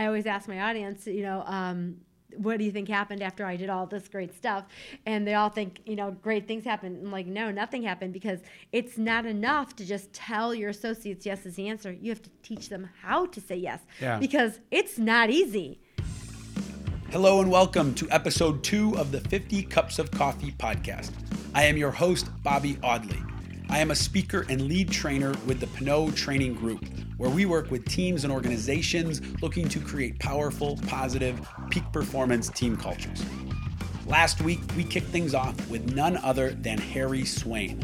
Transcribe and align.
I 0.00 0.06
always 0.06 0.24
ask 0.24 0.48
my 0.48 0.62
audience, 0.62 1.06
you 1.06 1.22
know, 1.22 1.42
um, 1.44 1.98
what 2.38 2.56
do 2.56 2.64
you 2.64 2.72
think 2.72 2.88
happened 2.88 3.22
after 3.22 3.44
I 3.44 3.56
did 3.56 3.68
all 3.68 3.84
this 3.84 4.08
great 4.08 4.34
stuff? 4.34 4.64
And 5.04 5.26
they 5.26 5.34
all 5.34 5.50
think, 5.50 5.82
you 5.84 5.94
know, 5.94 6.10
great 6.10 6.48
things 6.48 6.64
happened. 6.64 7.04
I'm 7.04 7.12
like, 7.12 7.26
no, 7.26 7.50
nothing 7.50 7.82
happened 7.82 8.14
because 8.14 8.40
it's 8.72 8.96
not 8.96 9.26
enough 9.26 9.76
to 9.76 9.84
just 9.84 10.10
tell 10.14 10.54
your 10.54 10.70
associates 10.70 11.26
yes 11.26 11.44
is 11.44 11.56
the 11.56 11.68
answer. 11.68 11.92
You 11.92 12.10
have 12.12 12.22
to 12.22 12.30
teach 12.42 12.70
them 12.70 12.88
how 13.02 13.26
to 13.26 13.42
say 13.42 13.56
yes 13.56 13.80
Yeah. 14.00 14.18
because 14.18 14.60
it's 14.70 14.96
not 14.96 15.28
easy. 15.28 15.82
Hello 17.10 17.42
and 17.42 17.50
welcome 17.50 17.92
to 17.96 18.08
episode 18.10 18.62
two 18.64 18.96
of 18.96 19.12
the 19.12 19.20
50 19.20 19.64
Cups 19.64 19.98
of 19.98 20.10
Coffee 20.10 20.52
podcast. 20.52 21.10
I 21.54 21.64
am 21.64 21.76
your 21.76 21.90
host, 21.90 22.30
Bobby 22.42 22.78
Audley. 22.82 23.20
I 23.70 23.78
am 23.78 23.92
a 23.92 23.94
speaker 23.94 24.44
and 24.48 24.62
lead 24.62 24.90
trainer 24.90 25.32
with 25.46 25.60
the 25.60 25.68
Pinot 25.68 26.16
Training 26.16 26.54
Group, 26.54 26.84
where 27.18 27.30
we 27.30 27.46
work 27.46 27.70
with 27.70 27.84
teams 27.86 28.24
and 28.24 28.32
organizations 28.32 29.22
looking 29.40 29.68
to 29.68 29.78
create 29.78 30.18
powerful, 30.18 30.76
positive, 30.88 31.40
peak 31.70 31.84
performance 31.92 32.48
team 32.48 32.76
cultures. 32.76 33.24
Last 34.06 34.42
week, 34.42 34.58
we 34.76 34.82
kicked 34.82 35.06
things 35.06 35.34
off 35.34 35.54
with 35.70 35.94
none 35.94 36.16
other 36.16 36.50
than 36.50 36.78
Harry 36.78 37.24
Swayne. 37.24 37.80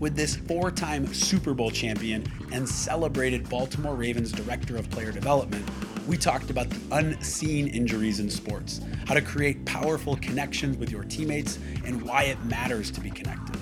With 0.00 0.14
this 0.14 0.36
four 0.36 0.70
time 0.70 1.12
Super 1.14 1.54
Bowl 1.54 1.70
champion 1.70 2.30
and 2.52 2.68
celebrated 2.68 3.48
Baltimore 3.48 3.94
Ravens 3.94 4.32
Director 4.32 4.76
of 4.76 4.90
Player 4.90 5.12
Development, 5.12 5.66
we 6.06 6.18
talked 6.18 6.50
about 6.50 6.68
the 6.68 6.80
unseen 6.90 7.68
injuries 7.68 8.20
in 8.20 8.28
sports, 8.28 8.82
how 9.06 9.14
to 9.14 9.22
create 9.22 9.64
powerful 9.64 10.16
connections 10.16 10.76
with 10.76 10.90
your 10.90 11.04
teammates, 11.04 11.58
and 11.86 12.02
why 12.02 12.24
it 12.24 12.44
matters 12.44 12.90
to 12.90 13.00
be 13.00 13.10
connected. 13.10 13.61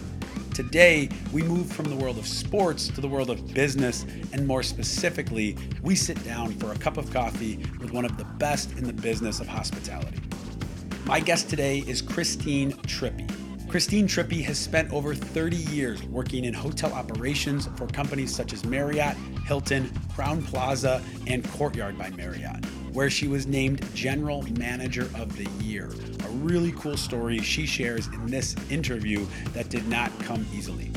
Today, 0.55 1.09
we 1.33 1.43
move 1.43 1.71
from 1.71 1.87
the 1.87 1.97
world 1.97 2.19
of 2.19 2.27
sports 2.27 2.89
to 2.89 3.01
the 3.01 3.09
world 3.09 3.31
of 3.31 3.55
business, 3.55 4.05
and 4.33 4.47
more 4.47 4.63
specifically, 4.63 5.57
we 5.83 5.95
sit 5.95 6.23
down 6.25 6.53
for 6.55 6.73
a 6.73 6.79
cup 6.79 6.97
of 6.97 7.11
coffee 7.13 7.65
with 7.81 7.93
one 7.93 8.05
of 8.05 8.17
the 8.19 8.25
best 8.25 8.73
in 8.73 8.85
the 8.85 8.93
business 8.93 9.41
of 9.41 9.47
hospitality. 9.47 10.21
My 11.05 11.21
guest 11.21 11.49
today 11.49 11.85
is 11.87 12.02
Christine 12.02 12.73
Trippi. 12.73 13.29
Christine 13.69 14.09
Trippi 14.09 14.43
has 14.43 14.59
spent 14.59 14.93
over 14.93 15.15
30 15.15 15.57
years 15.57 16.02
working 16.05 16.45
in 16.45 16.52
hotel 16.52 16.93
operations 16.93 17.69
for 17.77 17.87
companies 17.87 18.35
such 18.35 18.52
as 18.52 18.65
Marriott, 18.65 19.17
Hilton, 19.46 19.85
Crowne 20.15 20.45
Plaza, 20.45 21.01
and 21.29 21.49
Courtyard 21.52 21.96
by 21.96 22.11
Marriott, 22.11 22.65
where 22.93 23.10
she 23.10 23.29
was 23.29 23.46
named 23.46 23.87
General 23.95 24.43
Manager 24.59 25.09
of 25.15 25.37
the 25.37 25.49
Year. 25.65 25.91
A 26.24 26.29
really 26.30 26.73
cool 26.73 26.96
story 26.96 27.41
she 27.41 27.66
shares 27.66 28.07
in 28.09 28.27
this 28.27 28.55
interview 28.71 29.27
that 29.52 29.69
did 29.69 29.87
not 29.88 30.10
come 30.21 30.46
easily. 30.55 30.91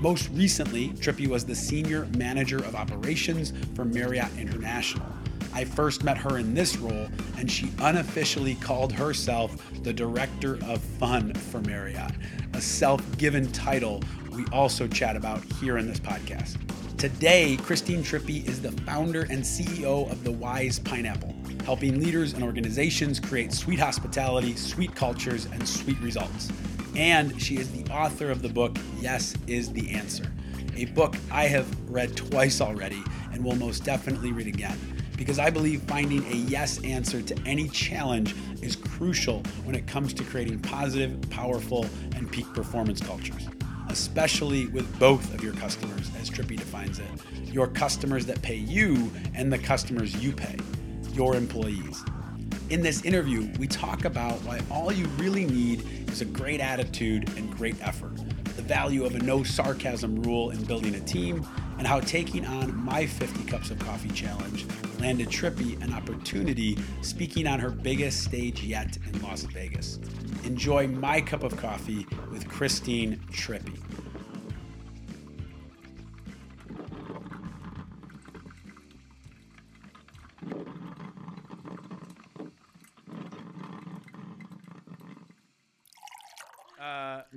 Most 0.00 0.30
recently, 0.30 0.88
Trippi 0.90 1.28
was 1.28 1.44
the 1.44 1.54
Senior 1.54 2.06
Manager 2.16 2.58
of 2.58 2.74
Operations 2.74 3.52
for 3.74 3.84
Marriott 3.84 4.36
International. 4.38 5.11
I 5.54 5.64
first 5.64 6.02
met 6.02 6.16
her 6.18 6.38
in 6.38 6.54
this 6.54 6.78
role, 6.78 7.08
and 7.36 7.50
she 7.50 7.70
unofficially 7.78 8.54
called 8.56 8.92
herself 8.92 9.62
the 9.82 9.92
Director 9.92 10.58
of 10.64 10.80
Fun 10.80 11.34
for 11.34 11.60
Marriott, 11.60 12.12
a 12.54 12.60
self 12.60 13.18
given 13.18 13.50
title 13.52 14.02
we 14.30 14.46
also 14.46 14.88
chat 14.88 15.14
about 15.14 15.44
here 15.60 15.76
in 15.76 15.86
this 15.86 16.00
podcast. 16.00 16.56
Today, 16.96 17.58
Christine 17.62 18.02
Trippi 18.02 18.46
is 18.48 18.62
the 18.62 18.72
founder 18.82 19.22
and 19.22 19.42
CEO 19.42 20.10
of 20.10 20.24
The 20.24 20.32
Wise 20.32 20.78
Pineapple, 20.78 21.34
helping 21.64 22.00
leaders 22.00 22.32
and 22.32 22.42
organizations 22.42 23.20
create 23.20 23.52
sweet 23.52 23.78
hospitality, 23.78 24.56
sweet 24.56 24.94
cultures, 24.94 25.46
and 25.46 25.68
sweet 25.68 25.98
results. 26.00 26.50
And 26.96 27.40
she 27.40 27.56
is 27.56 27.70
the 27.72 27.90
author 27.92 28.30
of 28.30 28.40
the 28.40 28.48
book, 28.48 28.76
Yes 29.00 29.34
is 29.46 29.70
the 29.72 29.90
Answer, 29.90 30.32
a 30.76 30.86
book 30.86 31.16
I 31.30 31.44
have 31.44 31.66
read 31.90 32.16
twice 32.16 32.60
already 32.62 33.02
and 33.32 33.44
will 33.44 33.56
most 33.56 33.84
definitely 33.84 34.32
read 34.32 34.46
again 34.46 34.78
because 35.22 35.38
I 35.38 35.50
believe 35.50 35.82
finding 35.82 36.26
a 36.32 36.34
yes 36.34 36.82
answer 36.82 37.22
to 37.22 37.38
any 37.46 37.68
challenge 37.68 38.34
is 38.60 38.74
crucial 38.74 39.44
when 39.62 39.76
it 39.76 39.86
comes 39.86 40.12
to 40.14 40.24
creating 40.24 40.58
positive, 40.58 41.16
powerful, 41.30 41.86
and 42.16 42.28
peak 42.28 42.52
performance 42.52 43.00
cultures, 43.00 43.46
especially 43.88 44.66
with 44.66 44.98
both 44.98 45.32
of 45.32 45.44
your 45.44 45.52
customers, 45.52 46.10
as 46.20 46.28
Trippi 46.28 46.58
defines 46.58 46.98
it 46.98 47.06
your 47.52 47.68
customers 47.68 48.26
that 48.26 48.42
pay 48.42 48.56
you 48.56 49.12
and 49.32 49.52
the 49.52 49.58
customers 49.58 50.16
you 50.16 50.32
pay, 50.32 50.56
your 51.12 51.36
employees. 51.36 52.02
In 52.70 52.80
this 52.80 53.04
interview, 53.04 53.48
we 53.60 53.68
talk 53.68 54.04
about 54.04 54.38
why 54.40 54.60
all 54.72 54.90
you 54.90 55.06
really 55.18 55.44
need 55.44 56.08
is 56.08 56.20
a 56.20 56.24
great 56.24 56.58
attitude 56.58 57.28
and 57.36 57.48
great 57.54 57.76
effort, 57.86 58.16
the 58.56 58.62
value 58.62 59.04
of 59.04 59.14
a 59.14 59.20
no 59.20 59.44
sarcasm 59.44 60.20
rule 60.22 60.50
in 60.50 60.64
building 60.64 60.96
a 60.96 61.00
team, 61.00 61.46
and 61.78 61.86
how 61.86 62.00
taking 62.00 62.44
on 62.44 62.74
my 62.74 63.06
50 63.06 63.44
Cups 63.44 63.70
of 63.70 63.78
Coffee 63.78 64.10
challenge 64.10 64.66
landed 65.02 65.28
Trippi 65.28 65.82
an 65.82 65.92
opportunity 65.92 66.78
speaking 67.00 67.48
on 67.48 67.58
her 67.58 67.70
biggest 67.70 68.22
stage 68.22 68.62
yet 68.62 68.96
in 69.12 69.20
Las 69.20 69.42
Vegas. 69.42 69.98
Enjoy 70.44 70.86
my 70.86 71.20
cup 71.20 71.42
of 71.42 71.56
coffee 71.56 72.06
with 72.30 72.48
Christine 72.48 73.20
Trippi. 73.32 73.80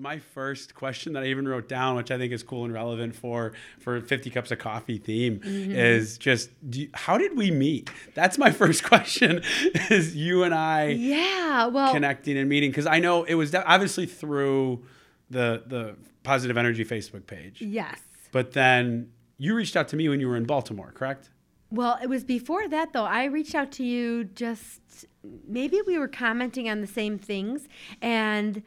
My 0.06 0.20
first 0.20 0.76
question 0.76 1.14
that 1.14 1.24
I 1.24 1.26
even 1.26 1.48
wrote 1.48 1.68
down, 1.68 1.96
which 1.96 2.12
I 2.12 2.20
think 2.20 2.32
is 2.32 2.44
cool 2.44 2.64
and 2.64 2.72
relevant 2.72 3.16
for 3.16 3.54
for 3.80 4.00
50 4.00 4.30
cups 4.30 4.52
of 4.52 4.60
coffee 4.60 5.00
theme, 5.00 5.40
mm-hmm. 5.40 5.72
is 5.72 6.20
just 6.20 6.52
you, 6.72 6.90
how 6.94 7.18
did 7.18 7.36
we 7.36 7.50
meet? 7.50 7.90
That's 8.14 8.38
my 8.38 8.52
first 8.62 8.84
question. 8.84 9.42
Is 9.90 10.16
you 10.16 10.44
and 10.44 10.54
I 10.54 10.90
Yeah, 10.90 11.66
well, 11.66 11.92
connecting 11.92 12.38
and 12.38 12.48
meeting? 12.48 12.70
Because 12.70 12.86
I 12.86 13.00
know 13.00 13.24
it 13.24 13.34
was 13.34 13.56
obviously 13.56 14.06
through 14.06 14.86
the 15.32 15.64
the 15.66 15.96
Positive 16.22 16.56
Energy 16.56 16.86
Facebook 16.86 17.26
page, 17.26 17.64
yes. 17.64 18.00
but 18.32 18.52
then 18.52 19.10
you 19.40 19.56
reached 19.56 19.76
out 19.76 19.88
to 19.88 19.96
me 19.96 20.08
when 20.08 20.20
you 20.20 20.28
were 20.28 20.38
in 20.38 20.46
Baltimore, 20.46 20.92
correct? 20.94 21.32
Well, 21.72 21.98
it 22.02 22.08
was 22.08 22.24
before 22.24 22.68
that 22.68 22.94
though. 22.94 23.06
I 23.06 23.26
reached 23.26 23.56
out 23.56 23.72
to 23.74 23.84
you 23.84 24.26
just 24.26 25.08
maybe 25.48 25.82
we 25.88 25.98
were 25.98 26.08
commenting 26.08 26.70
on 26.70 26.82
the 26.82 26.88
same 26.88 27.18
things 27.18 27.68
and 28.04 28.62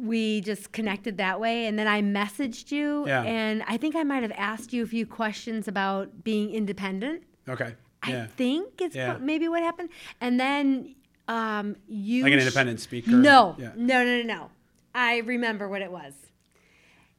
we 0.00 0.40
just 0.40 0.72
connected 0.72 1.18
that 1.18 1.38
way 1.40 1.66
and 1.66 1.78
then 1.78 1.86
I 1.86 2.00
messaged 2.02 2.70
you 2.70 3.06
Yeah. 3.06 3.22
and 3.22 3.62
I 3.66 3.76
think 3.76 3.94
I 3.96 4.02
might 4.02 4.22
have 4.22 4.32
asked 4.36 4.72
you 4.72 4.82
a 4.82 4.86
few 4.86 5.06
questions 5.06 5.68
about 5.68 6.24
being 6.24 6.50
independent. 6.50 7.22
Okay. 7.48 7.74
I 8.02 8.10
Yeah. 8.12 8.26
think 8.28 8.80
it's 8.80 8.96
Yeah. 8.96 9.18
maybe 9.20 9.48
what 9.48 9.62
happened. 9.62 9.90
And 10.20 10.40
then 10.40 10.94
um 11.28 11.76
you 11.86 12.24
Like 12.24 12.32
an 12.32 12.38
independent 12.40 12.80
speaker. 12.80 13.10
No. 13.10 13.54
Yeah. 13.58 13.72
No, 13.76 14.04
no, 14.04 14.22
no, 14.22 14.22
no. 14.22 14.50
I 14.94 15.18
remember 15.18 15.68
what 15.68 15.82
it 15.82 15.92
was. 15.92 16.14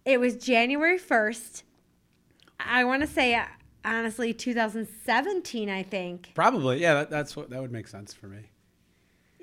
It 0.04 0.20
was 0.20 0.36
January 0.36 0.98
1st. 1.00 1.64
I 2.60 2.84
want 2.84 3.02
to 3.02 3.08
say 3.08 3.36
uh, 3.36 3.46
honestly 3.86 4.34
2017, 4.34 5.70
I 5.70 5.84
think. 5.84 6.32
Probably. 6.36 6.80
Yeah. 6.82 6.96
That, 6.96 7.10
that's 7.10 7.36
what 7.36 7.50
that 7.52 7.62
would 7.62 7.72
make 7.72 7.88
sense 7.88 8.14
for 8.14 8.28
me. 8.28 8.50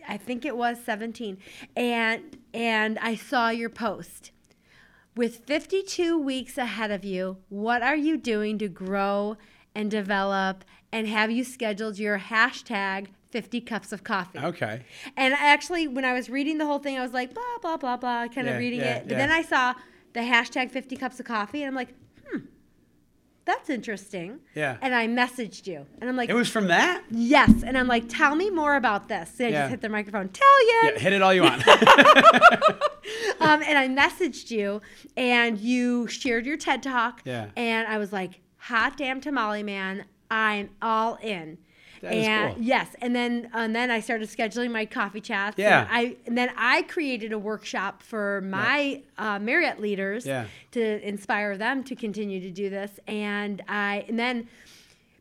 I 0.09 0.17
think 0.17 0.45
it 0.45 0.57
was 0.57 0.79
17. 0.85 1.39
And 1.77 2.39
and 2.55 2.99
I 2.99 3.15
saw 3.15 3.51
your 3.51 3.69
post. 3.69 4.33
With 5.15 5.45
52 5.45 6.17
weeks 6.17 6.57
ahead 6.57 6.91
of 6.91 7.05
you, 7.05 7.39
what 7.49 7.83
are 7.83 7.97
you 7.97 8.17
doing 8.17 8.57
to 8.59 8.69
grow 8.69 9.37
and 9.75 9.91
develop 9.91 10.65
and 10.93 11.07
have 11.09 11.31
you 11.31 11.45
scheduled 11.45 11.99
your 11.99 12.19
hashtag 12.19 13.09
50 13.31 13.61
cups 13.61 13.93
of 13.93 14.05
coffee? 14.05 14.39
Okay. 14.39 14.85
And 15.17 15.35
actually, 15.35 15.87
when 15.89 16.05
I 16.05 16.13
was 16.13 16.31
reading 16.31 16.59
the 16.59 16.67
whole 16.67 16.79
thing, 16.79 16.97
I 16.97 17.03
was 17.03 17.13
like, 17.13 17.35
blah, 17.35 17.43
blah, 17.61 17.77
blah, 17.77 17.97
blah, 17.97 18.29
kind 18.29 18.47
Yeah, 18.47 18.55
of 18.55 18.59
reading 18.59 18.81
yeah, 18.81 18.97
it. 18.97 19.09
But 19.09 19.13
yeah. 19.13 19.19
then 19.19 19.31
I 19.31 19.43
saw 19.43 19.75
the 20.15 20.21
hashtag 20.21 20.71
50 20.71 20.97
cups 20.97 21.21
of 21.21 21.27
coffee, 21.27 21.63
and 21.63 21.69
I'm 21.69 21.75
like, 21.75 21.95
that's 23.49 23.69
interesting. 23.71 24.39
Yeah. 24.55 24.77
And 24.83 24.95
I 24.95 25.09
messaged 25.09 25.67
you, 25.67 25.87
and 26.01 26.09
I'm 26.09 26.17
like, 26.17 26.29
It 26.29 26.35
was 26.35 26.49
from 26.49 26.69
that. 26.69 27.03
yes. 27.11 27.51
And 27.65 27.77
I'm 27.79 27.89
like, 27.89 28.05
tell 28.09 28.35
me 28.37 28.51
more 28.51 28.77
about 28.77 29.09
this. 29.09 29.33
So 29.37 29.45
I 29.45 29.49
Yeah. 29.49 29.61
just 29.63 29.71
hit 29.71 29.81
the 29.81 29.89
microphone, 29.89 30.29
tell 30.29 30.61
you. 30.67 30.81
Yeah. 30.85 30.99
Hit 30.99 31.13
it 31.15 31.23
all 31.23 31.33
you 31.35 31.43
want. 31.43 31.67
um, 33.41 33.63
and 33.63 33.79
I 33.79 33.89
messaged 33.89 34.51
you, 34.51 34.81
and 35.17 35.59
you 35.59 36.07
shared 36.09 36.47
your 36.47 36.57
TED 36.57 36.83
talk. 36.83 37.23
Yeah. 37.25 37.47
And 37.57 37.89
I 37.89 37.99
was 37.99 38.13
like, 38.13 38.41
hot 38.57 38.97
damn 38.97 39.21
tamale 39.21 39.63
man, 39.63 40.05
I'm 40.31 40.71
all 40.83 41.17
in. 41.23 41.59
That 42.01 42.13
and 42.13 42.55
cool. 42.55 42.63
yes, 42.65 42.89
and 43.01 43.15
then 43.15 43.51
and 43.53 43.75
then 43.75 43.91
I 43.91 44.01
started 44.01 44.29
scheduling 44.29 44.71
my 44.71 44.87
coffee 44.87 45.21
chats. 45.21 45.57
Yeah. 45.59 45.81
And 45.81 45.89
I 45.91 46.17
and 46.27 46.39
then 46.39 46.51
I 46.57 46.83
created 46.83 47.33
a 47.33 47.39
workshop 47.39 48.03
for 48.03 48.41
my 48.43 49.03
uh, 49.17 49.39
Marriott 49.39 49.81
leaders 49.81 50.27
Yeah. 50.27 50.47
to 50.73 51.07
inspire 51.07 51.57
them 51.57 51.83
to 51.85 51.95
continue 51.97 52.41
to 52.41 52.51
do 52.51 52.71
this. 52.71 52.99
And 53.07 53.63
I 53.69 54.05
and 54.09 54.19
then 54.19 54.49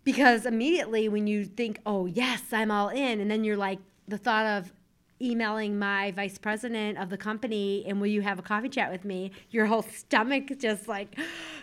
because 0.04 0.46
immediately 0.46 1.10
when 1.10 1.28
you 1.28 1.46
think, 1.46 1.80
oh 1.86 2.06
yes, 2.06 2.42
I'm 2.52 2.72
all 2.72 2.90
in, 2.90 3.20
and 3.20 3.30
then 3.30 3.44
you're 3.44 3.58
like 3.58 3.80
the 4.08 4.18
thought 4.18 4.46
of 4.46 4.72
emailing 5.20 5.80
my 5.80 6.12
vice 6.12 6.38
president 6.38 6.96
of 7.00 7.10
the 7.10 7.18
company 7.18 7.84
and 7.88 8.00
will 8.00 8.06
you 8.08 8.22
have 8.22 8.38
a 8.38 8.42
coffee 8.44 8.70
chat 8.70 8.92
with 8.92 9.04
me 9.04 9.32
your 9.50 9.66
whole 9.66 9.82
stomach 9.82 10.44
just 10.60 10.88
like 10.88 11.18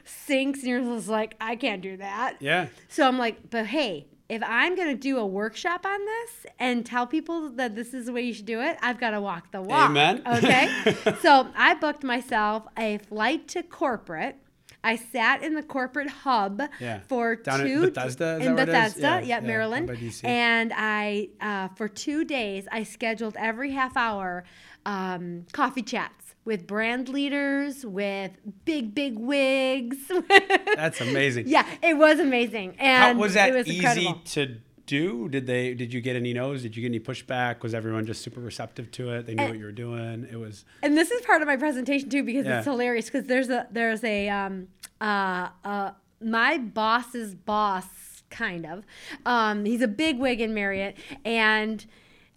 sinks 0.05 0.59
and 0.59 0.69
you're 0.69 0.81
just 0.81 1.09
like 1.09 1.37
i 1.41 1.55
can't 1.55 1.81
do 1.81 1.97
that 1.97 2.35
yeah. 2.41 2.67
so 2.89 3.07
i'm 3.07 3.17
like 3.17 3.39
but 3.51 3.65
hey 3.67 4.05
if 4.29 4.43
I'm 4.47 4.75
going 4.75 4.89
to 4.89 4.95
do 5.01 5.19
a 5.19 5.27
workshop 5.27 5.85
on 5.85 6.01
this 6.05 6.47
and 6.59 6.85
tell 6.87 7.07
people 7.07 7.51
that 7.51 7.75
this 7.75 7.93
is 7.93 8.07
the 8.07 8.13
way 8.13 8.23
you 8.23 8.33
should 8.33 8.47
do 8.47 8.61
it, 8.63 8.79
I've 8.81 8.99
got 8.99 9.11
to 9.11 9.21
walk 9.21 9.51
the 9.53 9.61
walk. 9.61 9.91
Amen. 9.91 10.23
Okay. 10.27 10.95
so 11.21 11.49
I 11.55 11.75
booked 11.75 12.03
myself 12.05 12.65
a 12.79 12.99
flight 12.99 13.49
to 13.49 13.63
corporate. 13.63 14.37
I 14.83 14.97
sat 14.97 15.43
in 15.43 15.55
the 15.55 15.63
corporate 15.63 16.11
hub 16.11 16.61
Yeah. 16.79 17.01
for 17.09 17.37
Down 17.37 17.63
in 17.63 17.67
two 17.67 17.81
Bethesda, 17.91 18.39
in? 18.41 18.55
Bethesda, 18.55 19.01
Yeah, 19.01 19.19
yeah, 19.21 19.27
yeah, 19.27 19.41
Maryland, 19.41 19.91
and 20.25 20.73
I 20.77 21.29
uh, 21.41 21.69
for 21.77 21.89
two 21.89 22.25
days 22.25 22.67
I 22.71 22.83
scheduled 22.83 23.37
every 23.39 23.71
half 23.73 23.97
hour 23.97 24.45
um, 24.87 25.47
coffee 25.53 25.83
chats 25.83 26.24
with 26.45 26.67
brand 26.67 27.09
leaders, 27.09 27.85
with 27.87 28.33
big 28.65 28.95
big 28.95 29.19
wigs. 29.19 29.97
That's 30.77 31.01
amazing. 31.01 31.49
yeah, 31.49 31.67
it 31.83 31.95
was 31.97 32.19
amazing, 32.21 32.75
How, 32.79 33.11
and 33.11 33.19
was 33.19 33.35
that 33.35 33.51
it 33.51 33.55
was 33.55 33.67
easy 33.67 33.77
incredible. 33.79 34.21
to 34.27 34.57
do? 34.87 35.29
Did 35.31 35.47
they? 35.47 35.73
Did 35.75 35.93
you 35.95 36.01
get 36.01 36.17
any 36.17 36.35
no's? 36.35 36.63
Did 36.63 36.77
you 36.77 36.83
get 36.83 36.89
any 36.89 37.01
pushback? 37.01 37.63
Was 37.63 37.73
everyone 37.75 38.05
just 38.07 38.23
super 38.23 38.41
receptive 38.41 38.91
to 38.93 39.11
it? 39.13 39.27
They 39.27 39.35
knew 39.35 39.45
Uh, 39.45 39.49
what 39.49 39.59
you 39.59 39.65
were 39.65 39.73
doing. 39.73 40.27
It 40.31 40.37
was. 40.37 40.65
and 40.83 40.97
this 40.97 41.11
is 41.11 41.23
part 41.23 41.41
of 41.41 41.49
my 41.49 41.57
presentation 41.57 42.11
too 42.11 42.23
because 42.23 42.45
Yeah. 42.47 42.59
it's 42.59 42.67
hilarious 42.67 43.07
because 43.07 43.25
there's 43.27 43.49
a 43.49 43.67
there's 43.71 44.05
a 44.05 44.29
um 44.29 44.69
uh 45.01 45.49
uh 45.65 45.91
my 46.21 46.59
boss's 46.59 47.35
boss 47.35 48.23
kind 48.31 48.67
of 48.67 48.85
um 49.27 49.65
he's 49.65 49.81
a 49.81 49.89
big 49.89 50.19
wig 50.19 50.41
in 50.41 50.53
Marriott 50.55 50.97
and 51.25 51.85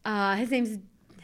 uh 0.06 0.36
his 0.36 0.52
name's 0.52 0.78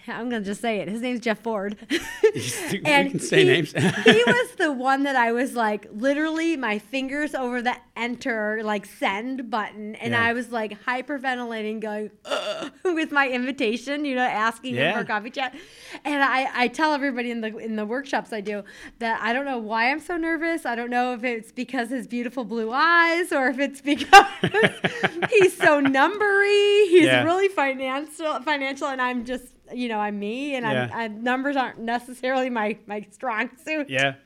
I'm 0.07 0.29
gonna 0.29 0.41
just 0.41 0.61
say 0.61 0.79
it. 0.79 0.87
His 0.87 1.01
name's 1.01 1.19
Jeff 1.21 1.39
Ford. 1.39 1.77
You 2.35 2.81
can 2.81 3.19
say 3.19 3.39
he, 3.39 3.45
names. 3.45 3.71
he 4.05 4.23
was 4.25 4.51
the 4.57 4.71
one 4.71 5.03
that 5.03 5.15
I 5.15 5.31
was 5.31 5.53
like 5.55 5.85
literally 5.93 6.57
my 6.57 6.79
fingers 6.79 7.35
over 7.35 7.61
the 7.61 7.75
enter 7.95 8.61
like 8.63 8.85
send 8.87 9.51
button, 9.51 9.93
and 9.95 10.13
Yeah. 10.13 10.23
I 10.23 10.33
was 10.33 10.51
like 10.51 10.83
hyperventilating, 10.83 11.79
going 11.79 12.09
"Ugh," 12.25 12.71
with 12.83 13.11
my 13.11 13.29
invitation, 13.29 14.03
you 14.05 14.15
know, 14.15 14.23
asking 14.23 14.75
him 14.75 14.93
for 14.95 15.01
a 15.01 15.05
coffee 15.05 15.29
chat. 15.29 15.53
And 16.03 16.23
I, 16.23 16.49
I 16.63 16.67
tell 16.69 16.93
everybody 16.93 17.29
in 17.29 17.41
the 17.41 17.55
in 17.57 17.75
the 17.75 17.85
workshops 17.85 18.33
I 18.33 18.41
do 18.41 18.63
that 18.99 19.21
I 19.21 19.31
don't 19.31 19.45
know 19.45 19.59
why 19.59 19.91
I'm 19.91 19.99
so 19.99 20.17
nervous. 20.17 20.65
I 20.65 20.73
don't 20.75 20.89
know 20.89 21.13
if 21.13 21.23
it's 21.23 21.51
because 21.51 21.89
his 21.89 22.07
beautiful 22.07 22.45
blue 22.45 22.71
eyes 22.73 23.31
or 23.31 23.47
if 23.49 23.59
it's 23.59 23.81
because 23.81 24.25
he's 25.29 25.55
so 25.55 25.81
numbery. 25.81 26.87
He's 26.89 27.05
Yeah. 27.05 27.23
really 27.23 27.47
financial 27.49 28.39
financial, 28.41 28.87
and 28.87 29.01
I'm 29.01 29.23
just 29.23 29.45
you 29.75 29.87
know 29.89 29.99
I'm 29.99 30.19
me, 30.19 30.55
and 30.55 30.65
Yeah. 30.65 30.89
I'm, 30.93 30.99
I'm 30.99 31.23
numbers 31.23 31.55
aren't 31.55 31.79
necessarily 31.79 32.49
my 32.49 32.77
my 32.85 33.05
strong 33.11 33.49
suit. 33.65 33.89
yeah. 33.89 34.15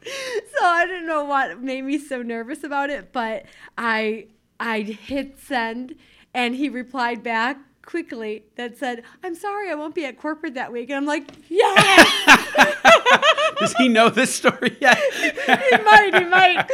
So 0.59 0.65
I 0.65 0.85
don't 0.87 1.05
know 1.05 1.23
what 1.25 1.61
made 1.61 1.83
me 1.83 1.99
so 1.99 2.21
nervous 2.23 2.63
about 2.63 2.89
it, 2.89 3.11
but 3.11 3.45
I 3.77 4.27
I 4.59 4.81
hit 4.81 5.39
send 5.39 5.95
and 6.33 6.55
he 6.55 6.67
replied 6.69 7.21
back 7.21 7.57
quickly 7.85 8.43
that 8.55 8.77
said, 8.77 9.03
"I'm 9.23 9.35
sorry, 9.35 9.69
I 9.69 9.75
won't 9.75 9.93
be 9.95 10.05
at 10.05 10.17
corporate 10.17 10.55
that 10.55 10.71
week." 10.71 10.89
And 10.89 10.97
I'm 10.97 11.05
like, 11.05 11.29
"Yes, 11.47 12.43
Does 13.59 13.73
he 13.73 13.87
know 13.87 14.09
this 14.09 14.33
story 14.33 14.75
yet? 14.81 14.97
he 15.13 15.77
might, 15.83 16.11
he 16.17 16.25
might." 16.25 16.65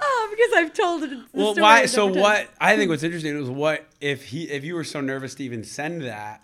Oh, 0.00 0.28
because 0.30 0.52
I've 0.56 0.72
told 0.72 1.02
it. 1.04 1.10
the 1.10 1.24
well, 1.32 1.54
why? 1.54 1.86
So 1.86 2.04
number 2.06 2.20
what? 2.20 2.36
times. 2.36 2.48
I 2.60 2.76
think 2.76 2.90
what's 2.90 3.02
interesting 3.02 3.36
is 3.40 3.48
what 3.50 3.86
if 4.00 4.24
he 4.26 4.44
if 4.44 4.64
you 4.64 4.74
were 4.74 4.84
so 4.84 5.00
nervous 5.00 5.34
to 5.36 5.44
even 5.44 5.64
send 5.64 6.02
that. 6.02 6.42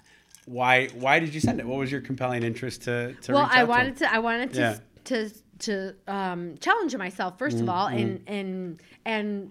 Why? 0.49 0.87
Why 0.89 1.19
did 1.21 1.35
you 1.35 1.41
send 1.41 1.61
it? 1.61 1.67
What 1.67 1.79
was 1.79 1.93
your 1.93 2.01
compelling 2.01 2.43
interest 2.43 2.83
to 2.83 3.15
to 3.23 3.33
Well, 3.33 3.49
I 3.51 3.65
wanted 3.65 3.97
to? 3.99 4.05
to. 4.05 4.15
I 4.15 4.19
wanted 4.19 4.53
to 4.55 4.61
Yeah. 4.61 4.79
to 5.05 5.31
to 5.61 5.95
um, 6.07 6.57
challenge 6.59 6.97
myself 6.97 7.37
1st 7.39 7.61
of 7.63 7.69
all, 7.69 7.87
and 7.89 8.23
and 8.27 8.81
and 9.05 9.51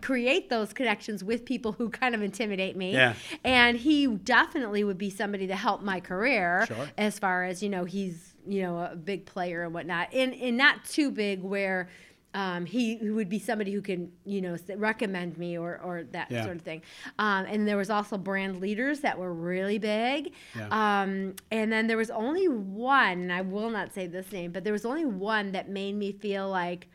create 0.00 0.48
those 0.50 0.72
connections 0.72 1.24
with 1.24 1.44
people 1.44 1.72
who 1.72 1.88
kind 1.90 2.14
of 2.14 2.22
intimidate 2.22 2.76
me. 2.76 2.92
Yeah. 2.92 3.14
And 3.42 3.76
he 3.76 4.06
definitely 4.06 4.84
would 4.84 4.98
be 4.98 5.10
somebody 5.10 5.48
to 5.48 5.56
help 5.56 5.82
my 5.82 5.98
career 5.98 6.64
Sure. 6.68 6.88
as 6.96 7.18
far 7.18 7.42
as, 7.44 7.60
you 7.60 7.68
know, 7.68 7.84
he's, 7.84 8.34
you 8.46 8.62
know, 8.62 8.78
a 8.78 8.94
big 8.94 9.26
player 9.26 9.64
and 9.64 9.74
whatnot. 9.74 10.14
And, 10.14 10.32
and 10.34 10.56
not 10.56 10.84
too 10.84 11.10
big 11.10 11.42
where 11.42 11.88
um, 12.34 12.64
he, 12.66 12.96
would 13.02 13.28
be 13.28 13.38
somebody 13.38 13.72
who 13.72 13.80
can, 13.82 14.12
you 14.24 14.40
know, 14.40 14.56
recommend 14.76 15.36
me 15.36 15.58
or, 15.58 15.80
or 15.82 16.04
that 16.12 16.30
Yeah. 16.30 16.44
sort 16.44 16.56
of 16.56 16.62
thing. 16.62 16.82
Um, 17.18 17.44
and 17.46 17.66
there 17.66 17.76
was 17.76 17.90
also 17.90 18.16
brand 18.16 18.60
leaders 18.60 19.00
that 19.00 19.18
were 19.18 19.32
really 19.34 19.78
big. 19.78 20.32
Yeah. 20.56 20.68
Um, 20.70 21.34
and 21.50 21.72
then 21.72 21.86
there 21.88 21.96
was 21.96 22.10
only 22.10 22.46
one, 22.48 23.20
and 23.22 23.32
I 23.32 23.40
will 23.40 23.70
not 23.70 23.92
say 23.92 24.06
this 24.06 24.30
name, 24.30 24.52
but 24.52 24.62
there 24.64 24.72
was 24.72 24.84
only 24.84 25.04
one 25.04 25.52
that 25.52 25.68
made 25.68 25.94
me 25.96 26.12
feel 26.12 26.48
like 26.48 26.86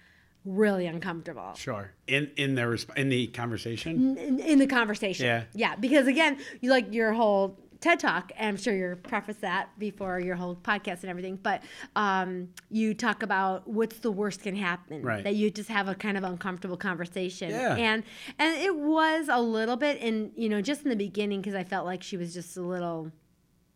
really 0.46 0.86
uncomfortable 0.86 1.54
Sure. 1.56 1.92
In 2.06 2.30
in 2.38 2.54
their 2.54 2.70
resp- 2.70 2.96
in 2.96 3.10
the 3.10 3.26
conversation. 3.28 4.16
in, 4.18 4.40
in 4.40 4.60
the 4.60 4.68
conversation. 4.68 5.26
Yeah. 5.26 5.44
Yeah. 5.54 5.76
Because 5.76 6.06
again, 6.08 6.38
you 6.62 6.70
like 6.70 6.94
your 6.94 7.14
whole 7.14 7.58
TED 7.82 8.00
talk, 8.00 8.32
and 8.38 8.50
I'm 8.50 8.58
sure 8.58 8.76
you're 8.76 8.96
preface 8.96 9.38
that 9.38 9.70
before 9.78 10.20
your 10.20 10.36
whole 10.36 10.56
podcast 10.56 11.02
and 11.02 11.10
everything, 11.10 11.40
but 11.42 11.62
um, 11.96 12.50
you 12.70 12.94
talk 12.94 13.24
about 13.24 13.68
what's 13.68 14.00
the 14.00 14.12
worst 14.12 14.42
can 14.44 14.56
happen. 14.56 15.02
Right. 15.02 15.24
That 15.24 15.36
you 15.36 15.52
just 15.52 15.70
have 15.70 15.88
a 15.88 15.96
kind 15.96 16.18
of 16.18 16.24
uncomfortable 16.24 16.78
conversation. 16.78 17.50
Yeah. 17.50 17.76
And 17.76 18.04
and 18.40 18.56
it 18.58 18.76
was 18.76 19.28
a 19.30 19.40
little 19.40 19.78
bit 19.78 20.02
in, 20.02 20.32
you 20.36 20.50
know, 20.50 20.62
just 20.62 20.84
in 20.84 20.90
the 20.90 20.96
beginning 20.96 21.42
because 21.42 21.56
I 21.56 21.64
felt 21.64 21.86
like 21.86 22.04
she 22.04 22.18
was 22.18 22.34
just 22.34 22.58
a 22.58 22.62
little 22.62 23.12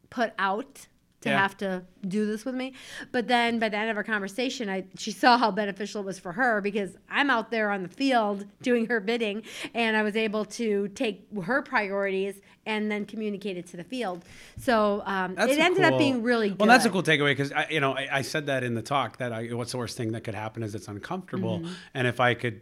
put 0.09 0.33
out 0.39 0.87
to 1.21 1.29
Yeah. 1.29 1.37
have 1.37 1.57
to 1.57 1.83
do 2.07 2.25
this 2.25 2.45
with 2.45 2.55
me. 2.55 2.73
But 3.11 3.27
then 3.27 3.59
by 3.59 3.67
the 3.69 3.77
end 3.77 3.89
of 3.91 3.97
our 3.97 4.03
conversation, 4.03 4.69
I 4.69 4.85
she 4.97 5.11
saw 5.11 5.37
how 5.37 5.51
beneficial 5.51 6.01
it 6.01 6.05
was 6.05 6.17
for 6.19 6.31
her 6.33 6.61
because 6.61 6.97
I'm 7.09 7.29
out 7.29 7.51
there 7.51 7.71
on 7.71 7.83
the 7.83 7.89
field 7.89 8.45
doing 8.61 8.85
her 8.87 8.99
bidding, 8.99 9.43
and 9.73 9.97
I 9.97 10.03
was 10.03 10.15
able 10.15 10.45
to 10.45 10.87
take 10.89 11.27
her 11.43 11.61
priorities 11.61 12.41
and 12.65 12.91
then 12.91 13.05
communicate 13.05 13.57
it 13.57 13.65
to 13.67 13.77
the 13.77 13.83
field. 13.83 14.23
So 14.59 15.01
um, 15.05 15.31
it 15.37 15.57
ended 15.59 15.83
up 15.83 15.97
being 15.97 16.21
really 16.21 16.49
good. 16.49 16.59
Well, 16.59 16.67
that's 16.69 16.85
a 16.85 16.89
cool 16.89 17.01
takeaway 17.03 17.31
because 17.31 17.51
I, 17.51 17.67
you 17.69 17.79
know, 17.79 17.93
I, 17.93 18.07
I 18.11 18.21
said 18.21 18.45
that 18.45 18.63
in 18.63 18.75
the 18.75 18.81
talk 18.83 19.17
that 19.17 19.33
I, 19.33 19.47
what's 19.47 19.71
the 19.71 19.77
worst 19.79 19.97
thing 19.97 20.11
that 20.11 20.23
could 20.23 20.35
happen 20.35 20.61
is 20.63 20.75
it's 20.75 20.87
uncomfortable, 20.87 21.59
Mm-hmm. 21.59 21.73
and 21.95 22.07
if 22.07 22.19
I 22.19 22.33
could 22.35 22.61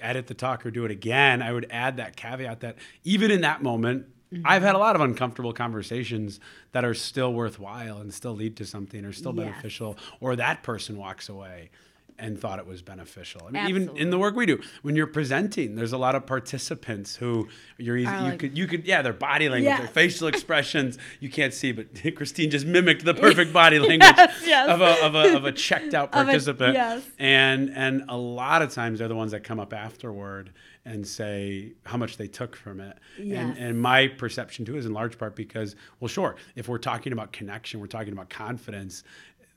edit 0.00 0.26
the 0.26 0.34
talk 0.34 0.64
or 0.66 0.70
do 0.70 0.84
it 0.84 0.90
again, 0.90 1.42
I 1.42 1.52
would 1.52 1.66
add 1.70 1.96
that 1.96 2.16
caveat 2.16 2.60
that 2.60 2.76
even 3.04 3.30
in 3.30 3.40
that 3.42 3.62
moment. 3.62 4.06
Mm-hmm. 4.32 4.42
I've 4.44 4.62
had 4.62 4.74
a 4.74 4.78
lot 4.78 4.96
of 4.96 5.02
uncomfortable 5.02 5.52
conversations 5.52 6.40
that 6.72 6.84
are 6.84 6.94
still 6.94 7.32
worthwhile 7.32 7.98
and 7.98 8.12
still 8.12 8.34
lead 8.34 8.56
to 8.56 8.64
something 8.66 9.04
or 9.04 9.12
still 9.12 9.34
Yes. 9.36 9.44
beneficial, 9.46 9.96
or 10.20 10.34
that 10.36 10.62
person 10.62 10.96
walks 10.96 11.28
away 11.28 11.70
and 12.18 12.40
thought 12.40 12.58
it 12.58 12.66
was 12.66 12.80
beneficial. 12.80 13.42
I 13.46 13.50
mean, 13.50 13.68
even 13.68 13.96
in 13.96 14.08
the 14.08 14.18
work 14.18 14.34
we 14.34 14.46
do, 14.46 14.58
when 14.80 14.96
you're 14.96 15.06
presenting, 15.06 15.76
there's 15.76 15.92
a 15.92 15.98
lot 15.98 16.14
of 16.14 16.24
participants 16.24 17.14
who 17.14 17.46
you're 17.76 17.98
easy, 17.98 18.10
you 18.10 18.16
like- 18.16 18.38
could 18.38 18.56
you 18.56 18.66
could 18.66 18.84
yeah, 18.86 19.02
their 19.02 19.12
body 19.12 19.48
language, 19.50 19.64
Yes. 19.68 19.78
their 19.80 19.88
facial 19.88 20.26
expressions 20.34 20.96
you 21.20 21.28
can't 21.28 21.52
see, 21.52 21.72
but 21.72 21.86
Christine 22.16 22.50
just 22.50 22.64
mimicked 22.66 23.04
the 23.04 23.12
perfect 23.26 23.52
body 23.52 23.78
language 23.78 24.00
Yes, 24.16 24.42
yes. 24.46 24.68
of 24.70 24.80
a 24.80 25.04
of 25.04 25.14
a, 25.14 25.36
of 25.36 25.44
a 25.44 25.52
checked 25.52 25.92
out 25.92 26.08
a- 26.08 26.24
participant. 26.24 26.72
yes. 26.74 27.02
And 27.18 27.70
and 27.74 28.04
a 28.08 28.16
lot 28.16 28.62
of 28.62 28.72
times 28.72 28.98
they're 28.98 29.08
the 29.08 29.14
ones 29.14 29.32
that 29.32 29.44
come 29.44 29.60
up 29.60 29.74
afterward 29.74 30.50
and 30.86 31.06
say 31.06 31.72
how 31.84 31.98
much 31.98 32.16
they 32.16 32.28
took 32.28 32.56
from 32.56 32.80
it. 32.80 32.96
Yes. 33.18 33.38
And 33.38 33.58
and 33.58 33.78
my 33.78 34.08
perception 34.08 34.64
too 34.64 34.76
is 34.78 34.86
in 34.86 34.92
large 34.92 35.18
part 35.18 35.36
because 35.36 35.76
well 36.00 36.08
sure, 36.08 36.36
if 36.54 36.68
we're 36.68 36.78
talking 36.78 37.12
about 37.12 37.32
connection, 37.32 37.80
we're 37.80 37.86
talking 37.88 38.12
about 38.12 38.30
confidence, 38.30 39.02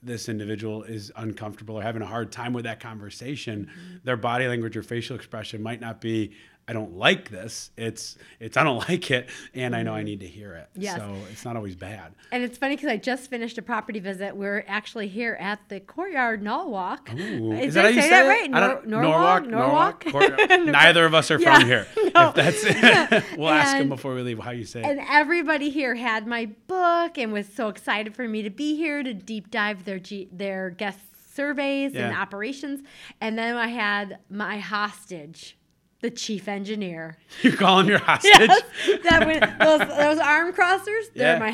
this 0.01 0.27
individual 0.29 0.83
is 0.83 1.11
uncomfortable 1.17 1.75
or 1.75 1.81
having 1.83 2.01
a 2.01 2.05
hard 2.05 2.31
time 2.31 2.51
with 2.53 2.63
that 2.65 2.79
conversation, 2.79 3.65
Mm-hmm. 3.69 3.97
their 4.03 4.17
body 4.17 4.47
language 4.47 4.75
or 4.75 4.83
facial 4.83 5.15
expression 5.15 5.61
might 5.61 5.79
not 5.81 6.01
be 6.01 6.31
I 6.69 6.73
don't 6.73 6.95
like 6.97 7.29
this. 7.31 7.71
It's 7.77 8.15
it's 8.39 8.55
I 8.55 8.63
don't 8.63 8.77
like 8.89 9.09
it 9.09 9.27
and 9.55 9.75
I 9.75 9.81
know 9.81 9.95
I 9.95 10.03
need 10.03 10.19
to 10.19 10.27
hear 10.27 10.53
it. 10.53 10.67
Mm-hmm. 10.73 10.81
Yes. 10.83 10.97
So 10.97 11.15
it's 11.31 11.43
not 11.43 11.55
always 11.55 11.75
bad. 11.75 12.13
And 12.31 12.43
it's 12.43 12.59
funny 12.59 12.75
because 12.75 12.91
I 12.91 12.97
just 12.97 13.27
finished 13.27 13.57
a 13.57 13.63
property 13.63 13.99
visit. 13.99 14.35
We're 14.35 14.63
actually 14.67 15.07
here 15.07 15.35
at 15.39 15.59
the 15.69 15.79
Courtyard 15.79 16.43
Norwalk. 16.43 17.11
Ooh. 17.11 17.53
Is 17.53 17.69
Is 17.69 17.73
that 17.73 17.85
how 17.85 17.89
you 17.89 18.01
say 18.03 18.09
that 18.11 18.25
it? 18.25 18.29
right? 18.29 18.53
I 18.53 18.59
Nor- 18.59 18.85
Norwalk, 18.85 19.47
Norwalk, 19.47 20.05
Norwalk. 20.13 20.49
Neither 20.49 21.05
of 21.05 21.15
us 21.15 21.31
are 21.31 21.39
Yeah, 21.39 21.57
from 21.57 21.67
here. 21.67 21.87
no. 22.13 22.29
If 22.29 22.35
that's 22.35 22.63
it, 22.63 23.23
we'll 23.37 23.49
ask 23.49 23.75
him 23.77 23.89
before 23.89 24.13
we 24.13 24.21
leave 24.21 24.37
how 24.37 24.51
you 24.51 24.65
say 24.65 24.81
it. 24.81 24.85
And 24.85 24.99
everybody 25.09 25.71
here 25.71 25.95
had 25.95 26.27
my 26.27 26.45
book 26.67 27.17
and 27.17 27.33
was 27.33 27.47
so 27.51 27.69
excited 27.69 28.15
for 28.15 28.27
me 28.27 28.43
to 28.43 28.51
be 28.51 28.75
here 28.75 29.01
to 29.01 29.13
deep 29.15 29.49
dive 29.49 29.85
their 29.85 29.97
G- 29.97 30.29
their 30.31 30.69
guest 30.69 30.99
surveys 31.33 31.95
and 31.95 32.15
operations. 32.15 32.81
And 33.21 33.37
then 33.37 33.55
I 33.55 33.67
had 33.69 34.19
my 34.29 34.59
hostage, 34.59 35.57
the 36.01 36.09
chief 36.09 36.47
engineer. 36.47 37.17
You 37.43 37.53
call 37.53 37.79
him 37.81 37.87
your 37.87 37.99
hostage. 37.99 38.31
Yes, 38.37 38.63
that 39.03 39.25
when, 39.25 39.39
those 39.59 39.79
those 39.97 40.17
arm 40.19 40.51
crossers, 40.53 41.11
they're 41.13 41.33
Yeah, 41.33 41.39
my 41.39 41.49
yeah, 41.49 41.51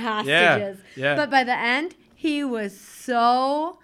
hostages. 0.58 0.84
yeah. 0.96 1.16
But 1.16 1.30
by 1.30 1.44
the 1.44 1.58
end, 1.58 1.96
he 2.16 2.44
was 2.44 2.80
so 2.80 3.80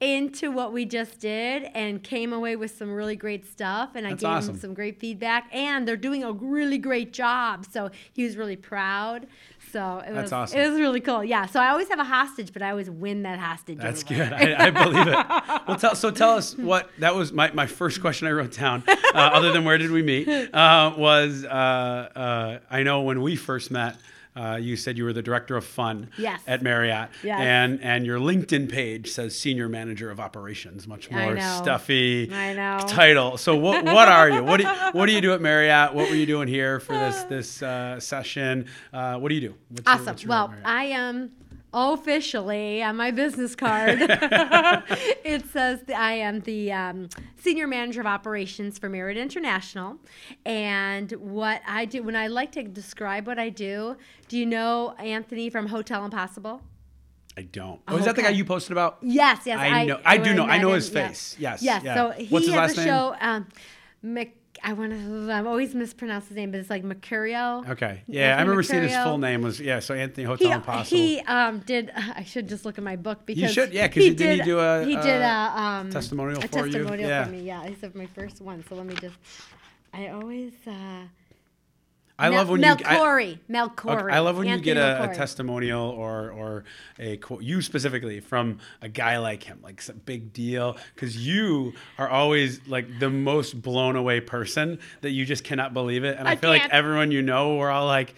into 0.00 0.50
what 0.50 0.72
we 0.72 0.84
just 0.84 1.20
did 1.20 1.64
and 1.74 2.02
came 2.02 2.32
away 2.32 2.56
with 2.56 2.70
some 2.76 2.92
really 2.92 3.16
great 3.16 3.46
stuff 3.46 3.90
and 3.94 4.06
I 4.06 4.10
That's 4.10 4.22
gave 4.22 4.30
awesome. 4.30 4.54
him 4.56 4.60
some 4.60 4.74
great 4.74 4.98
feedback 5.00 5.48
and 5.52 5.86
they're 5.88 5.96
doing 5.96 6.22
a 6.24 6.32
really 6.32 6.78
great 6.78 7.12
job 7.12 7.64
so 7.70 7.90
he 8.12 8.24
was 8.24 8.36
really 8.36 8.56
proud 8.56 9.26
so 9.74 9.98
it 10.06 10.12
That's 10.12 10.22
was 10.26 10.32
awesome. 10.32 10.60
it 10.60 10.70
was 10.70 10.78
really 10.78 11.00
cool 11.00 11.24
yeah 11.24 11.46
so 11.46 11.58
I 11.60 11.70
always 11.70 11.88
have 11.88 11.98
a 11.98 12.04
hostage 12.04 12.52
but 12.52 12.62
I 12.62 12.70
always 12.70 12.88
win 12.88 13.24
that 13.24 13.40
hostage 13.40 13.78
That's 13.78 14.04
good. 14.04 14.32
I, 14.32 14.66
I 14.66 14.70
believe 14.70 15.08
it. 15.08 15.14
Well, 15.66 15.78
tell, 15.78 15.94
so 15.94 16.10
tell 16.10 16.36
us 16.36 16.56
what 16.56 16.90
that 16.98 17.14
was. 17.14 17.32
My, 17.32 17.50
my 17.52 17.66
first 17.66 18.00
question 18.00 18.28
I 18.28 18.32
wrote 18.32 18.52
down, 18.52 18.82
uh, 18.86 18.96
other 19.14 19.50
than 19.50 19.64
where 19.64 19.78
did 19.78 19.90
we 19.90 20.02
meet, 20.02 20.28
uh, 20.28 20.94
was 20.96 21.44
uh, 21.44 21.48
uh, 21.48 22.58
I 22.70 22.82
know 22.82 23.00
when 23.02 23.22
we 23.22 23.34
first 23.34 23.70
met. 23.70 23.96
Uh, 24.36 24.56
you 24.60 24.74
said 24.76 24.98
you 24.98 25.04
were 25.04 25.12
the 25.12 25.22
director 25.22 25.56
of 25.56 25.64
fun 25.64 26.10
Yes. 26.18 26.40
at 26.46 26.60
Marriott, 26.60 27.08
Yes. 27.22 27.38
and 27.40 27.80
and 27.82 28.04
your 28.04 28.18
LinkedIn 28.18 28.68
page 28.68 29.10
says 29.12 29.38
senior 29.38 29.68
manager 29.68 30.10
of 30.10 30.18
operations, 30.18 30.88
much 30.88 31.08
more 31.10 31.38
stuffy 31.40 32.26
title. 32.26 33.36
So 33.38 33.56
what 33.56 33.84
what 33.84 34.08
are 34.08 34.28
you? 34.30 34.42
What 34.42 34.56
do 34.58 34.64
you, 34.64 34.70
what 34.92 35.06
do 35.06 35.12
you 35.12 35.20
do 35.20 35.32
at 35.34 35.40
Marriott? 35.50 35.94
What 35.94 36.08
were 36.10 36.16
you 36.16 36.26
doing 36.26 36.48
here 36.48 36.80
for 36.80 36.92
this 36.94 37.22
this 37.24 37.62
uh, 37.62 38.00
session? 38.00 38.66
Uh, 38.92 39.18
what 39.18 39.28
do 39.28 39.34
you 39.36 39.40
do? 39.40 39.54
What's 39.68 39.84
your- 39.86 39.94
Awesome. 39.94 40.06
what's 40.06 40.22
your 40.24 40.30
well, 40.30 40.54
I 40.64 40.84
am 40.86 41.30
officially 41.74 42.82
on 42.82 42.96
my 42.96 43.10
business 43.10 43.54
card. 43.64 43.98
it 44.00 45.44
says 45.50 45.82
that 45.82 45.96
I 45.98 46.12
am 46.14 46.40
the 46.40 46.72
um, 46.72 47.08
senior 47.36 47.66
manager 47.66 48.00
of 48.00 48.06
operations 48.06 48.78
for 48.78 48.88
Marriott 48.88 49.18
International. 49.18 49.96
And 50.46 51.10
what 51.12 51.60
I 51.66 51.84
do, 51.84 52.02
when 52.02 52.16
I 52.16 52.28
like 52.28 52.52
to 52.52 52.62
describe 52.62 53.26
what 53.26 53.38
I 53.38 53.48
do, 53.48 53.96
do 54.28 54.38
you 54.38 54.46
know 54.46 54.94
Anthony 54.98 55.50
from 55.50 55.66
Hotel 55.66 56.04
Impossible? 56.04 56.62
I 57.36 57.42
don't. 57.42 57.80
Oh, 57.88 57.96
is 57.96 58.04
that 58.04 58.14
the 58.14 58.22
guy 58.22 58.28
you 58.28 58.44
posted 58.44 58.70
about? 58.70 58.98
Yes, 59.02 59.40
yes. 59.44 59.58
I 59.58 59.84
know- 59.84 60.00
I 60.04 60.18
do 60.18 60.34
know- 60.34 60.44
I 60.44 60.58
know 60.58 60.68
him, 60.68 60.74
his 60.76 60.88
face. 60.88 61.34
Yes, 61.36 61.62
Yes. 61.62 61.82
yeah. 61.82 61.94
So 61.96 62.10
he 62.12 62.26
What's 62.28 62.46
his 62.46 62.54
has 62.54 62.76
last 62.76 62.78
a 62.78 62.80
name? 62.80 62.88
show. 62.88 63.16
Um, 63.20 63.46
Mc, 64.04 64.36
I 64.64 64.72
want 64.72 64.92
to. 64.92 65.30
I 65.30 65.44
always 65.44 65.74
mispronounce 65.74 66.26
his 66.28 66.36
name, 66.36 66.50
but 66.50 66.58
it's 66.58 66.70
like 66.70 66.82
Mercurio. 66.82 67.68
Okay. 67.68 68.02
Yeah, 68.06 68.22
I 68.22 68.26
Anthony 68.30 68.42
remember 68.44 68.62
seeing 68.62 68.82
his 68.82 68.96
full 68.96 69.18
name 69.18 69.42
was 69.42 69.60
yeah. 69.60 69.78
So 69.80 69.92
Anthony 69.94 70.24
Hotel 70.24 70.48
He, 70.48 70.54
Impossible. 70.54 70.96
he 70.98 71.20
um, 71.20 71.58
did. 71.60 71.90
I 71.96 72.24
should 72.24 72.48
just 72.48 72.64
look 72.64 72.78
at 72.78 72.84
my 72.84 72.96
book 72.96 73.26
because 73.26 73.52
should, 73.52 73.72
Yeah, 73.74 73.88
because 73.88 74.04
he- 74.04 74.14
didn't 74.14 74.38
he 74.38 74.44
do 74.44 74.58
a, 74.58 74.82
he 74.84 74.96
did 74.96 75.20
a 75.20 75.52
um, 75.54 75.90
testimonial 75.90 76.42
a 76.42 76.48
for 76.48 76.66
you? 76.66 76.72
testimonial 76.72 77.08
Yeah. 77.08 77.24
for 77.24 77.30
me. 77.30 77.42
Yeah, 77.42 77.66
he's 77.66 77.94
my 77.94 78.06
first 78.06 78.40
one. 78.40 78.64
So 78.68 78.74
let 78.74 78.86
me 78.86 78.94
just. 78.94 79.16
I 79.92 80.08
always. 80.08 80.52
Uh, 80.66 80.72
I 82.18 82.28
Mel- 82.28 82.38
love 82.38 82.48
when 82.50 82.62
you. 82.62 82.68
I, 82.68 82.74
Melchiorri. 82.74 83.38
Melchiorri. 83.50 84.02
okay, 84.04 84.14
I 84.14 84.20
love 84.20 84.36
when 84.36 84.46
you 84.46 84.58
get 84.60 84.76
a, 84.76 85.10
a 85.10 85.14
testimonial 85.14 85.88
or 85.90 86.30
or 86.30 86.64
a 86.98 87.16
quote 87.16 87.42
you 87.42 87.60
specifically 87.60 88.20
from 88.20 88.58
a 88.80 88.88
guy 88.88 89.18
like 89.18 89.42
him, 89.42 89.58
like 89.62 89.82
some 89.82 90.00
big 90.04 90.32
deal, 90.32 90.76
because 90.94 91.16
you 91.26 91.72
are 91.98 92.08
always 92.08 92.60
like 92.68 93.00
the 93.00 93.10
most 93.10 93.60
blown 93.60 93.96
away 93.96 94.20
person 94.20 94.78
that 95.00 95.10
you 95.10 95.24
just 95.24 95.42
cannot 95.42 95.74
believe 95.74 96.04
it, 96.04 96.16
and 96.16 96.28
I, 96.28 96.32
I 96.32 96.36
feel 96.36 96.50
like 96.50 96.62
can't. 96.62 96.72
everyone 96.72 97.10
you 97.10 97.20
know, 97.22 97.56
we're 97.56 97.70
all 97.70 97.86
like, 97.86 98.14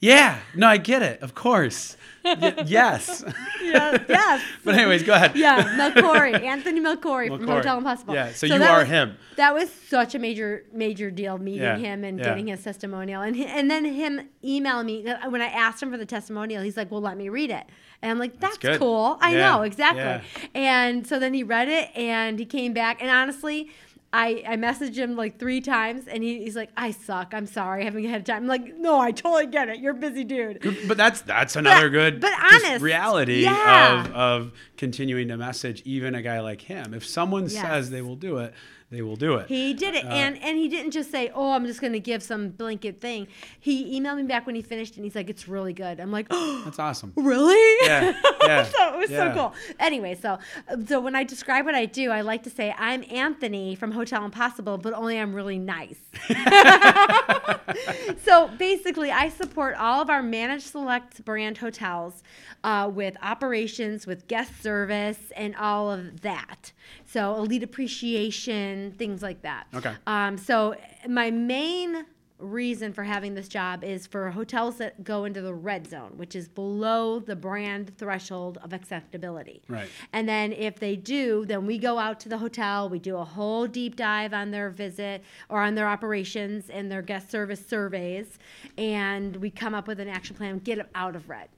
yeah, 0.00 0.38
no, 0.54 0.66
I 0.66 0.76
get 0.78 1.02
it, 1.02 1.20
of 1.22 1.34
course, 1.34 1.96
Y- 2.24 2.54
yes. 2.66 3.24
Yes, 3.62 4.00
yes. 4.08 4.42
but 4.64 4.74
anyways, 4.74 5.04
go 5.04 5.12
ahead. 5.14 5.36
yeah, 5.36 5.62
Melchiorri, 5.78 6.42
Anthony 6.42 6.80
Melchiorri, 6.80 7.28
from 7.28 7.40
Melchiorri. 7.46 7.46
Hotel 7.56 7.78
Impossible. 7.78 8.14
Yeah, 8.14 8.32
so 8.32 8.46
you 8.46 8.54
are 8.62 8.80
was- 8.80 8.88
him. 8.88 9.16
That 9.36 9.54
was 9.54 9.70
such 9.70 10.14
a 10.14 10.18
major, 10.18 10.64
major 10.72 11.10
deal 11.10 11.38
meeting 11.38 11.62
Yeah, 11.62 11.78
him 11.78 12.02
and 12.04 12.18
yeah. 12.18 12.24
getting 12.24 12.48
his 12.48 12.62
testimonial, 12.64 13.22
and 13.22 13.36
and 13.36 13.70
then 13.70 13.84
him 13.84 14.28
emailing 14.44 14.86
me 14.86 15.06
uh, 15.08 15.30
when 15.30 15.40
I 15.40 15.46
asked 15.46 15.82
him 15.82 15.90
for 15.90 15.96
the 15.96 16.04
testimonial. 16.06 16.62
He's 16.62 16.76
like, 16.76 16.90
"Well, 16.90 17.00
let 17.00 17.16
me 17.16 17.28
read 17.30 17.50
it," 17.50 17.64
and 18.02 18.10
I'm 18.10 18.18
like, 18.18 18.38
"That's, 18.40 18.58
good. 18.58 18.78
cool. 18.80 19.16
I 19.20 19.32
Yeah, 19.34 19.52
know 19.52 19.62
exactly." 19.62 20.02
yeah. 20.02 20.20
And 20.54 21.06
so 21.06 21.18
then 21.18 21.32
he 21.32 21.42
read 21.42 21.68
it, 21.68 21.90
and 21.96 22.38
he 22.38 22.44
came 22.44 22.72
back, 22.74 23.00
and 23.00 23.10
honestly. 23.10 23.70
I, 24.12 24.42
I 24.46 24.56
messaged 24.56 24.96
him 24.96 25.14
like 25.14 25.38
three 25.38 25.60
times 25.60 26.08
and 26.08 26.24
he, 26.24 26.42
he's 26.42 26.56
like, 26.56 26.70
I 26.76 26.90
suck. 26.90 27.32
I'm 27.32 27.46
sorry. 27.46 27.82
I 27.82 27.84
haven't 27.84 28.04
had 28.06 28.26
time. 28.26 28.42
I'm 28.42 28.46
like, 28.48 28.76
no, 28.76 28.98
I 28.98 29.12
totally 29.12 29.46
get 29.46 29.68
it. 29.68 29.78
You're 29.78 29.92
a 29.92 29.98
busy 29.98 30.24
dude. 30.24 30.60
But 30.88 30.96
that's 30.96 31.20
that's 31.20 31.54
another 31.54 31.88
good 31.90 32.20
but 32.20 32.32
honest, 32.32 32.82
reality 32.82 33.44
yeah. 33.44 34.00
of 34.06 34.12
of 34.12 34.52
continuing 34.76 35.28
to 35.28 35.36
message 35.36 35.82
even 35.84 36.16
a 36.16 36.22
guy 36.22 36.40
like 36.40 36.62
him. 36.62 36.92
If 36.92 37.06
someone 37.06 37.44
Yes. 37.44 37.52
says 37.62 37.90
they 37.90 38.02
will 38.02 38.16
do 38.16 38.38
it, 38.38 38.52
they 38.90 39.02
will 39.02 39.16
do 39.16 39.34
it. 39.34 39.46
He 39.48 39.72
did 39.74 39.94
Uh, 39.94 39.98
it, 39.98 40.04
and 40.06 40.36
and 40.42 40.58
he 40.58 40.68
didn't 40.68 40.90
just 40.90 41.10
say, 41.10 41.30
"Oh, 41.34 41.52
I'm 41.52 41.64
just 41.66 41.80
going 41.80 41.92
to 41.92 42.00
give 42.00 42.22
some 42.22 42.48
blanket 42.50 43.00
thing." 43.00 43.28
He 43.58 43.98
emailed 44.00 44.16
me 44.16 44.24
back 44.24 44.46
when 44.46 44.54
he 44.56 44.62
finished, 44.62 44.96
and 44.96 45.04
he's 45.04 45.14
like, 45.14 45.30
"It's 45.30 45.46
really 45.48 45.72
good." 45.72 46.00
I'm 46.00 46.10
like, 46.10 46.26
"Oh, 46.30 46.62
That's 46.64 46.78
awesome. 46.78 47.12
really?" 47.16 47.54
Yeah, 47.86 48.12
yeah, 48.44 48.64
so 48.64 48.94
it 48.94 48.98
was 48.98 49.10
yeah. 49.10 49.32
so 49.32 49.34
cool. 49.38 49.54
Anyway, 49.78 50.16
so 50.20 50.38
so 50.88 51.00
when 51.00 51.14
I 51.14 51.22
describe 51.24 51.64
what 51.66 51.74
I 51.74 51.86
do, 51.86 52.10
I 52.10 52.20
like 52.22 52.42
to 52.44 52.50
say 52.50 52.74
I'm 52.78 53.04
Anthony 53.10 53.74
from 53.76 53.92
Hotel 53.92 54.24
Impossible, 54.24 54.76
but 54.78 54.92
only 54.92 55.18
I'm 55.18 55.34
really 55.34 55.58
nice. 55.58 55.98
so 58.24 58.48
basically, 58.58 59.10
I 59.10 59.28
support 59.28 59.76
all 59.76 60.00
of 60.02 60.10
our 60.10 60.22
managed 60.22 60.66
select 60.66 61.24
brand 61.24 61.58
hotels 61.58 62.22
uh, 62.64 62.90
with 62.92 63.16
operations, 63.22 64.06
with 64.06 64.26
guest 64.28 64.62
service, 64.62 65.18
and 65.36 65.54
all 65.56 65.90
of 65.90 66.20
that. 66.22 66.72
So 67.12 67.34
elite 67.36 67.64
appreciation, 67.64 68.92
things 68.92 69.20
like 69.20 69.42
that. 69.42 69.66
Okay. 69.74 69.94
Um, 70.06 70.38
so 70.38 70.76
my 71.08 71.30
main 71.30 72.04
reason 72.38 72.92
for 72.92 73.04
having 73.04 73.34
this 73.34 73.48
job 73.48 73.84
is 73.84 74.06
for 74.06 74.30
hotels 74.30 74.78
that 74.78 75.02
go 75.04 75.24
into 75.24 75.40
the 75.40 75.52
red 75.52 75.88
zone, 75.88 76.12
which 76.16 76.34
is 76.36 76.48
below 76.48 77.18
the 77.18 77.36
brand 77.36 77.96
threshold 77.98 78.58
of 78.62 78.72
acceptability. 78.72 79.60
Right. 79.68 79.88
And 80.12 80.28
then 80.28 80.52
if 80.52 80.78
they 80.78 80.96
do, 80.96 81.44
then 81.46 81.66
we 81.66 81.78
go 81.78 81.98
out 81.98 82.20
to 82.20 82.28
the 82.28 82.38
hotel, 82.38 82.88
we 82.88 82.98
do 82.98 83.16
a 83.16 83.24
whole 83.24 83.66
deep 83.66 83.96
dive 83.96 84.32
on 84.32 84.52
their 84.52 84.70
visit 84.70 85.22
or 85.48 85.60
on 85.60 85.74
their 85.74 85.88
operations 85.88 86.70
and 86.70 86.90
their 86.90 87.02
guest 87.02 87.30
service 87.30 87.64
surveys, 87.66 88.38
and 88.78 89.36
we 89.36 89.50
come 89.50 89.74
up 89.74 89.86
with 89.86 90.00
an 90.00 90.08
action 90.08 90.36
plan, 90.36 90.58
get 90.58 90.76
them 90.76 90.88
out 90.94 91.16
of 91.16 91.28
red. 91.28 91.48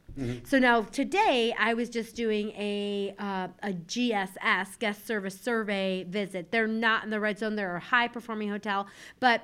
So 0.44 0.58
now 0.58 0.82
today 0.82 1.54
I 1.58 1.74
was 1.74 1.88
just 1.88 2.14
doing 2.14 2.50
a 2.50 3.14
uh, 3.18 3.48
a 3.62 3.72
GSS 3.72 4.78
guest 4.78 5.06
service 5.06 5.38
survey 5.40 6.04
visit. 6.04 6.50
They're 6.50 6.66
not 6.66 7.04
in 7.04 7.10
the 7.10 7.20
red 7.20 7.38
zone. 7.38 7.56
They're 7.56 7.76
a 7.76 7.80
high 7.80 8.08
performing 8.08 8.50
hotel, 8.50 8.86
but 9.20 9.42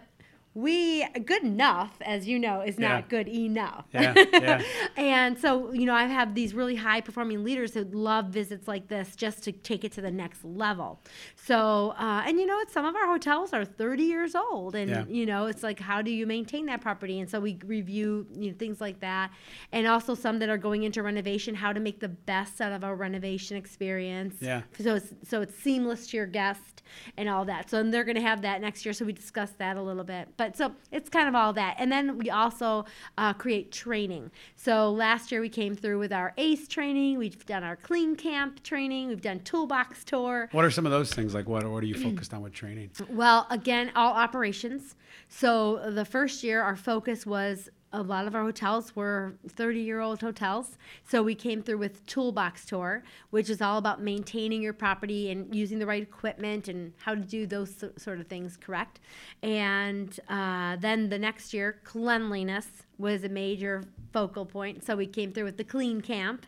we 0.55 1.07
good 1.25 1.43
enough, 1.45 1.93
as 2.01 2.27
you 2.27 2.39
know, 2.39 2.61
is 2.63 2.79
Yeah. 2.79 2.89
not 2.89 3.09
good 3.09 3.29
enough. 3.29 3.85
Yeah, 3.93 4.15
yeah. 4.33 4.63
and 4.97 5.39
so, 5.39 5.73
you 5.73 5.87
know, 5.87 5.95
I 5.95 6.05
have 6.07 6.35
these 6.35 6.53
really 6.55 6.75
high 6.75 7.01
performing 7.01 7.45
leaders 7.45 7.75
who 7.75 7.85
love 7.85 8.27
visits 8.27 8.67
like 8.67 8.89
this 8.89 9.15
just 9.15 9.45
to 9.45 9.53
take 9.53 9.85
it 9.85 9.93
to 9.93 10.01
the 10.01 10.11
next 10.11 10.45
level. 10.45 11.01
So, 11.37 11.91
uh, 11.99 12.25
and 12.27 12.41
you 12.41 12.47
know, 12.47 12.59
some 12.71 12.85
of 12.85 12.97
our 12.97 13.07
hotels 13.07 13.53
are 13.53 13.65
30 13.65 14.03
years 14.05 14.35
old, 14.35 14.75
and 14.75 14.91
Yeah. 14.91 15.05
you 15.09 15.27
know, 15.27 15.47
it's 15.47 15.63
like, 15.63 15.79
how 15.79 16.03
do 16.03 16.11
you 16.11 16.27
maintain 16.27 16.67
that 16.67 16.81
property? 16.81 17.21
And 17.21 17.29
so 17.31 17.39
we 17.41 17.59
review 17.65 18.27
you 18.37 18.51
know, 18.51 18.57
things 18.59 18.81
like 18.81 19.01
that, 19.01 19.31
and 19.73 19.87
also 19.87 20.15
some 20.15 20.39
that 20.41 20.49
are 20.49 20.59
going 20.59 20.83
into 20.83 21.03
renovation, 21.03 21.55
how 21.55 21.73
to 21.73 21.81
make 21.81 22.01
the 22.01 22.09
best 22.09 22.61
out 22.61 22.73
of 22.73 22.83
our 22.85 22.97
renovation 22.97 23.57
experience. 23.57 24.37
Yeah. 24.41 24.63
So 24.81 24.97
it's 24.97 25.15
so 25.25 25.41
it's 25.43 25.55
seamless 25.55 26.09
to 26.09 26.17
your 26.17 26.27
guest 26.27 26.83
and 27.17 27.29
all 27.29 27.45
that. 27.45 27.69
So 27.71 27.79
and 27.79 27.93
they're 27.93 28.05
going 28.05 28.17
to 28.17 28.23
have 28.23 28.43
that 28.43 28.61
next 28.61 28.85
year. 28.85 28.93
So 28.93 29.05
we 29.05 29.13
discussed 29.13 29.59
that 29.59 29.77
a 29.77 29.83
little 29.83 30.05
bit. 30.05 30.29
But 30.39 30.57
so 30.57 30.73
it's 30.91 31.11
kind 31.11 31.29
of 31.29 31.35
all 31.35 31.53
that. 31.53 31.75
And 31.79 31.93
then 31.93 32.17
we 32.17 32.31
also 32.31 32.87
uh, 33.19 33.35
create 33.35 33.73
training. 33.73 34.31
So 34.57 34.91
last 34.91 35.31
year 35.31 35.43
we 35.43 35.49
came 35.51 35.75
through 35.75 35.99
with 35.99 36.13
our 36.13 36.33
ACE 36.39 36.67
training. 36.69 37.19
We've 37.19 37.45
done 37.45 37.65
our 37.65 37.77
Clean 37.77 38.17
Camp 38.17 38.63
training. 38.63 39.09
We've 39.09 39.21
done 39.21 39.41
Toolbox 39.41 40.05
Tour. 40.05 40.49
What 40.53 40.65
are 40.65 40.71
some 40.71 40.87
of 40.87 40.93
those 40.93 41.13
things? 41.13 41.35
Like 41.35 41.49
what 41.49 41.69
what 41.69 41.83
are 41.83 41.87
you 41.87 41.95
focused 41.95 42.33
on 42.33 42.41
with 42.41 42.55
training? 42.55 42.91
Well, 43.11 43.47
again, 43.51 43.91
all 43.97 44.13
operations. 44.13 44.95
So 45.29 45.91
the 45.91 46.05
first 46.05 46.45
year, 46.45 46.63
our 46.63 46.77
focus 46.77 47.27
was 47.27 47.69
a 47.93 48.03
lot 48.03 48.27
of 48.27 48.35
our 48.35 48.43
hotels 48.43 48.95
were 48.95 49.35
30 49.49 49.81
year 49.81 50.01
old 50.01 50.21
hotels. 50.21 50.77
So 51.09 51.23
we 51.23 51.35
came 51.35 51.63
through 51.63 51.79
with 51.79 52.05
Toolbox 52.07 52.67
Tour, 52.67 53.03
which 53.31 53.49
is 53.49 53.63
all 53.63 53.79
about 53.79 54.03
maintaining 54.03 54.63
your 54.63 54.73
property 54.73 55.31
and 55.31 55.55
using 55.55 55.79
the 55.79 55.87
right 55.87 56.03
equipment 56.03 56.69
and 56.69 56.93
how 56.99 57.15
to 57.15 57.21
do 57.21 57.47
those 57.47 57.75
so- 57.75 57.93
sort 57.97 58.21
of 58.21 58.27
things 58.27 58.57
correct. 58.57 59.01
And 59.43 60.19
uh, 60.29 60.77
then 60.77 61.09
the 61.09 61.19
next 61.19 61.55
year, 61.55 61.81
cleanliness 61.85 62.67
was 62.99 63.25
a 63.25 63.29
major 63.29 63.85
focal 64.13 64.45
point. 64.45 64.85
So 64.85 64.97
we 64.97 65.07
came 65.07 65.33
through 65.33 65.45
with 65.45 65.57
the 65.57 65.65
Clean 65.65 66.01
Camp. 66.01 66.47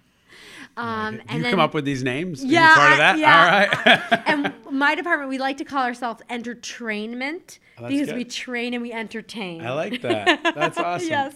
Um, 0.77 1.17
Do 1.17 1.23
and 1.29 1.37
you 1.39 1.43
then, 1.43 1.51
come 1.51 1.61
up 1.61 1.75
with 1.75 1.85
these 1.85 2.03
names? 2.03 2.43
You 2.45 2.53
Yeah, 2.53 2.75
part 2.75 2.93
of 2.93 2.99
that? 2.99 3.19
yeah. 3.19 3.69
All 3.87 3.93
right. 4.11 4.23
and 4.27 4.55
my 4.71 4.95
department, 4.95 5.29
we 5.31 5.39
like 5.39 5.57
to 5.59 5.65
call 5.65 5.85
ourselves 5.85 6.23
entertainment 6.31 7.59
Oh, 7.83 7.89
because 7.89 8.09
good. 8.09 8.17
we 8.17 8.25
train 8.25 8.75
and 8.75 8.83
we 8.83 8.93
entertain. 8.93 9.65
I 9.65 9.73
like 9.73 10.03
that. 10.03 10.43
That's 10.55 10.77
awesome. 10.79 11.09
yes. 11.09 11.35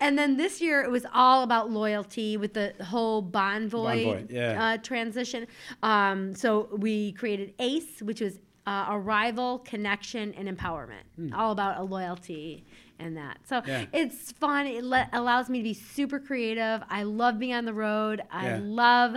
And 0.00 0.18
then 0.18 0.36
this 0.36 0.60
year 0.60 0.82
it 0.82 0.90
was 0.90 1.06
all 1.14 1.44
about 1.44 1.70
loyalty 1.70 2.36
with 2.36 2.54
the 2.54 2.74
whole 2.84 3.22
Bonvoy, 3.22 3.70
Bonvoy, 4.04 4.26
yeah. 4.30 4.64
uh, 4.64 4.76
transition. 4.78 5.46
Um, 5.84 6.34
so 6.34 6.68
we 6.76 7.12
created 7.12 7.54
ACE, 7.60 8.02
which 8.02 8.20
was 8.20 8.40
uh, 8.66 8.86
arrival, 8.90 9.60
connection, 9.60 10.34
and 10.34 10.48
empowerment, 10.48 11.32
all 11.34 11.52
about 11.52 11.78
a 11.78 11.82
loyalty 11.84 12.64
and 13.04 13.16
that. 13.16 13.38
So. 13.48 13.62
Yeah. 13.66 13.84
it's 13.92 14.32
fun. 14.32 14.66
It 14.66 14.82
le- 14.84 15.08
allows 15.12 15.48
me 15.48 15.58
to 15.58 15.62
be 15.64 15.74
super 15.74 16.18
creative. 16.18 16.82
I 16.88 17.02
love 17.04 17.38
being 17.38 17.54
on 17.54 17.64
the 17.66 17.74
road. 17.74 18.22
I 18.30 18.46
Yeah. 18.48 18.60
love 18.62 19.16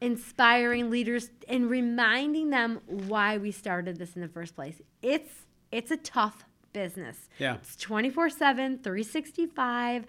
inspiring 0.00 0.90
leaders 0.90 1.30
and 1.48 1.70
reminding 1.70 2.50
them 2.50 2.80
why 2.86 3.38
we 3.38 3.50
started 3.50 3.96
this 3.98 4.14
in 4.16 4.22
the 4.22 4.28
first 4.28 4.54
place. 4.54 4.80
It's 5.02 5.32
it's 5.72 5.90
a 5.90 5.96
tough 5.96 6.44
business. 6.72 7.28
Yeah. 7.38 7.54
It's 7.56 7.74
24/7, 7.76 8.82
365. 8.82 10.04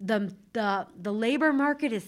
The 0.00 0.34
the 0.52 0.86
the 1.00 1.12
labor 1.12 1.52
market 1.52 1.92
is 1.92 2.06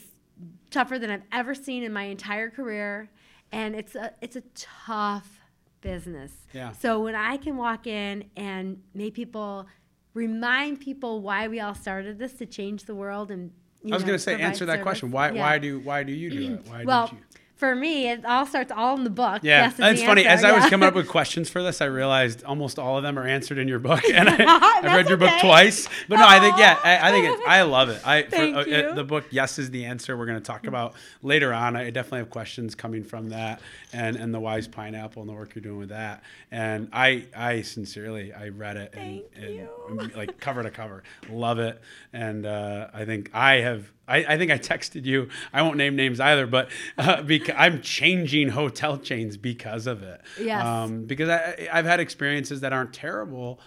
tougher 0.70 0.98
than 0.98 1.10
I've 1.10 1.22
ever 1.32 1.54
seen 1.54 1.84
in 1.84 1.92
my 1.92 2.04
entire 2.04 2.50
career 2.50 3.08
and 3.52 3.76
it's 3.76 3.94
a 3.94 4.12
it's 4.20 4.34
a 4.36 4.42
tough 4.54 5.40
business. 5.80 6.32
Yeah. 6.52 6.72
So 6.72 7.00
when 7.04 7.14
I 7.14 7.36
can 7.36 7.56
walk 7.56 7.86
in 7.86 8.24
and 8.36 8.82
make 8.94 9.14
people 9.14 9.66
remind 10.14 10.80
people 10.80 11.20
why 11.20 11.48
we 11.48 11.60
all 11.60 11.74
started 11.74 12.18
this 12.18 12.32
to 12.34 12.46
change 12.46 12.84
the 12.84 12.94
world 12.94 13.30
and 13.30 13.50
I 13.84 13.94
was 13.94 14.02
going 14.02 14.14
to 14.14 14.18
say, 14.18 14.40
answer 14.40 14.64
that 14.64 14.74
service. 14.74 14.82
question. 14.82 15.10
Why, 15.10 15.30
Yeah. 15.30 15.42
why 15.42 15.58
do, 15.58 15.78
why 15.80 16.04
do 16.04 16.12
you 16.12 16.30
do 16.30 16.54
it? 16.54 16.66
Why 16.66 16.84
well, 16.84 17.08
did 17.08 17.18
you? 17.18 17.24
For 17.56 17.74
me, 17.74 18.10
it 18.10 18.24
all 18.24 18.46
starts 18.46 18.72
all 18.72 18.96
in 18.96 19.04
the 19.04 19.10
book. 19.10 19.40
Yeah, 19.42 19.72
Yes 19.78 19.92
it's 19.92 20.02
funny. 20.02 20.26
As 20.26 20.42
answer, 20.42 20.54
I 20.54 20.58
was 20.58 20.68
coming 20.68 20.88
up 20.88 20.94
with 20.94 21.08
questions 21.08 21.48
for 21.48 21.62
this, 21.62 21.80
I 21.80 21.86
realized 21.86 22.42
almost 22.44 22.78
all 22.78 22.96
of 22.96 23.04
them 23.04 23.18
are 23.18 23.26
answered 23.26 23.58
in 23.58 23.68
your 23.68 23.78
book, 23.78 24.02
and 24.12 24.28
I, 24.28 24.36
I've 24.78 24.84
read 24.84 25.08
your 25.08 25.18
book 25.18 25.32
twice. 25.40 25.88
But 26.08 26.18
no, 26.18 26.26
I 26.26 26.40
think 26.40 26.58
yeah, 26.58 26.78
I, 26.82 27.08
I 27.08 27.10
think 27.12 27.26
it's, 27.26 27.42
I 27.46 27.62
love 27.74 27.90
it. 27.90 28.04
I 28.06 28.22
for, 28.24 28.30
Thank 28.30 28.56
uh, 28.56 28.60
you. 28.62 28.94
the 28.94 29.04
book. 29.04 29.24
Yes, 29.30 29.58
is 29.58 29.70
the 29.70 29.84
answer. 29.84 30.16
We're 30.16 30.26
going 30.26 30.38
to 30.38 30.44
talk 30.44 30.66
about 30.66 30.94
later 31.22 31.52
on. 31.52 31.76
I 31.76 31.90
definitely 31.90 32.20
have 32.20 32.30
questions 32.30 32.74
coming 32.74 33.04
from 33.04 33.28
that, 33.28 33.60
and 33.92 34.16
and 34.16 34.34
the 34.34 34.40
wise 34.40 34.66
pineapple 34.66 35.22
and 35.22 35.28
the 35.28 35.34
work 35.34 35.54
you're 35.54 35.62
doing 35.62 35.78
with 35.78 35.90
that. 35.90 36.24
And 36.50 36.88
I 36.92 37.26
I 37.36 37.62
sincerely 37.62 38.32
I 38.32 38.48
read 38.48 38.76
it 38.76 38.94
and, 38.94 39.22
Thank 39.22 39.24
and 39.36 39.54
you. 39.54 40.10
like 40.16 40.40
cover 40.40 40.62
to 40.62 40.70
cover, 40.70 41.04
love 41.30 41.60
it. 41.60 41.80
And 42.12 42.46
uh, 42.46 42.88
I 42.92 43.04
think 43.04 43.30
I 43.32 43.60
have. 43.60 43.90
I, 44.06 44.24
I 44.34 44.38
think 44.38 44.50
I 44.50 44.58
texted 44.58 45.04
you. 45.04 45.28
I 45.52 45.62
won't 45.62 45.76
name 45.76 45.96
names 45.96 46.20
either, 46.20 46.46
but 46.46 46.68
uh, 46.98 47.22
because 47.22 47.54
I'm 47.58 47.80
changing 47.80 48.50
hotel 48.50 48.98
chains 48.98 49.36
because 49.36 49.86
of 49.86 50.02
it. 50.02 50.20
Yes. 50.40 50.64
Um, 50.64 51.04
because 51.04 51.28
I, 51.28 51.68
I've 51.72 51.86
had 51.86 52.00
experiences 52.00 52.60
that 52.60 52.72
aren't 52.72 52.92
terrible, 52.92 53.60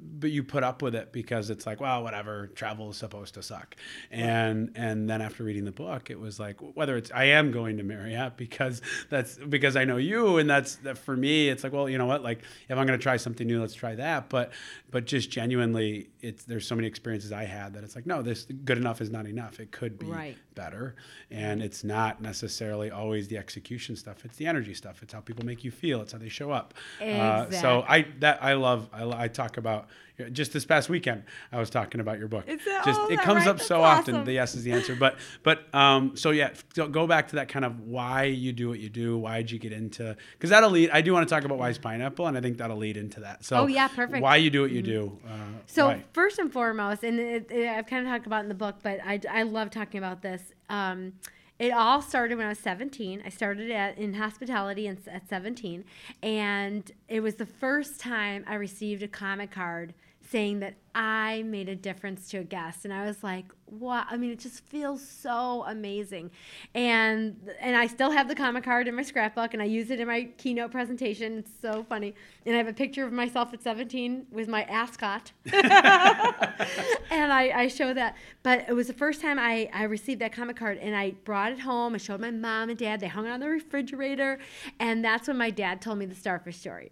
but 0.00 0.30
you 0.30 0.42
put 0.42 0.62
up 0.62 0.80
with 0.82 0.94
it 0.94 1.12
because 1.12 1.50
it's 1.50 1.66
like, 1.66 1.80
well, 1.80 2.02
whatever. 2.02 2.46
Travel 2.54 2.90
is 2.90 2.96
supposed 2.96 3.34
to 3.34 3.42
suck. 3.42 3.76
And 4.10 4.72
and 4.74 5.08
then 5.08 5.20
after 5.20 5.44
reading 5.44 5.64
the 5.64 5.72
book, 5.72 6.10
it 6.10 6.18
was 6.18 6.40
like, 6.40 6.56
whether 6.74 6.96
it's 6.96 7.10
I 7.12 7.24
am 7.24 7.50
going 7.52 7.76
to 7.76 7.82
Marriott 7.82 8.36
because 8.36 8.80
that's 9.10 9.36
because 9.36 9.76
I 9.76 9.84
know 9.84 9.98
you, 9.98 10.38
and 10.38 10.48
that's 10.48 10.76
that 10.76 10.96
for 10.98 11.16
me. 11.16 11.48
It's 11.48 11.62
like, 11.62 11.72
well, 11.72 11.88
you 11.88 11.98
know 11.98 12.06
what? 12.06 12.22
Like 12.22 12.40
if 12.68 12.78
I'm 12.78 12.86
going 12.86 12.98
to 12.98 13.02
try 13.02 13.16
something 13.16 13.46
new, 13.46 13.60
let's 13.60 13.74
try 13.74 13.94
that. 13.96 14.28
But 14.28 14.52
but 14.90 15.04
just 15.04 15.30
genuinely, 15.30 16.08
it's 16.20 16.44
there's 16.44 16.66
so 16.66 16.74
many 16.74 16.88
experiences 16.88 17.32
I 17.32 17.44
had 17.44 17.74
that 17.74 17.84
it's 17.84 17.94
like, 17.94 18.06
no, 18.06 18.22
this 18.22 18.44
good 18.64 18.78
enough 18.78 19.00
is 19.00 19.10
not 19.10 19.26
enough. 19.26 19.60
It 19.60 19.72
could 19.72 19.98
be 19.98 20.06
Right. 20.06 20.36
better. 20.54 20.94
And 21.30 21.62
it's 21.62 21.82
not 21.84 22.20
necessarily 22.20 22.90
always 22.90 23.28
the 23.28 23.38
execution 23.38 23.96
stuff. 23.96 24.24
It's 24.24 24.36
the 24.36 24.46
energy 24.46 24.74
stuff. 24.74 25.02
It's 25.02 25.12
how 25.12 25.20
people 25.20 25.44
make 25.44 25.64
you 25.64 25.70
feel. 25.70 26.00
It's 26.02 26.12
how 26.12 26.18
they 26.18 26.28
show 26.28 26.50
up. 26.50 26.74
Uh, 27.00 27.50
so 27.50 27.84
I 27.88 28.06
that 28.20 28.42
I 28.42 28.54
love. 28.54 28.88
I, 28.92 29.24
I 29.24 29.28
talk 29.28 29.56
about 29.56 29.88
just 30.30 30.52
this 30.52 30.64
past 30.64 30.88
weekend. 30.88 31.24
I 31.50 31.58
was 31.58 31.70
talking 31.70 32.00
about 32.00 32.18
your 32.18 32.28
book. 32.28 32.46
That- 32.46 32.84
just 32.84 33.00
it 33.10 33.20
comes 33.20 33.40
right? 33.40 33.48
up 33.48 33.56
That's 33.56 33.68
so 33.68 33.82
often. 33.82 34.24
The 34.24 34.32
yes 34.32 34.54
is 34.54 34.64
the 34.64 34.72
answer. 34.72 34.94
But 34.94 35.16
but 35.42 35.72
um 35.74 36.16
so 36.16 36.30
yeah. 36.30 36.50
So 36.74 36.88
go 36.88 37.06
back 37.06 37.28
to 37.28 37.36
that 37.36 37.48
kind 37.48 37.64
of 37.64 37.80
why 37.80 38.24
you 38.24 38.52
do 38.52 38.68
what 38.68 38.80
you 38.80 38.88
do. 38.88 39.18
Why 39.18 39.38
did 39.38 39.50
you 39.50 39.58
get 39.58 39.72
into? 39.72 40.16
Because 40.32 40.50
that'll 40.50 40.70
lead. 40.70 40.90
I 40.90 41.00
do 41.00 41.12
want 41.12 41.28
to 41.28 41.34
talk 41.34 41.44
about 41.44 41.58
wise 41.58 41.78
pineapple, 41.78 42.26
and 42.26 42.36
I 42.36 42.40
think 42.40 42.58
that'll 42.58 42.76
lead 42.76 42.96
into 42.96 43.20
that. 43.20 43.44
So 43.44 43.56
Oh, 43.58 43.66
yeah, 43.66 43.88
perfect. 43.88 44.12
Mm-hmm. 44.12 44.22
Why 44.22 44.36
you 44.36 44.50
do 44.50 44.62
what 44.62 44.70
you 44.70 44.82
do? 44.82 45.18
Uh, 45.26 45.30
So 45.66 45.86
why? 45.88 46.04
first 46.12 46.38
and 46.38 46.52
foremost, 46.52 47.04
and 47.04 47.18
it, 47.18 47.50
it, 47.50 47.68
I've 47.68 47.86
kind 47.86 48.06
of 48.06 48.12
talked 48.12 48.26
about 48.26 48.38
it 48.38 48.42
in 48.44 48.48
the 48.48 48.54
book, 48.54 48.76
but 48.82 49.00
I, 49.04 49.20
I 49.30 49.42
love 49.44 49.70
talking 49.70 49.98
about 49.98 50.22
this. 50.22 50.42
Um, 50.68 51.14
it 51.58 51.70
all 51.72 52.02
started 52.02 52.38
when 52.38 52.46
I 52.46 52.48
was 52.48 52.58
17. 52.58 53.22
I 53.24 53.28
started 53.28 53.70
at, 53.70 53.96
in 53.96 54.14
hospitality 54.14 54.86
in, 54.88 54.98
at 55.06 55.28
17, 55.28 55.84
and 56.22 56.90
it 57.08 57.20
was 57.20 57.36
the 57.36 57.46
first 57.46 58.00
time 58.00 58.44
I 58.48 58.54
received 58.54 59.02
a 59.02 59.08
comment 59.08 59.50
card 59.52 59.94
saying 60.32 60.60
that 60.60 60.74
I 60.94 61.42
made 61.44 61.68
a 61.68 61.76
difference 61.76 62.28
to 62.30 62.38
a 62.38 62.44
guest, 62.44 62.84
and 62.84 62.92
I 62.92 63.06
was 63.06 63.22
like, 63.24 63.46
"Wow!" 63.66 64.04
I 64.10 64.16
mean, 64.16 64.30
it 64.30 64.38
just 64.38 64.62
feels 64.66 65.06
so 65.06 65.64
amazing, 65.66 66.30
and 66.74 67.36
and 67.60 67.74
I 67.76 67.86
still 67.86 68.10
have 68.10 68.28
the 68.28 68.34
comment 68.34 68.64
card 68.64 68.88
in 68.88 68.94
my 68.94 69.02
scrapbook, 69.02 69.54
and 69.54 69.62
I 69.62 69.66
use 69.66 69.90
it 69.90 70.00
in 70.00 70.06
my 70.06 70.24
keynote 70.36 70.70
presentation. 70.70 71.38
It's 71.38 71.50
so 71.62 71.84
funny, 71.88 72.14
and 72.44 72.54
I 72.54 72.58
have 72.58 72.68
a 72.68 72.72
picture 72.72 73.04
of 73.04 73.12
myself 73.12 73.54
at 73.54 73.62
17 73.62 74.26
with 74.30 74.48
my 74.48 74.64
ascot, 74.64 75.32
and 75.52 77.32
I, 77.32 77.52
I 77.54 77.68
show 77.68 77.94
that. 77.94 78.16
But 78.42 78.66
it 78.68 78.72
was 78.72 78.86
the 78.88 78.92
first 78.94 79.20
time 79.20 79.38
I, 79.38 79.70
I 79.72 79.84
received 79.84 80.20
that 80.20 80.32
comment 80.32 80.58
card, 80.58 80.78
and 80.78 80.94
I 80.94 81.12
brought 81.24 81.52
it 81.52 81.60
home. 81.60 81.94
I 81.94 81.98
showed 81.98 82.20
my 82.20 82.30
mom 82.30 82.68
and 82.70 82.78
dad. 82.78 83.00
They 83.00 83.08
hung 83.08 83.26
it 83.26 83.30
on 83.30 83.40
the 83.40 83.48
refrigerator, 83.48 84.38
and 84.78 85.04
that's 85.04 85.28
when 85.28 85.38
my 85.38 85.50
dad 85.50 85.80
told 85.80 85.98
me 85.98 86.06
the 86.06 86.14
starfish 86.14 86.58
story. 86.58 86.90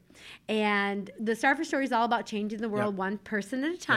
And 0.48 1.10
the 1.18 1.34
starfish 1.34 1.68
story 1.68 1.84
is 1.84 1.92
all 1.92 2.04
about 2.04 2.26
changing 2.26 2.60
the 2.60 2.68
world 2.68 2.94
Yep. 2.94 2.98
one 2.98 3.18
person 3.18 3.64
at 3.64 3.72
a 3.72 3.78
time. 3.78 3.89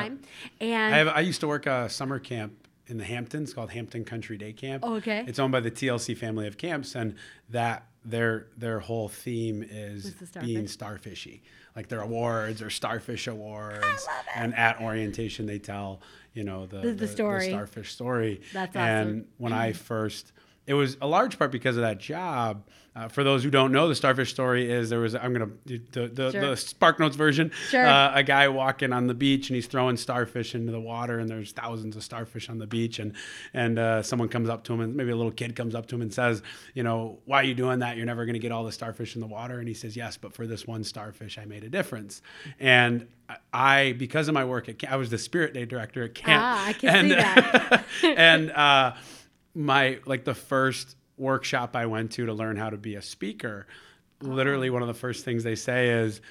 And 0.59 0.95
I 0.95 0.97
have. 0.97 1.07
I 1.07 1.19
used 1.21 1.41
to 1.41 1.47
work 1.47 1.65
a 1.65 1.89
summer 1.89 2.19
camp 2.19 2.67
in 2.87 2.97
the 2.97 3.03
Hamptons 3.05 3.53
called 3.53 3.71
Hampton 3.71 4.03
Country 4.03 4.37
Day 4.37 4.53
Camp. 4.53 4.83
Oh, 4.85 4.95
okay. 4.95 5.23
It's 5.27 5.39
owned 5.39 5.51
by 5.51 5.59
the 5.61 5.71
TLC 5.71 6.17
family 6.17 6.47
of 6.47 6.57
camps, 6.57 6.95
and 6.95 7.15
that 7.49 7.87
their 8.05 8.47
their 8.57 8.79
whole 8.79 9.07
theme 9.07 9.65
is 9.67 10.13
the 10.15 10.39
being 10.41 10.65
starfishy, 10.65 11.41
like 11.75 11.87
their 11.87 12.01
awards 12.01 12.61
or 12.61 12.69
starfish 12.69 13.27
awards. 13.27 14.07
And 14.35 14.53
at 14.55 14.81
orientation, 14.81 15.45
they 15.45 15.59
tell 15.59 16.01
you 16.33 16.43
know 16.43 16.65
the 16.65 16.79
The- 16.81 16.93
the 16.93 17.07
story. 17.07 17.47
starfish 17.49 17.91
story. 17.93 18.41
That's 18.51 18.75
awesome. 18.75 18.81
and 19.07 19.27
when 19.37 19.53
I 19.53 19.71
first. 19.73 20.31
It 20.65 20.73
was 20.75 20.97
a 21.01 21.07
large 21.07 21.37
part 21.37 21.51
because 21.51 21.75
of 21.77 21.81
that 21.83 21.99
job. 21.99 22.63
Uh, 22.95 23.07
for 23.07 23.23
those 23.23 23.43
who 23.43 23.49
don't 23.49 23.71
know, 23.71 23.87
the 23.87 23.95
starfish 23.95 24.29
story 24.31 24.71
is 24.71 24.91
there 24.91 24.99
was 24.99 25.15
I'm 25.15 25.33
gonna 25.33 25.49
the 25.65 26.07
the, 26.07 26.31
Sure. 26.31 26.49
the 26.49 26.55
Spark 26.55 26.99
Notes 26.99 27.15
version. 27.15 27.51
Sure. 27.69 27.83
Uh, 27.83 28.11
a 28.13 28.21
guy 28.21 28.47
walking 28.47 28.93
on 28.93 29.07
the 29.07 29.15
beach 29.15 29.49
and 29.49 29.55
he's 29.55 29.65
throwing 29.65 29.97
starfish 29.97 30.53
into 30.53 30.71
the 30.71 30.79
water 30.79 31.17
and 31.17 31.27
there's 31.27 31.53
thousands 31.53 31.95
of 31.95 32.03
starfish 32.03 32.49
on 32.49 32.59
the 32.59 32.67
beach 32.67 32.99
and 32.99 33.13
and 33.55 33.79
uh, 33.79 34.03
someone 34.03 34.29
comes 34.29 34.47
up 34.47 34.63
to 34.65 34.73
him 34.73 34.81
and 34.81 34.95
maybe 34.95 35.09
a 35.09 35.15
little 35.15 35.31
kid 35.31 35.55
comes 35.55 35.73
up 35.73 35.87
to 35.87 35.95
him 35.95 36.03
and 36.03 36.13
says 36.13 36.43
you 36.75 36.83
know 36.83 37.17
why 37.25 37.37
are 37.41 37.43
you 37.45 37.55
doing 37.55 37.79
that 37.79 37.97
you're 37.97 38.05
never 38.05 38.25
going 38.25 38.33
to 38.35 38.39
get 38.39 38.51
all 38.51 38.63
the 38.63 38.71
starfish 38.71 39.15
in 39.15 39.21
the 39.21 39.27
water 39.27 39.57
and 39.57 39.67
he 39.67 39.73
says 39.73 39.97
yes 39.97 40.15
but 40.15 40.31
for 40.31 40.45
this 40.45 40.67
one 40.67 40.83
starfish 40.83 41.39
I 41.39 41.45
made 41.45 41.63
a 41.63 41.69
difference 41.69 42.21
and 42.59 43.07
I 43.51 43.93
because 43.97 44.27
of 44.27 44.35
my 44.35 44.45
work 44.45 44.69
at 44.69 44.83
I 44.87 44.97
was 44.97 45.09
the 45.09 45.17
spirit 45.17 45.55
day 45.55 45.65
director 45.65 46.03
at 46.03 46.13
camp 46.13 46.43
Ah, 46.45 46.67
I 46.67 46.73
can 46.73 46.89
and, 46.95 47.09
see 47.09 47.15
that. 47.15 47.85
and 48.17 48.51
uh, 48.51 48.93
my 49.55 49.99
like 50.05 50.23
the 50.25 50.33
first 50.33 50.95
workshop 51.17 51.75
I 51.75 51.85
went 51.85 52.11
to 52.13 52.25
to 52.25 52.33
learn 52.33 52.55
how 52.57 52.69
to 52.69 52.77
be 52.77 52.95
a 52.95 53.01
speaker, 53.01 53.67
literally 54.21 54.69
one 54.69 54.81
of 54.81 54.87
the 54.87 54.93
first 54.93 55.23
things 55.25 55.43
they 55.43 55.55
say 55.55 55.89
is, 55.89 56.21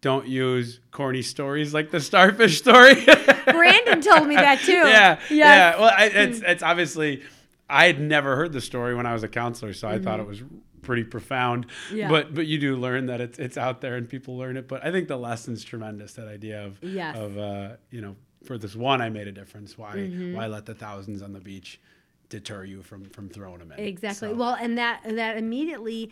"Don't 0.00 0.26
use 0.28 0.80
corny 0.90 1.22
stories 1.22 1.74
like 1.74 1.90
the 1.90 2.00
starfish 2.00 2.58
story." 2.58 2.94
Brandon 3.46 4.00
told 4.00 4.28
me 4.28 4.36
that 4.36 4.60
too. 4.60 4.72
yeah, 4.72 5.18
Yes. 5.18 5.30
yeah. 5.30 5.76
Well, 5.80 5.92
I, 5.94 6.04
it's 6.06 6.40
it's 6.40 6.62
obviously 6.62 7.22
I 7.68 7.86
had 7.86 8.00
never 8.00 8.36
heard 8.36 8.52
the 8.52 8.60
story 8.60 8.94
when 8.94 9.06
I 9.06 9.12
was 9.12 9.22
a 9.22 9.28
counselor, 9.28 9.72
so 9.72 9.88
I 9.88 9.98
thought 9.98 10.20
it 10.20 10.26
was 10.26 10.42
pretty 10.82 11.04
profound. 11.04 11.66
Mm-hmm. 11.66 11.96
Yeah. 11.96 12.08
But 12.08 12.34
but 12.34 12.46
you 12.46 12.58
do 12.58 12.76
learn 12.76 13.06
that 13.06 13.20
it's 13.20 13.38
it's 13.38 13.56
out 13.58 13.80
there 13.80 13.96
and 13.96 14.08
people 14.08 14.36
learn 14.38 14.56
it. 14.56 14.68
But 14.68 14.84
I 14.86 14.92
think 14.92 15.08
the 15.08 15.18
lesson's 15.18 15.64
tremendous. 15.64 16.12
That 16.14 16.28
idea 16.28 16.64
of 16.64 16.78
Yes. 16.82 17.16
of 17.16 17.36
uh, 17.38 17.70
you 17.90 18.00
know 18.02 18.14
for 18.44 18.56
this 18.56 18.76
one 18.76 19.02
I 19.02 19.08
made 19.10 19.26
a 19.26 19.32
difference. 19.32 19.76
Why 19.76 19.96
Mm-hmm. 19.96 20.34
why 20.36 20.46
let 20.46 20.64
the 20.64 20.74
thousands 20.74 21.22
on 21.22 21.32
the 21.32 21.40
beach 21.40 21.80
deter 22.28 22.64
you 22.64 22.82
from 22.82 23.04
from 23.06 23.28
throwing 23.28 23.58
them 23.60 23.72
in? 23.72 23.84
Exactly. 23.84 24.28
So- 24.28 24.34
Well, 24.34 24.56
and 24.60 24.76
that 24.78 25.02
that 25.04 25.36
immediately, 25.36 26.10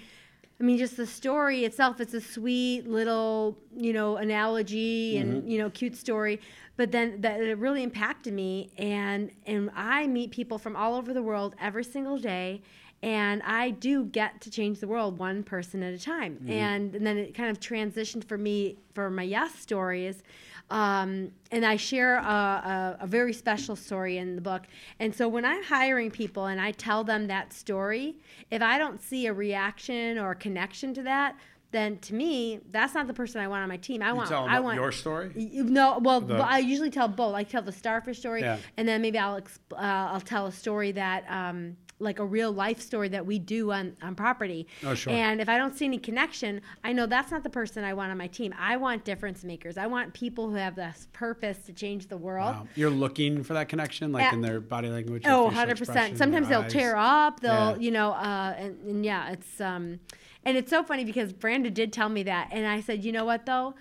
I 0.60 0.62
mean, 0.64 0.78
just 0.78 0.96
the 0.96 1.06
story 1.06 1.64
itself. 1.64 2.00
It's 2.00 2.14
a 2.14 2.20
sweet 2.20 2.86
little, 2.88 3.58
you 3.76 3.92
know, 3.92 4.16
analogy 4.16 5.18
and 5.18 5.34
Mm-hmm. 5.42 5.48
you 5.50 5.58
know, 5.58 5.70
cute 5.70 5.96
story. 5.96 6.40
But 6.76 6.92
then 6.92 7.20
that 7.22 7.40
it 7.40 7.56
really 7.58 7.82
impacted 7.82 8.32
me, 8.34 8.70
and 8.76 9.30
and 9.46 9.70
I 9.74 10.06
meet 10.06 10.30
people 10.30 10.58
from 10.58 10.76
all 10.76 10.94
over 10.94 11.12
the 11.14 11.22
world 11.22 11.54
every 11.60 11.84
single 11.84 12.18
day. 12.18 12.62
And 13.02 13.42
I 13.42 13.70
do 13.70 14.04
get 14.06 14.40
to 14.40 14.50
change 14.50 14.80
the 14.80 14.88
world 14.88 15.18
one 15.18 15.42
person 15.42 15.82
at 15.82 15.92
a 15.92 15.98
time. 15.98 16.36
Mm-hmm. 16.36 16.50
And, 16.50 16.94
and 16.94 17.06
then 17.06 17.18
it 17.18 17.34
kind 17.34 17.50
of 17.50 17.60
transitioned 17.60 18.24
for 18.24 18.38
me 18.38 18.78
for 18.94 19.10
my 19.10 19.22
yes 19.22 19.54
stories. 19.54 20.22
Um, 20.70 21.30
and 21.52 21.64
I 21.64 21.76
share 21.76 22.16
a, 22.16 22.20
a, 22.20 22.96
a 23.02 23.06
very 23.06 23.32
special 23.32 23.76
story 23.76 24.18
in 24.18 24.34
the 24.34 24.42
book. 24.42 24.62
And 24.98 25.14
so 25.14 25.28
when 25.28 25.44
I'm 25.44 25.62
hiring 25.62 26.10
people 26.10 26.46
and 26.46 26.60
I 26.60 26.72
tell 26.72 27.04
them 27.04 27.28
that 27.28 27.52
story, 27.52 28.16
if 28.50 28.62
I 28.62 28.76
don't 28.78 29.00
see 29.00 29.26
a 29.26 29.32
reaction 29.32 30.18
or 30.18 30.32
a 30.32 30.34
connection 30.34 30.92
to 30.94 31.02
that, 31.04 31.36
then 31.72 31.98
to 31.98 32.14
me, 32.14 32.60
that's 32.70 32.94
not 32.94 33.06
the 33.06 33.12
person 33.12 33.40
I 33.40 33.48
want 33.48 33.62
on 33.62 33.68
my 33.68 33.76
team. 33.76 34.02
I 34.02 34.10
you 34.10 34.14
want, 34.16 34.30
I 34.32 34.60
want 34.60 34.76
your 34.76 34.92
story. 34.92 35.32
No, 35.36 35.98
well, 36.00 36.20
The- 36.20 36.34
but 36.34 36.48
I 36.48 36.58
usually 36.58 36.90
tell 36.90 37.08
both. 37.08 37.34
I 37.34 37.42
tell 37.42 37.62
the 37.62 37.72
starfish 37.72 38.18
story, 38.20 38.40
Yeah. 38.40 38.58
and 38.76 38.88
then 38.88 39.02
maybe 39.02 39.18
I'll 39.18 39.40
exp- 39.40 39.72
uh, 39.72 39.76
I'll 40.12 40.20
tell 40.20 40.46
a 40.46 40.52
story 40.52 40.92
that 40.92 41.24
um, 41.28 41.76
like 41.98 42.18
a 42.18 42.24
real 42.24 42.52
life 42.52 42.80
story 42.80 43.08
that 43.08 43.24
we 43.24 43.38
do 43.38 43.72
on, 43.72 43.96
on 44.02 44.14
property. 44.14 44.66
Oh, 44.84 44.94
sure. 44.94 45.12
And 45.12 45.40
if 45.40 45.48
I 45.48 45.56
don't 45.56 45.74
see 45.74 45.86
any 45.86 45.98
connection, 45.98 46.60
I 46.84 46.92
know 46.92 47.06
that's 47.06 47.30
not 47.30 47.42
the 47.42 47.50
person 47.50 47.84
I 47.84 47.94
want 47.94 48.10
on 48.10 48.18
my 48.18 48.26
team. 48.26 48.54
I 48.58 48.76
want 48.76 49.04
difference 49.04 49.44
makers. 49.44 49.78
I 49.78 49.86
want 49.86 50.12
people 50.12 50.50
who 50.50 50.56
have 50.56 50.76
this 50.76 51.08
purpose 51.12 51.58
to 51.66 51.72
change 51.72 52.08
the 52.08 52.16
world. 52.18 52.54
Wow. 52.54 52.68
You're 52.74 52.90
looking 52.90 53.42
for 53.42 53.54
that 53.54 53.68
connection, 53.68 54.12
like 54.12 54.24
Yeah. 54.24 54.34
in 54.34 54.42
their 54.42 54.60
body 54.60 54.88
language. 54.88 55.22
Oh, 55.26 55.48
100%. 55.50 56.18
Sometimes 56.18 56.48
they'll 56.48 56.60
eyes. 56.62 56.72
tear 56.72 56.96
up. 56.96 57.40
They'll, 57.40 57.50
Yeah. 57.70 57.76
you 57.76 57.90
know, 57.90 58.10
uh, 58.12 58.54
and, 58.58 58.78
and 58.86 59.04
yeah, 59.04 59.30
it's, 59.32 59.60
um, 59.60 59.98
and 60.44 60.56
it's 60.56 60.70
so 60.70 60.82
funny 60.84 61.04
because 61.04 61.32
Brandon 61.32 61.72
did 61.72 61.92
tell 61.92 62.08
me 62.10 62.22
that. 62.24 62.48
And 62.52 62.66
I 62.66 62.80
said, 62.80 63.04
you 63.04 63.12
know 63.12 63.24
what, 63.24 63.46
though? 63.46 63.74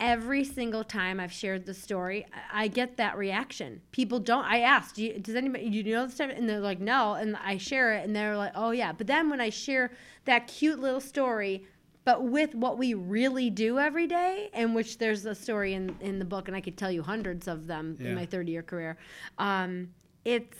Every 0.00 0.44
single 0.44 0.84
time 0.84 1.18
I've 1.18 1.32
shared 1.32 1.66
the 1.66 1.74
story, 1.74 2.24
I, 2.52 2.64
I 2.64 2.68
get 2.68 2.96
that 2.98 3.16
reaction. 3.18 3.80
People 3.90 4.20
don't, 4.20 4.44
I 4.44 4.60
asked, 4.60 4.94
do 4.94 5.02
you, 5.02 5.18
does 5.18 5.34
anybody, 5.34 5.68
do 5.70 5.76
you 5.78 5.94
know 5.94 6.06
this 6.06 6.14
stuff? 6.14 6.30
And 6.34 6.48
they're 6.48 6.60
like, 6.60 6.78
no. 6.80 7.14
And 7.14 7.36
I 7.36 7.56
share 7.56 7.94
it 7.94 8.04
and 8.04 8.14
they're 8.14 8.36
like, 8.36 8.52
oh, 8.54 8.70
yeah. 8.70 8.92
But 8.92 9.08
then 9.08 9.28
when 9.28 9.40
I 9.40 9.50
share 9.50 9.90
that 10.24 10.46
cute 10.46 10.78
little 10.78 11.00
story, 11.00 11.64
but 12.04 12.22
with 12.24 12.54
what 12.54 12.78
we 12.78 12.94
really 12.94 13.50
do 13.50 13.78
every 13.80 14.06
day, 14.06 14.50
and 14.54 14.74
which 14.74 14.98
there's 14.98 15.26
a 15.26 15.34
story 15.34 15.74
in, 15.74 15.96
in 16.00 16.18
the 16.20 16.24
book, 16.24 16.46
and 16.46 16.56
I 16.56 16.60
could 16.60 16.76
tell 16.78 16.92
you 16.92 17.02
hundreds 17.02 17.48
of 17.48 17.66
them 17.66 17.96
Yeah. 17.98 18.10
in 18.10 18.14
my 18.14 18.24
30 18.24 18.52
year 18.52 18.62
career, 18.62 18.98
um, 19.38 19.88
it's, 20.24 20.58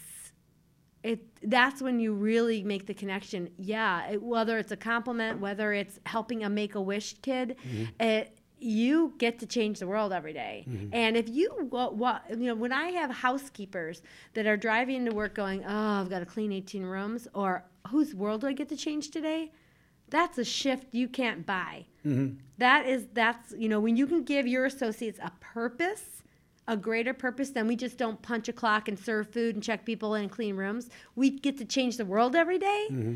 it 1.04 1.20
that's 1.48 1.80
when 1.80 2.00
you 2.00 2.12
really 2.12 2.64
make 2.64 2.86
the 2.86 2.92
connection 2.92 3.48
yeah 3.56 4.08
it, 4.10 4.20
whether 4.20 4.58
it's 4.58 4.72
a 4.72 4.76
compliment 4.76 5.40
whether 5.40 5.72
it's 5.72 6.00
helping 6.06 6.42
a 6.42 6.50
make 6.50 6.74
a 6.74 6.80
wish 6.80 7.14
kid 7.22 7.54
it 8.00 8.36
you 8.60 9.14
get 9.18 9.38
to 9.38 9.46
change 9.46 9.78
the 9.78 9.86
world 9.86 10.12
every 10.12 10.32
day. 10.32 10.64
Mm-hmm. 10.68 10.88
and 10.92 11.16
if 11.16 11.28
you 11.28 11.50
what, 11.70 11.96
what 11.96 12.24
you 12.30 12.46
know 12.46 12.54
when 12.54 12.72
i 12.72 12.90
have 12.90 13.10
housekeepers 13.10 14.02
that 14.34 14.46
are 14.46 14.56
driving 14.56 15.04
to 15.04 15.12
work 15.12 15.34
going 15.34 15.64
oh 15.64 16.00
i've 16.00 16.10
got 16.10 16.20
to 16.20 16.26
clean 16.26 16.52
18 16.52 16.84
rooms 16.84 17.28
or 17.34 17.64
whose 17.88 18.14
world 18.14 18.42
do 18.42 18.46
i 18.46 18.52
get 18.52 18.68
to 18.68 18.76
change 18.76 19.10
today 19.10 19.50
that's 20.10 20.38
a 20.38 20.44
shift 20.44 20.86
you 20.92 21.08
can't 21.08 21.44
buy 21.46 21.84
mm-hmm. 22.04 22.34
That 22.58 22.86
is 22.86 23.06
that's 23.12 23.54
you 23.56 23.68
know 23.68 23.78
when 23.78 23.96
you 23.96 24.06
can 24.06 24.24
give 24.24 24.46
your 24.46 24.64
associates 24.64 25.20
a 25.22 25.30
purpose 25.40 26.18
a 26.68 26.76
greater 26.76 27.14
purpose 27.14 27.50
than 27.50 27.66
we 27.66 27.74
just 27.74 27.96
don't 27.96 28.20
punch 28.20 28.46
a 28.48 28.52
clock 28.52 28.88
and 28.88 28.98
serve 28.98 29.30
food 29.30 29.54
and 29.54 29.64
check 29.64 29.86
people 29.86 30.14
in 30.14 30.24
and 30.24 30.30
clean 30.30 30.54
rooms. 30.54 30.90
We 31.16 31.30
get 31.30 31.56
to 31.58 31.64
change 31.64 31.96
the 31.96 32.04
world 32.04 32.36
every 32.36 32.58
day. 32.58 32.88
Mm-hmm. 32.90 33.14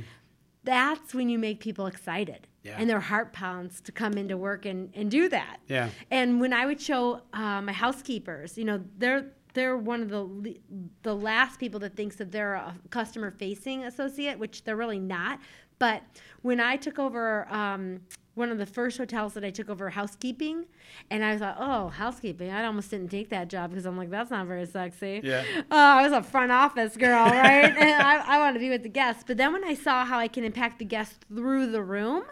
That's 0.65 1.15
when 1.15 1.29
you 1.29 1.39
make 1.39 1.61
people 1.61 1.87
excited 1.87 2.47
Yeah. 2.63 2.77
and 2.79 2.89
their 2.89 3.01
heart 3.01 3.33
pounds 3.33 3.81
to 3.81 3.93
come 3.93 4.13
into 4.15 4.37
work 4.37 4.67
and, 4.67 4.91
and 4.95 5.11
do 5.11 5.29
that. 5.29 5.59
Yeah. 5.67 5.89
And 6.11 6.41
when 6.41 6.53
I 6.53 6.65
would 6.65 6.81
show 6.81 7.23
uh, 7.33 7.61
my 7.61 7.73
housekeepers, 7.73 8.57
you 8.57 8.65
know, 8.65 8.83
they're 8.99 9.33
they're 9.55 9.77
one 9.77 10.01
of 10.03 10.09
the 10.09 10.57
the 11.03 11.15
last 11.15 11.59
people 11.59 11.81
that 11.81 11.97
thinks 11.97 12.17
that 12.17 12.33
they're 12.33 12.55
a 12.55 12.75
customer 12.91 13.31
facing 13.31 13.85
associate, 13.85 14.39
which 14.39 14.65
they're 14.65 14.77
really 14.77 15.01
not. 15.01 15.41
But 15.79 16.03
when 16.43 16.61
I 16.61 16.77
took 16.77 16.99
over 17.01 17.49
um, 17.53 18.03
one 18.35 18.51
of 18.51 18.59
the 18.59 18.67
first 18.67 18.99
hotels 18.99 19.35
that 19.35 19.45
I 19.45 19.51
took 19.51 19.69
over 19.69 19.91
housekeeping, 19.91 20.67
and 21.11 21.25
I 21.25 21.37
thought, 21.37 21.57
oh, 21.59 21.89
housekeeping, 21.89 22.51
I 22.51 22.65
almost 22.65 22.91
didn't 22.91 23.09
take 23.09 23.31
that 23.31 23.49
job 23.49 23.71
because 23.71 23.85
I'm 23.85 23.97
like, 23.97 24.09
that's 24.09 24.31
not 24.31 24.47
very 24.47 24.65
sexy. 24.65 25.21
Yeah. 25.25 25.43
Oh, 25.71 25.77
I 25.77 26.03
was 26.03 26.13
a 26.13 26.23
front 26.23 26.53
office 26.53 26.97
girl, 26.97 27.27
right? 27.27 27.65
and 27.77 28.03
I, 28.03 28.37
I 28.37 28.39
want 28.39 28.55
to 28.55 28.61
be 28.61 28.71
with 28.71 28.85
the 28.85 28.89
guests. 28.89 29.25
But 29.27 29.37
then 29.39 29.53
when 29.53 29.65
I 29.65 29.75
saw 29.75 30.05
how 30.05 30.19
I 30.19 30.29
can 30.29 30.45
impact 30.45 30.79
the 30.79 30.85
guests 30.85 31.19
through 31.29 31.73
the 31.73 31.83
room, 31.83 32.23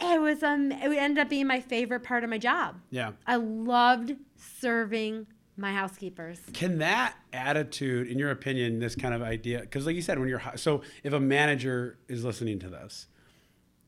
it 0.00 0.20
was 0.20 0.42
um, 0.42 0.72
it 0.72 0.90
ended 0.96 1.18
up 1.18 1.28
being 1.28 1.46
my 1.46 1.60
favorite 1.60 2.00
part 2.00 2.24
of 2.24 2.30
my 2.30 2.38
job. 2.38 2.76
Yeah. 2.90 3.12
I 3.26 3.36
loved 3.36 4.16
serving 4.36 5.26
my 5.56 5.72
housekeepers. 5.72 6.40
Can 6.52 6.78
that 6.78 7.16
attitude, 7.32 8.08
in 8.08 8.18
your 8.18 8.30
opinion, 8.30 8.78
this 8.78 8.94
kind 8.94 9.14
of 9.14 9.22
idea, 9.22 9.60
because 9.60 9.86
like 9.86 9.96
you 9.96 10.02
said, 10.02 10.18
when 10.18 10.28
you're 10.28 10.42
so 10.56 10.82
if 11.02 11.12
a 11.12 11.20
manager 11.20 11.98
is 12.08 12.24
listening 12.24 12.58
to 12.60 12.68
this, 12.68 13.06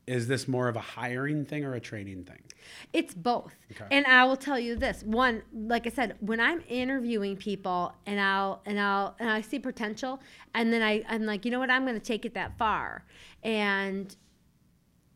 is 0.07 0.27
this 0.27 0.47
more 0.47 0.67
of 0.67 0.75
a 0.75 0.81
hiring 0.81 1.45
thing 1.45 1.63
or 1.63 1.75
a 1.75 1.79
training 1.79 2.23
thing? 2.23 2.41
It's 2.93 3.13
both. 3.13 3.55
Okay. 3.71 3.85
And 3.91 4.07
I 4.07 4.25
will 4.25 4.37
tell 4.37 4.59
you 4.59 4.75
this. 4.75 5.03
One, 5.03 5.43
like 5.53 5.85
I 5.85 5.91
said, 5.91 6.15
when 6.19 6.39
I'm 6.39 6.63
interviewing 6.67 7.37
people 7.37 7.93
and 8.07 8.19
I'll 8.19 8.61
and 8.65 8.79
I'll 8.79 9.15
and 9.19 9.29
I 9.29 9.41
see 9.41 9.59
potential 9.59 10.19
and 10.55 10.73
then 10.73 10.81
I, 10.81 11.03
I'm 11.07 11.25
like, 11.25 11.45
you 11.45 11.51
know 11.51 11.59
what, 11.59 11.69
I'm 11.69 11.85
gonna 11.85 11.99
take 11.99 12.25
it 12.25 12.33
that 12.33 12.57
far. 12.57 13.05
And 13.43 14.15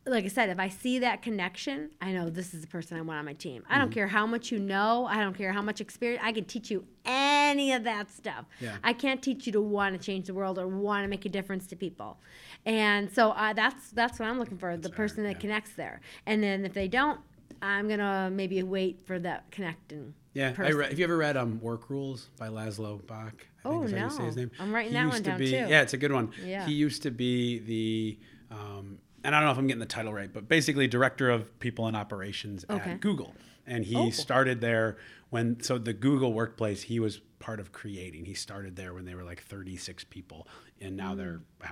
like 0.05 0.25
I 0.25 0.27
said, 0.27 0.49
if 0.49 0.59
I 0.59 0.67
see 0.67 0.99
that 0.99 1.21
connection, 1.21 1.91
I 2.01 2.11
know 2.11 2.29
this 2.29 2.53
is 2.53 2.59
the 2.61 2.67
person 2.67 2.97
I 2.97 3.01
want 3.01 3.19
on 3.19 3.25
my 3.25 3.33
team. 3.33 3.63
I 3.69 3.77
don't 3.77 3.87
Mm-hmm. 3.87 3.93
care 3.93 4.07
how 4.07 4.25
much 4.25 4.51
you 4.51 4.59
know. 4.59 5.05
I 5.09 5.17
don't 5.21 5.33
care 5.37 5.53
how 5.53 5.61
much 5.61 5.79
experience. 5.79 6.21
I 6.25 6.33
can 6.33 6.43
teach 6.45 6.69
you 6.69 6.85
any 7.05 7.71
of 7.71 7.83
that 7.85 8.11
stuff. 8.11 8.45
Yeah. 8.59 8.75
I 8.83 8.91
can't 8.93 9.21
teach 9.21 9.45
you 9.45 9.53
to 9.53 9.61
want 9.61 9.99
to 9.99 10.05
change 10.05 10.27
the 10.27 10.33
world 10.33 10.59
or 10.59 10.67
want 10.67 11.03
to 11.05 11.07
make 11.07 11.25
a 11.25 11.29
difference 11.29 11.67
to 11.67 11.75
people. 11.77 12.17
And 12.65 13.11
so 13.13 13.31
uh, 13.31 13.53
that's 13.53 13.91
that's 13.91 14.19
what 14.19 14.27
I'm 14.27 14.39
looking 14.39 14.57
for, 14.57 14.75
the 14.75 14.89
person 14.89 15.23
that 15.23 15.33
yeah. 15.33 15.39
connects 15.39 15.71
there. 15.73 16.01
And 16.25 16.43
then 16.43 16.65
if 16.65 16.73
they 16.73 16.87
don't, 16.87 17.19
I'm 17.61 17.87
gonna 17.87 18.29
maybe 18.31 18.61
wait 18.63 19.05
for 19.07 19.19
that 19.19 19.49
connecting. 19.51 20.13
Yeah, 20.33 20.53
I 20.57 20.69
re- 20.71 20.87
have 20.87 20.97
you 20.97 21.03
ever 21.05 21.15
read 21.17 21.37
um, 21.37 21.61
Work 21.61 21.89
Rules 21.89 22.29
by 22.39 22.47
Laszlo 22.49 23.05
Bock? 23.05 23.45
I 23.63 23.69
Oh, 23.69 23.83
is 23.83 23.91
how 23.91 24.05
you 24.05 24.09
say 24.09 24.23
his 24.25 24.35
no. 24.35 24.41
name. 24.41 24.51
I'm 24.59 24.73
writing 24.73 24.91
He 24.91 24.97
that 24.97 25.03
used 25.03 25.13
one 25.13 25.23
to 25.23 25.29
down, 25.29 25.39
be, 25.39 25.51
too. 25.51 25.55
Yeah, 25.57 25.81
it's 25.81 25.93
a 25.93 25.97
good 25.97 26.11
one. 26.11 26.31
Yeah. 26.43 26.65
He 26.65 26.73
used 26.73 27.03
to 27.03 27.11
be 27.11 27.59
the, 27.59 28.19
um, 28.51 28.97
and 29.23 29.35
I 29.35 29.39
don't 29.39 29.47
know 29.47 29.51
if 29.51 29.57
I'm 29.57 29.67
getting 29.67 29.79
the 29.79 29.85
title 29.85 30.13
right, 30.13 30.31
but 30.31 30.47
basically 30.47 30.87
director 30.87 31.29
of 31.29 31.57
people 31.59 31.87
and 31.87 31.95
operations 31.95 32.65
Okay. 32.69 32.91
at 32.91 32.99
Google. 32.99 33.35
And 33.65 33.85
he 33.85 33.95
Oh. 33.95 34.09
started 34.09 34.59
there 34.61 34.97
when, 35.29 35.61
so 35.61 35.77
the 35.77 35.93
Google 35.93 36.33
workplace, 36.33 36.83
he 36.83 36.99
was 36.99 37.19
part 37.39 37.59
of 37.59 37.71
creating. 37.71 38.25
He 38.25 38.33
started 38.33 38.75
there 38.75 38.93
when 38.93 39.05
they 39.05 39.15
were 39.15 39.23
like 39.23 39.41
36 39.41 40.03
people, 40.05 40.47
and 40.81 40.95
now 40.97 41.15
they're 41.15 41.41
uh, 41.61 41.67
a 41.67 41.69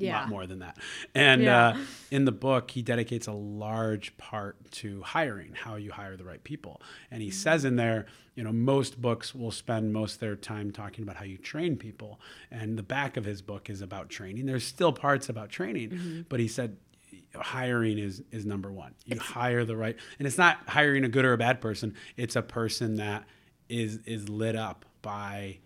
Mm. 0.00 0.02
Yeah. 0.06 0.12
lot 0.20 0.28
more 0.28 0.44
than 0.46 0.58
that. 0.58 0.76
And 1.14 1.42
Yeah. 1.42 1.66
uh, 1.68 1.76
in 2.10 2.24
the 2.24 2.32
book, 2.32 2.72
he 2.72 2.82
dedicates 2.82 3.28
a 3.28 3.32
large 3.32 4.16
part 4.16 4.56
to 4.72 5.02
hiring, 5.02 5.52
how 5.54 5.76
you 5.76 5.92
hire 5.92 6.16
the 6.16 6.24
right 6.24 6.42
people. 6.42 6.82
And 7.12 7.22
he 7.22 7.30
says 7.30 7.64
in 7.64 7.76
there, 7.76 8.06
you 8.34 8.42
know, 8.42 8.52
most 8.52 9.00
books 9.00 9.34
will 9.36 9.52
spend 9.52 9.92
most 9.92 10.14
of 10.14 10.20
their 10.20 10.34
time 10.34 10.72
talking 10.72 11.04
about 11.04 11.16
how 11.16 11.24
you 11.24 11.38
train 11.38 11.76
people. 11.76 12.20
And 12.50 12.76
the 12.76 12.82
back 12.82 13.16
of 13.16 13.24
his 13.24 13.40
book 13.40 13.70
is 13.70 13.80
about 13.80 14.08
training. 14.10 14.46
There's 14.46 14.64
still 14.66 14.92
parts 14.92 15.28
about 15.28 15.50
training, 15.50 16.26
but 16.28 16.40
he 16.40 16.48
said, 16.48 16.76
hiring 17.40 17.98
is 17.98 18.22
is 18.30 18.46
number 18.46 18.70
one 18.72 18.94
you 19.06 19.18
hire 19.18 19.64
the 19.64 19.76
right 19.76 19.96
and 20.18 20.26
it's 20.26 20.38
not 20.38 20.58
hiring 20.68 21.04
a 21.04 21.08
good 21.08 21.24
or 21.24 21.32
a 21.32 21.38
bad 21.38 21.60
person 21.60 21.94
it's 22.16 22.36
a 22.36 22.42
person 22.42 22.96
that 22.96 23.24
is 23.68 23.98
is 24.06 24.28
lit 24.28 24.56
up 24.56 24.84
by 25.02 25.58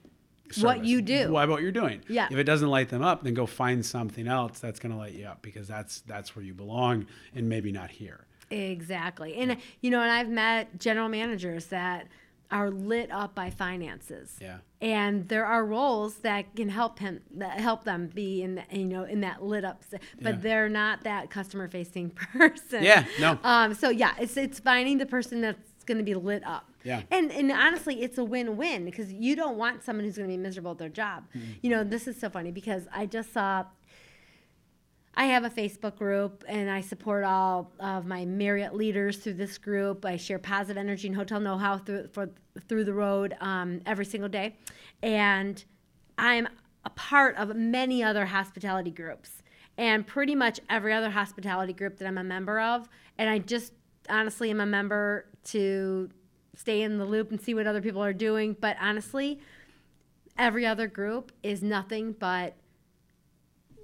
What 0.60 0.84
you 0.84 1.02
do. 1.02 1.30
Why 1.30 1.44
what 1.44 1.60
you're 1.62 1.72
doing. 1.72 2.02
Yeah. 2.08 2.28
If 2.30 2.38
it 2.38 2.44
doesn't 2.44 2.68
light 2.68 2.88
them 2.88 3.02
up, 3.02 3.22
then 3.22 3.34
go 3.34 3.44
find 3.44 3.84
something 3.84 4.26
else 4.26 4.58
that's 4.58 4.80
going 4.80 4.92
to 4.92 4.98
light 4.98 5.12
you 5.12 5.26
up 5.26 5.42
because 5.42 5.68
that's 5.68 6.00
that's 6.02 6.34
where 6.34 6.44
you 6.44 6.54
belong 6.54 7.06
and 7.34 7.48
maybe 7.48 7.70
not 7.70 7.90
here. 7.90 8.26
Exactly. 8.50 9.34
And 9.36 9.58
you 9.82 9.90
know, 9.90 10.00
and 10.00 10.10
I've 10.10 10.28
met 10.30 10.78
general 10.78 11.08
managers 11.08 11.66
that 11.66 12.08
are 12.50 12.70
lit 12.70 13.10
up 13.10 13.34
by 13.34 13.50
finances. 13.50 14.36
Yeah. 14.40 14.58
And 14.80 15.28
there 15.28 15.44
are 15.44 15.64
roles 15.64 16.16
that 16.18 16.54
can 16.56 16.68
help 16.70 16.98
him 16.98 17.20
that 17.36 17.60
help 17.60 17.84
them 17.84 18.06
be 18.14 18.42
in 18.42 18.54
the, 18.56 18.62
you 18.72 18.84
know 18.84 19.04
in 19.04 19.20
that 19.20 19.42
lit 19.42 19.64
up 19.64 19.82
but 19.90 20.00
Yeah. 20.20 20.32
they're 20.40 20.68
not 20.68 21.02
that 21.04 21.30
customer 21.30 21.68
facing 21.68 22.10
person. 22.38 22.82
Yeah, 22.82 23.04
no. 23.20 23.38
Um 23.44 23.74
so 23.74 23.90
yeah, 23.90 24.14
it's 24.18 24.36
it's 24.36 24.60
finding 24.60 24.98
the 24.98 25.06
person 25.06 25.40
that's 25.40 25.84
going 25.84 25.98
to 25.98 26.04
be 26.04 26.14
lit 26.14 26.44
up. 26.46 26.70
Yeah. 26.84 27.02
And 27.10 27.30
and 27.32 27.50
honestly, 27.50 28.02
it's 28.02 28.18
a 28.18 28.24
win-win 28.24 28.84
because 28.84 29.12
you 29.12 29.34
don't 29.36 29.56
want 29.58 29.82
someone 29.82 30.04
who's 30.04 30.16
going 30.16 30.28
to 30.28 30.32
be 30.36 30.40
miserable 30.40 30.70
at 30.72 30.78
their 30.78 30.88
job. 30.88 31.24
Mm-hmm. 31.36 31.52
You 31.62 31.70
know, 31.70 31.84
this 31.84 32.06
is 32.06 32.18
so 32.18 32.30
funny 32.30 32.50
because 32.50 32.84
I 32.94 33.06
just 33.06 33.32
saw 33.32 33.64
I 35.18 35.24
have 35.24 35.42
a 35.42 35.50
Facebook 35.50 35.96
group 35.96 36.44
and 36.46 36.70
I 36.70 36.80
support 36.80 37.24
all 37.24 37.72
of 37.80 38.06
my 38.06 38.24
Marriott 38.24 38.72
leaders 38.72 39.16
through 39.16 39.34
this 39.34 39.58
group. 39.58 40.04
I 40.04 40.16
share 40.16 40.38
positive 40.38 40.76
energy 40.76 41.08
and 41.08 41.16
hotel 41.16 41.40
know-how 41.40 41.78
through 41.78 42.06
for 42.12 42.30
through 42.68 42.84
the 42.84 42.94
road 42.94 43.34
um, 43.40 43.80
every 43.84 44.04
single 44.04 44.28
day, 44.28 44.54
and 45.02 45.64
I'm 46.16 46.46
a 46.84 46.90
part 46.90 47.36
of 47.36 47.56
many 47.56 48.00
other 48.00 48.26
hospitality 48.26 48.92
groups 48.92 49.42
and 49.76 50.06
pretty 50.06 50.36
much 50.36 50.60
every 50.70 50.92
other 50.92 51.10
hospitality 51.10 51.72
group 51.72 51.98
that 51.98 52.06
I'm 52.06 52.18
a 52.18 52.24
member 52.24 52.60
of. 52.60 52.88
And 53.18 53.28
I 53.28 53.40
just 53.40 53.72
honestly 54.08 54.50
am 54.50 54.60
a 54.60 54.66
member 54.66 55.26
to 55.46 56.10
stay 56.54 56.82
in 56.82 56.96
the 56.96 57.04
loop 57.04 57.32
and 57.32 57.40
see 57.40 57.54
what 57.54 57.66
other 57.66 57.82
people 57.82 58.04
are 58.04 58.12
doing. 58.12 58.56
But 58.60 58.76
honestly, 58.80 59.40
every 60.38 60.64
other 60.64 60.86
group 60.86 61.32
is 61.42 61.60
nothing 61.60 62.12
but 62.12 62.54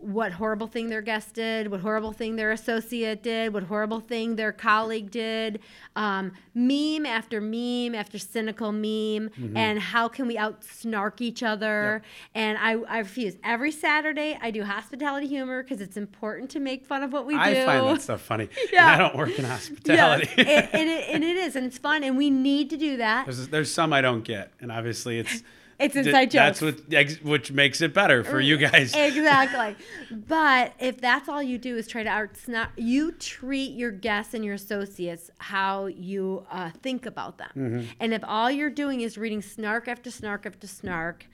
what 0.05 0.33
horrible 0.33 0.67
thing 0.67 0.89
their 0.89 1.01
guest 1.03 1.35
did, 1.35 1.71
what 1.71 1.81
horrible 1.81 2.13
thing 2.13 2.37
their 2.37 2.53
associate 2.53 3.23
did, 3.23 3.55
what 3.55 3.63
horrible 3.65 4.01
thing 4.01 4.37
their 4.37 4.53
colleague 4.53 5.11
did, 5.11 5.61
um, 5.97 6.33
meme 6.55 7.07
after 7.07 7.41
meme 7.41 7.95
after 7.95 8.19
cynical 8.19 8.71
meme, 8.73 9.31
and 9.57 9.79
how 9.81 10.09
can 10.09 10.27
we 10.27 10.37
out 10.37 10.63
snark 10.63 11.21
each 11.21 11.43
other? 11.43 12.03
And 12.35 12.59
I, 12.59 12.73
I 12.89 12.99
refuse. 12.99 13.37
Every 13.43 13.71
Saturday, 13.71 14.39
I 14.41 14.51
do 14.51 14.63
hospitality 14.65 15.27
humor 15.27 15.63
because 15.63 15.81
it's 15.81 15.97
important 15.97 16.51
to 16.51 16.61
make 16.61 16.85
fun 16.85 17.03
of 17.03 17.13
what 17.13 17.25
we 17.27 17.35
do. 17.35 17.41
I 17.41 17.65
find 17.65 17.87
that 17.87 18.03
stuff 18.03 18.21
funny. 18.21 18.49
Yeah. 18.73 18.93
I 18.93 18.99
don't 18.99 19.15
work 19.15 19.39
in 19.39 19.45
hospitality. 19.45 20.29
and, 20.37 20.49
and, 20.49 20.91
it, 20.91 21.09
and 21.13 21.23
it 21.25 21.37
is, 21.37 21.55
and 21.55 21.65
it's 21.67 21.79
fun, 21.79 22.03
and 22.03 22.17
we 22.17 22.29
need 22.29 22.71
to 22.71 22.77
do 22.77 22.97
that. 22.97 23.27
there's 23.27 23.49
there's 23.49 23.73
some 23.73 23.93
I 23.93 24.01
don't 24.01 24.25
get, 24.25 24.51
and 24.61 24.73
obviously 24.73 25.19
it's 25.19 25.43
It's 25.79 25.97
inside 25.97 26.31
jokes. 26.31 26.61
That's 26.61 26.63
what 26.91 27.23
which 27.23 27.53
makes 27.53 27.81
it 27.81 27.93
better 27.93 28.23
for 28.25 28.41
you 28.41 28.57
guys. 28.57 28.95
exactly. 28.97 29.77
But 30.11 30.75
if 30.79 31.01
that's 31.01 31.29
all 31.29 31.43
you 31.43 31.59
do 31.59 31.77
is 31.77 31.87
try 31.87 32.03
to 32.03 32.09
out 32.09 32.37
snark, 32.37 32.71
you 32.77 33.13
treat 33.13 33.73
your 33.73 33.91
guests 33.91 34.35
and 34.35 34.45
your 34.45 34.55
associates 34.55 35.31
how 35.39 35.87
you 35.87 36.47
uh, 36.51 36.71
think 36.83 37.07
about 37.07 37.39
them. 37.39 37.51
Mm-hmm. 37.57 37.85
And 38.01 38.15
if 38.15 38.23
all 38.25 38.51
you're 38.51 38.71
doing 38.71 39.01
is 39.01 39.19
reading 39.19 39.43
snark 39.43 39.89
after 39.89 40.11
snark 40.11 40.47
after 40.47 40.67
snark, 40.67 41.27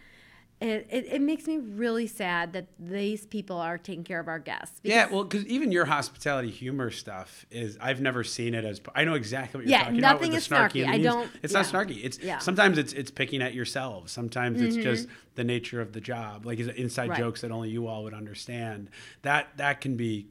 it, 0.61 0.87
it, 0.91 1.07
it 1.07 1.21
makes 1.23 1.47
me 1.47 1.57
really 1.59 2.07
sad 2.07 2.53
that 2.53 2.67
these 2.79 3.25
people 3.27 3.57
are 3.57 3.79
taking 3.79 4.05
care 4.05 4.21
of 4.21 4.29
our 4.29 4.39
guests. 4.39 4.79
Yeah, 4.83 5.07
well, 5.11 5.25
because 5.25 5.47
even 5.47 5.73
your 5.73 5.87
hospitality 5.87 6.51
humor 6.51 6.91
stuff 6.91 7.47
is, 7.51 7.79
I've 7.81 8.01
never 8.01 8.23
seen 8.23 8.55
it 8.55 8.65
as. 8.65 8.81
I 8.95 9.05
know 9.05 9.15
exactly 9.15 9.59
what 9.59 9.65
you're 9.67 9.71
Yeah, 9.71 9.85
talking 9.85 9.99
about. 9.99 10.13
nothing 10.15 10.31
with 10.33 10.39
is 10.39 10.49
the 10.49 10.55
snarky. 10.55 10.85
snarky. 10.85 10.89
I 10.89 10.99
don't- 10.99 11.31
It's 11.43 11.53
not 11.55 11.65
snarky. 11.65 12.05
It's 12.05 12.19
Yeah. 12.19 12.35
Mm-hmm. 12.35 12.43
sometimes 12.45 12.77
it's 12.79 12.93
it's 12.93 13.11
picking 13.11 13.41
at 13.41 13.55
yourselves. 13.55 14.13
Sometimes 14.13 14.61
it's 14.61 14.77
just 14.77 15.09
the 15.37 15.45
nature 15.45 15.81
of 15.81 15.93
the 15.93 16.01
job, 16.01 16.45
like 16.45 16.59
is 16.59 16.67
it 16.67 16.77
inside 16.77 17.09
Right. 17.11 17.19
jokes 17.19 17.41
that 17.41 17.51
only 17.51 17.71
you 17.71 17.87
all 17.87 18.05
would 18.05 18.15
understand. 18.15 18.91
That 19.23 19.49
that 19.57 19.81
can 19.81 19.97
be 19.97 20.27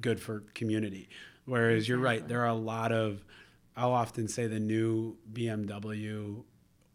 good 0.00 0.18
for 0.20 0.40
community. 0.54 1.08
Whereas 1.44 1.86
you're 1.88 1.98
right, 1.98 2.26
there 2.26 2.40
are 2.42 2.48
a 2.48 2.54
lot 2.54 2.92
of. 2.92 3.24
I'll 3.76 3.92
often 3.92 4.26
say 4.26 4.46
the 4.46 4.58
new 4.58 5.18
BMW 5.34 6.42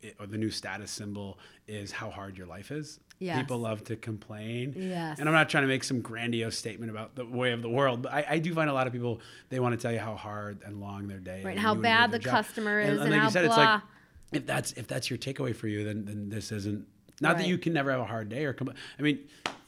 i- 0.03 0.13
or 0.19 0.27
the 0.27 0.37
new 0.37 0.49
status 0.49 0.91
symbol 0.91 1.37
is 1.67 1.91
how 1.91 2.09
hard 2.09 2.37
your 2.37 2.47
life 2.47 2.71
is. 2.71 2.99
Yes. 3.19 3.37
People 3.39 3.59
love 3.59 3.83
to 3.85 3.95
complain. 3.95 4.73
Yes. 4.75 5.19
And 5.19 5.29
I'm 5.29 5.35
not 5.35 5.47
trying 5.49 5.63
to 5.63 5.67
make 5.67 5.83
some 5.83 6.01
grandiose 6.01 6.57
statement 6.57 6.89
about 6.89 7.15
the 7.15 7.25
way 7.25 7.51
of 7.51 7.61
the 7.61 7.69
world, 7.69 8.01
but 8.01 8.11
I, 8.11 8.25
I 8.31 8.39
do 8.39 8.53
find 8.53 8.69
a 8.69 8.73
lot 8.73 8.87
of 8.87 8.93
people 8.93 9.21
they 9.49 9.59
want 9.59 9.73
to 9.75 9.81
tell 9.81 9.91
you 9.93 9.99
how 9.99 10.15
hard 10.15 10.61
and 10.65 10.81
long 10.81 11.07
their 11.07 11.19
day, 11.19 11.39
is. 11.39 11.45
Right, 11.45 11.51
and 11.51 11.59
how 11.59 11.75
bad 11.75 12.11
the 12.11 12.19
job. 12.19 12.31
customer 12.31 12.79
is 12.79 12.99
and 12.99 13.11
like 13.11 13.19
how 13.19 13.25
you 13.25 13.31
said, 13.31 13.45
it's 13.45 13.53
blah. 13.55 13.73
like 13.73 13.81
if 14.31 14.45
that's 14.47 14.71
if 14.73 14.87
that's 14.87 15.09
your 15.09 15.19
takeaway 15.19 15.55
for 15.55 15.67
you, 15.67 15.83
then 15.83 16.05
then 16.05 16.29
this 16.29 16.51
isn't. 16.51 16.87
Not 17.19 17.37
that 17.37 17.45
you 17.47 17.59
can 17.59 17.73
never 17.73 17.91
have 17.91 17.99
a 17.99 18.05
hard 18.05 18.29
day 18.29 18.45
or 18.45 18.53
compl- 18.55 18.73
I 18.97 19.01
mean, 19.03 19.19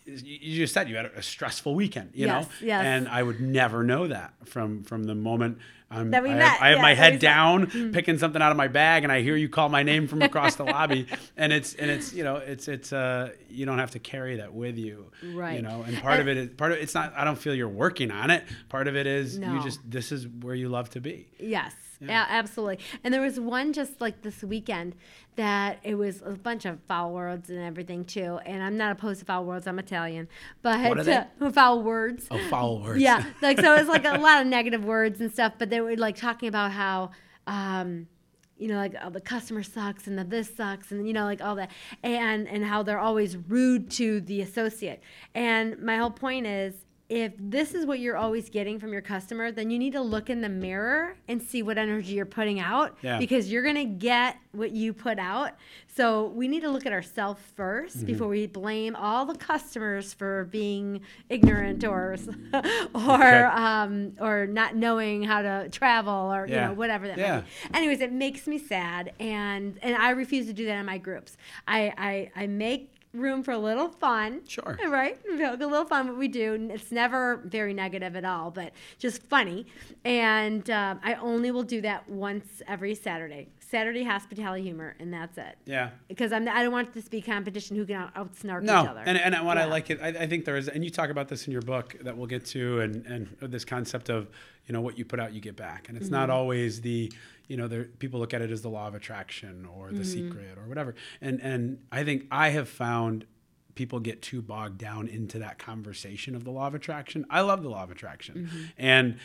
you 0.05 0.17
you 0.23 0.57
just 0.57 0.73
said 0.73 0.89
you 0.89 0.95
had 0.95 1.05
a 1.05 1.21
stressful 1.21 1.75
weekend, 1.75 2.09
you 2.15 2.25
Yes, 2.25 2.47
know, 2.47 2.67
yes. 2.67 2.83
and 2.83 3.07
I 3.07 3.21
would 3.21 3.39
never 3.39 3.83
know 3.83 4.07
that 4.07 4.33
from 4.45 4.83
from 4.83 5.03
the 5.03 5.13
moment 5.13 5.59
I'm, 5.93 6.11
That 6.11 6.23
we 6.23 6.31
I, 6.31 6.35
met, 6.35 6.47
have, 6.47 6.61
I 6.61 6.67
have 6.69 6.77
yeah, 6.77 6.81
my 6.81 6.93
head 6.95 7.19
down, 7.19 7.91
picking 7.93 8.17
something 8.17 8.41
out 8.41 8.51
of 8.51 8.57
my 8.57 8.67
bag, 8.67 9.03
and 9.03 9.11
I 9.11 9.21
hear 9.21 9.35
you 9.35 9.47
call 9.49 9.69
my 9.69 9.83
name 9.83 10.07
from 10.07 10.21
across 10.21 10.55
the 10.55 10.63
lobby, 10.63 11.07
and 11.37 11.53
it's 11.53 11.73
and 11.75 11.91
it's 11.91 12.13
you 12.13 12.23
know 12.23 12.37
it's 12.37 12.67
it's 12.67 12.91
uh 12.91 13.29
you 13.49 13.65
don't 13.65 13.79
have 13.79 13.91
to 13.91 13.99
carry 13.99 14.37
that 14.37 14.53
with 14.53 14.77
you, 14.77 15.11
right? 15.33 15.55
You 15.57 15.61
know, 15.61 15.83
and 15.85 15.97
part 16.01 16.19
of 16.19 16.27
it 16.27 16.37
is 16.37 16.49
part 16.49 16.71
of 16.71 16.79
it's 16.79 16.95
not. 16.95 17.13
I 17.15 17.23
don't 17.23 17.37
feel 17.37 17.53
you're 17.53 17.67
working 17.67 18.11
on 18.11 18.31
it. 18.31 18.43
Part 18.69 18.87
of 18.87 18.95
it 18.95 19.05
is 19.07 19.37
No. 19.37 19.53
you 19.53 19.63
just 19.63 19.79
this 19.89 20.11
is 20.11 20.27
where 20.27 20.55
you 20.55 20.69
love 20.69 20.89
to 20.91 20.99
be. 21.01 21.27
Yes, 21.39 21.73
a- 22.09 22.11
absolutely. 22.11 22.79
And 23.03 23.13
there 23.13 23.21
was 23.21 23.39
one 23.39 23.73
just 23.73 24.01
like 24.01 24.21
this 24.21 24.43
weekend 24.43 24.95
that 25.35 25.79
it 25.83 25.95
was 25.95 26.21
a 26.23 26.31
bunch 26.31 26.65
of 26.65 26.79
foul 26.87 27.11
words 27.11 27.49
and 27.49 27.59
everything 27.59 28.05
too. 28.05 28.39
And 28.45 28.61
I'm 28.61 28.77
not 28.77 28.91
opposed 28.91 29.19
to 29.19 29.25
foul 29.25 29.45
words. 29.45 29.67
I'm 29.67 29.79
Italian, 29.79 30.27
but 30.61 30.79
What 30.89 31.07
are 31.07 31.27
uh, 31.41 31.51
foul 31.51 31.81
words. 31.81 32.27
Oh, 32.29 32.39
foul 32.49 32.81
words. 32.81 33.01
Yeah, 33.01 33.23
like 33.41 33.59
so 33.59 33.73
it 33.75 33.79
was 33.79 33.87
like 33.87 34.05
a 34.05 34.17
lot 34.19 34.41
of 34.41 34.47
negative 34.47 34.83
words 34.85 35.21
and 35.21 35.31
stuff. 35.31 35.53
But 35.57 35.69
they 35.69 35.81
were 35.81 35.95
like 35.95 36.15
talking 36.15 36.49
about 36.49 36.71
how. 36.71 37.11
Um, 37.45 38.07
you 38.55 38.69
know, 38.69 38.77
like 38.77 38.95
oh, 39.03 39.09
the 39.09 39.19
customer 39.19 39.63
sucks 39.63 40.07
and 40.07 40.17
the 40.17 40.23
this 40.23 40.55
sucks 40.55 40.91
and 40.91 41.05
you 41.05 41.11
know, 41.11 41.25
like 41.25 41.41
all 41.41 41.55
that, 41.55 41.71
and 42.03 42.47
and 42.47 42.63
how 42.63 42.83
they're 42.83 42.99
always 42.99 43.35
rude 43.35 43.89
to 43.91 44.21
the 44.21 44.41
associate. 44.41 45.01
And 45.33 45.79
my 45.79 45.97
whole 45.97 46.11
point 46.11 46.45
is, 46.45 46.73
if 47.15 47.33
this 47.37 47.75
is 47.75 47.85
what 47.85 47.99
you're 47.99 48.17
always 48.17 48.49
getting 48.49 48.79
from 48.79 48.91
your 48.91 49.01
customer, 49.03 49.51
then 49.51 49.69
you 49.69 49.77
need 49.77 49.93
to 49.93 50.01
look 50.01 50.31
in 50.31 50.41
the 50.41 50.49
mirror 50.49 51.15
and 51.27 51.39
see 51.41 51.61
what 51.61 51.77
energy 51.77 52.13
you're 52.13 52.25
putting 52.25 52.59
out 52.59 52.97
Yeah. 53.03 53.19
because 53.19 53.51
you're 53.51 53.61
gonna 53.63 53.85
get 53.85 54.37
what 54.51 54.71
you 54.71 54.93
put 54.93 55.19
out. 55.19 55.51
So 55.87 56.27
we 56.29 56.47
need 56.47 56.61
to 56.61 56.69
look 56.71 56.87
at 56.87 56.91
ourselves 56.93 57.39
1st 57.55 58.05
before 58.07 58.27
we 58.27 58.47
blame 58.47 58.95
all 58.95 59.25
the 59.27 59.35
customers 59.35 60.11
for 60.11 60.45
being 60.45 61.01
ignorant 61.29 61.83
or 61.83 62.15
or 62.53 62.59
Okay. 62.95 63.41
um, 63.43 64.13
or 64.19 64.47
not 64.47 64.75
knowing 64.75 65.21
how 65.23 65.41
to 65.43 65.69
travel 65.69 66.33
or 66.33 66.47
you 66.47 66.55
know 66.55 66.73
whatever 66.73 67.07
that 67.07 67.17
Yeah. 67.19 67.35
might 67.35 67.41
be. 67.45 67.77
Anyways, 67.77 68.01
it 68.01 68.11
makes 68.11 68.47
me 68.47 68.57
sad 68.57 69.13
and 69.19 69.77
and 69.83 69.95
I 69.95 70.11
refuse 70.11 70.47
to 70.47 70.53
do 70.53 70.65
that 70.65 70.77
in 70.79 70.85
my 70.87 70.97
groups. 70.97 71.37
I 71.67 71.93
I, 72.35 72.43
I 72.43 72.47
make 72.47 72.89
room 73.13 73.43
for 73.43 73.51
a 73.51 73.57
little 73.59 73.89
fun. 73.89 74.41
Sure. 74.47 74.77
Right? 74.87 75.19
A 75.29 75.55
little 75.55 75.85
fun 75.85 76.07
what 76.07 76.17
we 76.17 76.27
do. 76.27 76.69
It's 76.71 76.91
never 76.91 77.41
very 77.45 77.73
negative 77.73 78.15
at 78.15 78.25
all, 78.25 78.51
but 78.51 78.73
just 78.99 79.23
funny. 79.23 79.65
And 80.03 80.69
um, 80.69 80.99
I 81.03 81.15
only 81.15 81.51
will 81.51 81.63
do 81.63 81.81
that 81.81 82.09
once 82.09 82.61
every 82.67 82.95
Saturday. 82.95 83.49
Saturday 83.73 84.03
hospitality 84.03 84.61
humor, 84.61 84.95
and 84.99 85.11
that's 85.11 85.35
it. 85.39 85.57
Yeah. 85.65 85.89
Because 86.07 86.31
I'm, 86.31 86.47
I 86.47 86.61
don't 86.61 86.71
want 86.71 86.93
this 86.93 87.05
to 87.05 87.09
be 87.09 87.21
competition 87.21 87.75
who 87.75 87.85
can 87.87 88.11
out 88.15 88.35
snark 88.35 88.63
No, 88.63 88.83
each 88.83 88.89
other. 88.89 89.01
and, 89.03 89.17
and 89.17 89.45
what 89.47 89.57
I 89.57 89.65
like 89.65 89.89
it, 89.89 89.99
I, 89.99 90.09
I 90.09 90.27
think 90.27 90.45
there 90.45 90.55
is, 90.57 90.67
and 90.67 90.83
you 90.83 90.91
talk 90.91 91.09
about 91.09 91.27
this 91.27 91.47
in 91.47 91.51
your 91.51 91.63
book 91.63 91.95
that 92.01 92.15
we'll 92.15 92.27
get 92.27 92.45
to, 92.47 92.81
and 92.81 93.03
and 93.07 93.27
this 93.51 93.65
concept 93.65 94.09
of 94.09 94.29
you 94.67 94.73
know 94.73 94.81
what 94.81 94.97
you 94.99 95.05
put 95.05 95.19
out, 95.19 95.33
you 95.33 95.41
get 95.41 95.55
back, 95.55 95.89
and 95.89 95.97
it's 95.97 96.09
not 96.11 96.29
Mm-hmm. 96.29 96.37
always 96.37 96.81
the 96.81 97.11
you 97.47 97.57
know 97.57 97.67
there 97.67 97.85
people 97.85 98.19
look 98.19 98.33
at 98.35 98.41
it 98.43 98.51
as 98.51 98.61
the 98.61 98.69
law 98.69 98.87
of 98.87 98.93
attraction 98.95 99.65
or 99.75 99.87
the 99.91 99.95
Mm-hmm. 100.03 100.03
secret 100.29 100.57
or 100.57 100.67
whatever, 100.69 100.93
and 101.19 101.41
and 101.41 101.79
I 101.91 102.03
think 102.03 102.27
I 102.29 102.49
have 102.49 102.69
found 102.69 103.25
people 103.75 103.99
get 103.99 104.21
too 104.21 104.39
bogged 104.43 104.77
down 104.77 105.07
into 105.07 105.39
that 105.39 105.57
conversation 105.57 106.35
of 106.35 106.43
the 106.43 106.51
law 106.51 106.67
of 106.67 106.75
attraction. 106.75 107.25
I 107.31 107.41
love 107.41 107.63
the 107.63 107.69
law 107.69 107.81
of 107.83 107.89
attraction, 107.89 108.35
Mm-hmm. 108.35 108.63
and 108.77 109.17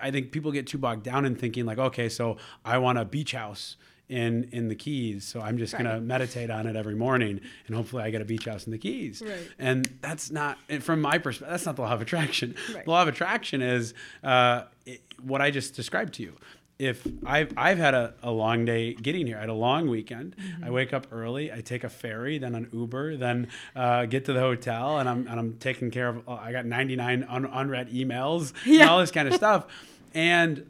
I 0.00 0.10
think 0.10 0.32
people 0.32 0.50
get 0.52 0.66
too 0.66 0.78
bogged 0.78 1.04
down 1.04 1.24
in 1.24 1.34
thinking 1.36 1.66
like, 1.66 1.78
okay, 1.78 2.08
so 2.08 2.36
I 2.64 2.78
want 2.78 2.98
a 2.98 3.04
beach 3.04 3.32
house 3.32 3.76
in 4.08 4.48
in 4.52 4.68
the 4.68 4.74
Keys, 4.74 5.24
so 5.24 5.40
I'm 5.40 5.58
just 5.58 5.76
gonna 5.76 6.00
meditate 6.00 6.50
on 6.50 6.66
it 6.66 6.76
every 6.76 6.94
morning, 6.94 7.40
and 7.66 7.76
hopefully 7.76 8.02
I 8.02 8.10
get 8.10 8.20
a 8.20 8.24
beach 8.24 8.44
house 8.44 8.66
in 8.66 8.72
the 8.72 8.78
Keys. 8.78 9.22
Right. 9.24 9.48
And 9.58 9.86
that's 10.00 10.30
not, 10.30 10.58
from 10.80 11.00
my 11.00 11.18
perspective, 11.18 11.50
that's 11.50 11.66
not 11.66 11.76
the 11.76 11.82
law 11.82 11.92
of 11.92 12.02
attraction. 12.02 12.54
Right. 12.74 12.84
The 12.84 12.90
law 12.90 13.02
of 13.02 13.08
attraction 13.08 13.62
is 13.62 13.94
uh, 14.22 14.64
it, 14.84 15.02
what 15.22 15.40
I 15.40 15.50
just 15.50 15.74
described 15.74 16.14
to 16.14 16.22
you. 16.22 16.34
If 16.78 17.06
I've, 17.24 17.52
I've 17.56 17.78
had 17.78 17.94
a, 17.94 18.14
a 18.22 18.30
long 18.30 18.64
day 18.64 18.94
getting 18.94 19.26
here, 19.26 19.36
I 19.36 19.40
had 19.40 19.48
a 19.48 19.54
long 19.54 19.88
weekend. 19.88 20.36
Mm-hmm. 20.36 20.64
I 20.64 20.70
wake 20.70 20.92
up 20.92 21.06
early, 21.12 21.52
I 21.52 21.60
take 21.60 21.84
a 21.84 21.88
ferry, 21.88 22.38
then 22.38 22.54
an 22.54 22.68
Uber, 22.72 23.16
then 23.16 23.48
uh, 23.76 24.06
get 24.06 24.24
to 24.24 24.32
the 24.32 24.40
hotel, 24.40 24.98
and 24.98 25.08
I'm, 25.08 25.28
and 25.28 25.38
I'm 25.38 25.58
taking 25.58 25.90
care 25.90 26.08
of, 26.08 26.28
uh, 26.28 26.32
I 26.32 26.50
got 26.50 26.66
99 26.66 27.24
un, 27.28 27.44
unread 27.44 27.90
emails 27.92 28.52
and 28.66 28.88
all 28.88 28.98
this 28.98 29.12
kind 29.12 29.28
of 29.28 29.34
stuff. 29.34 29.66
And 30.12 30.68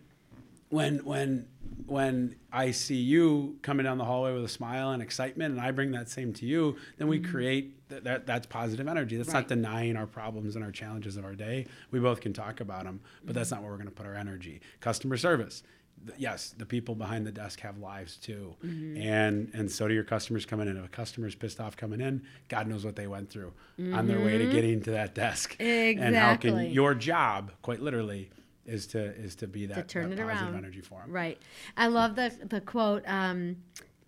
when 0.68 1.04
when 1.04 1.46
when 1.86 2.36
I 2.52 2.70
see 2.70 2.96
you 2.96 3.56
coming 3.62 3.84
down 3.84 3.98
the 3.98 4.04
hallway 4.04 4.32
with 4.34 4.44
a 4.44 4.48
smile 4.48 4.90
and 4.90 5.02
excitement, 5.02 5.52
and 5.52 5.60
I 5.60 5.70
bring 5.70 5.90
that 5.92 6.08
same 6.08 6.32
to 6.34 6.46
you, 6.46 6.76
then 6.98 7.08
we 7.08 7.18
create 7.20 7.88
th- 7.88 8.02
that 8.04 8.26
that's 8.26 8.46
positive 8.46 8.88
energy. 8.88 9.16
That's 9.16 9.32
not 9.32 9.44
Mm-hmm. 9.48 9.62
Denying 9.62 9.96
our 9.96 10.06
problems 10.06 10.56
and 10.56 10.64
our 10.64 10.70
challenges 10.72 11.16
of 11.16 11.24
our 11.24 11.34
day. 11.34 11.66
We 11.90 11.98
both 12.00 12.20
can 12.20 12.32
talk 12.32 12.60
about 12.60 12.84
them, 12.84 13.00
but 13.24 13.34
that's 13.34 13.48
Mm-hmm. 13.50 13.56
not 13.56 13.62
where 13.62 13.70
we're 13.72 13.78
going 13.78 13.88
to 13.88 13.94
put 13.94 14.06
our 14.06 14.14
energy. 14.14 14.60
Customer 14.80 15.16
service. 15.16 15.62
Th- 16.06 16.18
Yes, 16.18 16.52
the 16.58 16.66
people 16.66 16.94
behind 16.96 17.26
the 17.26 17.30
desk 17.32 17.60
have 17.60 17.78
lives 17.78 18.16
too, 18.16 18.54
Mm-hmm. 18.64 18.96
and 19.02 19.50
and 19.54 19.70
so 19.70 19.86
do 19.88 19.94
your 19.94 20.02
customers 20.04 20.44
coming 20.46 20.68
in. 20.68 20.76
If 20.76 20.84
a 20.84 20.88
customer's 20.88 21.34
pissed 21.34 21.60
off 21.60 21.76
coming 21.76 22.00
in, 22.00 22.22
God 22.48 22.66
knows 22.66 22.84
what 22.84 22.96
they 22.96 23.06
went 23.06 23.30
through 23.30 23.52
on 23.92 24.06
their 24.08 24.20
way 24.20 24.36
to 24.38 24.46
getting 24.50 24.82
to 24.82 24.90
that 24.92 25.14
desk. 25.14 25.56
And 25.60 26.16
how 26.16 26.36
can 26.36 26.50
Mm-hmm. 26.52 26.58
Exactly. 26.60 26.68
your 26.74 26.94
job, 26.94 27.52
quite 27.62 27.80
literally, 27.80 28.30
is 28.66 28.87
to 28.88 29.01
is 29.16 29.35
to 29.37 29.46
be 29.46 29.66
that, 29.66 29.75
to 29.75 29.83
turn 29.83 30.11
that 30.11 30.18
it 30.18 30.27
positive 30.27 30.48
around. 30.48 30.57
energy 30.57 30.81
for 30.81 31.01
them. 31.01 31.11
Right. 31.11 31.40
I 31.77 31.87
love 31.88 32.14
the 32.16 32.33
the 32.48 32.61
quote. 32.61 33.03
Um, 33.07 33.57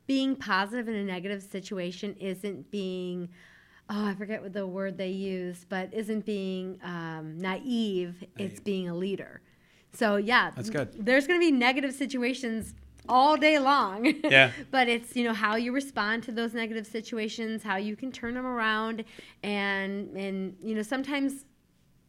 being 0.06 0.36
positive 0.36 0.86
in 0.88 0.94
a 0.94 1.04
negative 1.04 1.42
situation 1.42 2.14
isn't 2.20 2.70
being. 2.70 3.28
Oh, 3.90 4.06
I 4.06 4.14
forget 4.14 4.40
what 4.42 4.54
the 4.54 4.66
word 4.66 4.96
they 4.96 5.10
use, 5.10 5.66
but 5.68 5.92
isn't 5.92 6.24
being 6.24 6.78
um, 6.82 7.36
naive. 7.38 8.24
It's 8.38 8.54
Naive. 8.54 8.64
being 8.64 8.88
a 8.88 8.94
leader. 8.94 9.42
So 9.92 10.16
yeah, 10.16 10.50
That's 10.56 10.70
good. 10.70 11.04
There's 11.04 11.26
going 11.26 11.38
to 11.38 11.44
be 11.44 11.52
negative 11.52 11.92
situations 11.92 12.74
all 13.08 13.36
day 13.36 13.58
long. 13.58 14.06
Yeah. 14.24 14.52
but 14.70 14.88
it's 14.88 15.14
you 15.16 15.24
know 15.24 15.34
how 15.34 15.56
you 15.56 15.72
respond 15.72 16.22
to 16.24 16.32
those 16.32 16.54
negative 16.54 16.86
situations, 16.86 17.62
how 17.62 17.76
you 17.76 17.94
can 17.96 18.10
turn 18.10 18.34
them 18.34 18.46
around, 18.46 19.04
and 19.42 20.16
and 20.16 20.56
you 20.62 20.74
know 20.74 20.82
sometimes 20.82 21.44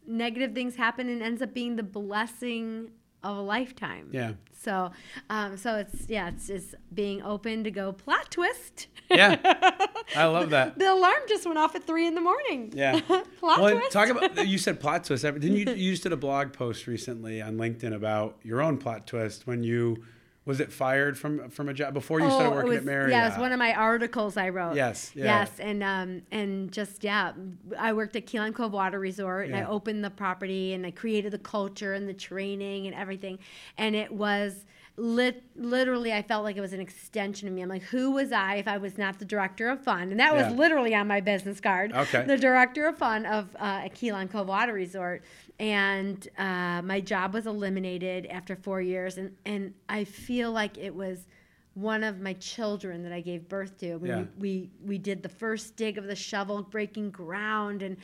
negative 0.07 0.53
things 0.53 0.75
happen 0.75 1.09
and 1.09 1.21
ends 1.21 1.41
up 1.41 1.53
being 1.53 1.75
the 1.75 1.83
blessing 1.83 2.91
of 3.23 3.37
a 3.37 3.41
lifetime. 3.41 4.09
Yeah. 4.11 4.33
So, 4.51 4.91
um, 5.29 5.57
so 5.57 5.75
it's 5.77 6.07
yeah, 6.07 6.29
it's 6.29 6.47
just 6.47 6.75
being 6.93 7.21
open 7.21 7.63
to 7.63 7.71
go 7.71 7.91
plot 7.91 8.31
twist. 8.31 8.87
Yeah. 9.09 9.37
I 10.15 10.25
love 10.25 10.51
that. 10.51 10.77
the 10.77 10.91
alarm 10.91 11.21
just 11.27 11.45
went 11.45 11.57
off 11.57 11.75
at 11.75 11.85
three 11.85 12.07
in 12.07 12.15
the 12.15 12.21
morning. 12.21 12.71
Yeah. 12.75 12.99
plot 13.39 13.61
well, 13.61 13.71
twist. 13.71 13.91
talk 13.91 14.09
about 14.09 14.47
you 14.47 14.57
said 14.57 14.79
plot 14.79 15.03
twist. 15.05 15.23
Didn't 15.23 15.55
you 15.55 15.71
you 15.73 15.91
just 15.91 16.03
did 16.03 16.13
a 16.13 16.17
blog 16.17 16.53
post 16.53 16.87
recently 16.87 17.41
on 17.41 17.57
LinkedIn 17.57 17.93
about 17.93 18.37
your 18.43 18.61
own 18.61 18.77
plot 18.77 19.07
twist 19.07 19.47
when 19.47 19.63
you 19.63 20.03
was 20.45 20.59
it 20.59 20.71
fired 20.71 21.17
from 21.17 21.49
from 21.49 21.69
a 21.69 21.73
job 21.73 21.93
before 21.93 22.19
you 22.19 22.29
started 22.29 22.47
Oh, 22.49 22.51
it 22.51 22.55
working 22.55 22.69
was- 22.69 22.77
at 22.79 22.85
Marriott? 22.85 23.11
Yeah, 23.11 23.25
it 23.25 23.29
was 23.31 23.39
one 23.39 23.51
of 23.51 23.59
my 23.59 23.73
articles 23.73 24.37
I 24.37 24.49
wrote. 24.49 24.75
Yes, 24.75 25.11
yeah. 25.15 25.23
Yes, 25.25 25.59
and 25.59 25.83
um, 25.83 26.21
and 26.31 26.71
just 26.71 27.03
yeah, 27.03 27.33
I 27.77 27.93
worked 27.93 28.15
at 28.15 28.25
Key 28.25 28.39
Lime 28.39 28.53
Cove 28.53 28.71
Water 28.73 28.99
Resort, 28.99 29.47
and 29.47 29.55
I 29.55 29.63
opened 29.65 30.03
the 30.03 30.09
property, 30.11 30.73
and 30.73 30.85
I 30.85 30.91
created 30.91 31.31
the 31.33 31.39
culture 31.39 31.93
and 31.93 32.07
the 32.07 32.13
training 32.13 32.85
and 32.87 32.95
everything, 32.95 33.39
and 33.77 33.95
it 33.95 34.11
was 34.11 34.65
lit, 34.97 35.43
literally, 35.57 36.13
I 36.13 36.21
felt 36.21 36.45
like 36.45 36.55
it 36.55 36.61
was 36.61 36.71
an 36.71 36.79
extension 36.79 37.49
of 37.49 37.53
me. 37.53 37.61
I'm 37.61 37.67
like, 37.67 37.81
who 37.83 38.11
was 38.11 38.31
I 38.31 38.55
if 38.55 38.67
I 38.69 38.77
was 38.77 38.97
not 38.97 39.19
the 39.19 39.25
director 39.25 39.67
of 39.67 39.83
fun? 39.83 40.09
And 40.09 40.17
that 40.21 40.33
Yeah. 40.33 40.47
was 40.49 40.57
literally 40.57 40.95
on 40.95 41.05
my 41.05 41.19
business 41.19 41.59
card. 41.59 41.91
Okay. 41.91 42.23
The 42.23 42.37
director 42.37 42.87
of 42.87 42.97
fun 42.97 43.25
of 43.25 43.53
uh, 43.59 43.81
a 43.83 43.89
Key 43.89 44.13
Lime 44.13 44.29
Cove 44.29 44.47
Water 44.47 44.71
Resort. 44.71 45.21
And 45.59 46.27
uh, 46.37 46.81
my 46.83 46.99
job 46.99 47.33
was 47.33 47.47
eliminated 47.47 48.25
after 48.27 48.55
four 48.55 48.81
years. 48.81 49.17
And, 49.17 49.35
and 49.45 49.73
I 49.87 50.03
feel 50.03 50.51
like 50.51 50.77
it 50.77 50.93
was 50.93 51.27
one 51.75 52.03
of 52.03 52.19
my 52.19 52.33
children 52.33 53.03
that 53.03 53.11
I 53.13 53.21
gave 53.21 53.47
birth 53.47 53.77
to. 53.79 53.95
We, 53.97 54.09
Yeah. 54.09 54.23
we, 54.37 54.69
we 54.83 54.97
did 54.97 55.23
the 55.23 55.29
first 55.29 55.75
dig 55.75 55.97
of 55.97 56.05
the 56.05 56.15
shovel, 56.15 56.61
breaking 56.63 57.11
ground. 57.11 57.81
And 57.81 57.97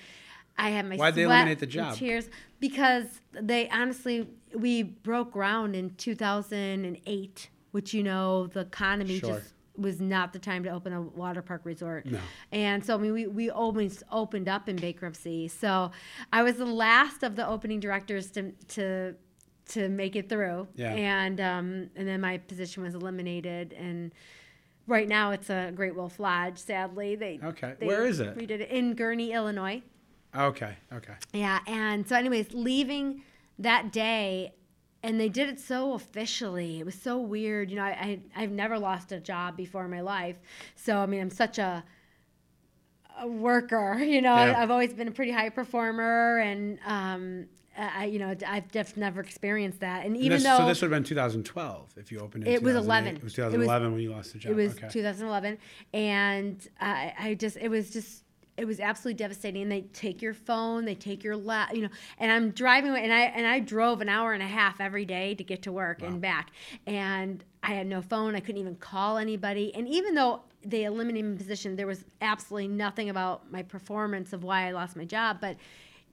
I 0.57 0.69
had 0.69 0.87
my 0.87 0.95
Why'd 0.95 1.15
they 1.15 1.23
eliminate 1.23 1.59
the 1.59 1.65
job? 1.67 1.95
tears 1.95 2.29
because 2.59 3.05
they 3.33 3.67
honestly 3.69 4.27
we 4.53 4.83
broke 4.83 5.31
ground 5.31 5.75
in 5.75 5.89
2008 5.95 7.49
which 7.71 7.93
you 7.93 8.03
know 8.03 8.47
the 8.47 8.59
economy 8.59 9.17
Sure. 9.17 9.37
just 9.37 9.53
was 9.77 10.01
not 10.01 10.33
the 10.33 10.39
time 10.39 10.63
to 10.63 10.69
open 10.69 10.91
a 10.93 11.01
water 11.01 11.41
park 11.41 11.61
resort 11.63 12.05
No. 12.05 12.19
and 12.51 12.83
so 12.85 12.93
i 12.95 12.97
mean 12.97 13.13
we, 13.13 13.27
we 13.27 13.49
almost 13.49 14.03
opened 14.11 14.47
up 14.49 14.67
in 14.67 14.75
bankruptcy 14.75 15.47
so 15.47 15.91
i 16.33 16.43
was 16.43 16.57
the 16.57 16.65
last 16.65 17.23
of 17.23 17.35
the 17.35 17.47
opening 17.47 17.79
directors 17.79 18.31
to 18.31 18.51
to 18.69 19.15
to 19.67 19.87
make 19.87 20.15
it 20.15 20.27
through 20.27 20.67
Yeah. 20.75 20.93
and 20.93 21.39
um 21.39 21.89
and 21.95 22.07
then 22.07 22.19
my 22.21 22.37
position 22.39 22.83
was 22.83 22.93
eliminated 22.95 23.73
and 23.73 24.11
right 24.87 25.07
now 25.07 25.31
it's 25.31 25.49
a 25.49 25.71
great 25.73 25.95
wolf 25.95 26.19
lodge 26.19 26.57
sadly 26.57 27.15
they 27.15 27.39
Okay. 27.41 27.75
they 27.79 27.87
Where 27.87 28.05
is 28.05 28.19
it? 28.19 28.35
we 28.35 28.45
did 28.45 28.59
it 28.61 28.69
in 28.69 28.95
Gurnee 28.95 29.31
illinois 29.33 29.81
Okay. 30.33 30.75
Okay. 30.93 31.13
yeah, 31.33 31.59
and 31.67 32.07
so, 32.07 32.15
anyways, 32.15 32.53
leaving 32.53 33.21
that 33.59 33.91
day, 33.91 34.53
and 35.03 35.19
they 35.19 35.29
did 35.29 35.49
it 35.49 35.59
so 35.59 35.93
officially. 35.93 36.79
It 36.79 36.85
was 36.85 36.95
so 36.95 37.17
weird. 37.19 37.69
You 37.69 37.77
know, 37.77 37.83
I, 37.83 38.19
I 38.35 38.43
I've 38.43 38.51
never 38.51 38.77
lost 38.77 39.11
a 39.11 39.19
job 39.19 39.57
before 39.57 39.85
in 39.85 39.91
my 39.91 40.01
life, 40.01 40.37
so 40.75 40.97
I 40.97 41.05
mean, 41.05 41.21
I'm 41.21 41.29
such 41.29 41.57
a, 41.59 41.83
a 43.19 43.27
worker. 43.27 43.97
You 44.01 44.21
know, 44.21 44.35
Yeah. 44.35 44.53
I, 44.57 44.61
I've 44.63 44.71
always 44.71 44.93
been 44.93 45.07
a 45.07 45.11
pretty 45.11 45.31
high 45.31 45.49
performer, 45.49 46.37
and 46.39 46.79
um, 46.85 47.45
I 47.77 48.05
you 48.05 48.19
know 48.19 48.35
I've 48.47 48.69
just 48.71 48.97
never 48.97 49.21
experienced 49.21 49.79
that. 49.79 50.05
And 50.05 50.15
And 50.15 50.17
even 50.17 50.37
this, 50.37 50.43
though 50.43 50.57
so 50.59 50.65
this 50.67 50.81
would 50.81 50.91
have 50.91 50.97
been 50.97 51.07
2012 51.07 51.93
if 51.97 52.11
you 52.11 52.19
opened 52.19 52.45
in 52.45 52.53
It 52.53 52.61
was 52.61 52.75
11. 52.75 53.15
It 53.17 53.23
was 53.23 53.23
It 53.23 53.23
was- 53.25 53.33
2011 53.35 53.91
when 53.93 54.01
you 54.01 54.11
lost 54.11 54.33
the 54.33 54.39
job. 54.39 54.51
It 54.51 54.55
was 54.55 54.73
okay. 54.75 54.87
2011, 54.89 55.57
and 55.93 56.67
I, 56.79 57.13
I 57.19 57.33
just 57.35 57.57
it 57.57 57.69
was 57.69 57.91
just 57.91 58.20
it 58.57 58.65
was 58.65 58.79
absolutely 58.79 59.17
devastating. 59.17 59.63
And 59.63 59.71
they 59.71 59.81
take 59.81 60.21
your 60.21 60.33
phone, 60.33 60.85
they 60.85 60.95
take 60.95 61.23
your 61.23 61.35
la, 61.35 61.67
you 61.73 61.81
know. 61.81 61.89
And 62.19 62.31
I'm 62.31 62.51
driving, 62.51 62.95
and 62.95 63.13
I 63.13 63.21
and 63.21 63.47
I 63.47 63.59
drove 63.59 64.01
an 64.01 64.09
hour 64.09 64.33
and 64.33 64.43
a 64.43 64.47
half 64.47 64.81
every 64.81 65.05
day 65.05 65.35
to 65.35 65.43
get 65.43 65.61
to 65.63 65.71
work 65.71 66.01
and 66.01 66.21
back, 66.21 66.51
and 66.85 67.43
I 67.63 67.73
had 67.73 67.87
no 67.87 68.01
phone. 68.01 68.35
I 68.35 68.39
couldn't 68.39 68.61
even 68.61 68.75
call 68.75 69.17
anybody. 69.17 69.73
And 69.75 69.87
even 69.87 70.15
though 70.15 70.41
they 70.63 70.83
eliminated 70.83 71.31
my 71.31 71.37
position, 71.37 71.75
there 71.75 71.87
was 71.87 72.05
absolutely 72.21 72.67
nothing 72.67 73.09
about 73.09 73.51
my 73.51 73.63
performance 73.63 74.33
of 74.33 74.43
why 74.43 74.67
I 74.67 74.71
lost 74.71 74.95
my 74.95 75.05
job, 75.05 75.37
but 75.41 75.57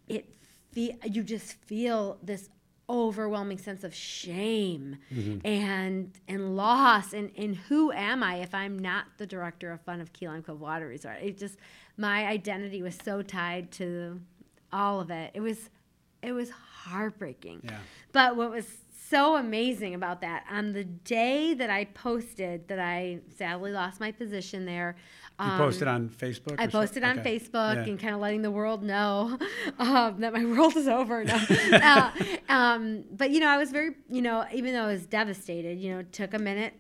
it 0.08 0.34
fe- 0.72 0.96
you 1.04 1.22
just 1.22 1.52
feel 1.64 2.18
this 2.22 2.48
overwhelming 2.90 3.58
sense 3.58 3.84
of 3.84 3.94
shame 3.94 4.96
mm-hmm. 5.12 5.46
and 5.46 6.10
and 6.26 6.56
loss 6.56 7.12
and 7.12 7.30
and 7.36 7.54
who 7.54 7.92
am 7.92 8.22
I 8.22 8.36
if 8.36 8.54
I'm 8.54 8.78
not 8.78 9.04
the 9.18 9.26
director 9.26 9.70
of 9.72 9.82
fun 9.82 10.00
of 10.00 10.12
Key 10.14 10.26
Lime 10.26 10.42
Cove 10.42 10.60
Water 10.60 10.88
Resort? 10.88 11.18
It 11.20 11.36
just 11.36 11.58
my 11.98 12.26
identity 12.26 12.80
was 12.80 12.96
so 13.04 13.20
tied 13.20 13.70
to 13.72 14.20
all 14.72 15.00
of 15.00 15.10
it. 15.10 15.32
It 15.34 15.40
was 15.40 15.68
it 16.22 16.32
was 16.32 16.50
heartbreaking. 16.50 17.60
Yeah. 17.64 17.78
But 18.12 18.36
what 18.36 18.50
was 18.50 18.66
so 19.08 19.36
amazing 19.36 19.94
about 19.94 20.20
that 20.20 20.44
on 20.50 20.72
the 20.72 20.84
day 20.84 21.54
that 21.54 21.70
I 21.70 21.86
posted 21.86 22.68
that 22.68 22.78
I 22.78 23.20
sadly 23.36 23.72
lost 23.72 24.00
my 24.00 24.12
position 24.12 24.66
there. 24.66 24.96
You 25.40 25.46
um, 25.46 25.58
posted 25.58 25.88
on 25.88 26.08
Facebook? 26.08 26.56
I 26.58 26.64
or 26.64 26.70
so- 26.70 26.78
posted 26.80 27.04
on 27.04 27.20
okay. 27.20 27.38
Facebook 27.38 27.74
Yeah. 27.76 27.84
and 27.84 27.98
kind 27.98 28.14
of 28.14 28.20
letting 28.20 28.42
the 28.42 28.50
world 28.50 28.82
know 28.82 29.38
um, 29.78 30.20
that 30.20 30.32
my 30.32 30.44
world 30.56 30.76
is 30.76 30.88
over. 30.88 31.24
No. 31.24 31.38
uh, 31.72 32.10
um, 32.48 33.04
but 33.12 33.30
you 33.30 33.40
know, 33.40 33.48
I 33.48 33.56
was 33.56 33.70
very, 33.70 33.94
you 34.10 34.22
know, 34.22 34.44
even 34.52 34.72
though 34.72 34.84
I 34.84 34.92
was 34.92 35.06
devastated, 35.06 35.78
you 35.78 35.92
know, 35.92 36.00
it 36.00 36.12
took 36.12 36.34
a 36.34 36.38
minute 36.38 36.74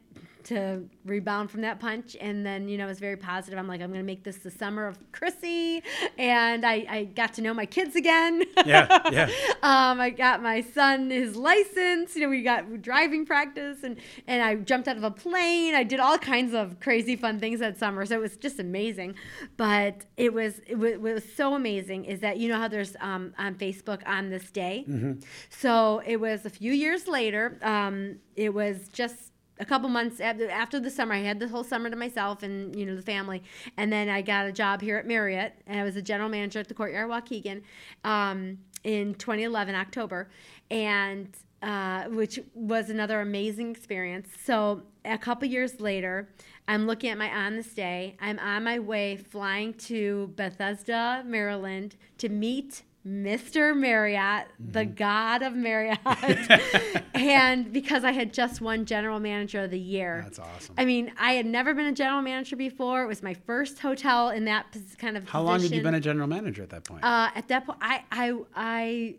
to 0.48 0.82
rebound 1.04 1.50
from 1.50 1.60
that 1.60 1.78
punch, 1.78 2.16
and 2.20 2.44
then 2.44 2.68
you 2.68 2.78
know, 2.78 2.84
I 2.84 2.86
was 2.86 2.98
very 2.98 3.16
positive. 3.16 3.58
I'm 3.58 3.68
like, 3.68 3.82
I'm 3.82 3.90
going 3.90 4.00
to 4.00 4.06
make 4.06 4.24
this 4.24 4.38
the 4.38 4.50
summer 4.50 4.86
of 4.86 4.98
Chrissy, 5.12 5.82
and 6.16 6.64
I, 6.64 6.86
I 6.88 7.04
got 7.04 7.34
to 7.34 7.42
know 7.42 7.52
my 7.52 7.66
kids 7.66 7.96
again. 7.96 8.42
Yeah, 8.64 9.08
yeah. 9.10 9.30
um, 9.62 10.00
I 10.00 10.10
got 10.10 10.42
my 10.42 10.62
son 10.62 11.10
his 11.10 11.36
license. 11.36 12.16
You 12.16 12.22
know, 12.22 12.28
we 12.30 12.42
got 12.42 12.82
driving 12.82 13.26
practice, 13.26 13.82
and 13.82 13.96
and 14.26 14.42
I 14.42 14.56
jumped 14.56 14.88
out 14.88 14.96
of 14.96 15.04
a 15.04 15.10
plane. 15.10 15.74
I 15.74 15.84
did 15.84 16.00
all 16.00 16.18
kinds 16.18 16.54
of 16.54 16.80
crazy 16.80 17.14
fun 17.14 17.40
things 17.40 17.60
that 17.60 17.78
summer. 17.78 18.06
So 18.06 18.16
it 18.16 18.20
was 18.20 18.36
just 18.36 18.58
amazing. 18.58 19.14
But 19.56 20.06
it 20.16 20.32
was 20.32 20.60
it 20.66 20.76
was, 20.76 20.92
what 20.98 21.14
was 21.14 21.24
so 21.36 21.54
amazing 21.54 22.06
is 22.06 22.20
that 22.20 22.38
you 22.38 22.48
know 22.48 22.58
how 22.58 22.68
there's 22.68 22.96
um, 23.00 23.34
on 23.38 23.54
Facebook 23.54 24.00
on 24.06 24.30
this 24.30 24.50
day. 24.50 24.86
Mm-hmm. 24.88 25.20
So 25.50 26.02
it 26.06 26.18
was 26.18 26.46
a 26.46 26.50
few 26.50 26.72
years 26.72 27.06
later. 27.06 27.58
Um, 27.62 28.16
it 28.34 28.54
was 28.54 28.88
just 28.92 29.27
a 29.60 29.64
couple 29.64 29.88
months 29.88 30.20
after, 30.20 30.48
after 30.50 30.80
the 30.80 30.90
summer. 30.90 31.14
I 31.14 31.18
had 31.18 31.40
the 31.40 31.48
whole 31.48 31.64
summer 31.64 31.90
to 31.90 31.96
myself 31.96 32.42
and 32.42 32.74
you 32.74 32.86
know 32.86 32.96
the 32.96 33.02
family, 33.02 33.42
and 33.76 33.92
then 33.92 34.08
I 34.08 34.22
got 34.22 34.46
a 34.46 34.52
job 34.52 34.80
here 34.80 34.96
at 34.98 35.06
Marriott, 35.06 35.54
and 35.66 35.80
I 35.80 35.84
was 35.84 35.96
a 35.96 36.02
general 36.02 36.28
manager 36.28 36.60
at 36.60 36.68
the 36.68 36.74
Courtyard 36.74 37.10
Waukegan 37.10 37.62
um, 38.04 38.58
in 38.84 39.14
2011 39.14 39.74
October, 39.74 40.28
and 40.70 41.28
uh, 41.62 42.04
which 42.04 42.38
was 42.54 42.90
another 42.90 43.20
amazing 43.20 43.70
experience. 43.70 44.28
So 44.44 44.82
a 45.04 45.18
couple 45.18 45.48
years 45.48 45.80
later, 45.80 46.28
I'm 46.68 46.86
looking 46.86 47.10
at 47.10 47.18
my 47.18 47.30
on 47.30 47.56
this 47.56 47.72
day. 47.72 48.16
I'm 48.20 48.38
on 48.38 48.64
my 48.64 48.78
way 48.78 49.16
flying 49.16 49.74
to 49.74 50.32
Bethesda, 50.36 51.24
Maryland, 51.26 51.96
to 52.18 52.28
meet 52.28 52.82
Mr. 53.08 53.74
Marriott, 53.74 54.48
the 54.58 54.84
god 54.84 55.42
of 55.42 55.54
Marriott. 55.54 55.98
and 57.14 57.72
because 57.72 58.04
I 58.04 58.12
had 58.12 58.34
just 58.34 58.60
won 58.60 58.84
general 58.84 59.18
manager 59.18 59.64
of 59.64 59.70
the 59.70 59.78
year. 59.78 60.20
That's 60.24 60.38
awesome. 60.38 60.74
I 60.76 60.84
mean, 60.84 61.12
I 61.18 61.32
had 61.32 61.46
never 61.46 61.72
been 61.72 61.86
a 61.86 61.92
general 61.92 62.20
manager 62.20 62.54
before. 62.54 63.04
It 63.04 63.06
was 63.06 63.22
my 63.22 63.32
first 63.32 63.78
hotel 63.78 64.28
in 64.28 64.44
that 64.44 64.76
kind 64.98 65.16
of 65.16 65.26
How 65.26 65.40
long 65.40 65.62
had 65.62 65.70
you 65.70 65.82
been 65.82 65.94
a 65.94 66.00
general 66.00 66.26
manager 66.26 66.62
at 66.62 66.70
that 66.70 66.84
point? 66.84 67.02
Uh, 67.02 67.30
at 67.34 67.48
that 67.48 67.64
point, 67.64 67.78
I, 67.80 68.04
I, 68.12 68.34
I, 68.54 69.16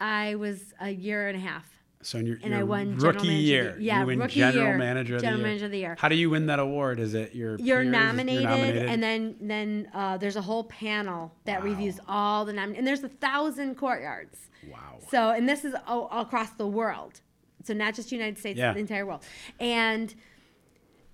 I 0.00 0.34
was 0.36 0.72
a 0.80 0.90
year 0.90 1.28
and 1.28 1.36
a 1.36 1.40
half. 1.40 1.68
So 2.02 2.18
in 2.18 2.26
your, 2.26 2.36
and 2.42 2.50
your 2.50 2.60
I 2.60 2.62
won 2.64 2.96
rookie 2.96 3.28
year, 3.28 3.74
the- 3.76 3.82
yeah, 3.82 4.00
you 4.00 4.06
win 4.06 4.18
rookie 4.18 4.34
general 4.40 4.66
year, 4.66 4.78
manager 4.78 5.16
of 5.16 5.22
general 5.22 5.38
the 5.38 5.42
year. 5.42 5.48
manager 5.48 5.64
of 5.66 5.70
the 5.72 5.78
year. 5.78 5.96
How 5.98 6.08
do 6.08 6.14
you 6.16 6.30
win 6.30 6.46
that 6.46 6.58
award? 6.58 7.00
Is 7.00 7.14
it 7.14 7.34
your 7.34 7.56
You're 7.58 7.82
peers? 7.82 7.92
nominated, 7.92 8.44
nominated? 8.44 8.86
and 8.86 9.02
then 9.02 9.36
then 9.40 9.88
uh, 9.94 10.16
there's 10.18 10.36
a 10.36 10.42
whole 10.42 10.64
panel 10.64 11.34
that 11.44 11.60
Wow. 11.60 11.64
reviews 11.66 12.00
all 12.08 12.44
the 12.44 12.52
nom- 12.52 12.74
and 12.74 12.86
there's 12.86 13.02
a 13.02 13.08
thousand 13.08 13.76
courtyards. 13.76 14.38
wow. 14.70 14.98
So, 15.10 15.30
and 15.30 15.48
this 15.48 15.64
is 15.64 15.74
all, 15.86 16.06
all 16.06 16.22
across 16.22 16.50
the 16.50 16.66
world. 16.66 17.20
So, 17.64 17.74
not 17.74 17.94
just 17.94 18.10
United 18.12 18.38
States, 18.38 18.58
Yeah. 18.58 18.72
the 18.72 18.80
entire 18.80 19.06
world. 19.06 19.22
And 19.60 20.14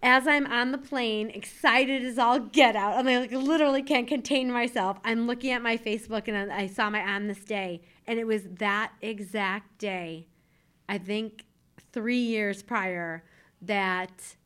as 0.03 0.29
I'm 0.29 0.47
on 0.47 0.71
the 0.71 0.79
plane, 0.79 1.29
excited 1.31 2.05
as 2.05 2.19
all 2.19 2.39
get 2.39 2.77
out, 2.77 2.99
and 3.01 3.09
I 3.11 3.19
like 3.19 3.33
literally 3.33 3.83
can't 3.83 4.07
contain 4.07 4.51
myself. 4.53 4.99
I'm 5.05 5.27
looking 5.27 5.51
at 5.51 5.61
my 5.61 5.77
Facebook, 5.77 6.29
and 6.29 6.53
I 6.53 6.69
saw 6.69 6.89
my 6.89 7.01
on 7.03 7.27
this 7.27 7.41
day, 7.45 7.83
and 8.07 8.19
it 8.19 8.25
was 8.27 8.45
that 8.59 8.93
exact 9.03 9.79
day. 9.79 10.29
I 10.89 10.99
think 10.99 11.45
three 11.93 12.19
years 12.21 12.63
prior 12.63 13.25
that 13.63 14.37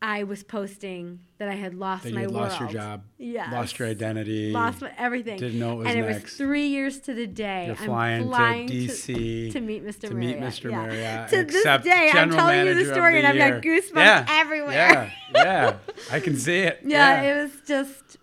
I 0.00 0.24
was 0.24 0.42
posting 0.42 1.20
that 1.38 1.48
I 1.48 1.54
had 1.54 1.74
lost 1.74 2.02
That 2.02 2.08
you 2.08 2.14
my 2.16 2.20
had 2.22 2.30
world. 2.32 2.48
lost 2.48 2.58
your 2.60 2.68
job, 2.70 3.04
Yes. 3.18 3.52
lost 3.52 3.78
your 3.78 3.86
identity, 3.86 4.50
Lost 4.50 4.80
my, 4.82 4.90
everything. 4.98 5.38
Didn't 5.38 5.60
know 5.60 5.74
it 5.74 5.76
was 5.76 5.86
and 5.88 5.98
it 5.98 6.02
was 6.02 6.16
next. 6.16 6.36
three 6.36 6.66
years 6.66 6.98
to 7.00 7.14
the 7.14 7.28
day. 7.28 7.66
You're 7.66 7.76
I'm 7.76 8.24
flying 8.28 8.66
to 8.66 8.74
DC 8.74 9.52
to, 9.52 9.60
meet 9.60 9.84
Mr. 9.86 10.08
to 10.08 10.14
meet 10.14 10.40
Mr. 10.40 10.70
Yeah. 10.70 10.76
Marriott, 10.76 11.30
To 11.30 11.44
this 11.44 11.84
day, 11.84 12.10
I'm 12.12 12.30
telling 12.30 12.66
you 12.66 12.74
the 12.74 12.92
story, 12.92 13.20
the 13.20 13.28
and 13.28 13.42
I've 13.42 13.52
got 13.52 13.62
goosebumps 13.62 13.94
yeah. 13.96 14.26
everywhere. 14.28 14.72
Yeah, 14.72 15.10
yeah, 15.34 15.76
I 16.10 16.18
can 16.18 16.36
see 16.36 16.58
it. 16.58 16.80
yeah, 16.84 17.22
it 17.22 17.40
was 17.40 17.52
just, 17.64 18.16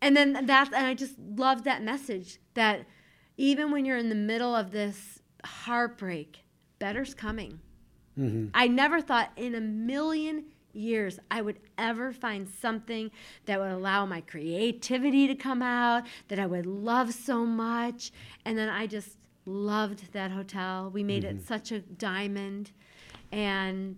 and 0.00 0.16
then 0.16 0.46
that, 0.46 0.68
and 0.72 0.86
I 0.86 0.94
just 0.94 1.18
loved 1.18 1.64
that 1.64 1.82
message 1.82 2.38
that 2.54 2.86
even 3.36 3.70
when 3.72 3.84
you're 3.84 3.98
in 3.98 4.08
the 4.08 4.14
middle 4.14 4.56
of 4.56 4.70
this 4.70 5.20
heartbreak, 5.44 6.39
better's 6.80 7.14
coming. 7.14 7.60
Mm-hmm. 8.18 8.48
I 8.52 8.66
never 8.66 9.00
thought 9.00 9.30
in 9.36 9.54
a 9.54 9.60
million 9.60 10.46
years 10.72 11.20
I 11.30 11.42
would 11.42 11.60
ever 11.78 12.12
find 12.12 12.48
something 12.48 13.10
that 13.46 13.60
would 13.60 13.70
allow 13.70 14.04
my 14.06 14.20
creativity 14.22 15.28
to 15.28 15.34
come 15.36 15.62
out, 15.62 16.04
that 16.28 16.38
I 16.40 16.46
would 16.46 16.66
love 16.66 17.12
so 17.14 17.46
much. 17.46 18.10
And 18.44 18.58
then 18.58 18.68
I 18.68 18.86
just 18.88 19.16
loved 19.46 20.12
that 20.12 20.32
hotel. 20.32 20.90
We 20.92 21.04
made 21.04 21.22
Mm-hmm. 21.24 21.38
it 21.38 21.46
such 21.46 21.70
a 21.70 21.80
diamond. 21.80 22.72
And 23.30 23.96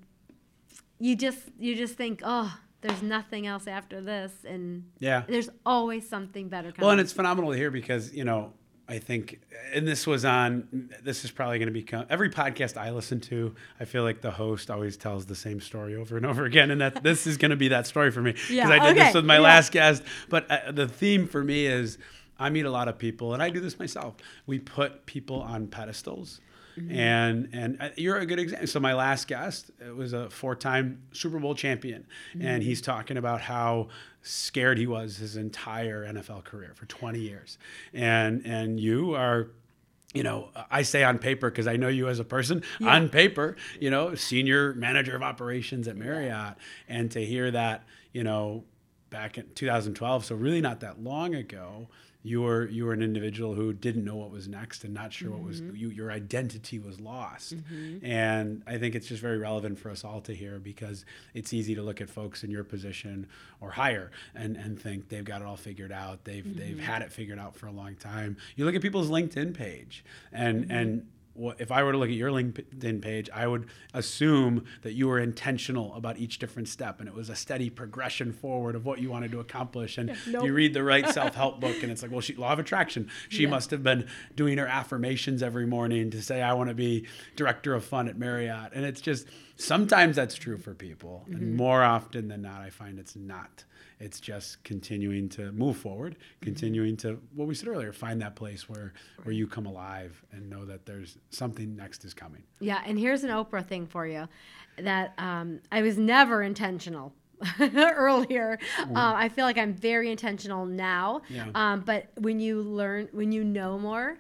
you 0.99 1.16
just 1.16 1.40
you 1.59 1.75
just 1.75 1.95
think, 1.97 2.21
"Oh, 2.23 2.59
there's 2.81 3.03
nothing 3.03 3.47
else 3.47 3.66
after 3.66 4.01
this." 4.01 4.33
And 4.47 4.85
Yeah. 4.99 5.25
there's 5.27 5.49
always 5.66 6.09
something 6.09 6.49
better 6.49 6.71
coming. 6.71 6.83
Well, 6.83 6.90
and 6.92 7.01
it's 7.01 7.12
phenomenal 7.12 7.51
to 7.53 7.57
hear 7.57 7.71
because 7.71 8.14
you 8.14 8.25
know 8.25 8.53
I 8.88 8.99
think, 8.99 9.40
and 9.73 9.87
this 9.87 10.07
was 10.07 10.25
on. 10.25 10.90
This 11.03 11.25
is 11.25 11.31
probably 11.31 11.59
going 11.59 11.68
to 11.68 11.73
become 11.73 12.05
every 12.11 12.31
podcast 12.31 12.77
I 12.77 12.90
listen 12.90 13.21
to. 13.23 13.55
I 13.79 13.85
feel 13.85 14.03
like 14.03 14.21
the 14.21 14.31
host 14.31 14.71
always 14.71 14.97
tells 14.97 15.25
the 15.27 15.37
same 15.37 15.61
story 15.61 15.94
over 15.94 16.17
and 16.17 16.27
over 16.27 16.44
again, 16.44 16.71
and 16.71 16.81
that 16.81 17.02
this 17.02 17.27
is 17.27 17.37
going 17.37 17.52
to 17.52 17.56
be 17.56 17.69
that 17.69 17.87
story 17.87 18.11
for 18.11 18.21
me 18.21 18.33
because 18.33 18.50
Yeah, 18.50 18.69
I 18.69 18.79
did 18.81 18.96
okay, 18.96 19.04
this 19.04 19.15
with 19.15 19.25
my 19.25 19.37
yeah. 19.37 19.40
last 19.40 19.73
guest. 19.73 20.02
But 20.29 20.50
uh, 20.50 20.73
the 20.73 20.88
theme 20.88 21.27
for 21.29 21.42
me 21.44 21.67
is 21.67 21.96
I 22.38 22.50
meet 22.50 22.67
a 22.67 22.71
lot 22.71 22.88
of 22.88 22.98
people, 22.98 23.35
and 23.35 23.42
I 23.42 23.50
do 23.50 23.61
this 23.61 23.79
myself. 23.79 24.17
We 24.46 24.59
put 24.59 25.06
people 25.06 25.40
on 25.40 25.69
pedestals. 25.69 26.40
Mm-hmm. 26.79 26.96
And 26.96 27.48
and 27.52 27.77
uh, 27.81 27.88
you're 27.96 28.18
a 28.18 28.27
good 28.27 28.38
example. 28.38 28.66
So 28.66 28.81
my 28.81 28.94
last 28.94 29.29
guest 29.29 29.70
it 29.81 29.94
was 29.94 30.12
a 30.12 30.31
four-time 30.31 31.02
Super 31.12 31.38
Bowl 31.38 31.54
champion, 31.54 32.06
mm-hmm. 32.35 32.46
and 32.46 32.62
he's 32.62 32.81
talking 32.81 33.16
about 33.16 33.40
how 33.40 33.88
scared 34.23 34.79
he 34.79 34.87
was 34.87 35.16
his 35.16 35.37
entire 35.37 36.06
NFL 36.06 36.44
career 36.44 36.73
for 36.75 36.87
20 36.87 37.18
years. 37.18 37.58
And 37.92 38.42
and 38.46 38.79
you 38.81 39.14
are 39.14 39.50
you 40.14 40.23
know, 40.23 40.50
I 40.70 40.83
say 40.83 41.04
on 41.04 41.18
paper 41.18 41.50
because 41.50 41.66
I 41.66 41.77
know 41.77 41.88
you 41.88 42.08
as 42.08 42.18
a 42.18 42.25
person. 42.25 42.62
On 42.83 43.08
paper, 43.08 43.56
you 43.81 43.90
know, 43.90 44.14
senior 44.14 44.75
manager 44.75 45.16
of 45.16 45.23
operations 45.23 45.88
at 45.88 45.96
Marriott, 45.96 46.56
and 46.87 47.10
to 47.12 47.25
hear 47.25 47.50
that, 47.50 47.85
you 48.12 48.23
know, 48.23 48.64
back 49.08 49.38
in 49.38 49.48
2012, 49.54 50.25
so 50.25 50.35
really 50.35 50.60
not 50.60 50.81
that 50.81 51.02
long 51.02 51.35
ago, 51.35 51.88
you 52.25 52.42
were 52.42 52.68
you 52.68 52.85
were 52.85 52.92
an 52.92 53.02
individual 53.02 53.54
who 53.54 53.73
didn't 53.73 54.04
know 54.04 54.14
what 54.16 54.31
was 54.31 54.46
next 54.46 54.85
and 54.85 54.94
not 54.94 55.12
sure 55.12 55.31
what 55.31 55.42
was 55.42 55.60
mm-hmm. 55.60 55.75
you, 55.75 55.88
your 55.88 56.12
identity 56.12 56.79
was 56.79 57.00
lost. 57.00 57.56
Mm-hmm. 57.56 58.04
And 58.04 58.62
I 58.66 58.79
think 58.79 58.94
it's 58.94 59.08
just 59.08 59.20
very 59.20 59.38
relevant 59.38 59.79
for 59.79 59.90
us 59.90 60.04
all 60.04 60.20
to 60.23 60.35
hear 60.35 60.58
because 60.60 61.04
it's 61.35 61.52
easy 61.52 61.75
to 61.75 61.83
look 61.83 62.00
at 62.00 62.08
folks 62.08 62.44
in 62.44 62.50
your 62.50 62.62
position 62.64 63.27
or 63.60 63.70
higher 63.70 64.12
and, 64.35 64.56
and 64.56 64.81
think 64.81 65.08
they've 65.08 65.25
got 65.25 65.40
it 65.40 65.46
all 65.46 65.56
figured 65.56 65.92
out. 65.92 66.25
They've 66.25 66.44
they've 66.56 66.77
mm-hmm. 66.77 66.85
had 66.85 67.02
it 67.02 67.12
figured 67.12 67.38
out 67.38 67.56
for 67.56 67.66
a 67.66 67.73
long 67.73 67.96
time. 67.96 68.37
You 68.54 68.66
look 68.66 68.77
at 68.77 68.83
people's 68.83 69.10
LinkedIn 69.10 69.54
page 69.54 70.04
and 70.33 70.70
and 70.70 71.06
wha- 71.35 71.54
if 71.58 71.70
I 71.72 71.83
were 71.83 71.92
to 71.92 71.98
look 71.98 72.08
at 72.08 72.14
your 72.14 72.30
LinkedIn 72.30 73.02
page, 73.02 73.28
I 73.33 73.46
would 73.46 73.66
assume 73.94 74.64
that 74.83 74.92
you 74.92 75.08
were 75.08 75.18
intentional 75.18 75.94
about 75.94 76.18
each 76.18 76.38
different 76.38 76.68
step 76.68 77.00
and 77.00 77.08
it 77.08 77.14
was 77.14 77.28
a 77.28 77.37
steady 77.37 77.70
progression 77.70 78.33
forward 78.33 78.74
of 78.74 78.85
what 78.85 79.00
you 79.00 79.10
wanted 79.10 79.30
to 79.33 79.40
accomplish. 79.40 79.98
And 79.98 80.16
nope. 80.26 80.44
you 80.44 80.52
read 80.52 80.74
the 80.74 80.83
right 80.83 81.08
self 81.12 81.35
help 81.35 81.60
book 81.60 81.83
and 81.83 81.90
it's 81.90 82.02
like, 82.02 82.10
well, 82.10 82.20
she, 82.20 82.35
law 82.35 82.52
of 82.52 82.58
attraction. 82.58 83.10
She 83.28 83.42
Yeah. 83.44 83.50
must 83.50 83.70
have 83.70 83.83
been 83.83 84.06
doing 84.37 84.58
her 84.58 84.66
affirmations 84.66 85.42
every 85.42 85.66
morning 85.66 86.10
to 86.10 86.22
say, 86.22 86.42
I 86.42 86.52
want 86.54 86.68
to 86.68 86.74
be 86.74 87.06
director 87.37 87.74
of 87.74 87.85
fun 87.85 88.08
at 88.08 88.18
Marriott. 88.18 88.72
And 88.74 88.85
it's 88.85 89.00
just 89.00 89.26
sometimes 89.56 90.16
that's 90.16 90.35
true 90.35 90.58
for 90.58 90.74
people. 90.74 91.24
And 91.26 91.37
mm-hmm. 91.37 91.56
more 91.56 91.83
often 91.83 92.28
than 92.28 92.42
not, 92.42 92.62
I 92.62 92.70
find 92.70 92.98
it's 92.98 93.16
not. 93.16 93.64
It's 94.03 94.19
just 94.19 94.65
continuing 94.65 95.29
to 95.31 95.53
move 95.53 95.77
forward, 95.77 96.17
continuing 96.40 96.96
to 96.98 97.21
what 97.37 97.46
we 97.46 97.55
said 97.55 97.69
earlier, 97.69 97.92
find 97.92 98.21
that 98.21 98.35
place 98.35 98.69
where 98.69 98.92
where 99.23 99.33
you 99.33 99.46
come 99.46 99.65
alive 99.67 100.21
and 100.33 100.50
know 100.50 100.65
that 100.65 100.87
there's 100.87 101.19
something 101.31 101.77
next 101.77 102.05
is 102.05 102.13
coming. 102.13 102.42
Yeah, 102.59 102.83
and 102.85 102.98
here's 102.98 103.23
an 103.23 103.31
Oprah 103.31 103.65
thing 103.65 103.87
for 103.87 104.05
you 104.05 104.29
that 104.79 105.15
um, 105.19 105.61
I 105.71 105.83
was 105.83 105.98
never 105.98 106.42
intentional 106.42 107.15
earlier. 107.61 108.59
Uh, 108.81 108.87
I 108.94 109.29
feel 109.29 109.44
like 109.44 109.59
I'm 109.59 109.73
very 109.75 110.11
intentional 110.11 110.67
now. 110.67 111.23
Yeah. 111.29 111.46
Um, 111.55 111.81
but 111.81 112.09
when 112.19 112.40
you 112.40 112.61
learn, 112.61 113.09
when 113.13 113.31
you 113.31 113.44
know 113.44 113.79
more, 113.79 114.19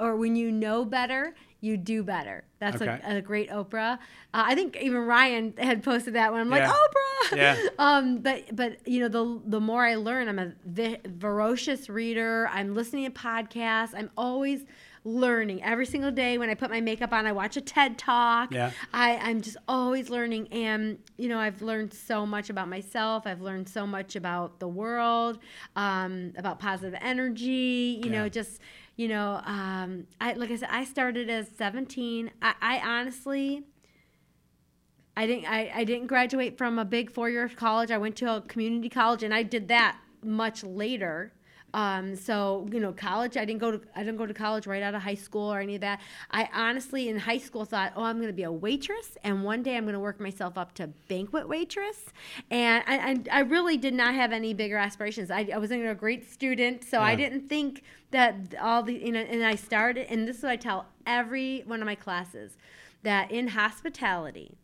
or 0.00 0.16
when 0.16 0.34
you 0.34 0.50
know 0.50 0.84
better, 0.84 1.34
you 1.64 1.76
do 1.76 2.02
better. 2.02 2.44
That's 2.58 2.80
Okay. 2.80 3.00
a, 3.04 3.16
a 3.16 3.20
great 3.22 3.50
Oprah. 3.50 3.94
Uh, 3.94 4.44
I 4.50 4.54
think 4.54 4.76
even 4.80 4.98
Ryan 5.06 5.54
had 5.58 5.82
posted 5.82 6.14
that 6.14 6.30
when 6.32 6.40
I'm 6.40 6.50
like 6.50 6.62
Oprah. 6.64 7.36
Yeah. 7.36 7.56
Um, 7.78 8.18
but 8.18 8.54
but 8.54 8.86
you 8.86 9.00
know 9.00 9.08
the 9.08 9.40
the 9.56 9.60
more 9.60 9.84
I 9.84 9.94
learn, 9.94 10.28
I'm 10.28 10.38
a 10.38 10.52
vi- 10.66 11.00
voracious 11.06 11.88
reader. 11.88 12.48
I'm 12.52 12.74
listening 12.74 13.04
to 13.06 13.10
podcasts. 13.10 13.92
I'm 13.96 14.10
always 14.16 14.64
learning 15.06 15.62
every 15.62 15.84
single 15.84 16.10
day. 16.10 16.38
When 16.38 16.48
I 16.48 16.54
put 16.54 16.70
my 16.70 16.80
makeup 16.80 17.12
on, 17.12 17.26
I 17.26 17.32
watch 17.32 17.56
a 17.58 17.60
TED 17.60 17.98
talk. 17.98 18.50
Yeah. 18.52 18.70
I, 18.92 19.16
I'm 19.16 19.42
just 19.42 19.58
always 19.68 20.08
learning. 20.08 20.48
And, 20.50 20.98
you 21.18 21.28
know, 21.28 21.38
I've 21.38 21.60
learned 21.60 21.92
so 21.92 22.24
much 22.24 22.48
about 22.48 22.68
myself. 22.68 23.26
I've 23.26 23.42
learned 23.42 23.68
so 23.68 23.86
much 23.86 24.16
about 24.16 24.60
the 24.60 24.68
world, 24.68 25.40
um, 25.76 26.32
about 26.38 26.58
positive 26.58 26.98
energy, 27.02 28.00
you 28.02 28.08
know, 28.08 28.30
just, 28.30 28.60
you 28.96 29.08
know, 29.08 29.40
um, 29.44 30.06
I, 30.20 30.34
like 30.34 30.50
I 30.50 30.56
said, 30.56 30.68
I 30.70 30.84
started 30.84 31.28
as 31.28 31.48
17. 31.56 32.30
I, 32.40 32.54
I 32.60 32.78
honestly, 32.78 33.64
I 35.16 35.26
didn't, 35.26 35.50
I, 35.50 35.72
I 35.74 35.84
didn't 35.84 36.06
graduate 36.06 36.56
from 36.56 36.78
a 36.78 36.84
big 36.84 37.10
four-year 37.10 37.48
college. 37.48 37.90
I 37.90 37.98
went 37.98 38.16
to 38.16 38.36
a 38.36 38.40
community 38.42 38.88
college 38.88 39.22
and 39.22 39.34
I 39.34 39.42
did 39.42 39.68
that 39.68 39.98
much 40.22 40.62
later. 40.62 41.32
Um, 41.74 42.14
so 42.14 42.68
you 42.70 42.78
know, 42.78 42.92
college. 42.92 43.36
I 43.36 43.44
didn't 43.44 43.60
go 43.60 43.72
to 43.72 43.80
I 43.96 44.04
didn't 44.04 44.16
go 44.16 44.26
to 44.26 44.32
college 44.32 44.66
right 44.66 44.82
out 44.82 44.94
of 44.94 45.02
high 45.02 45.16
school 45.16 45.52
or 45.52 45.58
any 45.58 45.74
of 45.74 45.80
that. 45.80 46.00
I 46.30 46.48
honestly 46.54 47.08
in 47.08 47.18
high 47.18 47.38
school 47.38 47.64
thought, 47.64 47.92
oh, 47.96 48.04
I'm 48.04 48.16
going 48.16 48.28
to 48.28 48.32
be 48.32 48.44
a 48.44 48.52
waitress, 48.52 49.18
and 49.24 49.42
one 49.42 49.64
day 49.64 49.76
I'm 49.76 49.82
going 49.82 49.94
to 49.94 50.00
work 50.00 50.20
myself 50.20 50.56
up 50.56 50.72
to 50.74 50.86
banquet 51.08 51.48
waitress. 51.48 52.04
And 52.48 52.84
I, 52.86 53.10
I, 53.10 53.38
I 53.38 53.40
really 53.40 53.76
did 53.76 53.92
not 53.92 54.14
have 54.14 54.30
any 54.30 54.54
bigger 54.54 54.76
aspirations. 54.76 55.32
I, 55.32 55.48
I 55.52 55.58
wasn't 55.58 55.84
a 55.84 55.94
great 55.96 56.30
student, 56.30 56.84
so 56.84 57.00
I 57.00 57.16
didn't 57.16 57.48
think 57.48 57.82
that 58.12 58.54
all 58.62 58.84
the 58.84 58.94
you 58.94 59.10
know. 59.10 59.20
And 59.20 59.44
I 59.44 59.56
started, 59.56 60.06
and 60.08 60.28
this 60.28 60.38
is 60.38 60.42
what 60.44 60.52
I 60.52 60.56
tell 60.56 60.86
every 61.04 61.64
one 61.66 61.82
of 61.82 61.86
my 61.86 61.96
classes, 61.96 62.56
that 63.02 63.32
in 63.32 63.48
hospitality, 63.48 64.58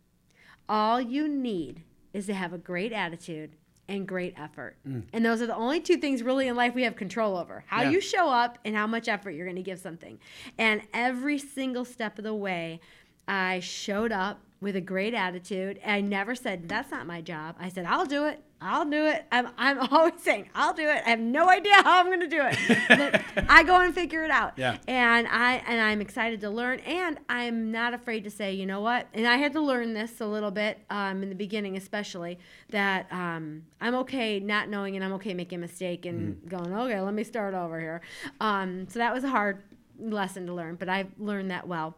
all 0.69 1.01
you 1.01 1.27
need 1.27 1.83
is 2.13 2.25
to 2.27 2.33
have 2.33 2.53
a 2.53 2.57
great 2.57 2.93
attitude 2.93 3.57
and 3.87 4.07
great 4.07 4.33
effort. 4.37 4.75
Mm. 4.87 5.03
And 5.13 5.25
those 5.25 5.41
are 5.41 5.47
the 5.47 5.55
only 5.55 5.79
two 5.81 5.97
things 5.97 6.23
really 6.23 6.47
in 6.47 6.55
life 6.55 6.73
we 6.73 6.83
have 6.83 6.95
control 6.95 7.35
over 7.37 7.63
how 7.67 7.81
Yeah. 7.81 7.89
you 7.91 8.01
show 8.01 8.29
up 8.29 8.57
and 8.63 8.75
how 8.75 8.87
much 8.87 9.07
effort 9.07 9.31
you're 9.31 9.45
going 9.45 9.55
to 9.57 9.61
give 9.63 9.79
something. 9.79 10.19
And 10.57 10.81
every 10.93 11.37
single 11.37 11.83
step 11.85 12.17
of 12.17 12.23
the 12.23 12.33
way, 12.33 12.79
I 13.27 13.59
showed 13.59 14.11
up 14.11 14.39
with 14.61 14.75
a 14.75 14.81
great 14.81 15.13
attitude. 15.13 15.79
I 15.85 16.01
never 16.01 16.35
said, 16.35 16.69
That's 16.69 16.91
not 16.91 17.05
my 17.07 17.21
job. 17.21 17.55
I 17.59 17.69
said, 17.69 17.85
I'll 17.85 18.05
do 18.05 18.25
it. 18.25 18.43
I'll 18.63 18.85
do 18.85 19.05
it. 19.07 19.25
I'm, 19.31 19.47
I'm 19.57 19.79
always 19.91 20.13
saying, 20.21 20.49
I'll 20.53 20.73
do 20.73 20.83
it. 20.87 21.01
I 21.05 21.09
have 21.09 21.19
no 21.19 21.49
idea 21.49 21.73
how 21.81 21.99
I'm 21.99 22.05
going 22.05 22.19
to 22.19 22.27
do 22.27 22.41
it. 22.43 22.57
But 22.87 23.21
I 23.49 23.63
go 23.63 23.79
and 23.81 23.93
figure 23.93 24.23
it 24.23 24.29
out 24.31 24.53
Yeah. 24.57 24.77
and 24.87 25.27
I 25.27 25.55
and 25.67 25.81
I'm 25.81 25.99
excited 25.99 26.41
to 26.41 26.49
learn, 26.49 26.79
and 26.81 27.17
I'm 27.27 27.71
not 27.71 27.93
afraid 27.93 28.23
to 28.25 28.29
say, 28.29 28.53
you 28.53 28.65
know 28.67 28.81
what? 28.81 29.07
And 29.13 29.27
I 29.27 29.37
had 29.37 29.53
to 29.53 29.61
learn 29.61 29.93
this 29.93 30.21
a 30.21 30.25
little 30.27 30.51
bit 30.51 30.79
um, 30.89 31.23
in 31.23 31.29
the 31.29 31.35
beginning, 31.35 31.75
especially 31.75 32.37
that 32.69 33.11
um, 33.11 33.63
I'm 33.81 33.95
okay 33.95 34.39
not 34.39 34.69
knowing, 34.69 34.95
and 34.95 35.03
I'm 35.03 35.13
okay 35.13 35.33
making 35.33 35.57
a 35.57 35.61
mistake 35.61 36.05
and 36.05 36.47
going, 36.47 36.71
okay, 36.73 37.01
let 37.01 37.13
me 37.15 37.23
start 37.23 37.53
over 37.55 37.79
here. 37.79 38.01
Um, 38.39 38.87
so 38.89 38.99
that 38.99 39.13
was 39.13 39.23
a 39.23 39.29
hard 39.29 39.63
lesson 39.99 40.45
to 40.47 40.53
learn, 40.53 40.75
but 40.75 40.87
I've 40.87 41.09
learned 41.17 41.49
that 41.51 41.67
well. 41.67 41.95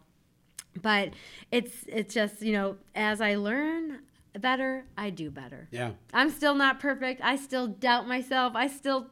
But 0.81 1.09
it's 1.51 1.83
it's 1.87 2.13
just 2.13 2.41
you 2.41 2.53
know 2.53 2.77
as 2.95 3.21
I 3.21 3.35
learn 3.35 3.99
better, 4.39 4.85
I 4.97 5.09
do 5.09 5.29
better. 5.29 5.67
Yeah. 5.71 5.91
I'm 6.13 6.29
still 6.29 6.55
not 6.55 6.79
perfect. 6.79 7.21
I 7.23 7.35
still 7.35 7.67
doubt 7.67 8.07
myself. 8.07 8.53
I 8.55 8.67
still, 8.67 9.07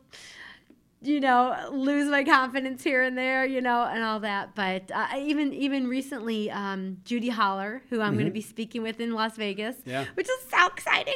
you 1.02 1.20
know, 1.20 1.70
lose 1.72 2.08
my 2.10 2.24
confidence 2.24 2.84
here 2.84 3.02
and 3.04 3.18
there, 3.18 3.46
you 3.46 3.60
know, 3.62 3.84
and 3.84 4.04
all 4.04 4.20
that. 4.22 4.54
But 4.56 4.92
uh, 4.94 5.08
even 5.18 5.54
even 5.54 5.88
recently, 5.88 6.52
um, 6.52 6.98
Judy 7.06 7.30
Holler, 7.30 7.82
who 7.90 8.02
I'm 8.02 8.14
going 8.14 8.26
to 8.26 8.32
be 8.32 8.42
speaking 8.42 8.84
with 8.84 9.00
in 9.00 9.14
Las 9.14 9.36
Vegas, 9.38 9.76
Yeah. 9.86 10.06
which 10.14 10.30
is 10.30 10.40
so 10.50 10.68
exciting, 10.68 11.16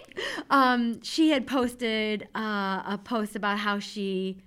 um, 0.49 1.01
she 1.03 1.29
had 1.29 1.45
posted 1.47 2.27
uh, 2.35 2.83
a 2.85 2.99
post 3.03 3.35
about 3.35 3.59
how 3.59 3.77
she 3.79 4.37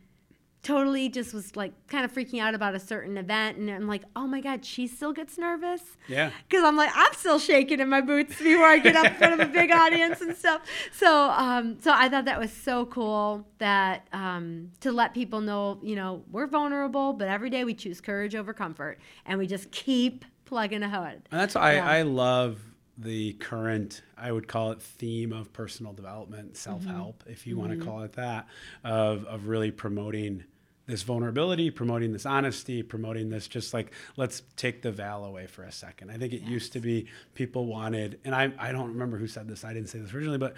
totally 0.62 1.08
just 1.08 1.32
was 1.32 1.54
like 1.56 1.72
kind 1.88 2.04
of 2.04 2.12
freaking 2.12 2.40
out 2.42 2.54
about 2.54 2.74
a 2.74 2.80
certain 2.80 3.16
event 3.16 3.58
and 3.58 3.70
I'm 3.70 3.86
like, 3.86 4.02
"Oh 4.16 4.26
my 4.26 4.40
god, 4.40 4.64
she 4.64 4.86
still 4.86 5.12
gets 5.12 5.38
nervous?" 5.38 5.82
Yeah. 6.08 6.30
Cuz 6.50 6.62
I'm 6.64 6.76
like, 6.76 6.90
I'm 6.94 7.12
still 7.14 7.38
shaking 7.38 7.80
in 7.80 7.88
my 7.88 8.00
boots 8.00 8.38
before 8.38 8.64
I 8.66 8.78
get 8.78 8.96
up 8.96 9.06
in 9.06 9.14
front 9.14 9.40
of 9.40 9.48
a 9.48 9.52
big 9.52 9.70
audience 9.70 10.20
and 10.20 10.36
stuff. 10.36 10.62
So, 10.92 11.30
um 11.30 11.78
so 11.80 11.92
I 11.94 12.08
thought 12.08 12.24
that 12.26 12.38
was 12.38 12.52
so 12.52 12.86
cool 12.86 13.46
that 13.58 14.06
um 14.12 14.72
to 14.80 14.92
let 14.92 15.14
people 15.14 15.40
know, 15.40 15.78
you 15.82 15.96
know, 15.96 16.24
we're 16.30 16.46
vulnerable, 16.48 17.12
but 17.12 17.28
every 17.28 17.50
day 17.50 17.64
we 17.64 17.74
choose 17.74 18.00
courage 18.00 18.34
over 18.34 18.52
comfort 18.52 18.98
and 19.26 19.38
we 19.38 19.46
just 19.46 19.70
keep 19.70 20.24
plugging 20.44 20.82
ahead. 20.82 21.22
And 21.30 21.40
that's 21.40 21.54
why 21.54 21.74
Yeah. 21.74 21.86
I, 21.88 21.98
I 21.98 22.02
love 22.02 22.58
the 22.98 23.34
current, 23.34 24.02
I 24.16 24.32
would 24.32 24.48
call 24.48 24.72
it 24.72 24.82
theme 24.82 25.32
of 25.32 25.52
personal 25.52 25.92
development, 25.92 26.48
mm-hmm. 26.48 26.56
self 26.56 26.84
help, 26.84 27.22
if 27.26 27.46
you 27.46 27.56
want 27.56 27.70
to 27.70 27.76
mm-hmm. 27.76 27.88
call 27.88 28.02
it 28.02 28.12
that, 28.14 28.48
of, 28.82 29.24
of 29.26 29.46
really 29.46 29.70
promoting 29.70 30.44
this 30.86 31.02
vulnerability, 31.02 31.70
promoting 31.70 32.12
this 32.12 32.24
honesty, 32.24 32.82
promoting 32.82 33.28
this 33.28 33.46
just 33.46 33.74
like, 33.74 33.92
let's 34.16 34.42
take 34.56 34.80
the 34.82 34.90
veil 34.90 35.24
away 35.24 35.46
for 35.46 35.62
a 35.62 35.70
second. 35.70 36.10
I 36.10 36.16
think 36.16 36.32
it 36.32 36.42
used 36.42 36.72
to 36.72 36.80
be 36.80 37.06
people 37.34 37.66
wanted, 37.66 38.18
and 38.24 38.34
I, 38.34 38.50
I 38.58 38.72
don't 38.72 38.88
remember 38.88 39.18
who 39.18 39.26
said 39.26 39.46
this, 39.46 39.64
I 39.64 39.74
didn't 39.74 39.90
say 39.90 39.98
this 39.98 40.12
originally, 40.14 40.38
but 40.38 40.54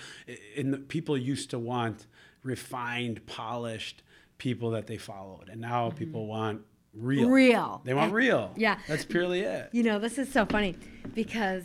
in 0.55 0.71
the, 0.71 0.79
people 0.79 1.19
used 1.19 1.51
to 1.51 1.59
want 1.59 2.07
refined, 2.45 3.27
polished 3.27 4.03
people 4.39 4.71
that 4.71 4.87
they 4.87 4.97
followed. 4.97 5.49
And 5.49 5.61
now 5.61 5.89
mm-hmm. 5.89 5.99
people 5.99 6.27
want 6.27 6.63
real. 6.95 7.29
Real. 7.29 7.83
They 7.85 7.93
want 7.93 8.13
eh, 8.13 8.15
real. 8.15 8.53
Yeah. 8.57 8.79
That's 8.87 9.05
purely 9.05 9.41
it. 9.41 9.71
You 9.73 9.83
know, 9.83 9.99
this 9.99 10.17
is 10.17 10.33
so 10.33 10.47
funny 10.47 10.77
because 11.13 11.65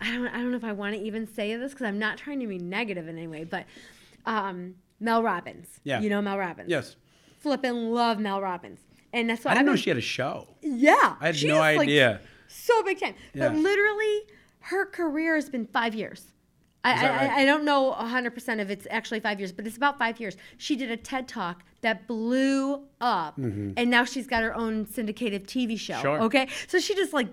I 0.00 0.12
don't 0.12 0.26
I 0.28 0.38
don't 0.38 0.50
know 0.50 0.56
if 0.56 0.64
I 0.64 0.72
want 0.72 0.94
to 0.94 1.00
even 1.00 1.26
say 1.26 1.56
this 1.56 1.72
because 1.72 1.86
I'm 1.86 1.98
not 1.98 2.18
trying 2.18 2.40
to 2.40 2.46
be 2.46 2.58
negative 2.58 3.08
in 3.08 3.16
any 3.16 3.26
way, 3.26 3.44
but 3.44 3.64
um, 4.24 4.74
Mel 5.00 5.22
Robbins. 5.22 5.68
Yeah. 5.84 6.00
You 6.00 6.10
know 6.10 6.20
Mel 6.22 6.38
Robbins. 6.38 6.68
Yes. 6.70 6.96
Flippin' 7.38 7.90
love 7.92 8.18
Mel 8.18 8.40
Robbins. 8.40 8.80
and 9.12 9.30
that's 9.30 9.44
why 9.44 9.52
I 9.52 9.54
didn't 9.54 9.60
I've 9.60 9.66
know 9.66 9.72
been- 9.72 9.82
she 9.82 9.90
had 9.90 9.96
a 9.98 10.02
show. 10.02 10.48
Yeah, 10.62 11.16
I 11.20 11.26
had 11.26 11.42
no 11.44 11.54
is, 11.54 11.76
like, 11.76 11.80
idea. 11.80 12.20
so 12.48 12.82
big 12.82 12.98
time. 13.00 13.14
Yeah. 13.34 13.48
But 13.48 13.58
literally, 13.58 14.22
her 14.60 14.86
career 14.86 15.34
has 15.36 15.48
been 15.48 15.66
five 15.66 15.94
years. 15.94 16.32
I, 16.84 16.94
Is 16.94 17.00
that 17.00 17.10
I, 17.10 17.26
right? 17.26 17.38
I 17.38 17.44
don't 17.44 17.64
know 17.64 17.96
100% 17.98 18.60
if 18.60 18.70
it's 18.70 18.86
actually 18.90 19.18
five 19.18 19.40
years, 19.40 19.50
but 19.50 19.66
it's 19.66 19.76
about 19.76 19.98
five 19.98 20.20
years. 20.20 20.36
She 20.56 20.76
did 20.76 20.88
a 20.90 20.96
TED 20.96 21.26
Talk 21.26 21.64
that 21.80 22.06
blew 22.06 22.82
up, 23.00 23.36
and 23.38 23.90
now 23.90 24.04
she's 24.04 24.26
got 24.28 24.42
her 24.44 24.54
own 24.54 24.86
syndicated 24.86 25.46
TV 25.48 25.76
show. 25.78 25.94
Mm-hmm. 25.94 26.02
Sure. 26.02 26.20
Okay. 26.22 26.48
So 26.68 26.78
she 26.78 26.94
just 26.94 27.12
like, 27.12 27.26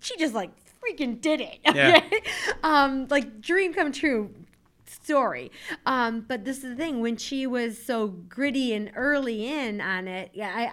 she 0.00 0.16
just 0.18 0.34
like 0.34 0.50
freaking 0.82 1.20
did 1.20 1.40
it. 1.40 1.58
Yeah. 1.74 2.00
Okay. 2.04 2.22
um, 2.62 3.06
like, 3.10 3.40
dream 3.40 3.72
come 3.72 3.92
true 3.92 4.34
story. 4.86 5.50
Um, 5.86 6.22
but 6.26 6.44
this 6.44 6.58
is 6.58 6.62
the 6.70 6.76
thing 6.76 7.00
when 7.00 7.16
she 7.16 7.46
was 7.46 7.80
so 7.82 8.08
gritty 8.08 8.72
and 8.74 8.90
early 8.96 9.46
in 9.46 9.80
on 9.80 10.08
it, 10.08 10.30
yeah, 10.34 10.52
I, 10.54 10.70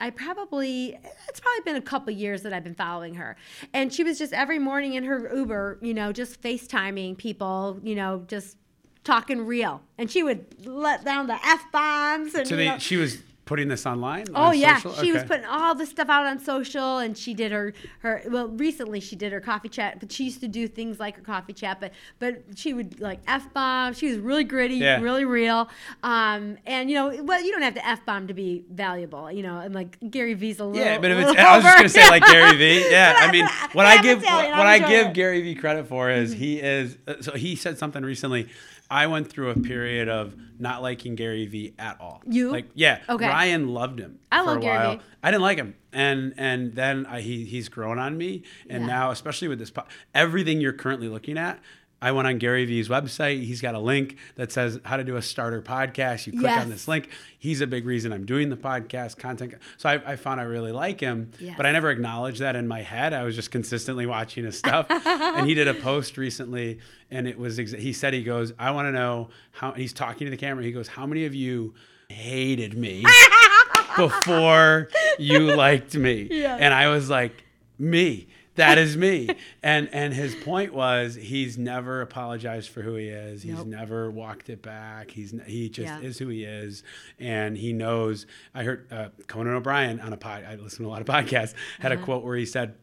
I 0.00 0.06
I 0.06 0.10
probably 0.10 0.98
it's 1.28 1.38
probably 1.40 1.60
been 1.64 1.76
a 1.76 1.80
couple 1.84 2.12
years 2.12 2.42
that 2.42 2.52
I've 2.52 2.64
been 2.64 2.74
following 2.74 3.14
her. 3.14 3.36
And 3.72 3.92
she 3.92 4.02
was 4.02 4.18
just 4.18 4.32
every 4.32 4.58
morning 4.58 4.94
in 4.94 5.04
her 5.04 5.30
Uber, 5.34 5.78
you 5.82 5.94
know, 5.94 6.12
just 6.12 6.42
FaceTiming 6.42 7.16
people, 7.16 7.78
you 7.82 7.94
know, 7.94 8.24
just 8.26 8.56
talking 9.04 9.46
real. 9.46 9.82
And 9.96 10.10
she 10.10 10.22
would 10.24 10.66
let 10.66 11.04
down 11.04 11.28
the 11.28 11.38
F 11.46 11.64
bombs 11.72 12.34
and 12.34 12.46
So 12.48 12.56
you 12.56 12.64
know- 12.70 12.78
she 12.78 12.96
was 12.96 13.18
putting 13.46 13.68
this 13.68 13.84
online. 13.86 14.24
Oh 14.34 14.44
on 14.44 14.58
yeah, 14.58 14.78
social? 14.78 15.02
she 15.04 15.12
was 15.12 15.22
putting 15.24 15.44
all 15.44 15.74
this 15.74 15.90
stuff 15.90 16.08
out 16.08 16.26
on 16.26 16.38
social, 16.38 16.98
and 16.98 17.16
she 17.16 17.34
did 17.34 17.52
her 17.52 17.72
her 18.00 18.22
well 18.28 18.48
recently 18.48 19.00
she 19.00 19.16
did 19.16 19.32
her 19.32 19.40
coffee 19.40 19.68
chat, 19.68 20.00
but 20.00 20.10
she 20.10 20.24
used 20.24 20.40
to 20.40 20.48
do 20.48 20.66
things 20.66 20.98
like 20.98 21.16
her 21.16 21.22
coffee 21.22 21.52
chat, 21.52 21.78
but 21.80 21.92
but 22.18 22.42
she 22.56 22.72
would 22.72 23.00
like 23.00 23.20
f 23.28 23.52
bomb. 23.52 23.92
She 23.94 24.08
was 24.08 24.18
really 24.18 24.44
gritty, 24.44 24.76
Yeah. 24.76 25.00
really 25.00 25.24
real, 25.24 25.68
um, 26.02 26.56
and 26.66 26.88
you 26.90 26.96
know 26.96 27.22
well 27.22 27.42
you 27.42 27.52
don't 27.52 27.62
have 27.62 27.74
to 27.74 27.86
f 27.86 28.04
bomb 28.06 28.26
to 28.28 28.34
be 28.34 28.64
valuable, 28.70 29.30
you 29.30 29.42
know, 29.42 29.58
and 29.58 29.74
like 29.74 29.98
Gary 30.10 30.34
Vee's 30.34 30.58
a 30.60 30.64
little 30.64 30.78
bit. 30.82 30.86
Yeah, 30.86 30.98
but 30.98 31.10
if 31.10 31.18
it's, 31.18 31.38
I 31.40 31.56
was 31.56 31.64
just 31.64 31.76
gonna 31.76 31.88
say 31.88 32.08
like 32.08 32.24
Gary 32.26 32.56
Vee. 32.56 32.88
Yeah, 32.90 33.14
I 33.18 33.30
mean, 33.32 33.46
what 33.72 33.86
I 33.86 33.96
I'm 33.96 34.02
give 34.02 34.22
Italian, 34.22 34.52
what 34.52 34.66
I'm 34.66 34.82
I 34.84 34.88
give 34.88 35.06
it. 35.08 35.14
Gary 35.14 35.42
Vee 35.42 35.54
credit 35.54 35.86
for 35.86 36.10
is 36.10 36.32
he 36.32 36.60
is. 36.60 36.96
uh, 37.06 37.14
So 37.20 37.32
he 37.32 37.56
said 37.56 37.76
something 37.78 38.02
recently. 38.02 38.48
I 38.90 39.06
went 39.06 39.28
through 39.30 39.50
a 39.50 39.54
period 39.58 40.08
of 40.08 40.34
not 40.58 40.82
liking 40.82 41.14
Gary 41.14 41.46
Vee 41.46 41.74
at 41.78 42.00
all. 42.00 42.22
You? 42.28 42.50
like 42.50 42.66
yeah. 42.74 43.00
Okay. 43.08 43.26
Ryan 43.26 43.68
loved 43.68 43.98
him. 43.98 44.18
I 44.30 44.40
for 44.40 44.46
love 44.48 44.56
a 44.58 44.60
Gary 44.60 44.78
while. 44.78 44.96
Vee. 44.96 45.02
I 45.22 45.30
didn't 45.30 45.42
like 45.42 45.58
him, 45.58 45.74
and 45.92 46.34
and 46.36 46.74
then 46.74 47.06
I, 47.06 47.20
he 47.20 47.44
he's 47.44 47.68
grown 47.68 47.98
on 47.98 48.16
me, 48.18 48.42
and 48.68 48.82
Yeah. 48.82 48.88
now 48.88 49.10
especially 49.10 49.48
with 49.48 49.58
this 49.58 49.72
everything 50.14 50.60
you're 50.60 50.72
currently 50.72 51.08
looking 51.08 51.38
at. 51.38 51.60
I 52.04 52.12
went 52.12 52.28
on 52.28 52.36
Gary 52.38 52.66
Vee's 52.66 52.88
website. 52.88 53.42
He's 53.44 53.60
got 53.62 53.74
a 53.74 53.78
link 53.78 54.16
that 54.36 54.52
says 54.52 54.78
how 54.84 54.98
to 54.98 55.04
do 55.04 55.16
a 55.16 55.22
starter 55.22 55.62
podcast. 55.62 56.26
You 56.26 56.32
click 56.32 56.44
Yes. 56.44 56.62
on 56.62 56.68
this 56.70 56.86
link. 56.86 57.08
He's 57.38 57.60
a 57.62 57.66
big 57.66 57.86
reason 57.86 58.12
I'm 58.12 58.26
doing 58.26 58.50
the 58.50 58.56
podcast 58.56 59.16
content. 59.16 59.54
So 59.78 59.88
I, 59.88 60.12
I 60.12 60.16
found 60.16 60.40
I 60.40 60.44
really 60.44 60.70
like 60.72 61.00
him, 61.00 61.30
Yes. 61.40 61.54
but 61.56 61.64
I 61.64 61.72
never 61.72 61.90
acknowledged 61.90 62.40
that 62.40 62.56
in 62.56 62.68
my 62.68 62.82
head. 62.82 63.14
I 63.14 63.22
was 63.24 63.34
just 63.34 63.50
consistently 63.50 64.04
watching 64.04 64.44
his 64.44 64.58
stuff. 64.58 64.86
and 64.90 65.46
he 65.48 65.54
did 65.54 65.66
a 65.66 65.74
post 65.74 66.18
recently, 66.18 66.78
and 67.10 67.26
it 67.26 67.38
was 67.38 67.56
he 67.56 67.92
said 67.94 68.12
he 68.12 68.22
goes, 68.22 68.52
I 68.58 68.70
want 68.72 68.86
to 68.88 68.92
know 68.92 69.30
how 69.52 69.72
he's 69.72 69.92
talking 69.94 70.26
to 70.26 70.30
the 70.30 70.36
camera. 70.36 70.62
He 70.62 70.72
goes, 70.72 70.88
how 70.88 71.06
many 71.06 71.24
of 71.24 71.34
you 71.34 71.72
hated 72.10 72.76
me 72.76 73.04
before 73.96 74.88
you 75.18 75.40
liked 75.54 75.94
me? 75.96 76.28
Yeah. 76.30 76.56
And 76.58 76.74
I 76.74 76.88
was 76.88 77.08
like, 77.10 77.44
me. 77.78 78.28
That 78.56 78.78
is 78.78 78.96
me. 78.96 79.28
and 79.62 79.88
and 79.92 80.14
his 80.14 80.34
point 80.34 80.72
was 80.72 81.14
he's 81.16 81.58
never 81.58 82.00
apologized 82.00 82.68
for 82.70 82.82
who 82.82 82.94
he 82.94 83.08
is. 83.08 83.42
He's 83.42 83.54
Nope. 83.54 83.66
never 83.66 84.10
walked 84.10 84.48
it 84.48 84.62
back. 84.62 85.10
He's 85.10 85.34
he 85.46 85.68
just 85.68 85.86
Yeah. 85.86 86.00
is 86.00 86.18
who 86.18 86.28
he 86.28 86.44
is, 86.44 86.82
and 87.18 87.56
he 87.56 87.72
knows. 87.72 88.26
I 88.54 88.62
heard 88.64 88.86
uh, 88.92 89.08
Conan 89.26 89.54
O'Brien 89.54 89.98
on 90.00 90.12
a 90.12 90.16
pod. 90.16 90.44
I 90.44 90.54
listen 90.54 90.84
to 90.84 90.88
a 90.88 90.92
lot 90.92 91.00
of 91.00 91.06
podcasts. 91.06 91.54
Had 91.80 91.92
Uh-huh. 91.92 92.00
a 92.02 92.04
quote 92.04 92.24
where 92.24 92.36
he 92.36 92.46
said, 92.46 92.74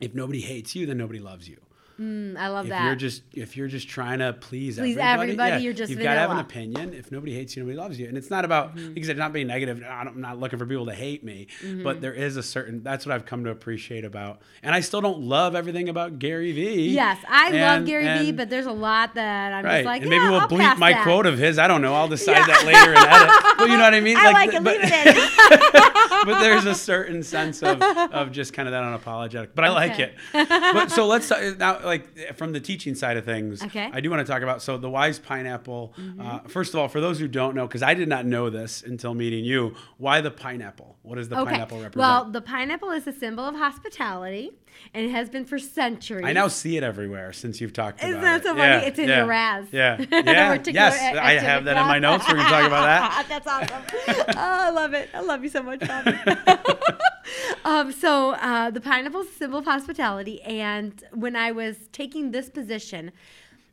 "If 0.00 0.14
nobody 0.14 0.40
hates 0.40 0.74
you, 0.74 0.86
then 0.86 0.98
nobody 0.98 1.20
loves 1.20 1.48
you." 1.48 1.60
Mm, 2.02 2.36
I 2.36 2.48
love 2.48 2.64
If 2.66 2.70
that. 2.70 2.84
you're 2.86 2.94
just 2.96 3.22
if 3.32 3.56
you're 3.56 3.68
just 3.68 3.88
trying 3.88 4.18
to 4.18 4.32
please, 4.32 4.76
Please 4.78 4.96
everybody, 4.96 5.22
everybody, 5.32 5.50
yeah, 5.52 5.58
you're 5.58 5.72
just 5.72 5.90
you've 5.90 6.00
got 6.02 6.14
to 6.14 6.20
have 6.20 6.30
an. 6.30 6.38
Mm-hmm. 6.38 6.46
opinion. 6.46 6.94
If 6.94 7.12
nobody 7.12 7.32
hates 7.34 7.56
you, 7.56 7.62
nobody 7.62 7.78
loves 7.78 7.98
you, 8.00 8.08
and 8.08 8.18
it's 8.18 8.30
not 8.30 8.44
about 8.44 8.76
like 8.76 8.98
I 8.98 9.02
said, 9.02 9.16
not 9.18 9.32
being 9.32 9.46
negative. 9.46 9.82
I'm 9.88 10.20
not 10.20 10.38
looking 10.40 10.58
for 10.58 10.66
people 10.66 10.86
to 10.86 10.94
hate 10.94 11.22
me, 11.22 11.46
Mm-hmm. 11.62 11.82
but 11.84 12.00
there 12.00 12.12
is 12.14 12.36
a 12.36 12.42
certain. 12.42 12.82
That's 12.82 13.06
what 13.06 13.14
I've 13.14 13.24
come 13.26 13.44
to 13.44 13.50
appreciate 13.50 14.04
about, 14.04 14.40
and 14.62 14.74
I 14.74 14.80
still 14.80 15.00
don't 15.00 15.20
love 15.20 15.54
everything 15.54 15.88
about 15.88 16.18
Gary 16.18 16.52
Vee. 16.52 16.88
yes, 16.90 17.18
I 17.28 17.50
love 17.50 17.52
And- 17.78 17.86
Gary 17.86 18.04
Vee, 18.04 18.28
and- 18.30 18.36
but 18.36 18.50
there's 18.50 18.66
a 18.66 18.72
lot 18.72 19.14
that 19.14 19.52
I'm 19.52 19.64
Right, 19.64 19.78
just 19.78 19.86
like, 19.86 20.00
and 20.02 20.10
maybe 20.10 20.24
yeah, 20.24 20.30
we'll 20.30 20.40
I'll 20.40 20.48
bleep 20.48 20.78
my 20.78 20.92
that. 20.92 21.02
quote 21.04 21.26
of 21.26 21.38
his. 21.38 21.58
I 21.58 21.68
don't 21.68 21.82
know. 21.82 21.94
I'll 21.94 22.08
decide 22.08 22.38
Yeah. 22.38 22.46
that 22.46 22.64
later 22.66 22.92
in 22.92 22.98
edit. 22.98 23.56
But 23.58 23.68
you 23.70 23.76
know 23.76 23.84
what 23.84 23.94
I 23.94 24.00
mean? 24.00 24.16
I 24.18 24.32
like 24.32 24.50
the- 24.50 24.56
it. 24.56 24.64
but- 24.64 24.72
Leave 24.80 24.90
it 24.92 25.16
in. 25.16 26.24
but 26.24 26.40
there's 26.40 26.64
a 26.66 26.74
certain 26.74 27.22
sense 27.22 27.62
of, 27.62 27.80
of 27.82 28.32
just 28.32 28.52
kind 28.52 28.68
of 28.68 28.72
that 28.72 28.82
unapologetic. 28.82 29.50
But 29.54 29.64
I 29.64 29.70
like 29.70 29.98
it. 29.98 30.14
But 30.32 30.90
so 30.90 31.06
let's 31.06 31.28
talk, 31.28 31.40
now, 31.58 31.78
like 31.92 32.36
from 32.36 32.52
the 32.52 32.60
teaching 32.60 32.94
side 32.94 33.16
of 33.16 33.24
things. 33.24 33.62
Okay. 33.62 33.90
I 33.92 34.00
do 34.00 34.10
want 34.10 34.26
to 34.26 34.32
talk 34.32 34.42
about 34.42 34.62
so 34.62 34.76
the 34.78 34.90
wise 34.90 35.18
pineapple. 35.18 35.94
Uh, 36.20 36.40
first 36.48 36.74
of 36.74 36.80
all, 36.80 36.88
for 36.88 37.00
those 37.00 37.18
who 37.18 37.28
don't 37.28 37.54
know, 37.54 37.66
because 37.66 37.82
I 37.82 37.94
did 37.94 38.08
not 38.08 38.24
know 38.26 38.50
this 38.50 38.82
until 38.82 39.14
meeting 39.14 39.44
you, 39.44 39.74
why 39.98 40.20
the 40.20 40.30
pineapple? 40.30 40.96
What 41.02 41.16
does 41.16 41.28
the 41.28 41.36
pineapple 41.36 41.78
represent? 41.78 41.96
Well, 41.96 42.24
the 42.30 42.40
pineapple 42.40 42.90
is 42.90 43.06
a 43.06 43.12
symbol 43.12 43.44
of 43.44 43.54
hospitality, 43.56 44.52
and 44.94 45.06
it 45.06 45.10
has 45.10 45.28
been 45.28 45.44
for 45.44 45.58
centuries. 45.58 46.24
I 46.24 46.32
now 46.32 46.48
see 46.48 46.76
it 46.76 46.82
everywhere 46.82 47.32
since 47.32 47.60
you've 47.60 47.72
talked 47.72 48.02
Isn't 48.02 48.18
about 48.18 48.24
it. 48.24 48.26
Isn't 48.26 48.42
that 48.42 48.48
so 48.48 48.56
funny? 48.56 48.82
Yeah, 48.82 48.88
It's 48.88 48.98
in 48.98 49.08
yeah, 49.08 49.16
your 49.18 49.26
Raz. 49.26 49.66
Yeah. 49.72 50.04
Yeah. 50.32 50.58
Yes, 50.66 51.16
I 51.16 51.32
have 51.32 51.64
that 51.64 51.76
in 51.76 51.86
my 51.86 51.98
notes. 51.98 52.24
We're 52.26 52.34
going 52.34 52.46
to 52.46 52.52
talk 52.52 52.66
about 52.66 52.84
that. 52.84 53.26
That's 53.28 53.46
awesome. 53.46 53.82
oh, 54.08 54.34
I 54.36 54.70
love 54.70 54.94
it. 54.94 55.10
I 55.12 55.20
love 55.20 55.42
you 55.42 55.50
so 55.50 55.62
much, 55.62 55.80
Bobby. 55.80 56.16
um, 57.64 57.92
so 57.92 58.32
uh, 58.32 58.70
the 58.70 58.80
pineapple 58.80 59.22
is 59.22 59.28
a 59.28 59.32
symbol 59.32 59.58
of 59.58 59.64
hospitality, 59.64 60.40
and 60.42 61.04
when 61.12 61.36
I 61.36 61.52
was 61.52 61.88
taking 61.92 62.30
this 62.30 62.48
position, 62.48 63.12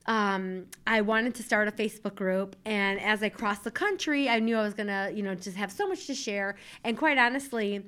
um, 0.05 0.65
I 0.87 1.01
wanted 1.01 1.35
to 1.35 1.43
start 1.43 1.67
a 1.67 1.71
Facebook 1.71 2.15
group, 2.15 2.55
and 2.65 2.99
as 2.99 3.21
I 3.21 3.29
crossed 3.29 3.63
the 3.63 3.71
country, 3.71 4.27
I 4.27 4.39
knew 4.39 4.57
I 4.57 4.63
was 4.63 4.73
gonna, 4.73 5.11
you 5.13 5.23
know, 5.23 5.35
just 5.35 5.55
have 5.57 5.71
so 5.71 5.87
much 5.87 6.07
to 6.07 6.15
share. 6.15 6.55
And 6.83 6.97
quite 6.97 7.17
honestly, 7.17 7.85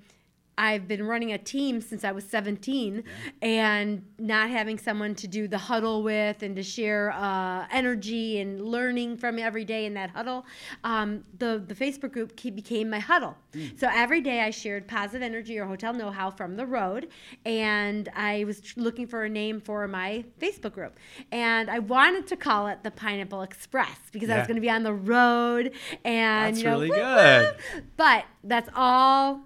I've 0.62 0.88
been 0.88 1.04
running 1.08 1.32
a 1.34 1.40
team 1.40 1.82
since 1.82 2.04
I 2.04 2.12
was 2.12 2.24
17, 2.26 3.04
and 3.42 4.06
not 4.20 4.52
having 4.52 4.78
someone 4.78 5.16
to 5.16 5.28
do 5.28 5.48
the 5.48 5.58
huddle 5.58 6.04
with 6.04 6.44
and 6.44 6.56
to 6.56 6.62
share 6.62 7.12
uh, 7.14 7.66
energy 7.72 8.40
and 8.40 8.62
learning 8.62 9.18
from 9.18 9.40
every 9.40 9.66
day 9.66 9.86
in 9.86 9.96
that 9.96 10.12
huddle, 10.12 10.46
um, 10.84 11.24
the 11.40 11.64
the 11.68 11.74
Facebook 11.74 12.12
group 12.12 12.36
became 12.36 12.90
my 12.92 13.00
huddle. 13.00 13.36
So 13.78 13.90
every 13.92 14.22
day 14.22 14.42
I 14.42 14.52
shared 14.52 14.88
positive 14.88 15.24
energy 15.24 15.58
or 15.58 15.66
hotel 15.66 15.94
know-how 15.94 16.30
from 16.32 16.56
the 16.58 16.66
road, 16.66 17.08
and 17.44 18.08
I 18.16 18.44
was 18.44 18.62
looking 18.78 19.08
for 19.08 19.24
a 19.24 19.30
name 19.30 19.60
for 19.62 19.88
my 19.88 20.24
Facebook 20.40 20.74
group, 20.74 21.00
and 21.32 21.72
I 21.72 21.80
wanted 21.80 22.28
to 22.28 22.38
call 22.38 22.68
it 22.68 22.84
the 22.84 22.92
Pineapple 22.92 23.42
Express 23.42 23.98
because 24.12 24.30
I 24.30 24.38
was 24.38 24.48
going 24.48 24.56
to 24.56 24.62
be 24.62 24.70
on 24.70 24.84
the 24.84 24.94
road 24.94 25.72
and 26.06 26.56
That's 26.56 26.60
you 26.60 26.66
know, 26.66 26.72
really 26.72 26.90
whoop, 26.90 27.00
good. 27.00 27.46
whoop. 27.74 27.84
But 27.98 28.26
that's 28.44 28.70
all. 28.76 29.42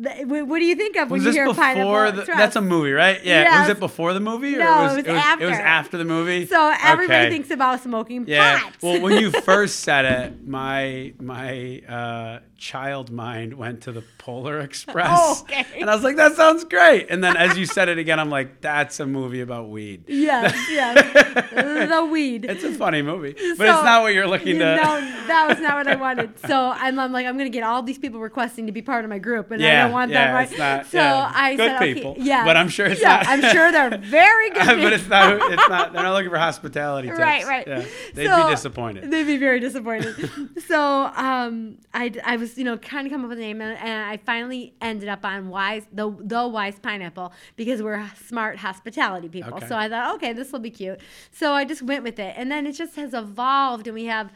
What 0.00 0.58
do 0.58 0.64
you 0.64 0.76
think 0.76 0.96
of 0.96 1.10
when 1.10 1.22
you 1.22 1.32
hear 1.32 1.52
Pineapple 1.52 2.12
the, 2.12 2.24
that's 2.24 2.54
a 2.56 2.60
movie, 2.60 2.92
right? 2.92 3.22
Yeah. 3.24 3.42
Yes. 3.42 3.60
Was 3.68 3.76
it 3.76 3.80
before 3.80 4.14
the 4.14 4.20
movie 4.20 4.54
or 4.54 4.60
No, 4.60 4.80
it 4.80 4.82
was, 4.82 4.92
it 4.92 4.96
was 4.96 5.06
it 5.06 5.10
was 5.12 5.18
after. 5.22 5.50
after 5.50 5.98
the 5.98 6.04
movie? 6.04 6.46
So 6.46 6.72
everybody 6.82 7.20
Okay. 7.26 7.30
thinks 7.30 7.50
about 7.50 7.80
smoking 7.82 8.24
Yeah. 8.28 8.60
pot. 8.60 8.72
Well, 8.82 9.00
when 9.00 9.16
you 9.20 9.30
first 9.42 9.80
said 9.80 10.04
it, 10.04 10.46
my 10.46 11.12
my 11.20 11.80
uh, 11.88 12.38
child 12.58 13.10
mind 13.10 13.54
went 13.54 13.82
to 13.82 13.92
the 13.92 14.02
Polar 14.18 14.58
Express. 14.68 15.08
Oh, 15.10 15.38
okay. 15.42 15.64
And 15.80 15.88
I 15.88 15.94
was 15.94 16.02
like, 16.04 16.16
that 16.16 16.34
sounds 16.34 16.64
great. 16.64 17.06
And 17.08 17.22
then 17.22 17.36
as 17.36 17.56
you 17.56 17.64
said 17.76 17.88
it 17.88 17.98
again, 17.98 18.18
I'm 18.18 18.30
like, 18.30 18.60
that's 18.60 18.98
a 19.00 19.06
movie 19.06 19.40
about 19.40 19.68
weed. 19.70 20.04
yes, 20.08 20.54
yes, 20.70 21.34
the 21.88 22.04
weed. 22.10 22.44
It's 22.44 22.64
a 22.64 22.72
funny 22.72 23.00
movie, 23.02 23.32
but 23.32 23.40
So- 23.56 23.64
it's 23.74 23.84
not 23.84 24.02
what 24.02 24.12
you're 24.12 24.26
looking 24.26 24.58
to. 24.58 24.76
no, 24.76 25.00
that 25.28 25.46
was 25.48 25.60
not 25.60 25.76
what 25.76 25.86
I 25.86 25.94
wanted. 25.94 26.38
So 26.40 26.72
I'm, 26.74 26.98
I'm 26.98 27.12
like, 27.12 27.26
I'm 27.26 27.38
gonna 27.38 27.48
get 27.48 27.62
all 27.62 27.82
these 27.82 27.98
people 27.98 28.20
requesting 28.20 28.66
to 28.66 28.72
be 28.72 28.82
part 28.82 29.04
of 29.04 29.08
my 29.08 29.18
group, 29.18 29.50
and 29.50 29.64
I 29.64 29.82
don't 29.84 29.92
want 29.92 30.10
yeah, 30.10 30.26
that. 30.26 30.34
Right? 30.34 30.48
it's 30.50 30.58
not- 30.58 30.86
so 30.86 30.98
yeah. 30.98 31.32
I 31.34 31.56
Good 31.56 31.70
said, 31.78 31.94
people, 31.94 32.10
okay, 32.12 32.22
yeah, 32.22 32.44
but 32.44 32.56
I'm 32.56 32.68
sure 32.68 32.86
it's 32.86 33.00
yeah, 33.00 33.16
not- 33.16 33.26
I'm 33.28 33.40
sure 33.52 33.70
they're 33.72 33.98
very 33.98 34.50
good. 34.50 34.66
but 34.82 34.92
it's 34.92 35.08
not. 35.08 35.52
It's 35.52 35.68
not. 35.68 35.92
They're 35.92 36.02
not 36.02 36.14
looking 36.14 36.30
for 36.30 36.38
hospitality. 36.38 37.08
Tips. 37.08 37.20
Right, 37.20 37.44
right. 37.46 37.66
Yeah. 37.68 37.84
They'd 38.14 38.26
So- 38.26 38.44
be 38.46 38.50
disappointed. 38.50 39.10
They'd 39.10 39.24
be 39.24 39.36
very 39.36 39.60
disappointed. 39.60 40.28
so 40.66 41.10
um, 41.14 41.78
I, 41.94 42.12
I 42.24 42.36
was, 42.36 42.47
you 42.56 42.64
know, 42.64 42.78
kind 42.78 43.06
of 43.06 43.12
come 43.12 43.24
up 43.24 43.28
with 43.28 43.38
a 43.38 43.40
name, 43.42 43.60
and, 43.60 43.76
and 43.78 44.04
I 44.04 44.16
finally 44.16 44.74
ended 44.80 45.08
up 45.08 45.24
on 45.24 45.48
Wise, 45.48 45.86
the 45.92 46.10
the 46.20 46.46
Wise 46.46 46.78
Pineapple, 46.78 47.32
because 47.56 47.82
we're 47.82 48.08
smart 48.26 48.58
hospitality 48.58 49.28
people. 49.28 49.54
Okay. 49.54 49.66
So 49.66 49.76
I 49.76 49.88
thought, 49.88 50.14
okay, 50.14 50.32
this 50.32 50.52
will 50.52 50.60
be 50.60 50.70
cute. 50.70 51.00
So 51.32 51.52
I 51.52 51.64
just 51.64 51.82
went 51.82 52.04
with 52.04 52.18
it, 52.18 52.34
and 52.36 52.50
then 52.50 52.66
it 52.66 52.72
just 52.72 52.94
has 52.96 53.12
evolved, 53.12 53.86
and 53.88 53.94
we 53.94 54.06
have 54.06 54.32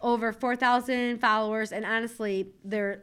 over 0.00 0.32
four 0.32 0.56
thousand 0.56 1.18
followers, 1.18 1.72
and 1.72 1.84
honestly, 1.84 2.48
there. 2.64 3.02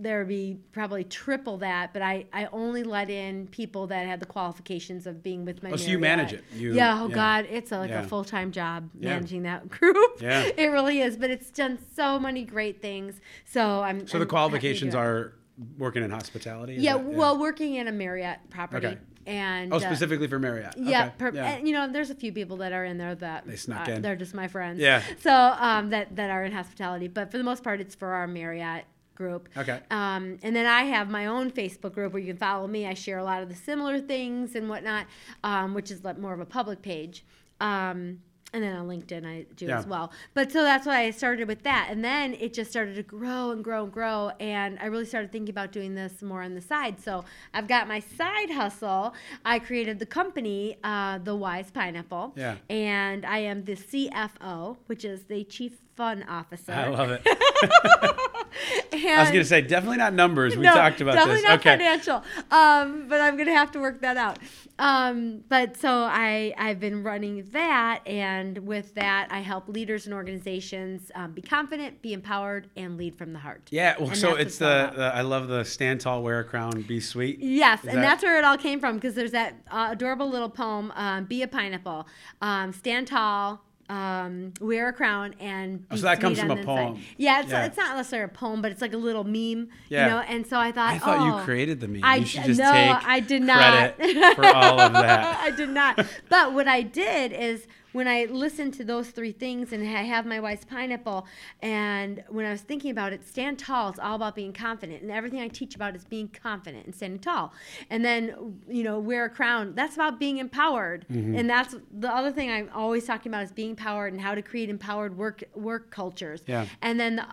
There 0.00 0.18
would 0.18 0.28
be 0.28 0.58
probably 0.72 1.04
triple 1.04 1.58
that, 1.58 1.92
but 1.92 2.02
I, 2.02 2.26
I 2.32 2.46
only 2.52 2.82
let 2.84 3.10
in 3.10 3.46
people 3.48 3.86
that 3.88 4.06
had 4.06 4.20
the 4.20 4.26
qualifications 4.26 5.06
of 5.06 5.22
being 5.22 5.44
with 5.44 5.62
my. 5.62 5.70
Oh, 5.72 5.76
so 5.76 5.90
you 5.90 5.98
manage 5.98 6.32
it. 6.32 6.44
You- 6.54 6.74
yeah. 6.74 7.00
Oh 7.02 7.08
yeah. 7.08 7.14
God, 7.14 7.46
it's 7.50 7.72
a, 7.72 7.78
like 7.78 7.90
Yeah. 7.90 8.02
a 8.02 8.06
full 8.06 8.24
time 8.24 8.52
job 8.52 8.88
Yeah. 8.98 9.10
managing 9.10 9.42
that 9.42 9.68
group. 9.78 10.20
Yeah. 10.20 10.42
It 10.56 10.66
really 10.70 11.00
is, 11.00 11.16
but 11.16 11.30
it's 11.30 11.50
done 11.50 11.78
so 11.94 12.18
many 12.18 12.44
great 12.44 12.80
things. 12.80 13.20
So 13.44 13.80
I'm. 13.82 14.06
So 14.06 14.16
I'm 14.16 14.20
the 14.20 14.26
qualifications 14.26 14.94
are 14.94 15.34
working 15.76 16.02
in 16.04 16.10
hospitality. 16.10 16.74
Yeah, 16.78 16.94
that- 16.98 17.04
well, 17.04 17.38
working 17.38 17.74
in 17.74 17.88
a 17.88 17.92
Marriott 17.92 18.38
property. 18.50 18.86
Okay. 18.86 18.98
And 19.26 19.74
Oh, 19.74 19.76
uh, 19.76 19.80
specifically 19.80 20.26
for 20.26 20.38
Marriott. 20.38 20.72
Yeah, 20.78 21.06
Okay. 21.06 21.14
per- 21.18 21.36
and, 21.38 21.68
you 21.68 21.74
know, 21.74 21.86
there's 21.92 22.08
a 22.08 22.14
few 22.14 22.32
people 22.32 22.56
that 22.58 22.72
are 22.72 22.86
in 22.86 22.96
there 22.96 23.14
that 23.16 23.46
They 23.46 23.56
snuck 23.56 23.86
uh, 23.86 23.92
in. 23.92 24.00
They're 24.00 24.16
just 24.16 24.32
my 24.32 24.48
friends. 24.48 24.80
Yeah. 24.80 25.02
So 25.20 25.30
um, 25.58 25.90
that 25.90 26.16
that 26.16 26.30
are 26.30 26.44
in 26.44 26.52
hospitality, 26.52 27.08
but 27.08 27.30
for 27.30 27.36
the 27.36 27.44
most 27.44 27.62
part, 27.62 27.78
it's 27.80 27.94
for 27.94 28.08
our 28.14 28.26
Marriott 28.26 28.84
group. 29.18 29.48
Okay. 29.56 29.80
Um, 29.90 30.38
and 30.42 30.54
then 30.56 30.64
I 30.64 30.84
have 30.84 31.10
my 31.10 31.26
own 31.26 31.50
Facebook 31.50 31.92
group 31.92 32.12
where 32.12 32.22
you 32.22 32.28
can 32.28 32.38
follow 32.38 32.66
me. 32.68 32.86
I 32.86 32.94
share 32.94 33.18
a 33.18 33.24
lot 33.24 33.42
of 33.42 33.48
the 33.50 33.54
similar 33.56 33.98
things 34.00 34.54
and 34.54 34.68
whatnot, 34.70 35.06
um, 35.44 35.74
which 35.74 35.90
is 35.90 36.04
like 36.04 36.18
more 36.18 36.32
of 36.32 36.40
a 36.40 36.46
public 36.46 36.80
page. 36.80 37.24
Um, 37.60 38.20
and 38.54 38.62
then 38.64 38.74
on 38.76 38.88
LinkedIn, 38.88 39.26
I 39.26 39.44
do 39.56 39.66
Yeah. 39.66 39.78
as 39.78 39.86
well. 39.86 40.10
But 40.32 40.50
so 40.50 40.62
that's 40.62 40.86
why 40.86 41.00
I 41.00 41.10
started 41.10 41.48
with 41.48 41.64
that. 41.64 41.88
And 41.90 42.02
then 42.02 42.32
it 42.32 42.54
just 42.54 42.70
started 42.70 42.94
to 42.94 43.02
grow 43.02 43.50
and 43.50 43.62
grow 43.62 43.84
and 43.84 43.92
grow. 43.92 44.30
And 44.40 44.78
I 44.80 44.86
really 44.86 45.04
started 45.04 45.30
thinking 45.30 45.50
about 45.50 45.70
doing 45.70 45.94
this 45.94 46.22
more 46.22 46.42
on 46.42 46.54
the 46.54 46.62
side. 46.62 46.98
So 46.98 47.24
I've 47.52 47.68
got 47.68 47.88
my 47.88 48.00
side 48.00 48.50
hustle. 48.50 49.12
I 49.44 49.58
created 49.58 49.98
the 49.98 50.06
company, 50.06 50.78
uh, 50.82 51.18
The 51.18 51.36
Wise 51.36 51.70
Pineapple. 51.70 52.32
Yeah. 52.36 52.56
And 52.70 53.26
I 53.26 53.38
am 53.40 53.64
the 53.64 53.74
CFO, 53.76 54.78
which 54.86 55.04
is 55.04 55.24
the 55.24 55.44
Chief 55.44 55.82
Fun 55.98 56.22
Officer. 56.28 56.70
I 56.70 56.86
love 56.90 57.10
it. 57.10 57.22
I 58.92 59.20
was 59.20 59.30
gonna 59.30 59.44
say 59.44 59.62
definitely 59.62 59.96
not 59.98 60.14
numbers. 60.14 60.56
We 60.56 60.62
no, 60.62 60.72
talked 60.72 61.00
about 61.00 61.14
definitely 61.14 61.42
this. 61.42 61.48
not 61.48 61.58
okay. 61.58 61.70
financial. 61.76 62.22
Um, 62.52 63.08
but 63.08 63.20
I'm 63.20 63.36
gonna 63.36 63.52
have 63.52 63.72
to 63.72 63.80
work 63.80 64.00
that 64.02 64.16
out. 64.16 64.38
Um, 64.78 65.42
but 65.48 65.76
so 65.76 65.90
I 65.90 66.54
I've 66.56 66.78
been 66.78 67.02
running 67.02 67.48
that, 67.50 68.06
and 68.06 68.58
with 68.58 68.94
that 68.94 69.26
I 69.32 69.40
help 69.40 69.68
leaders 69.68 70.06
and 70.06 70.14
organizations 70.14 71.10
um, 71.16 71.32
be 71.32 71.42
confident, 71.42 72.00
be 72.00 72.12
empowered, 72.12 72.70
and 72.76 72.96
lead 72.96 73.16
from 73.16 73.32
the 73.32 73.40
heart. 73.40 73.62
Yeah. 73.72 73.96
Well, 73.98 74.10
And 74.10 74.16
so 74.16 74.36
it's 74.36 74.58
the, 74.58 74.92
the 74.94 75.12
I 75.12 75.22
love 75.22 75.48
the 75.48 75.64
stand 75.64 76.00
tall, 76.00 76.22
wear 76.22 76.38
a 76.38 76.44
crown, 76.44 76.80
be 76.82 77.00
sweet. 77.00 77.40
Yes, 77.40 77.80
Is 77.82 77.88
and 77.88 77.98
that- 77.98 78.02
that's 78.02 78.22
where 78.22 78.38
it 78.38 78.44
all 78.44 78.56
came 78.56 78.78
from 78.78 78.94
because 78.94 79.16
there's 79.16 79.32
that 79.32 79.54
uh, 79.68 79.88
adorable 79.90 80.30
little 80.30 80.48
poem, 80.50 80.92
um, 80.94 81.24
"Be 81.24 81.42
a 81.42 81.48
pineapple, 81.48 82.06
um, 82.40 82.72
stand 82.72 83.08
tall, 83.08 83.64
um, 83.88 84.52
wear 84.60 84.88
a 84.88 84.92
crown, 84.92 85.34
and 85.40 85.84
Oh, 85.90 85.96
so 85.96 86.02
that 86.02 86.20
comes 86.20 86.38
from 86.38 86.50
a 86.50 86.54
the 86.54 86.60
inside." 86.60 86.76
poem. 86.76 87.02
Yeah, 87.16 87.40
it's, 87.40 87.50
Yeah. 87.50 87.64
it's 87.66 87.76
not 87.76 87.96
necessarily 87.96 88.26
a 88.32 88.36
poem, 88.36 88.60
but 88.62 88.70
it's 88.72 88.82
like 88.82 88.92
a 88.92 88.98
little 88.98 89.24
meme, 89.24 89.68
Yeah. 89.88 90.04
you 90.04 90.10
know. 90.10 90.18
And 90.20 90.46
so 90.46 90.58
I 90.58 90.72
thought, 90.72 90.92
I 90.92 90.98
thought 90.98 91.18
oh, 91.20 91.38
you 91.38 91.44
created 91.44 91.80
the 91.80 91.88
meme. 91.88 92.00
I 92.04 92.16
you 92.16 92.26
should 92.26 92.44
just 92.44 92.60
no, 92.60 92.70
take 92.70 93.08
I 93.08 93.20
did 93.20 93.42
not. 93.42 93.96
credit 93.96 94.34
for 94.36 94.46
all 94.46 94.80
of 94.80 94.92
that. 94.92 95.38
I 95.42 95.50
did 95.52 95.70
not. 95.70 96.04
But 96.28 96.52
what 96.52 96.68
I 96.68 96.82
did 96.82 97.32
is 97.32 97.66
when 97.98 98.06
I 98.06 98.26
listened 98.30 98.74
to 98.74 98.84
those 98.84 99.08
three 99.10 99.32
things 99.32 99.72
and 99.72 99.82
I 99.82 100.02
have 100.14 100.24
my 100.24 100.38
Wise 100.46 100.64
Pineapple, 100.64 101.26
and 101.60 102.22
when 102.28 102.44
I 102.46 102.52
was 102.52 102.60
thinking 102.60 102.92
about 102.92 103.12
it, 103.12 103.26
stand 103.26 103.58
tall. 103.58 103.90
It's 103.90 103.98
all 103.98 104.14
about 104.14 104.34
being 104.36 104.52
confident, 104.52 105.02
and 105.02 105.10
everything 105.10 105.40
I 105.40 105.48
teach 105.48 105.74
about 105.74 105.96
is 105.96 106.04
being 106.04 106.28
confident 106.28 106.86
and 106.86 106.94
standing 106.94 107.18
tall. 107.18 107.52
And 107.90 108.04
then 108.04 108.22
you 108.68 108.84
know, 108.84 109.00
wear 109.00 109.24
a 109.24 109.30
crown. 109.30 109.74
That's 109.74 109.96
about 109.96 110.18
being 110.20 110.38
empowered, 110.38 111.06
Mm-hmm. 111.10 111.34
and 111.38 111.50
that's 111.50 111.74
the 112.04 112.08
other 112.18 112.30
thing 112.30 112.48
I'm 112.50 112.70
always 112.74 113.04
talking 113.04 113.30
about 113.32 113.42
is 113.44 113.52
being 113.52 113.70
empowered 113.70 114.12
and 114.12 114.20
how 114.22 114.34
to 114.36 114.42
create 114.42 114.68
empowered 114.70 115.18
work 115.18 115.42
work 115.54 115.90
cultures. 115.90 116.42
Yeah. 116.46 116.66
And 116.80 116.98
then. 117.00 117.16
The, 117.16 117.26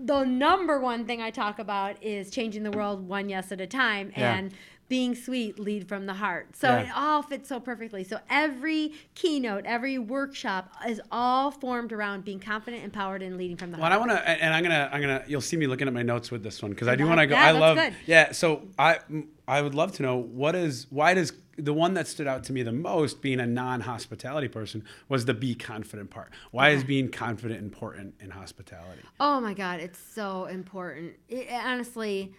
the 0.00 0.22
number 0.24 0.78
one 0.78 1.06
thing 1.06 1.20
I 1.20 1.30
talk 1.30 1.58
about 1.58 2.00
is 2.00 2.30
changing 2.30 2.62
the 2.62 2.70
world 2.70 3.08
one 3.08 3.28
yes 3.28 3.50
at 3.50 3.60
a 3.60 3.66
time 3.66 4.12
Yeah. 4.16 4.36
and 4.36 4.52
being 4.88 5.14
sweet, 5.14 5.58
lead 5.58 5.86
from 5.86 6.06
the 6.06 6.14
heart. 6.14 6.56
So 6.56 6.68
Yeah. 6.68 6.80
it 6.84 6.90
all 6.94 7.22
fits 7.22 7.48
so 7.48 7.60
perfectly. 7.60 8.04
So 8.04 8.20
every 8.30 8.92
keynote, 9.14 9.66
every 9.66 9.98
workshop 9.98 10.72
is 10.88 11.00
all 11.12 11.50
formed 11.50 11.92
around 11.92 12.24
being 12.24 12.40
confident, 12.40 12.84
empowered, 12.84 13.22
and 13.22 13.36
leading 13.36 13.56
from 13.56 13.70
the 13.70 13.76
Well, 13.78 13.86
and. 13.86 13.94
I 13.94 13.98
want 13.98 14.10
to, 14.12 14.28
and 14.28 14.54
I'm 14.54 14.62
gonna, 14.62 14.88
I'm 14.90 15.00
gonna. 15.00 15.24
You'll 15.26 15.40
see 15.42 15.56
me 15.56 15.66
looking 15.66 15.88
at 15.88 15.94
my 15.94 16.02
notes 16.02 16.30
with 16.30 16.42
this 16.42 16.62
one 16.62 16.70
because 16.72 16.88
I 16.88 16.96
do 16.96 17.06
want 17.06 17.20
to 17.20 17.26
go. 17.26 17.34
yeah, 17.34 17.46
I 17.46 17.50
love, 17.50 17.76
good. 17.76 17.94
yeah. 18.06 18.32
So 18.32 18.62
I, 18.78 18.98
I 19.46 19.60
would 19.60 19.74
love 19.74 19.92
to 19.92 20.02
know 20.02 20.16
what 20.16 20.54
is, 20.54 20.86
why 20.90 21.12
does 21.14 21.32
the 21.58 21.74
one 21.74 21.94
that 21.94 22.06
stood 22.06 22.26
out 22.28 22.44
to 22.44 22.52
me 22.52 22.62
the 22.62 22.72
most, 22.72 23.20
being 23.20 23.40
a 23.40 23.46
non-hospitality 23.46 24.46
person, 24.48 24.84
was 25.08 25.24
the 25.24 25.34
be 25.34 25.54
confident 25.54 26.08
part. 26.08 26.30
Why 26.52 26.70
is 26.70 26.84
being 26.84 27.10
confident 27.10 27.60
important 27.60 28.14
in 28.20 28.30
hospitality? 28.30 29.02
oh 29.20 29.40
my 29.40 29.54
God, 29.54 29.80
it's 29.80 29.98
so 29.98 30.46
important. 30.46 31.14
It, 31.28 31.48
honestly, 31.52 32.32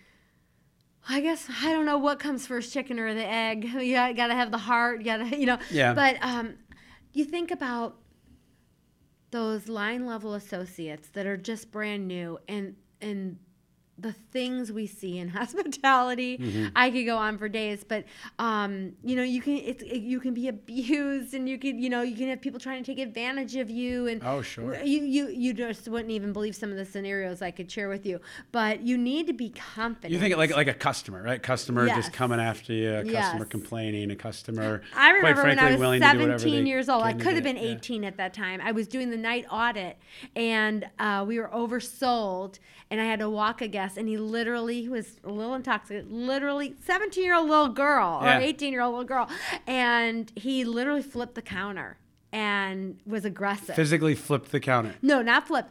I 1.12 1.22
guess 1.22 1.49
I 1.64 1.74
don't 1.74 1.86
know 1.86 1.97
what 1.97 2.20
comes 2.20 2.45
first, 2.45 2.72
chicken 2.72 2.99
or 2.99 3.14
the 3.14 3.26
egg. 3.26 3.66
You 3.80 3.95
got, 3.95 4.16
got 4.16 4.28
to 4.28 4.36
have 4.36 4.51
the 4.51 4.60
heart. 4.60 4.99
You 4.99 5.05
got 5.05 5.18
to, 5.18 5.38
you 5.39 5.47
know. 5.47 5.57
Yeah. 5.72 5.93
But 5.93 6.18
um, 6.22 6.55
you 7.14 7.26
think 7.26 7.49
about 7.49 7.97
those 9.32 9.68
line 9.68 10.05
level 10.05 10.36
associates 10.36 11.10
that 11.10 11.26
are 11.26 11.38
just 11.38 11.72
brand 11.72 12.07
new 12.07 12.38
and 12.47 12.76
and 13.01 13.38
the 14.02 14.14
things 14.32 14.72
we 14.72 14.88
see 14.88 15.18
in 15.18 15.28
hospitality 15.39 16.38
Mm-hmm. 16.39 16.68
i 16.76 16.89
could 16.89 17.06
go 17.06 17.18
on 17.18 17.38
for 17.38 17.50
days 17.50 17.84
but 17.84 18.06
um, 18.38 18.93
you 19.04 19.16
know 19.16 19.24
you 19.24 19.41
can 19.41 19.58
it's 19.58 19.84
it, 19.84 20.00
you 20.00 20.20
can 20.20 20.34
be 20.34 20.47
abused 20.47 21.34
and 21.34 21.47
you 21.50 21.58
can 21.58 21.80
you 21.80 21.89
know 21.89 22.02
you 22.02 22.16
can 22.16 22.30
have 22.30 22.41
people 22.41 22.60
trying 22.60 22.84
to 22.84 22.95
take 22.95 23.00
advantage 23.06 23.56
of 23.56 23.70
you 23.70 24.08
and 24.08 24.22
Oh, 24.24 24.41
sure. 24.41 24.76
you 24.84 25.02
you 25.02 25.28
you 25.30 25.54
just 25.54 25.88
wouldn't 25.88 26.12
even 26.12 26.34
believe 26.34 26.56
some 26.56 26.72
of 26.72 26.78
the 26.78 26.86
scenarios 26.86 27.41
i 27.41 27.52
could 27.52 27.72
share 27.72 27.89
with 27.89 28.06
you 28.06 28.20
but 28.52 28.82
you 28.82 28.97
need 28.97 29.28
to 29.28 29.34
be 29.34 29.50
confident 29.50 30.14
You 30.14 30.20
think 30.20 30.36
like 30.38 30.56
like 30.56 30.68
a 30.68 30.74
customer, 30.74 31.22
right? 31.24 31.41
Customer 31.41 31.86
Yes. 31.88 31.97
just 31.97 32.14
coming 32.14 32.39
after 32.39 32.74
you, 32.74 32.89
a 32.95 33.04
customer 33.04 33.43
Yes. 33.45 33.50
complaining, 33.50 34.12
a 34.12 34.16
customer. 34.16 34.82
I 34.95 35.12
remember 35.12 35.41
frankly, 35.41 35.50
when 35.50 35.60
I 35.60 35.72
was 35.72 35.80
willing 35.80 36.02
to 36.02 36.12
do 36.12 36.20
whatever 36.20 36.39
17 36.39 36.66
years 36.66 36.89
old. 36.89 37.04
I 37.04 37.14
could 37.14 37.36
have 37.36 37.43
been 37.43 37.58
yeah. 37.58 37.76
18 37.78 38.04
at 38.04 38.18
that 38.18 38.34
time. 38.34 38.60
I 38.64 38.72
was 38.72 38.88
doing 38.88 39.10
the 39.10 39.18
night 39.18 39.45
audit, 39.52 39.97
and 40.36 40.88
uh, 41.00 41.26
we 41.28 41.39
were 41.39 41.50
oversold, 41.50 42.60
and 42.91 43.00
I 43.02 43.06
had 43.06 43.20
to 43.20 43.30
walk 43.30 43.62
a 43.62 43.68
guest, 43.68 43.89
and 43.98 44.08
he 44.08 44.18
literally 44.18 44.82
he 44.82 44.90
was 44.90 45.20
a 45.24 45.32
little 45.32 45.54
intoxicated, 45.56 46.12
literally 46.12 46.76
17 46.84 47.24
year 47.24 47.36
old 47.36 47.50
little 47.50 47.70
girl 47.70 48.20
Yeah. 48.24 48.38
or 48.38 48.42
18 48.42 48.72
year 48.74 48.82
old 48.82 48.94
little 48.94 49.06
girl, 49.08 49.30
and 49.68 50.32
he 50.36 50.64
literally 50.66 51.02
flipped 51.04 51.36
the 51.36 51.42
counter 51.42 51.98
and 52.32 53.00
was 53.06 53.26
aggressive. 53.26 53.76
Physically 53.76 54.16
flipped 54.16 54.52
the 54.52 54.60
counter. 54.60 54.96
no, 55.02 55.22
not 55.22 55.48
flip. 55.48 55.68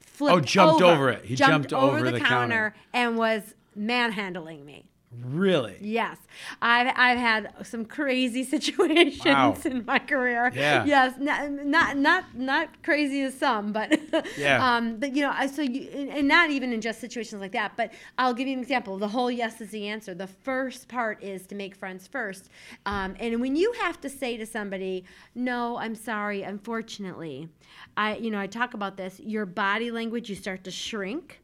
Flipped 0.00 0.36
Oh, 0.36 0.40
jumped 0.40 0.82
over 0.82 1.08
it. 1.08 1.24
He 1.24 1.34
jumped 1.34 1.72
over 1.72 2.10
the 2.10 2.20
counter. 2.20 2.74
and 2.92 3.16
was 3.16 3.54
manhandling 3.74 4.64
me. 4.66 4.89
Really? 5.24 5.76
Yes, 5.80 6.18
I've 6.62 6.92
I've 6.96 7.18
had 7.18 7.52
some 7.66 7.84
crazy 7.84 8.44
situations 8.54 9.24
Wow. 9.26 9.56
in 9.64 9.84
my 9.84 9.98
career. 9.98 10.52
Yeah. 10.54 10.84
Yes, 10.84 11.14
not 11.18 11.50
not 11.50 11.96
not 11.96 12.24
not 12.36 12.82
crazy 12.84 13.22
as 13.22 13.34
some, 13.34 13.72
but 13.72 13.98
Yeah. 14.38 14.64
Um, 14.76 14.98
but 14.98 15.16
you 15.16 15.22
know, 15.22 15.32
I- 15.34 15.48
so 15.48 15.62
you 15.62 15.88
and 15.92 16.10
and 16.10 16.28
not 16.28 16.50
even 16.50 16.72
in 16.72 16.80
just 16.80 17.00
situations 17.00 17.40
like 17.40 17.50
that. 17.52 17.72
But 17.76 17.92
I'll 18.18 18.32
give 18.34 18.46
you 18.46 18.54
an 18.54 18.60
example. 18.62 18.98
The 18.98 19.08
whole 19.08 19.32
yes 19.32 19.60
is 19.60 19.70
the 19.70 19.88
answer. 19.88 20.14
The 20.14 20.28
first 20.28 20.86
part 20.86 21.20
is 21.24 21.44
to 21.48 21.56
make 21.56 21.74
friends 21.74 22.06
first, 22.06 22.48
um, 22.86 23.16
and 23.18 23.40
when 23.40 23.56
you 23.56 23.72
have 23.80 24.00
to 24.02 24.08
say 24.08 24.36
to 24.36 24.46
somebody, 24.46 25.04
"No, 25.34 25.76
I'm 25.76 25.96
sorry, 25.96 26.42
unfortunately," 26.42 27.48
I 27.96 28.16
you 28.16 28.30
know 28.30 28.38
I 28.38 28.46
talk 28.46 28.74
about 28.74 28.96
this. 28.96 29.18
Your 29.18 29.44
body 29.44 29.90
language, 29.90 30.30
you 30.30 30.36
start 30.36 30.62
to 30.64 30.70
shrink 30.70 31.39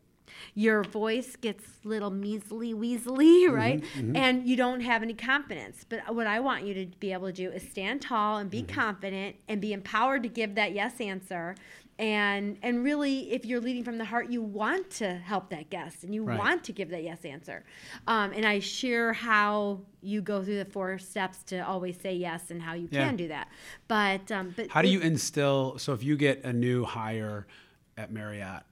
your 0.55 0.83
voice 0.83 1.37
gets 1.37 1.65
little 1.85 2.11
measly 2.11 2.73
weaselly, 2.75 3.51
right? 3.53 3.83
And 4.15 4.47
you 4.47 4.57
don't 4.57 4.81
have 4.81 5.03
any 5.03 5.15
confidence. 5.15 5.85
But 5.89 6.15
what 6.15 6.27
I 6.27 6.41
want 6.41 6.65
you 6.65 6.75
to 6.75 6.87
be 6.99 7.13
able 7.13 7.27
to 7.27 7.33
do 7.33 7.51
is 7.51 7.63
stand 7.69 8.03
tall 8.03 8.39
and 8.39 8.51
be 8.51 8.63
confident 8.63 9.37
and 9.49 9.61
be 9.61 9.73
empowered 9.73 10.23
to 10.23 10.29
give 10.29 10.55
that 10.57 10.73
yes 10.73 11.01
answer. 11.01 11.55
And 11.99 12.59
and 12.63 12.85
really, 12.85 13.33
if 13.33 13.47
you're 13.47 13.61
leading 13.61 13.83
from 13.83 13.97
the 13.97 14.05
heart, 14.05 14.29
you 14.31 14.43
want 14.43 14.91
to 14.91 15.15
help 15.17 15.49
that 15.49 15.71
guest 15.71 16.05
and 16.05 16.15
you 16.15 16.25
Right. 16.25 16.39
want 16.39 16.63
to 16.65 16.73
give 16.73 16.91
that 16.91 17.03
yes 17.03 17.25
answer. 17.25 17.65
Um, 18.07 18.33
and 18.35 18.45
I 18.45 18.59
share 18.59 19.15
how 19.15 19.81
you 20.03 20.21
go 20.21 20.45
through 20.45 20.59
the 20.59 20.67
four 20.67 20.99
steps 20.99 21.43
to 21.45 21.61
always 21.67 21.99
say 21.99 22.15
yes 22.15 22.51
and 22.51 22.61
how 22.61 22.75
you 22.75 22.89
Yeah. 22.91 23.07
can 23.07 23.17
do 23.17 23.29
that. 23.29 23.49
But 23.89 24.31
um, 24.31 24.53
but 24.55 24.69
How 24.71 24.83
do 24.83 24.89
you 24.89 25.01
instill? 25.01 25.79
So 25.79 25.95
if 25.95 26.03
you 26.05 26.19
get 26.19 26.45
a 26.45 26.53
new 26.53 26.85
hire 26.85 27.47
at 27.97 28.13
Marriott, 28.13 28.65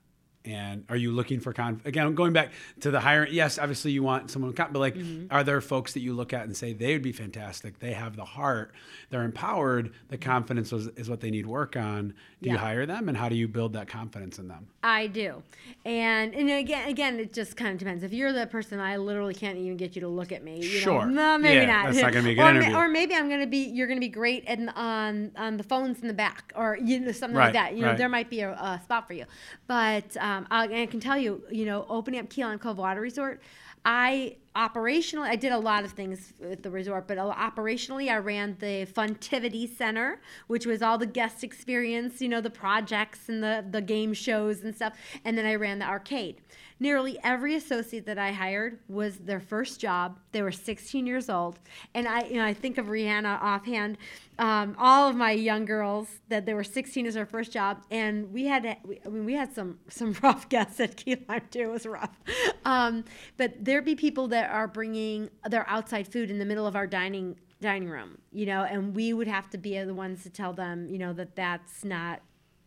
and 0.45 0.85
are 0.89 0.97
you 0.97 1.11
looking 1.13 1.41
for 1.41 1.53
con? 1.53 1.81
Again, 1.85 2.15
going 2.15 2.33
back 2.33 2.53
to 2.81 2.91
the 2.91 3.01
hiring. 3.01 3.33
Yes, 3.33 3.59
obviously 3.59 3.93
you 3.93 4.03
want 4.03 4.31
someone, 4.31 4.49
with 4.49 4.57
con- 4.57 4.71
but 4.73 4.79
like, 4.79 4.95
Mm-hmm. 4.95 5.27
are 5.35 5.43
there 5.43 5.61
folks 5.61 5.95
that 5.95 6.01
you 6.01 6.13
look 6.15 6.33
at 6.33 6.45
and 6.45 6.57
say 6.57 6.73
they 6.73 6.93
would 6.93 7.03
be 7.03 7.13
fantastic? 7.13 7.79
They 7.81 7.93
have 7.95 8.17
the 8.17 8.25
heart. 8.25 8.73
They're 9.11 9.23
empowered. 9.25 9.93
The 10.09 10.19
confidence 10.19 10.73
is, 10.73 10.89
is 10.97 11.09
what 11.11 11.21
they 11.21 11.31
need 11.31 11.47
work 11.47 11.77
on. 11.77 12.15
Do 12.43 12.51
you 12.51 12.59
hire 12.59 12.85
them, 12.85 13.09
and 13.09 13.17
how 13.17 13.29
do 13.31 13.37
you 13.37 13.49
build 13.49 13.73
that 13.73 13.89
confidence 13.89 14.39
in 14.39 14.49
them? 14.49 14.67
I 14.83 15.07
do, 15.07 15.43
and 15.87 16.35
and 16.35 16.51
again, 16.51 16.89
again, 16.91 17.19
it 17.19 17.33
just 17.33 17.57
kind 17.57 17.73
of 17.73 17.79
depends. 17.79 18.03
If 18.03 18.13
you're 18.13 18.33
the 18.35 18.47
person 18.47 18.81
I 18.81 18.99
literally 18.99 19.33
can't 19.33 19.57
even 19.57 19.79
get 19.79 19.95
you 19.95 20.03
to 20.03 20.09
look 20.09 20.31
at 20.31 20.45
me, 20.45 20.57
you 20.59 20.63
Sure. 20.65 21.07
know, 21.07 21.37
no, 21.37 21.39
maybe 21.39 21.55
Yeah, 21.67 21.67
not. 21.67 21.87
that's 21.87 22.03
not 22.03 22.13
gonna 22.13 22.25
be 22.25 22.33
a 22.33 22.35
good 22.35 22.43
or, 22.45 22.51
interview. 22.51 22.75
or 22.77 22.89
maybe 22.89 23.15
I'm 23.15 23.31
gonna 23.31 23.47
be, 23.47 23.65
you're 23.69 23.87
gonna 23.87 23.99
be 24.01 24.09
great 24.11 24.45
in, 24.45 24.69
on 24.71 25.31
on 25.37 25.57
the 25.57 25.63
phones 25.63 26.01
in 26.03 26.09
the 26.09 26.13
back, 26.15 26.53
or 26.55 26.77
you 26.83 27.01
know 27.01 27.13
something 27.13 27.37
Right, 27.37 27.45
like 27.47 27.55
that. 27.55 27.75
You 27.77 27.81
know, 27.83 27.89
right. 27.89 27.97
there 27.99 28.11
might 28.11 28.29
be 28.29 28.41
a, 28.41 28.51
a 28.53 28.81
spot 28.85 29.07
for 29.07 29.15
you, 29.15 29.25
but 29.67 30.15
um, 30.19 30.34
Um, 30.35 30.47
I, 30.51 30.83
I 30.83 30.87
can 30.87 31.01
tell 31.01 31.17
you, 31.19 31.43
you 31.51 31.65
know, 31.65 31.87
opening 31.89 32.21
up 32.21 32.29
Key 32.29 32.45
Lime 32.45 32.59
Cove 32.59 32.79
Water 32.79 33.01
Resort. 33.01 33.41
I 33.85 34.37
operationally, 34.57 35.29
I 35.29 35.37
did 35.37 35.53
a 35.53 35.59
lot 35.59 35.85
of 35.85 35.93
things 35.93 36.33
with 36.41 36.63
the 36.63 36.71
resort, 36.71 37.07
but 37.07 37.19
operationally, 37.19 38.11
I 38.11 38.17
ran 38.17 38.57
the 38.59 38.87
Funtivity 38.87 39.69
Center, 39.69 40.21
which 40.47 40.65
was 40.65 40.81
all 40.81 40.97
the 40.97 41.07
guest 41.07 41.45
experience, 41.45 42.23
you 42.23 42.29
know, 42.29 42.41
the 42.41 42.51
projects 42.51 43.29
and 43.29 43.43
the 43.43 43.65
the 43.71 43.83
game 43.83 44.15
shows 44.15 44.63
and 44.65 44.75
stuff, 44.75 44.95
and 45.25 45.37
then 45.37 45.45
I 45.45 45.55
ran 45.57 45.79
the 45.81 45.87
arcade. 45.87 46.41
Nearly 46.81 47.19
every 47.23 47.55
associate 47.55 48.07
that 48.07 48.19
I 48.19 48.33
hired 48.33 48.79
was 48.89 49.17
their 49.19 49.41
first 49.41 49.81
job. 49.81 50.19
They 50.33 50.43
were 50.43 50.53
16 50.53 51.07
years 51.07 51.31
old, 51.31 51.59
and 51.95 52.07
I, 52.09 52.25
you 52.25 52.37
know, 52.37 52.45
I 52.45 52.55
think 52.55 52.79
of 52.79 52.87
Rihanna 52.87 53.41
offhand. 53.41 53.99
Um, 54.39 54.75
all 54.79 55.09
of 55.09 55.15
my 55.15 55.31
young 55.31 55.65
girls 55.65 56.09
that 56.29 56.45
they 56.45 56.55
were 56.55 56.65
16 56.65 57.07
as 57.07 57.15
their 57.15 57.27
first 57.27 57.53
job, 57.53 57.83
and 57.91 58.33
we 58.33 58.47
had, 58.47 58.79
we, 58.85 59.01
I 59.05 59.09
mean, 59.09 59.25
we 59.25 59.35
had 59.35 59.55
some 59.55 59.79
some 59.89 60.17
rough 60.23 60.49
guests 60.49 60.81
at 60.81 60.97
Key 60.97 61.17
Lime 61.29 61.43
too. 61.51 61.61
It 61.61 61.71
was 61.71 61.87
rough, 61.87 62.17
um, 62.65 63.05
but 63.37 63.65
there'd 63.65 63.85
be 63.85 63.95
people 63.95 64.29
that 64.29 64.51
are 64.51 64.67
bringing 64.67 65.31
their 65.49 65.69
outside 65.69 66.09
food 66.09 66.31
in 66.31 66.39
the 66.39 66.45
middle 66.45 66.67
of 66.67 66.77
our 66.77 66.87
dining 66.87 67.37
dining 67.61 67.89
room, 67.89 68.19
you 68.31 68.47
know, 68.47 68.63
and 68.63 68.95
we 68.95 69.13
would 69.13 69.27
have 69.27 69.49
to 69.51 69.59
be 69.59 69.83
the 69.83 69.95
ones 69.95 70.23
to 70.23 70.31
tell 70.31 70.53
them, 70.53 70.87
you 70.87 70.99
know, 70.99 71.13
that 71.15 71.35
that's 71.35 71.85
not 71.85 72.21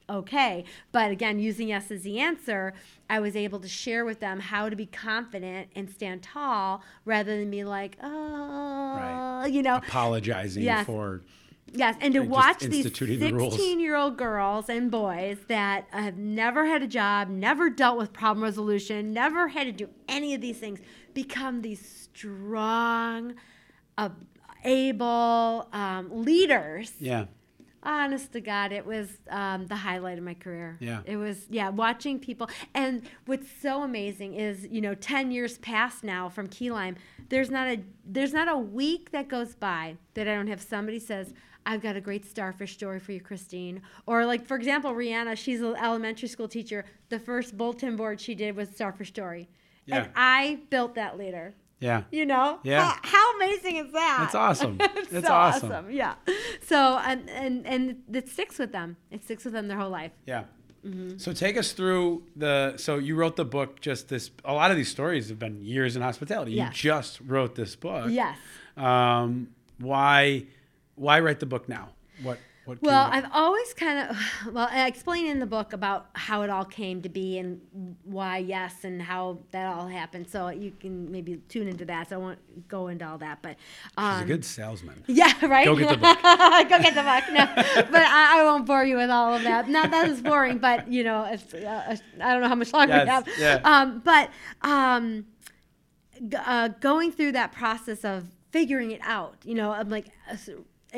okay. 0.09 0.63
But 0.91 1.11
again, 1.11 1.39
using 1.39 1.69
yes 1.69 1.91
as 1.91 2.03
the 2.03 2.19
answer, 2.19 2.73
I 3.09 3.19
was 3.19 3.35
able 3.35 3.59
to 3.59 3.67
share 3.67 4.05
with 4.05 4.19
them 4.19 4.39
how 4.39 4.69
to 4.69 4.75
be 4.75 4.85
confident 4.85 5.69
and 5.75 5.89
stand 5.89 6.23
tall 6.23 6.81
rather 7.05 7.37
than 7.37 7.49
be 7.51 7.63
like, 7.63 7.97
oh, 8.03 8.09
Right. 9.41 9.47
you 9.47 9.61
know. 9.61 9.77
Apologizing 9.77 10.63
Yes. 10.63 10.85
for 10.85 11.21
Yes, 11.73 11.95
and 11.99 12.13
to 12.13 12.21
just 12.21 12.29
watch 12.31 12.59
these 12.61 12.85
instituting 12.85 13.19
the 13.19 13.49
16 13.51 13.81
year 13.81 13.97
old 13.97 14.15
girls 14.17 14.69
and 14.69 14.89
boys 14.89 15.37
that 15.49 15.85
have 15.91 16.15
never 16.17 16.65
had 16.65 16.81
a 16.81 16.87
job, 16.87 17.27
never 17.27 17.69
dealt 17.69 17.97
with 17.97 18.13
problem 18.13 18.41
resolution, 18.41 19.11
never 19.13 19.49
had 19.49 19.65
to 19.65 19.73
do 19.73 19.89
any 20.07 20.33
of 20.33 20.39
these 20.39 20.57
things, 20.59 20.79
become 21.13 21.61
these 21.61 21.85
strong, 22.13 23.33
uh, 23.97 24.09
able 24.63 25.67
um, 25.73 26.09
leaders. 26.23 26.93
yeah. 26.99 27.25
Honest 27.87 28.33
to 28.33 28.41
God, 28.41 28.73
it 28.73 28.85
was 28.85 29.07
um, 29.29 29.65
the 29.67 29.77
highlight 29.77 30.17
of 30.17 30.23
my 30.25 30.33
career. 30.33 30.75
Yeah. 30.81 30.99
It 31.05 31.15
was, 31.15 31.45
yeah, 31.49 31.69
watching 31.69 32.19
people. 32.19 32.49
And 32.73 33.01
what's 33.25 33.47
so 33.61 33.83
amazing 33.83 34.33
is, 34.33 34.67
you 34.69 34.81
know, 34.81 34.93
10 34.93 35.31
years 35.31 35.57
past 35.59 36.03
now 36.03 36.27
from 36.27 36.47
Key 36.47 36.69
Lime, 36.69 36.97
there's 37.29 37.49
not 37.49 37.67
a 37.67 37.79
there's 38.05 38.33
not 38.33 38.49
a 38.49 38.57
week 38.57 39.11
that 39.11 39.29
goes 39.29 39.55
by 39.55 39.95
that 40.15 40.27
I 40.27 40.35
don't 40.35 40.47
have 40.47 40.61
somebody 40.61 40.99
says, 40.99 41.33
I've 41.65 41.81
got 41.81 41.95
a 41.95 42.01
great 42.01 42.25
starfish 42.25 42.73
story 42.73 42.99
for 42.99 43.13
you, 43.13 43.21
Christine. 43.21 43.81
Or 44.05 44.25
like, 44.25 44.45
for 44.45 44.55
example, 44.55 44.93
Rihanna, 44.93 45.37
she's 45.37 45.61
an 45.61 45.75
elementary 45.75 46.27
school 46.27 46.47
teacher. 46.47 46.85
The 47.09 47.19
first 47.19 47.57
bulletin 47.57 47.95
board 47.95 48.19
she 48.19 48.35
did 48.35 48.55
was 48.55 48.69
starfish 48.69 49.09
story. 49.09 49.49
Yeah. 49.85 50.03
And 50.03 50.11
I 50.15 50.59
built 50.69 50.95
that 50.95 51.17
later. 51.17 51.55
Yeah. 51.79 52.03
You 52.11 52.25
know? 52.25 52.59
Yeah. 52.63 52.83
How, 52.83 52.99
how 53.03 53.35
amazing 53.37 53.77
is 53.77 53.91
that? 53.91 54.17
That's 54.21 54.35
awesome. 54.35 54.77
it's 54.81 55.27
so 55.27 55.33
awesome. 55.33 55.91
Yeah. 55.91 56.15
So 56.65 56.97
and 56.97 57.29
and 57.29 57.65
and 57.67 58.03
it 58.13 58.29
sticks 58.29 58.57
with 58.57 58.71
them. 58.71 58.97
It 59.11 59.23
sticks 59.23 59.43
with 59.45 59.53
them 59.53 59.67
their 59.67 59.77
whole 59.77 59.89
life. 59.89 60.11
Yeah. 60.25 60.45
Mm-hmm. 60.85 61.17
So 61.17 61.33
take 61.33 61.57
us 61.57 61.73
through 61.73 62.23
the. 62.35 62.75
So 62.77 62.97
you 62.97 63.15
wrote 63.15 63.35
the 63.35 63.45
book. 63.45 63.81
Just 63.81 64.09
this. 64.09 64.31
A 64.45 64.53
lot 64.53 64.71
of 64.71 64.77
these 64.77 64.89
stories 64.89 65.29
have 65.29 65.39
been 65.39 65.61
years 65.61 65.95
in 65.95 66.01
hospitality. 66.01 66.53
Yes. 66.53 66.69
You 66.69 66.91
just 66.91 67.19
wrote 67.21 67.55
this 67.55 67.75
book. 67.75 68.09
Yes. 68.09 68.37
Um, 68.75 69.49
why? 69.79 70.45
Why 70.95 71.19
write 71.19 71.39
the 71.39 71.45
book 71.45 71.69
now? 71.69 71.89
What? 72.23 72.39
What? 72.67 72.81
Well, 72.81 73.07
I've 73.09 73.25
always 73.31 73.73
kind 73.73 74.09
of 74.09 74.17
well, 74.53 74.67
I 74.69 74.87
explain 74.87 75.25
in 75.27 75.39
the 75.39 75.45
book 75.45 75.71
about 75.73 76.09
how 76.13 76.41
it 76.41 76.49
all 76.49 76.65
came 76.65 77.01
to 77.03 77.09
be 77.09 77.37
and 77.37 77.61
why 78.03 78.37
yes 78.39 78.83
and 78.83 79.01
how 79.01 79.39
that 79.51 79.65
all 79.73 79.87
happened. 79.87 80.29
So 80.29 80.49
you 80.49 80.71
can 80.79 81.09
maybe 81.11 81.37
tune 81.47 81.67
into 81.67 81.85
that. 81.85 82.09
So 82.09 82.15
I 82.15 82.19
won't 82.19 82.67
go 82.67 82.87
into 82.89 83.07
all 83.07 83.17
that, 83.19 83.39
but 83.41 83.51
He's 83.97 84.05
um, 84.05 84.21
a 84.23 84.25
good 84.25 84.43
salesman. 84.45 85.03
Yeah, 85.07 85.31
right. 85.45 85.65
Go 85.65 85.75
get 85.77 85.89
the 85.89 85.97
book. 86.07 86.21
Go 86.21 86.79
get 86.81 86.93
the 86.93 87.03
book. 87.03 87.23
No, 87.33 87.45
but 87.91 88.01
I, 88.03 88.41
I 88.41 88.43
won't 88.43 88.65
bore 88.65 88.83
you 88.83 88.97
with 88.97 89.09
all 89.09 89.33
of 89.33 89.43
that. 89.43 89.69
Not 89.69 89.89
that 89.91 90.09
is 90.09 90.21
boring, 90.21 90.57
but 90.57 90.91
you 90.91 91.03
know, 91.05 91.23
it's, 91.23 91.53
uh, 91.53 91.95
I 92.21 92.31
don't 92.33 92.41
know 92.41 92.49
how 92.49 92.55
much 92.55 92.73
longer 92.73 92.93
we 92.93 92.99
Yes, 92.99 93.07
have. 93.07 93.27
yeah. 93.39 93.61
Um, 93.63 94.01
but 94.03 94.29
um, 94.61 95.25
g- 96.27 96.35
uh, 96.37 96.67
going 96.81 97.11
through 97.13 97.31
that 97.31 97.53
process 97.53 98.03
of 98.03 98.25
figuring 98.51 98.91
it 98.91 99.01
out, 99.03 99.35
you 99.45 99.55
know, 99.55 99.71
I'm 99.71 99.89
like. 99.89 100.07
uh, 100.29 100.35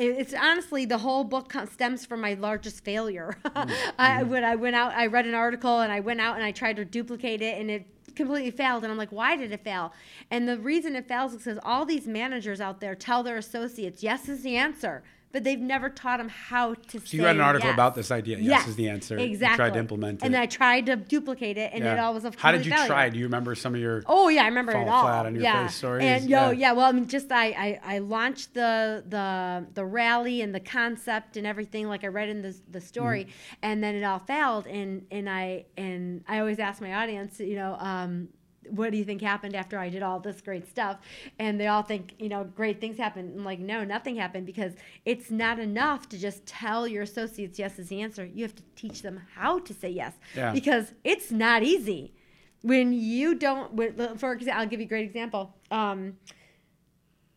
It's 0.00 0.32
honestly 0.32 0.86
the 0.86 0.98
whole 0.98 1.24
book 1.24 1.52
stems 1.70 2.06
from 2.06 2.22
my 2.22 2.34
largest 2.34 2.84
failure. 2.84 3.36
Mm-hmm. 3.50 4.00
I 4.00 4.22
when 4.22 4.44
I 4.44 4.54
went 4.54 4.74
out, 4.76 4.92
I 4.94 5.06
read 5.06 5.26
an 5.26 5.34
article 5.34 5.80
and 5.80 5.92
I 5.92 6.00
went 6.00 6.20
out 6.20 6.36
and 6.36 6.44
I 6.44 6.52
tried 6.52 6.76
to 6.76 6.84
duplicate 6.84 7.42
it 7.42 7.60
and 7.60 7.70
it 7.70 7.84
completely 8.14 8.50
failed. 8.50 8.84
And 8.84 8.90
I'm 8.90 8.96
like, 8.96 9.12
why 9.12 9.36
did 9.36 9.52
it 9.52 9.62
fail? 9.62 9.92
And 10.30 10.48
the 10.48 10.58
reason 10.58 10.96
it 10.96 11.06
fails 11.06 11.32
is 11.32 11.38
because 11.44 11.58
all 11.62 11.84
these 11.84 12.06
managers 12.06 12.60
out 12.60 12.80
there 12.80 12.94
tell 12.94 13.22
their 13.22 13.36
associates 13.36 14.02
yes 14.02 14.28
is 14.28 14.42
the 14.42 14.56
answer, 14.56 15.02
but 15.32 15.44
they've 15.44 15.60
never 15.60 15.88
taught 15.88 16.18
them 16.18 16.28
how 16.28 16.74
to 16.74 16.98
So 17.00 17.16
you 17.16 17.24
read 17.24 17.36
an 17.36 17.40
article 17.42 17.68
yes. 17.68 17.74
about 17.74 17.94
this 17.94 18.10
idea. 18.10 18.38
Yes, 18.38 18.66
is 18.68 18.76
the 18.76 18.88
answer. 18.88 19.16
You 19.18 19.24
Exactly. 19.26 19.56
tried 19.56 19.72
to 19.74 19.78
implement 19.78 20.22
it. 20.22 20.26
and 20.26 20.36
I 20.36 20.46
tried 20.46 20.86
to 20.86 20.96
duplicate 20.96 21.56
it, 21.56 21.70
and 21.72 21.84
it 21.84 21.98
all 21.98 22.12
was 22.14 22.24
a 22.24 22.32
How 22.36 22.50
did 22.52 22.64
you 22.66 22.72
failure. 22.72 22.86
try? 22.86 23.08
Do 23.10 23.18
you 23.18 23.24
remember 23.26 23.54
some 23.54 23.74
of 23.74 23.80
your? 23.80 24.02
Oh 24.06 24.28
yeah, 24.28 24.42
I 24.42 24.46
remember 24.46 24.72
fall 24.72 24.82
it 24.82 24.88
all. 24.88 25.02
flat 25.04 25.26
on 25.26 25.34
your 25.34 25.44
yeah. 25.44 25.66
face 25.66 25.76
stories? 25.76 26.04
And 26.04 26.28
Yeah. 26.28 26.46
yo, 26.46 26.50
yeah. 26.52 26.72
Well, 26.72 26.86
I 26.86 26.92
mean, 26.92 27.06
just 27.06 27.30
I, 27.30 27.46
I 27.50 27.80
I 27.96 27.98
launched 27.98 28.54
the 28.54 29.04
the 29.08 29.66
the 29.74 29.84
rally 29.84 30.42
and 30.42 30.54
the 30.54 30.60
concept 30.60 31.36
and 31.36 31.46
everything 31.46 31.86
like 31.88 32.02
I 32.04 32.08
read 32.08 32.28
in 32.28 32.42
the 32.42 32.56
the 32.70 32.80
story, 32.80 33.24
Mm-hmm. 33.24 33.56
and 33.62 33.84
then 33.84 33.94
it 33.94 34.02
all 34.02 34.18
failed. 34.18 34.66
And 34.66 35.06
and 35.10 35.28
I 35.30 35.66
and 35.76 36.24
I 36.28 36.40
always 36.40 36.58
ask 36.58 36.80
my 36.82 36.94
audience, 36.94 37.38
you 37.40 37.54
know. 37.56 37.76
Um, 37.78 38.28
what 38.70 38.90
do 38.92 38.96
you 38.98 39.04
think 39.04 39.20
happened 39.22 39.54
after 39.54 39.78
I 39.78 39.88
did 39.88 40.02
all 40.02 40.20
this 40.20 40.40
great 40.40 40.68
stuff? 40.68 40.98
And 41.38 41.60
they 41.60 41.66
all 41.66 41.82
think, 41.82 42.14
you 42.18 42.28
know, 42.28 42.44
great 42.44 42.80
things 42.80 42.96
happened. 42.98 43.34
I'm 43.38 43.44
like, 43.44 43.58
no, 43.58 43.84
nothing 43.84 44.16
happened 44.16 44.46
because 44.46 44.72
it's 45.04 45.30
not 45.30 45.58
enough 45.58 46.08
to 46.10 46.18
just 46.18 46.46
tell 46.46 46.86
your 46.86 47.02
associates 47.02 47.58
yes 47.58 47.78
is 47.78 47.88
the 47.88 48.00
answer. 48.02 48.24
You 48.24 48.42
have 48.44 48.54
to 48.54 48.62
teach 48.76 49.02
them 49.02 49.20
how 49.34 49.58
to 49.60 49.74
say 49.74 49.90
yes 49.90 50.14
Yeah. 50.34 50.52
because 50.52 50.92
it's 51.04 51.30
not 51.30 51.62
easy 51.62 52.14
when 52.62 52.92
you 52.92 53.34
don't 53.34 53.72
when- 53.72 53.94
for 54.18 54.32
example 54.34 54.60
i'll 54.60 54.66
give 54.68 54.80
you 54.80 54.84
a 54.86 54.88
great 54.88 55.06
example 55.06 55.54
um 55.70 56.18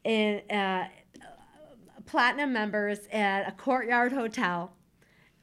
in 0.03 0.41
uh, 0.49 0.87
platinum 2.05 2.51
members 2.51 2.99
at 3.11 3.47
a 3.47 3.51
courtyard 3.53 4.11
hotel 4.11 4.73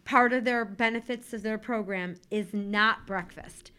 part 0.04 0.32
of 0.32 0.44
their 0.44 0.64
benefits 0.64 1.32
of 1.32 1.42
their 1.42 1.56
program 1.58 2.14
is 2.30 2.52
not 2.52 3.06
breakfast 3.06 3.70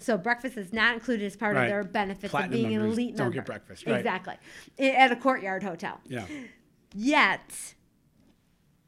so 0.00 0.16
breakfast 0.18 0.56
is 0.56 0.72
not 0.72 0.94
included 0.94 1.24
as 1.26 1.36
part 1.36 1.54
Right. 1.56 1.64
of 1.64 1.68
their 1.70 1.84
benefits 1.84 2.30
Platinum 2.30 2.52
of 2.52 2.56
being 2.68 2.74
an 2.74 2.82
elite 2.86 3.16
don't 3.16 3.26
member. 3.26 3.36
get 3.36 3.46
breakfast, 3.46 3.86
right. 3.86 3.96
Exactly. 3.96 4.34
At 4.78 5.12
a 5.12 5.16
courtyard 5.16 5.62
hotel. 5.62 6.00
Yeah. 6.06 6.24
Yet, 6.94 7.74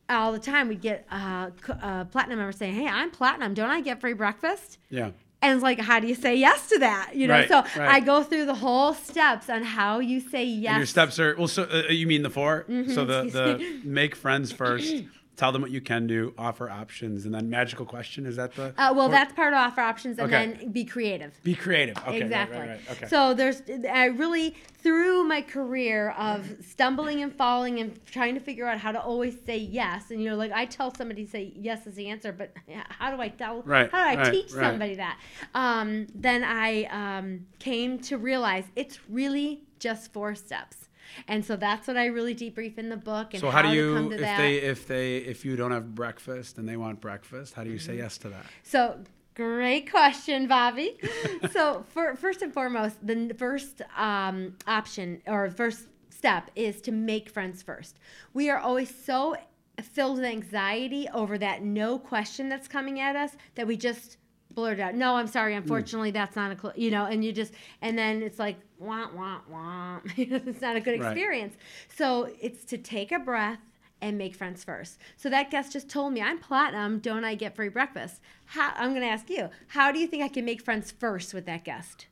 all 0.08 0.32
the 0.32 0.38
time 0.38 0.68
we'd 0.68 0.80
get 0.80 1.06
uh, 1.10 1.50
uh, 1.80 2.04
platinum 2.06 2.38
members 2.38 2.56
saying, 2.56 2.74
"Hey, 2.74 2.86
I'm 2.88 3.10
platinum. 3.10 3.54
Don't 3.54 3.70
I 3.70 3.80
get 3.80 4.00
free 4.00 4.12
breakfast?" 4.14 4.78
Yeah. 4.90 5.10
And 5.40 5.54
it's 5.54 5.62
like, 5.62 5.80
how 5.80 5.98
do 5.98 6.06
you 6.06 6.14
say 6.14 6.36
yes 6.36 6.68
to 6.68 6.78
that? 6.78 7.16
You 7.16 7.26
know, 7.26 7.34
Right, 7.34 7.48
so 7.48 7.62
right. 7.76 7.88
I 7.88 7.98
go 7.98 8.22
through 8.22 8.46
the 8.46 8.54
whole 8.54 8.94
steps 8.94 9.50
on 9.50 9.64
how 9.64 9.98
you 9.98 10.20
say 10.20 10.44
yes. 10.44 10.70
And 10.70 10.78
your 10.78 10.86
steps 10.86 11.18
are 11.18 11.34
well. 11.36 11.48
So 11.48 11.64
uh, 11.64 11.90
you 11.90 12.06
mean 12.06 12.22
the 12.22 12.30
4 12.30 12.66
So 12.94 13.04
the 13.04 13.24
the 13.24 13.80
make 13.84 14.14
friends 14.14 14.52
first, 14.52 15.02
tell 15.36 15.52
them 15.52 15.62
what 15.62 15.70
you 15.70 15.80
can 15.80 16.06
do, 16.06 16.34
offer 16.36 16.68
options, 16.68 17.24
and 17.24 17.34
then 17.34 17.48
magical 17.48 17.86
question. 17.86 18.26
Is 18.26 18.36
that 18.36 18.54
the? 18.54 18.66
Uh, 18.76 18.92
well, 18.94 19.06
four- 19.06 19.10
that's 19.10 19.32
part 19.32 19.52
of 19.52 19.58
offer 19.58 19.80
options, 19.80 20.18
and 20.18 20.32
Okay. 20.32 20.52
then 20.54 20.72
be 20.72 20.84
creative. 20.84 21.38
Be 21.42 21.54
creative. 21.54 21.96
Okay. 21.98 22.06
right, 22.10 22.22
exactly. 22.22 22.58
Right, 22.58 22.68
right, 22.68 22.80
Okay. 22.90 23.06
So 23.08 23.34
there's, 23.34 23.62
I 23.90 24.06
really 24.06 24.54
through 24.78 25.22
my 25.24 25.40
career 25.42 26.10
of 26.18 26.56
stumbling 26.60 27.22
and 27.22 27.32
falling 27.34 27.78
and 27.78 28.04
trying 28.04 28.34
to 28.34 28.40
figure 28.40 28.66
out 28.66 28.78
how 28.78 28.90
to 28.92 29.00
always 29.00 29.36
say 29.46 29.56
yes, 29.56 30.10
and 30.10 30.20
you 30.22 30.28
know, 30.30 30.36
like 30.36 30.52
I 30.52 30.66
tell 30.66 30.94
somebody 30.94 31.26
say 31.26 31.52
yes 31.56 31.86
is 31.86 31.94
the 31.94 32.08
answer, 32.08 32.32
but 32.32 32.52
how 32.88 33.14
do 33.14 33.20
I 33.20 33.28
tell? 33.28 33.62
Right, 33.62 33.90
How 33.90 34.04
do 34.12 34.18
I 34.18 34.22
right, 34.22 34.32
teach 34.32 34.52
right. 34.52 34.70
somebody 34.70 34.96
that? 34.96 35.18
Um, 35.54 36.06
then 36.14 36.44
I 36.44 36.84
um, 37.18 37.46
came 37.58 37.98
to 38.00 38.18
realize 38.18 38.64
it's 38.76 38.98
really 39.08 39.62
just 39.78 40.12
four 40.12 40.34
steps. 40.34 40.88
And 41.28 41.44
so 41.44 41.56
that's 41.56 41.86
what 41.88 41.96
I 41.96 42.06
really 42.06 42.34
debrief 42.34 42.78
in 42.78 42.88
the 42.88 42.96
book. 42.96 43.34
And 43.34 43.40
so 43.40 43.50
how 43.50 43.62
do 43.62 43.68
to 43.68 43.74
you 43.74 43.94
come 43.94 44.08
to 44.10 44.14
if 44.16 44.20
that. 44.22 44.36
they 44.38 44.56
if 44.56 44.86
they 44.86 45.16
if 45.18 45.44
you 45.44 45.56
don't 45.56 45.70
have 45.72 45.94
breakfast 45.94 46.58
and 46.58 46.68
they 46.68 46.76
want 46.76 47.00
breakfast, 47.00 47.54
how 47.54 47.64
do 47.64 47.70
you 47.70 47.78
say 47.78 47.92
Mm-hmm. 47.92 48.02
yes 48.02 48.18
to 48.18 48.28
that? 48.30 48.44
So 48.62 48.98
great 49.34 49.90
question, 49.90 50.46
Bobby. 50.46 50.98
so 51.52 51.84
for, 51.88 52.14
first 52.16 52.42
and 52.42 52.52
foremost, 52.52 52.96
the 53.06 53.34
first 53.38 53.82
um, 53.96 54.56
option 54.66 55.22
or 55.26 55.50
first 55.50 55.88
step 56.10 56.50
is 56.54 56.80
to 56.82 56.92
make 56.92 57.28
friends 57.28 57.62
first. 57.62 57.98
We 58.34 58.48
are 58.50 58.58
always 58.58 58.94
so 58.94 59.36
filled 59.82 60.16
with 60.18 60.26
anxiety 60.26 61.08
over 61.12 61.38
that 61.38 61.62
no 61.62 61.98
question 61.98 62.48
that's 62.48 62.68
coming 62.68 63.00
at 63.00 63.16
us 63.16 63.32
that 63.54 63.66
we 63.66 63.76
just 63.76 64.18
blurt 64.54 64.80
out, 64.80 64.94
no, 64.94 65.16
I'm 65.16 65.26
sorry, 65.26 65.52
hmm. 65.54 65.62
unfortunately, 65.62 66.10
that's 66.10 66.36
not 66.36 66.52
a, 66.52 66.58
cl-, 66.58 66.74
you 66.76 66.90
know, 66.90 67.06
and 67.06 67.24
you 67.24 67.32
just, 67.32 67.52
and 67.80 67.98
then 67.98 68.22
it's 68.22 68.38
like, 68.38 68.56
wah, 68.78 69.08
wah, 69.14 69.40
wah. 69.48 70.00
it's 70.16 70.60
not 70.60 70.76
a 70.76 70.80
good 70.80 71.00
Right. 71.00 71.12
experience. 71.12 71.56
So 71.94 72.30
it's 72.40 72.64
to 72.66 72.78
take 72.78 73.12
a 73.12 73.18
breath 73.18 73.60
and 74.00 74.18
make 74.18 74.34
friends 74.34 74.64
first. 74.64 74.98
So 75.16 75.30
that 75.30 75.50
guest 75.50 75.72
just 75.72 75.88
told 75.88 76.12
me, 76.12 76.20
I'm 76.20 76.38
platinum, 76.38 76.98
don't 76.98 77.24
I 77.24 77.34
get 77.36 77.54
free 77.54 77.68
breakfast? 77.68 78.20
How, 78.46 78.72
I'm 78.76 78.90
going 78.90 79.02
to 79.02 79.08
ask 79.08 79.30
you, 79.30 79.48
how 79.68 79.92
do 79.92 79.98
you 80.00 80.06
think 80.08 80.24
I 80.24 80.28
can 80.28 80.44
make 80.44 80.60
friends 80.62 80.90
first 80.90 81.32
with 81.32 81.46
that 81.46 81.64
guest? 81.64 82.06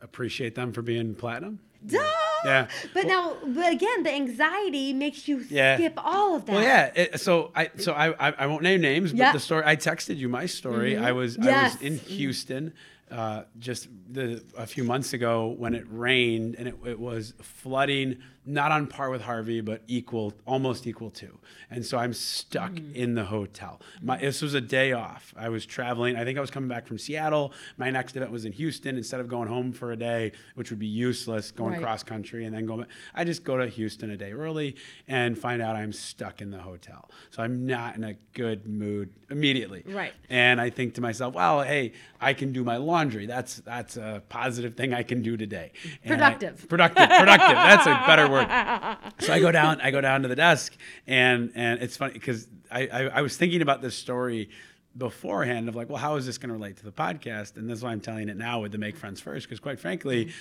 Appreciate 0.00 0.56
them 0.56 0.72
for 0.72 0.82
being 0.82 1.14
platinum. 1.14 1.60
Duh! 1.86 1.98
Yeah. 2.44 2.66
But 2.94 3.06
now, 3.06 3.36
but 3.46 3.72
again, 3.72 4.02
the 4.02 4.12
anxiety 4.12 4.92
makes 4.92 5.28
you 5.28 5.44
Yeah. 5.48 5.76
skip 5.76 5.94
all 5.96 6.36
of 6.36 6.44
that. 6.46 6.52
Well, 6.52 6.62
yeah. 6.62 6.90
It, 6.94 7.20
so 7.20 7.52
I 7.54 7.70
so 7.76 7.92
I, 7.92 8.08
I 8.28 8.32
I 8.38 8.46
won't 8.46 8.62
name 8.62 8.80
names, 8.80 9.12
but 9.12 9.18
Yeah. 9.18 9.32
the 9.32 9.40
story 9.40 9.62
I 9.66 9.76
texted 9.76 10.16
you 10.16 10.28
my 10.28 10.46
story. 10.46 10.96
I 10.96 11.12
was 11.12 11.38
I 11.38 11.62
was 11.64 11.80
in 11.82 11.98
Houston. 11.98 12.72
uh, 13.10 13.42
just 13.58 13.88
the, 14.10 14.42
a 14.56 14.66
few 14.66 14.82
months 14.84 15.12
ago 15.12 15.48
when 15.58 15.74
it 15.74 15.84
rained 15.90 16.54
and 16.58 16.66
it, 16.66 16.74
it 16.86 16.98
was 16.98 17.34
flooding 17.42 18.16
not 18.44 18.72
on 18.72 18.86
par 18.86 19.10
with 19.10 19.22
Harvey, 19.22 19.60
but 19.60 19.82
equal, 19.86 20.32
almost 20.46 20.86
equal 20.86 21.10
to. 21.10 21.38
And 21.70 21.86
so 21.86 21.96
I'm 21.96 22.12
stuck 22.12 22.72
mm. 22.72 22.94
in 22.94 23.14
the 23.14 23.24
hotel. 23.24 23.80
My, 24.00 24.18
this 24.18 24.42
was 24.42 24.54
a 24.54 24.60
day 24.60 24.92
off. 24.92 25.32
I 25.36 25.48
was 25.48 25.64
traveling. 25.64 26.16
I 26.16 26.24
think 26.24 26.38
I 26.38 26.40
was 26.40 26.50
coming 26.50 26.68
back 26.68 26.86
from 26.86 26.98
Seattle. 26.98 27.52
My 27.76 27.90
next 27.90 28.16
event 28.16 28.32
was 28.32 28.44
in 28.44 28.52
Houston. 28.52 28.96
Instead 28.96 29.20
of 29.20 29.28
going 29.28 29.48
home 29.48 29.72
for 29.72 29.92
a 29.92 29.96
day, 29.96 30.32
which 30.56 30.70
would 30.70 30.80
be 30.80 30.86
useless, 30.86 31.50
going 31.52 31.74
right. 31.74 31.82
cross 31.82 32.02
country 32.02 32.44
and 32.44 32.54
then 32.54 32.66
going, 32.66 32.86
I 33.14 33.24
just 33.24 33.44
go 33.44 33.56
to 33.56 33.66
Houston 33.66 34.10
a 34.10 34.16
day 34.16 34.32
early 34.32 34.76
and 35.06 35.38
find 35.38 35.62
out 35.62 35.76
I'm 35.76 35.92
stuck 35.92 36.42
in 36.42 36.50
the 36.50 36.58
hotel. 36.58 37.08
So 37.30 37.42
I'm 37.42 37.66
not 37.66 37.96
in 37.96 38.02
a 38.02 38.14
good 38.34 38.66
mood 38.66 39.10
immediately. 39.30 39.84
Right. 39.86 40.12
And 40.28 40.60
I 40.60 40.70
think 40.70 40.94
to 40.94 41.00
myself, 41.00 41.34
well, 41.34 41.62
hey, 41.62 41.92
I 42.20 42.34
can 42.34 42.52
do 42.52 42.64
my 42.64 42.76
laundry. 42.76 43.26
That's 43.26 43.56
that's 43.56 43.96
a 43.96 44.22
positive 44.28 44.74
thing 44.74 44.92
I 44.94 45.02
can 45.02 45.22
do 45.22 45.36
today. 45.36 45.72
productive. 46.04 46.60
I, 46.64 46.66
productive. 46.66 47.08
Productive. 47.08 47.56
That's 47.56 47.86
a 47.86 48.02
better 48.06 48.28
word. 48.32 48.48
So 49.20 49.32
I 49.32 49.38
go 49.40 49.52
down. 49.52 49.80
I 49.80 49.90
go 49.90 50.00
down 50.00 50.22
to 50.22 50.28
the 50.28 50.36
desk, 50.36 50.76
and 51.06 51.52
and 51.54 51.80
it's 51.80 51.96
funny 51.96 52.14
because 52.14 52.48
I, 52.70 52.86
I 52.86 53.02
I 53.04 53.22
was 53.22 53.36
thinking 53.36 53.62
about 53.62 53.82
this 53.82 53.94
story 53.94 54.50
beforehand 54.96 55.68
of 55.68 55.76
like, 55.76 55.88
well, 55.88 55.98
how 55.98 56.16
is 56.16 56.26
this 56.26 56.38
going 56.38 56.48
to 56.48 56.54
relate 56.54 56.76
to 56.78 56.84
the 56.84 56.92
podcast? 56.92 57.56
And 57.56 57.68
that's 57.68 57.82
why 57.82 57.92
I'm 57.92 58.00
telling 58.00 58.28
it 58.28 58.36
now 58.36 58.60
with 58.60 58.72
the 58.72 58.78
make 58.78 58.96
friends 58.96 59.20
first, 59.20 59.46
because 59.46 59.60
quite 59.60 59.80
frankly, 59.80 60.32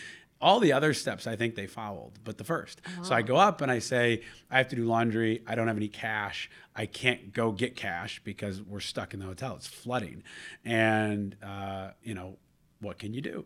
all 0.41 0.59
the 0.59 0.73
other 0.73 0.93
steps 0.93 1.27
I 1.27 1.35
think 1.35 1.55
they 1.55 1.67
followed, 1.67 2.13
but 2.23 2.37
the 2.37 2.43
1st 2.43 2.77
So 3.03 3.13
I 3.13 3.21
go 3.21 3.35
up 3.35 3.61
and 3.61 3.71
I 3.71 3.79
say, 3.79 4.21
I 4.49 4.57
have 4.57 4.67
to 4.69 4.75
do 4.75 4.85
laundry. 4.85 5.43
I 5.47 5.55
don't 5.55 5.67
have 5.67 5.77
any 5.77 5.87
cash. 5.87 6.49
I 6.75 6.87
can't 6.87 7.31
go 7.31 7.51
get 7.51 7.75
cash 7.75 8.21
because 8.23 8.61
we're 8.61 8.79
stuck 8.79 9.13
in 9.13 9.19
the 9.19 9.25
hotel. 9.25 9.55
It's 9.55 9.67
flooding. 9.67 10.23
And, 10.65 11.35
uh, 11.43 11.91
you 12.01 12.15
know, 12.15 12.37
what 12.79 12.97
can 12.97 13.13
you 13.13 13.21
do? 13.21 13.45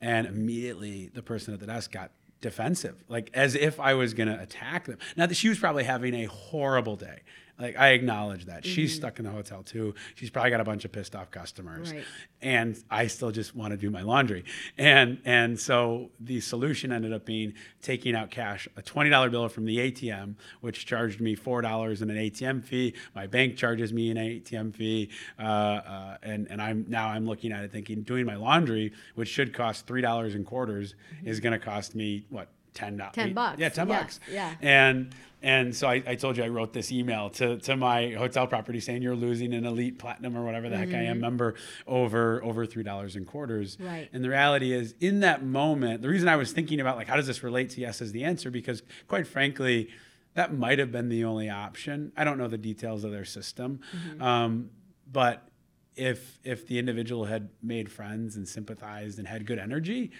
And 0.00 0.26
immediately 0.26 1.10
the 1.12 1.22
person 1.22 1.52
at 1.52 1.60
the 1.60 1.66
desk 1.66 1.90
got 1.90 2.12
defensive, 2.40 3.04
like 3.08 3.30
as 3.34 3.54
if 3.54 3.80
I 3.80 3.94
was 3.94 4.14
going 4.14 4.28
to 4.28 4.40
attack 4.40 4.86
them. 4.86 4.98
Now, 5.16 5.26
she 5.28 5.48
was 5.48 5.58
probably 5.58 5.84
having 5.84 6.14
a 6.14 6.24
horrible 6.26 6.96
day. 6.96 7.20
Like 7.58 7.76
I 7.76 7.90
acknowledge 7.90 8.46
that 8.46 8.62
mm-hmm. 8.62 8.72
she's 8.72 8.94
stuck 8.94 9.18
in 9.18 9.24
the 9.24 9.30
hotel 9.30 9.62
too. 9.62 9.94
She's 10.14 10.30
probably 10.30 10.50
got 10.50 10.60
a 10.60 10.64
bunch 10.64 10.84
of 10.84 10.92
pissed 10.92 11.16
off 11.16 11.30
customers, 11.30 11.92
right. 11.92 12.04
and 12.42 12.76
I 12.90 13.06
still 13.06 13.30
just 13.30 13.56
want 13.56 13.70
to 13.70 13.78
do 13.78 13.90
my 13.90 14.02
laundry. 14.02 14.44
And 14.76 15.18
and 15.24 15.58
so 15.58 16.10
the 16.20 16.40
solution 16.40 16.92
ended 16.92 17.12
up 17.12 17.24
being 17.24 17.54
taking 17.80 18.14
out 18.14 18.30
cash, 18.30 18.68
a 18.76 18.82
twenty 18.82 19.08
dollar 19.08 19.30
bill 19.30 19.48
from 19.48 19.64
the 19.64 19.78
ATM, 19.78 20.34
which 20.60 20.84
charged 20.84 21.20
me 21.20 21.34
four 21.34 21.62
dollars 21.62 22.02
in 22.02 22.10
an 22.10 22.16
ATM 22.16 22.62
fee. 22.62 22.94
My 23.14 23.26
bank 23.26 23.56
charges 23.56 23.92
me 23.92 24.10
an 24.10 24.18
ATM 24.18 24.74
fee, 24.74 25.10
uh, 25.38 25.42
uh, 25.42 26.16
and 26.22 26.46
and 26.50 26.60
I'm 26.60 26.84
now 26.88 27.08
I'm 27.08 27.26
looking 27.26 27.52
at 27.52 27.64
it 27.64 27.72
thinking 27.72 28.02
doing 28.02 28.26
my 28.26 28.36
laundry, 28.36 28.92
which 29.14 29.28
should 29.28 29.54
cost 29.54 29.86
three 29.86 30.02
dollars 30.02 30.34
in 30.34 30.44
quarters, 30.44 30.94
mm-hmm. 31.14 31.28
is 31.28 31.40
going 31.40 31.58
to 31.58 31.64
cost 31.64 31.94
me 31.94 32.26
what 32.28 32.48
ten 32.76 32.96
dollars. 32.96 33.14
Ten 33.14 33.34
bucks. 33.34 33.58
Yeah, 33.58 33.68
ten 33.70 33.88
yeah, 33.88 33.98
bucks. 33.98 34.20
Yeah. 34.30 34.54
And 34.60 35.14
and 35.46 35.76
so 35.76 35.86
I, 35.86 36.02
I, 36.04 36.16
told 36.16 36.36
you 36.36 36.42
I 36.42 36.48
wrote 36.48 36.72
this 36.72 36.90
email 36.90 37.30
to, 37.30 37.58
to 37.58 37.76
my 37.76 38.10
hotel 38.18 38.48
property 38.48 38.80
saying 38.80 39.00
you're 39.00 39.14
losing 39.14 39.54
an 39.54 39.64
elite 39.64 39.96
platinum 39.96 40.36
or 40.36 40.44
whatever 40.44 40.68
the 40.68 40.74
mm-hmm. 40.74 40.90
heck 40.90 41.00
I 41.00 41.04
am 41.04 41.14
mm-hmm. 41.14 41.20
member 41.20 41.54
over 41.86 42.42
over 42.42 42.66
three 42.66 42.82
dollars 42.82 43.14
in 43.14 43.24
quarters. 43.24 43.78
Right. 43.78 44.08
And 44.12 44.24
the 44.24 44.28
reality 44.28 44.72
is, 44.72 44.96
in 44.98 45.20
that 45.20 45.44
moment, 45.44 46.02
the 46.02 46.08
reason 46.08 46.28
I 46.28 46.34
was 46.34 46.50
thinking 46.50 46.80
about 46.80 46.96
like 46.96 47.06
how 47.06 47.14
does 47.14 47.28
this 47.28 47.44
relate 47.44 47.70
to 47.70 47.80
yes 47.80 48.02
as 48.02 48.10
the 48.10 48.24
answer 48.24 48.50
because 48.50 48.82
quite 49.06 49.28
frankly, 49.28 49.88
that 50.34 50.52
might 50.52 50.80
have 50.80 50.90
been 50.90 51.08
the 51.08 51.22
only 51.22 51.48
option. 51.48 52.10
I 52.16 52.24
don't 52.24 52.38
know 52.38 52.48
the 52.48 52.58
details 52.58 53.04
of 53.04 53.12
their 53.12 53.24
system, 53.24 53.80
mm-hmm. 53.96 54.20
um, 54.20 54.70
but 55.10 55.48
if 55.94 56.40
if 56.42 56.66
the 56.66 56.80
individual 56.80 57.24
had 57.24 57.50
made 57.62 57.92
friends 57.92 58.34
and 58.34 58.48
sympathized 58.48 59.20
and 59.20 59.28
had 59.28 59.46
good 59.46 59.60
energy, 59.60 60.10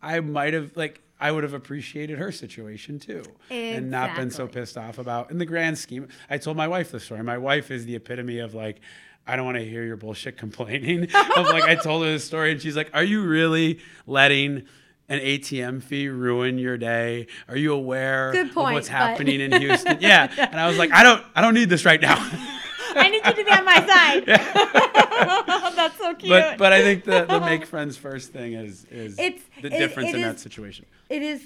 I 0.00 0.20
might 0.20 0.54
have 0.54 0.76
like 0.76 1.02
I 1.20 1.32
would 1.32 1.42
have 1.42 1.54
appreciated 1.54 2.18
her 2.18 2.30
situation 2.30 2.98
too, 2.98 3.20
exactly. 3.20 3.70
and 3.72 3.90
not 3.90 4.14
been 4.14 4.30
so 4.30 4.46
pissed 4.46 4.78
off 4.78 4.98
about. 4.98 5.30
In 5.30 5.38
the 5.38 5.46
grand 5.46 5.76
scheme, 5.78 6.08
I 6.30 6.38
told 6.38 6.56
my 6.56 6.68
wife 6.68 6.92
the 6.92 7.00
story. 7.00 7.22
My 7.22 7.38
wife 7.38 7.70
is 7.70 7.86
the 7.86 7.96
epitome 7.96 8.38
of 8.38 8.54
like, 8.54 8.80
I 9.26 9.36
don't 9.36 9.44
want 9.44 9.58
to 9.58 9.64
hear 9.64 9.84
your 9.84 9.96
bullshit 9.96 10.36
complaining. 10.38 11.02
of 11.36 11.46
like, 11.46 11.64
I 11.64 11.74
told 11.74 12.04
her 12.04 12.12
the 12.12 12.20
story, 12.20 12.52
and 12.52 12.62
she's 12.62 12.76
like, 12.76 12.90
"Are 12.94 13.04
you 13.04 13.22
really 13.22 13.80
letting?" 14.06 14.66
an 15.10 15.20
ATM 15.20 15.82
fee 15.82 16.08
ruin 16.08 16.58
your 16.58 16.76
day? 16.76 17.28
Are 17.48 17.56
you 17.56 17.72
aware 17.72 18.32
point, 18.34 18.50
of 18.50 18.54
what's 18.74 18.88
happening 18.88 19.40
in 19.40 19.52
Houston? 19.60 19.96
yeah. 20.00 20.30
And 20.36 20.60
I 20.60 20.68
was 20.68 20.76
like, 20.76 20.92
I 20.92 21.02
don't 21.02 21.24
I 21.34 21.40
don't 21.40 21.54
need 21.54 21.70
this 21.70 21.86
right 21.86 21.98
now. 22.00 22.16
I 22.98 23.08
need 23.08 23.24
you 23.24 23.34
to 23.34 23.44
be 23.44 23.50
on 23.50 23.64
my 23.64 23.86
side. 23.86 24.26
That's 25.76 25.98
so 25.98 26.14
cute. 26.14 26.30
But 26.30 26.58
but 26.58 26.72
I 26.72 26.82
think 26.82 27.04
the, 27.04 27.24
the 27.24 27.40
make 27.40 27.66
friends 27.66 27.96
first 27.96 28.32
thing 28.32 28.54
is 28.54 28.84
is 28.90 29.18
it's, 29.18 29.42
the 29.62 29.70
difference 29.70 30.10
it, 30.10 30.16
it 30.16 30.18
in 30.18 30.24
is, 30.24 30.34
that 30.34 30.40
situation. 30.40 30.86
It 31.08 31.22
is 31.22 31.42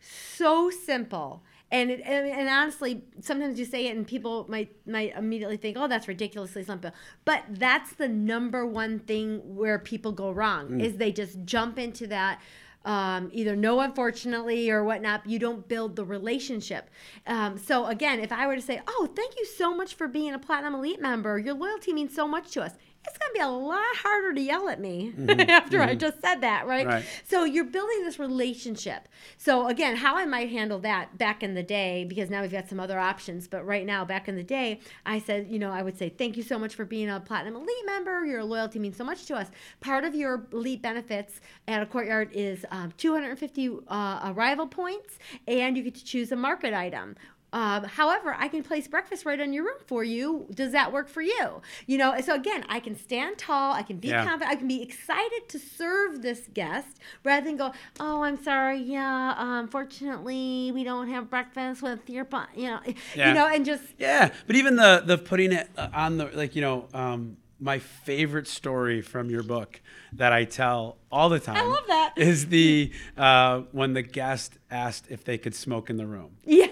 so 0.00 0.70
simple. 0.70 1.42
And, 1.72 1.90
it, 1.90 2.00
and, 2.04 2.28
and 2.28 2.48
honestly, 2.48 3.02
sometimes 3.20 3.58
you 3.58 3.64
say 3.64 3.88
it 3.88 3.96
and 3.96 4.06
people 4.06 4.46
might 4.48 4.70
might 4.86 5.16
immediately 5.16 5.56
think, 5.56 5.76
"Oh, 5.76 5.88
that's 5.88 6.06
ridiculously 6.06 6.62
simple." 6.62 6.92
But 7.24 7.42
that's 7.50 7.94
the 7.94 8.08
number 8.08 8.64
one 8.64 9.00
thing 9.00 9.56
where 9.56 9.78
people 9.78 10.12
go 10.12 10.30
wrong 10.30 10.68
mm. 10.68 10.82
is 10.82 10.96
they 10.96 11.10
just 11.10 11.44
jump 11.44 11.78
into 11.78 12.06
that 12.06 12.40
um, 12.86 13.30
either 13.32 13.54
no, 13.56 13.80
unfortunately, 13.80 14.70
or 14.70 14.84
whatnot. 14.84 15.26
You 15.26 15.38
don't 15.38 15.68
build 15.68 15.96
the 15.96 16.04
relationship. 16.04 16.88
Um, 17.26 17.58
so 17.58 17.86
again, 17.86 18.20
if 18.20 18.32
I 18.32 18.46
were 18.46 18.56
to 18.56 18.62
say, 18.62 18.80
"Oh, 18.86 19.08
thank 19.14 19.36
you 19.36 19.44
so 19.44 19.74
much 19.74 19.94
for 19.94 20.08
being 20.08 20.32
a 20.32 20.38
Platinum 20.38 20.76
Elite 20.76 21.02
member. 21.02 21.38
Your 21.38 21.54
loyalty 21.54 21.92
means 21.92 22.14
so 22.14 22.26
much 22.26 22.52
to 22.52 22.62
us," 22.62 22.72
it's 23.06 23.18
going 23.18 23.30
to 23.30 23.34
be 23.34 23.40
a 23.40 23.48
lot 23.48 23.84
harder 23.96 24.34
to 24.34 24.40
yell 24.40 24.68
at 24.68 24.80
me 24.80 25.12
mm-hmm. 25.16 25.40
after 25.50 25.78
mm-hmm. 25.78 25.90
I 25.90 25.94
just 25.94 26.20
said 26.20 26.40
that, 26.40 26.66
right? 26.66 26.86
right? 26.86 27.04
So 27.24 27.44
you're 27.44 27.64
building 27.64 28.04
this 28.04 28.18
relationship. 28.18 29.08
So 29.38 29.68
again, 29.68 29.96
how 29.96 30.16
I 30.16 30.24
might 30.26 30.50
handle 30.50 30.78
that 30.80 31.16
back 31.18 31.42
in 31.42 31.54
the 31.54 31.62
day, 31.62 32.04
because 32.04 32.30
now 32.30 32.42
we've 32.42 32.52
got 32.52 32.68
some 32.68 32.80
other 32.80 32.98
options, 32.98 33.48
but 33.48 33.64
right 33.64 33.86
now, 33.86 34.04
back 34.04 34.28
in 34.28 34.36
the 34.36 34.42
day, 34.42 34.80
I 35.04 35.18
said, 35.18 35.48
you 35.48 35.58
know, 35.58 35.70
I 35.70 35.82
would 35.82 35.96
say, 35.98 36.08
thank 36.08 36.36
you 36.36 36.42
so 36.42 36.58
much 36.58 36.74
for 36.74 36.84
being 36.84 37.08
a 37.08 37.20
Platinum 37.20 37.56
Elite 37.56 37.86
member. 37.86 38.24
Your 38.24 38.44
loyalty 38.44 38.78
means 38.78 38.96
so 38.96 39.04
much 39.04 39.26
to 39.26 39.36
us. 39.36 39.48
Part 39.80 40.04
of 40.04 40.14
your 40.14 40.46
Elite 40.52 40.82
benefits 40.82 41.40
at 41.68 41.82
a 41.82 41.86
courtyard 41.86 42.30
is 42.32 42.64
um, 42.70 42.92
250 42.96 43.78
uh, 43.88 44.32
arrival 44.34 44.66
points, 44.66 45.18
and 45.46 45.76
you 45.76 45.82
get 45.82 45.94
to 45.94 46.04
choose 46.04 46.32
a 46.32 46.36
market 46.36 46.74
item 46.74 47.16
um, 47.56 47.84
however, 47.84 48.36
I 48.38 48.48
can 48.48 48.62
place 48.62 48.86
breakfast 48.86 49.24
right 49.24 49.40
in 49.40 49.54
your 49.54 49.64
room 49.64 49.78
for 49.86 50.04
you. 50.04 50.46
Does 50.52 50.72
that 50.72 50.92
work 50.92 51.08
for 51.08 51.22
you? 51.22 51.62
You 51.86 51.96
know, 51.96 52.14
so 52.20 52.34
again, 52.34 52.66
I 52.68 52.80
can 52.80 52.94
stand 52.94 53.38
tall. 53.38 53.72
I 53.72 53.80
can 53.80 53.96
be 53.96 54.08
yeah. 54.08 54.26
confident. 54.26 54.50
I 54.50 54.56
can 54.56 54.68
be 54.68 54.82
excited 54.82 55.48
to 55.48 55.58
serve 55.58 56.20
this 56.20 56.50
guest 56.52 56.98
rather 57.24 57.46
than 57.46 57.56
go, 57.56 57.72
oh, 57.98 58.24
I'm 58.24 58.42
sorry. 58.42 58.80
Yeah, 58.80 59.34
unfortunately, 59.38 60.70
we 60.74 60.84
don't 60.84 61.08
have 61.08 61.30
breakfast 61.30 61.80
with 61.80 62.10
your, 62.10 62.28
you 62.54 62.66
know, 62.66 62.80
yeah. 63.14 63.28
you 63.28 63.34
know, 63.34 63.48
and 63.48 63.64
just 63.64 63.84
yeah. 63.96 64.32
But 64.46 64.56
even 64.56 64.76
the 64.76 65.02
the 65.06 65.16
putting 65.16 65.52
it 65.52 65.70
uh, 65.78 65.88
on 65.94 66.18
the 66.18 66.26
like, 66.34 66.56
you 66.56 66.60
know, 66.60 66.88
um, 66.92 67.38
my 67.58 67.78
favorite 67.78 68.48
story 68.48 69.00
from 69.00 69.30
your 69.30 69.42
book 69.42 69.80
that 70.12 70.32
I 70.32 70.44
tell 70.44 70.96
all 71.10 71.28
the 71.28 71.40
time. 71.40 71.56
I 71.56 71.62
love 71.62 71.86
that. 71.88 72.14
Is 72.16 72.46
the 72.46 72.92
uh, 73.16 73.62
when 73.72 73.94
the 73.94 74.02
guest 74.02 74.58
asked 74.70 75.06
if 75.10 75.24
they 75.24 75.38
could 75.38 75.54
smoke 75.54 75.90
in 75.90 75.96
the 75.96 76.06
room. 76.06 76.36
Yeah. 76.44 76.68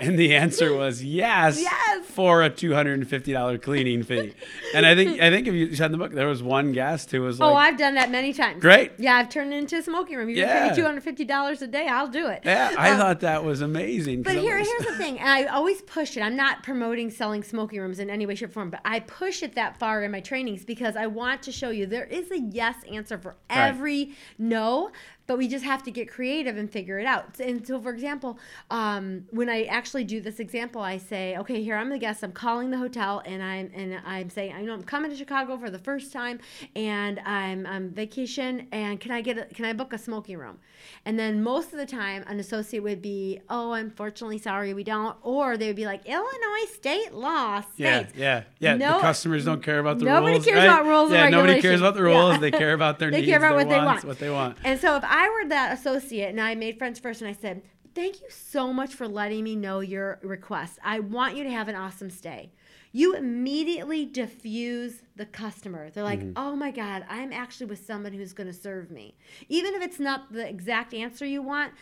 And 0.00 0.18
the 0.18 0.34
answer 0.34 0.74
was 0.74 1.04
yes. 1.04 1.60
Yes. 1.60 2.06
For 2.06 2.42
a 2.42 2.50
two 2.50 2.74
hundred 2.74 2.94
and 2.94 3.08
fifty 3.08 3.32
dollar 3.32 3.58
cleaning 3.58 4.02
fee. 4.02 4.34
and 4.74 4.84
I 4.84 4.94
think 4.94 5.20
I 5.20 5.30
think 5.30 5.46
if 5.46 5.54
you 5.54 5.74
said 5.74 5.86
in 5.86 5.92
the 5.92 5.98
book, 5.98 6.12
there 6.12 6.26
was 6.26 6.42
one 6.42 6.72
guest 6.72 7.10
who 7.10 7.22
was 7.22 7.40
oh, 7.40 7.46
like, 7.46 7.52
"Oh, 7.52 7.56
I've 7.56 7.78
done 7.78 7.94
that 7.94 8.10
many 8.10 8.32
times." 8.32 8.60
Great. 8.60 8.92
Yeah, 8.98 9.14
I've 9.14 9.28
turned 9.28 9.52
it 9.52 9.56
into 9.56 9.76
a 9.76 9.82
smoking 9.82 10.16
room. 10.16 10.28
You're 10.28 10.38
yeah. 10.38 10.64
pay 10.64 10.70
me 10.70 10.76
two 10.76 10.84
hundred 10.84 11.02
fifty 11.02 11.24
dollars 11.24 11.62
a 11.62 11.66
day. 11.66 11.86
I'll 11.86 12.08
do 12.08 12.26
it. 12.28 12.42
Yeah, 12.44 12.74
I 12.76 12.90
um, 12.90 12.98
thought 12.98 13.20
that 13.20 13.44
was 13.44 13.60
amazing. 13.60 14.22
But 14.22 14.36
here, 14.36 14.58
was... 14.58 14.66
here's 14.66 14.86
the 14.86 14.96
thing. 14.96 15.18
I 15.22 15.44
always 15.46 15.82
push 15.82 16.16
it. 16.16 16.20
I'm 16.20 16.36
not 16.36 16.62
promoting 16.62 17.10
selling 17.10 17.42
smoking 17.42 17.80
rooms 17.80 17.98
in 17.98 18.10
any 18.10 18.26
way, 18.26 18.34
shape, 18.34 18.50
or 18.50 18.52
form, 18.52 18.70
but 18.70 18.80
I 18.84 19.00
push 19.00 19.42
it 19.42 19.54
that 19.54 19.78
far 19.78 20.02
in 20.02 20.10
my 20.10 20.20
trainings 20.20 20.64
because 20.64 20.96
I 20.96 21.06
want 21.06 21.42
to 21.42 21.52
show 21.52 21.70
you 21.70 21.86
there 21.86 22.04
is 22.04 22.30
a 22.30 22.40
yes 22.40 22.76
answer 22.86 23.18
for 23.18 23.30
right. 23.50 23.68
every 23.68 24.12
no 24.38 24.90
but 25.26 25.38
we 25.38 25.48
just 25.48 25.64
have 25.64 25.82
to 25.84 25.90
get 25.90 26.10
creative 26.10 26.56
and 26.56 26.70
figure 26.70 26.98
it 26.98 27.06
out. 27.06 27.40
And 27.40 27.66
so, 27.66 27.80
for 27.80 27.90
example, 27.90 28.38
um, 28.70 29.24
when 29.30 29.48
I 29.48 29.64
actually 29.64 30.04
do 30.04 30.20
this 30.20 30.38
example, 30.38 30.82
I 30.82 30.98
say, 30.98 31.36
okay, 31.38 31.62
here 31.62 31.76
I'm 31.76 31.88
the 31.88 31.98
guest. 31.98 32.22
I'm 32.22 32.32
calling 32.32 32.70
the 32.70 32.78
hotel, 32.78 33.22
and 33.24 33.42
I'm 33.42 33.70
and 33.74 34.00
I'm 34.04 34.30
saying, 34.30 34.54
I 34.54 34.62
know 34.62 34.74
I'm 34.74 34.82
coming 34.82 35.10
to 35.10 35.16
Chicago 35.16 35.56
for 35.56 35.70
the 35.70 35.78
first 35.78 36.12
time, 36.12 36.40
and 36.76 37.20
I'm 37.20 37.66
on 37.66 37.90
vacation, 37.90 38.68
and 38.72 39.00
can 39.00 39.12
I 39.12 39.20
get 39.20 39.38
a, 39.38 39.44
can 39.46 39.64
I 39.64 39.72
book 39.72 39.92
a 39.92 39.98
smoking 39.98 40.38
room? 40.38 40.58
And 41.06 41.18
then 41.18 41.42
most 41.42 41.72
of 41.72 41.78
the 41.78 41.86
time, 41.86 42.24
an 42.26 42.38
associate 42.40 42.82
would 42.82 43.00
be, 43.00 43.40
oh, 43.48 43.72
unfortunately, 43.72 44.38
sorry, 44.38 44.74
we 44.74 44.84
don't, 44.84 45.16
or 45.22 45.56
they 45.56 45.66
would 45.66 45.76
be 45.76 45.86
like, 45.86 46.06
Illinois 46.06 46.66
state 46.72 47.12
law 47.12 47.60
states. 47.60 47.76
Yeah, 47.76 48.06
yeah, 48.16 48.42
yeah. 48.58 48.76
No, 48.76 48.94
the 48.94 49.00
customers 49.00 49.44
don't 49.44 49.62
care 49.62 49.78
about 49.78 49.98
the 49.98 50.04
nobody 50.04 50.34
rules. 50.34 50.46
Nobody 50.46 50.50
cares 50.50 50.68
right? 50.68 50.80
about 50.80 50.86
rules. 50.86 51.12
Yeah, 51.12 51.28
nobody 51.28 51.60
cares 51.60 51.80
about 51.80 51.94
the 51.94 52.02
rules. 52.02 52.38
They 52.40 52.50
care 52.50 52.74
about 52.74 52.98
their 52.98 53.10
they 53.10 53.18
needs. 53.18 53.24
They 53.34 53.38
care 53.38 53.38
about 53.38 53.56
what 53.56 53.66
wants, 53.66 53.74
they 53.74 53.84
want. 53.84 54.04
What 54.04 54.18
they 54.18 54.30
want. 54.30 54.58
And 54.64 54.80
so 54.80 54.96
if 54.96 55.04
I 55.14 55.30
were 55.30 55.48
that 55.48 55.78
associate 55.78 56.30
and 56.30 56.40
I 56.40 56.56
made 56.56 56.76
friends 56.76 56.98
first 56.98 57.20
and 57.20 57.30
I 57.30 57.34
said, 57.34 57.62
thank 57.94 58.20
you 58.20 58.26
so 58.30 58.72
much 58.72 58.96
for 58.96 59.06
letting 59.06 59.44
me 59.44 59.54
know 59.54 59.78
your 59.78 60.18
request. 60.24 60.80
I 60.82 60.98
want 60.98 61.36
you 61.36 61.44
to 61.44 61.50
have 61.50 61.68
an 61.68 61.76
awesome 61.76 62.10
stay. 62.10 62.50
You 62.90 63.14
immediately 63.14 64.06
diffuse 64.06 65.02
the 65.14 65.26
customer. 65.26 65.88
They're 65.90 66.02
like, 66.02 66.18
mm-hmm. 66.18 66.32
oh 66.34 66.56
my 66.56 66.72
God, 66.72 67.04
I'm 67.08 67.32
actually 67.32 67.66
with 67.66 67.86
someone 67.86 68.12
who's 68.12 68.32
going 68.32 68.48
to 68.48 68.52
serve 68.52 68.90
me. 68.90 69.14
Even 69.48 69.76
if 69.76 69.82
it's 69.82 70.00
not 70.00 70.32
the 70.32 70.48
exact 70.48 70.92
answer 70.92 71.24
you 71.24 71.42
want, 71.42 71.74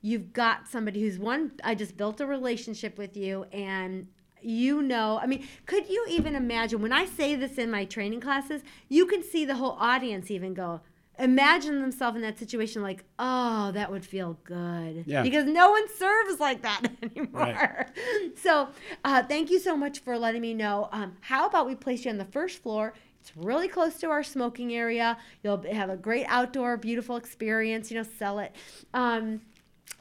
you've 0.00 0.32
got 0.32 0.66
somebody 0.66 1.02
who's 1.02 1.18
one, 1.18 1.52
I 1.62 1.74
just 1.74 1.94
built 1.98 2.22
a 2.22 2.26
relationship 2.26 2.96
with 2.96 3.18
you 3.18 3.44
and 3.52 4.06
you 4.40 4.80
know, 4.80 5.18
I 5.20 5.26
mean, 5.26 5.46
could 5.66 5.90
you 5.90 6.06
even 6.08 6.34
imagine 6.34 6.80
when 6.80 6.92
I 6.94 7.04
say 7.04 7.34
this 7.34 7.58
in 7.58 7.70
my 7.70 7.84
training 7.84 8.22
classes, 8.22 8.62
you 8.88 9.04
can 9.04 9.22
see 9.22 9.44
the 9.44 9.56
whole 9.56 9.76
audience 9.78 10.30
even 10.30 10.54
go, 10.54 10.80
imagine 11.18 11.80
themselves 11.80 12.16
in 12.16 12.22
that 12.22 12.38
situation 12.38 12.82
like, 12.82 13.04
oh, 13.18 13.72
that 13.72 13.90
would 13.90 14.04
feel 14.04 14.38
good. 14.44 15.04
Yeah. 15.06 15.22
Because 15.22 15.44
no 15.44 15.70
one 15.70 15.88
serves 15.96 16.40
like 16.40 16.62
that 16.62 16.82
anymore. 17.02 17.42
Right. 17.42 18.38
So 18.42 18.68
uh, 19.04 19.22
thank 19.24 19.50
you 19.50 19.58
so 19.58 19.76
much 19.76 20.00
for 20.00 20.18
letting 20.18 20.42
me 20.42 20.54
know. 20.54 20.88
Um, 20.92 21.16
how 21.20 21.46
about 21.46 21.66
we 21.66 21.74
place 21.74 22.04
you 22.04 22.10
on 22.10 22.18
the 22.18 22.24
first 22.24 22.62
floor? 22.62 22.94
It's 23.20 23.36
really 23.36 23.68
close 23.68 23.96
to 23.96 24.10
our 24.10 24.22
smoking 24.22 24.72
area. 24.72 25.18
You'll 25.42 25.62
have 25.72 25.90
a 25.90 25.96
great 25.96 26.24
outdoor, 26.28 26.76
beautiful 26.76 27.16
experience. 27.16 27.90
You 27.90 27.98
know, 27.98 28.08
sell 28.18 28.38
it. 28.38 28.54
Um, 28.94 29.42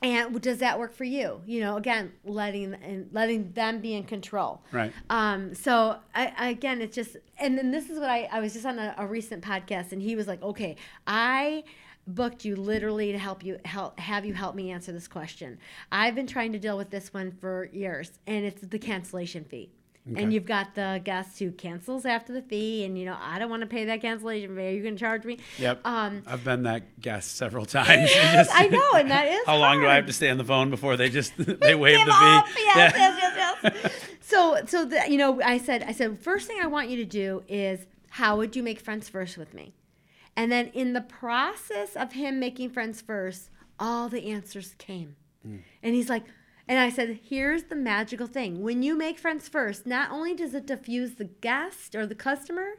and 0.02 0.40
does 0.42 0.60
that 0.60 0.78
work 0.78 0.94
for 0.94 1.06
you? 1.06 1.42
You 1.46 1.62
know, 1.62 1.78
again, 1.78 2.12
letting 2.24 2.76
and 2.76 3.10
letting 3.12 3.52
them 3.54 3.80
be 3.80 3.96
in 3.96 4.04
control. 4.04 4.62
Right. 4.72 4.94
Um, 5.10 5.56
so 5.56 5.98
I, 6.14 6.34
I, 6.38 6.50
again, 6.50 6.82
it's 6.82 6.96
just, 6.96 7.18
and 7.40 7.58
then 7.58 7.72
this 7.72 7.90
is 7.90 8.00
what 8.00 8.10
I, 8.10 8.30
I 8.32 8.40
was 8.40 8.54
just 8.54 8.66
on 8.66 8.78
a, 8.78 8.94
a 8.98 9.08
recent 9.08 9.44
podcast 9.44 9.92
and 9.92 10.02
he 10.02 10.16
was 10.16 10.28
like, 10.28 10.42
okay, 10.44 10.76
I 11.08 11.64
booked 12.06 12.46
you 12.46 12.56
literally 12.56 13.12
to 13.12 13.18
help 13.18 13.44
you 13.44 13.60
help 13.66 14.00
have 14.00 14.24
you 14.24 14.34
help 14.34 14.56
me 14.56 14.72
answer 14.72 14.92
this 14.92 15.08
question. 15.08 15.58
I've 15.92 16.16
been 16.16 16.28
trying 16.28 16.54
to 16.54 16.60
deal 16.60 16.78
with 16.78 16.90
this 16.90 17.14
one 17.14 17.32
for 17.32 17.66
years 17.74 18.12
and 18.28 18.46
it's 18.46 18.62
the 18.62 18.80
cancellation 18.80 19.44
fee. 19.44 19.72
Okay. 20.12 20.24
And 20.24 20.32
you've 20.34 20.46
got 20.46 20.74
the 20.76 21.02
guest 21.04 21.38
who 21.40 21.52
cancels 21.52 22.06
after 22.06 22.32
the 22.32 22.42
fee, 22.42 22.86
and 22.86 22.98
you 22.98 23.04
know 23.06 23.18
I 23.20 23.40
don't 23.40 23.50
want 23.50 23.62
to 23.62 23.68
pay 23.68 23.86
that 23.86 24.00
cancellation 24.02 24.56
fee. 24.56 24.68
Are 24.68 24.72
you 24.72 24.82
going 24.82 24.96
to 24.96 25.00
charge 25.00 25.26
me? 25.26 25.40
Yep. 25.58 25.82
Um, 25.86 26.24
I've 26.26 26.44
been 26.46 26.64
that 26.64 27.02
guest 27.02 27.36
several 27.36 27.66
times. 27.66 28.10
Yes, 28.16 28.50
I 28.54 28.68
know, 28.68 28.92
and 28.94 29.12
that 29.12 29.28
is 29.28 29.44
How 29.46 29.58
long 29.58 29.82
do 29.82 29.88
I 29.88 29.96
have 29.96 30.06
to 30.06 30.14
stay 30.14 30.30
on 30.30 30.38
the 30.38 30.46
phone 30.46 30.70
before 30.70 30.96
they 30.98 31.10
just 31.10 31.34
they 31.38 31.76
waive 31.76 32.06
the 32.06 32.12
off. 32.12 32.50
fee? 32.50 32.62
Yes, 32.64 32.94
Yeah. 32.96 33.16
yes, 33.18 33.34
yes, 33.64 33.74
yes. 33.84 33.94
so, 34.22 34.58
so 34.66 34.86
the, 34.86 35.04
you 35.10 35.18
know, 35.18 35.42
I 35.42 35.58
said, 35.58 35.84
I 35.84 35.92
said, 35.92 36.18
first 36.20 36.48
thing 36.48 36.58
I 36.62 36.68
want 36.68 36.90
you 36.90 36.98
to 36.98 37.06
do 37.06 37.44
is, 37.48 37.86
how 38.10 38.38
would 38.38 38.56
you 38.56 38.64
make 38.64 38.80
friends 38.80 39.10
first 39.10 39.38
with 39.38 39.54
me? 39.54 39.74
And 40.38 40.52
then 40.52 40.68
in 40.68 40.94
the 40.94 41.02
process 41.02 41.96
of 41.96 42.14
him 42.14 42.40
making 42.40 42.70
friends 42.70 43.02
first, 43.02 43.50
all 43.80 44.08
the 44.10 44.32
answers 44.32 44.74
came. 44.78 45.16
And 45.44 45.96
he's 45.96 46.10
like, 46.10 46.24
and 46.68 46.80
I 46.80 46.90
said, 46.90 47.20
here's 47.24 47.64
the 47.64 47.76
magical 47.76 48.28
thing. 48.28 48.62
When 48.62 48.84
you 48.84 48.98
make 48.98 49.20
friends 49.20 49.48
first, 49.48 49.86
not 49.86 50.12
only 50.12 50.36
does 50.36 50.54
it 50.54 50.66
diffuse 50.66 51.16
the 51.16 51.26
guest 51.26 51.96
or 51.96 52.06
the 52.06 52.16
customer, 52.16 52.74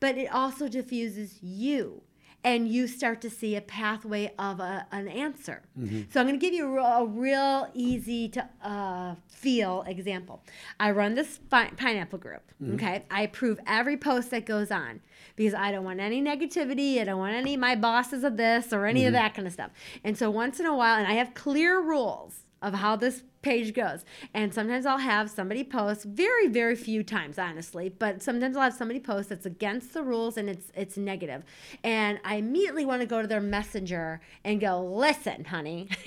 but 0.00 0.18
it 0.18 0.32
also 0.32 0.68
diffuses 0.68 1.38
you. 1.42 2.02
And 2.44 2.68
you 2.68 2.86
start 2.86 3.20
to 3.22 3.30
see 3.30 3.56
a 3.56 3.60
pathway 3.60 4.32
of 4.38 4.60
a, 4.60 4.86
an 4.92 5.08
answer. 5.08 5.62
Mm-hmm. 5.78 6.02
So 6.10 6.20
I'm 6.20 6.26
going 6.26 6.38
to 6.38 6.44
give 6.44 6.54
you 6.54 6.66
a, 6.66 6.72
real- 6.72 6.84
a 6.84 7.06
real 7.06 7.70
easy 7.74 8.28
to 8.30 8.48
uh, 8.62 9.16
feel 9.28 9.82
example. 9.86 10.44
I 10.78 10.92
run 10.92 11.14
this 11.14 11.40
fi- 11.50 11.70
pineapple 11.76 12.20
group. 12.20 12.52
Mm-hmm. 12.62 12.74
Okay, 12.74 13.04
I 13.10 13.22
approve 13.22 13.58
every 13.66 13.96
post 13.96 14.30
that 14.30 14.46
goes 14.46 14.70
on 14.70 15.00
because 15.34 15.52
I 15.52 15.72
don't 15.72 15.84
want 15.84 15.98
any 15.98 16.22
negativity. 16.22 17.00
I 17.00 17.04
don't 17.04 17.18
want 17.18 17.34
any 17.34 17.56
my 17.56 17.74
bosses 17.74 18.22
of 18.22 18.36
this 18.36 18.72
or 18.72 18.86
any 18.86 19.04
of 19.04 19.08
mm-hmm. 19.08 19.14
that 19.14 19.34
kind 19.34 19.46
of 19.46 19.52
stuff. 19.52 19.72
And 20.04 20.16
so 20.16 20.30
once 20.30 20.60
in 20.60 20.66
a 20.66 20.76
while, 20.76 20.96
and 20.96 21.08
I 21.08 21.14
have 21.14 21.34
clear 21.34 21.80
rules 21.80 22.44
of 22.60 22.74
how 22.74 22.96
this 22.96 23.22
page 23.40 23.72
goes. 23.72 24.04
And 24.34 24.52
sometimes 24.52 24.84
I'll 24.84 24.98
have 24.98 25.30
somebody 25.30 25.62
post 25.62 26.04
very, 26.04 26.48
very 26.48 26.74
few 26.74 27.02
times, 27.02 27.38
honestly, 27.38 27.88
but 27.88 28.22
sometimes 28.22 28.56
I'll 28.56 28.64
have 28.64 28.74
somebody 28.74 29.00
post 29.00 29.28
that's 29.28 29.46
against 29.46 29.94
the 29.94 30.02
rules 30.02 30.36
and 30.36 30.50
it's 30.50 30.72
it's 30.74 30.96
negative. 30.96 31.44
And 31.84 32.18
I 32.24 32.36
immediately 32.36 32.84
want 32.84 33.00
to 33.00 33.06
go 33.06 33.22
to 33.22 33.28
their 33.28 33.40
messenger 33.40 34.20
and 34.44 34.60
go, 34.60 34.84
listen, 34.84 35.44
honey. 35.44 35.88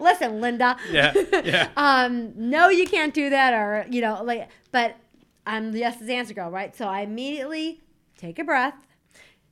Listen, 0.00 0.40
Linda. 0.40 0.76
Yeah, 0.90 1.12
yeah. 1.44 1.68
um, 1.76 2.32
no, 2.36 2.68
you 2.68 2.86
can't 2.86 3.12
do 3.12 3.30
that, 3.30 3.52
or 3.52 3.86
you 3.90 4.00
know, 4.00 4.22
like 4.22 4.48
but 4.72 4.96
I'm 5.46 5.72
the 5.72 5.80
yes 5.80 6.00
is 6.00 6.08
answer 6.08 6.34
girl, 6.34 6.50
right? 6.50 6.74
So 6.74 6.86
I 6.86 7.00
immediately 7.02 7.80
take 8.16 8.38
a 8.38 8.44
breath. 8.44 8.74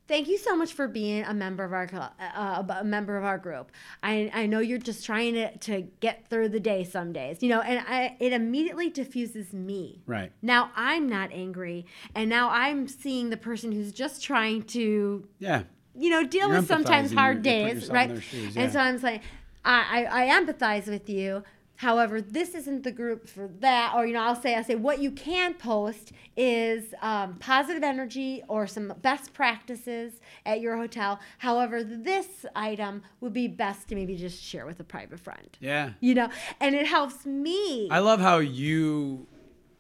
Thank 0.08 0.28
you 0.28 0.38
so 0.38 0.54
much 0.54 0.72
for 0.72 0.86
being 0.86 1.24
a 1.24 1.34
member 1.34 1.64
of 1.64 1.72
our 1.72 1.88
cl- 1.88 2.12
uh, 2.20 2.62
a 2.80 2.84
member 2.84 3.16
of 3.16 3.24
our 3.24 3.38
group. 3.38 3.72
I, 4.02 4.30
I 4.32 4.46
know 4.46 4.60
you're 4.60 4.78
just 4.78 5.04
trying 5.04 5.34
to, 5.34 5.56
to 5.58 5.82
get 6.00 6.28
through 6.28 6.50
the 6.50 6.60
day 6.60 6.84
some 6.84 7.12
days, 7.12 7.42
you 7.42 7.48
know, 7.48 7.60
and 7.60 7.84
I, 7.88 8.16
it 8.20 8.32
immediately 8.32 8.88
diffuses 8.88 9.52
me. 9.52 10.02
Right. 10.06 10.30
Now 10.42 10.70
I'm 10.76 11.08
not 11.08 11.30
angry, 11.32 11.86
and 12.14 12.30
now 12.30 12.50
I'm 12.50 12.86
seeing 12.86 13.30
the 13.30 13.36
person 13.36 13.72
who's 13.72 13.90
just 13.92 14.22
trying 14.22 14.62
to 14.64 15.26
Yeah. 15.40 15.64
you 15.98 16.10
know, 16.10 16.24
deal 16.24 16.48
You're 16.48 16.58
with 16.58 16.68
sometimes 16.68 17.12
hard 17.12 17.38
You're 17.38 17.42
days, 17.42 17.74
yourself 17.74 17.90
in 17.90 18.14
right? 18.14 18.22
shoes, 18.22 18.56
And 18.56 18.72
so 18.72 18.78
I'm 18.78 18.98
saying, 18.98 19.20
I, 19.64 20.06
I, 20.08 20.26
I 20.26 20.40
empathize 20.40 20.86
with 20.86 21.10
you. 21.10 21.42
However, 21.76 22.20
this 22.20 22.54
isn't 22.54 22.82
the 22.82 22.90
group 22.90 23.28
for 23.28 23.48
that. 23.60 23.92
Or, 23.94 24.06
you 24.06 24.14
know, 24.14 24.22
I'll 24.22 24.40
say, 24.40 24.54
I 24.54 24.62
say, 24.62 24.74
what 24.74 25.00
you 25.00 25.10
can 25.10 25.54
post 25.54 26.12
is 26.36 26.94
um, 27.02 27.36
positive 27.38 27.82
energy 27.82 28.42
or 28.48 28.66
some 28.66 28.94
best 29.02 29.32
practices 29.34 30.20
at 30.44 30.60
your 30.60 30.76
hotel. 30.76 31.20
However, 31.38 31.84
this 31.84 32.46
item 32.54 33.02
would 33.20 33.32
be 33.32 33.48
best 33.48 33.88
to 33.88 33.94
maybe 33.94 34.16
just 34.16 34.42
share 34.42 34.66
with 34.66 34.80
a 34.80 34.84
private 34.84 35.20
friend. 35.20 35.48
Yeah. 35.60 35.92
You 36.00 36.14
know, 36.14 36.28
and 36.60 36.74
it 36.74 36.86
helps 36.86 37.26
me. 37.26 37.88
I 37.90 37.98
love 37.98 38.20
how 38.20 38.38
you 38.38 39.26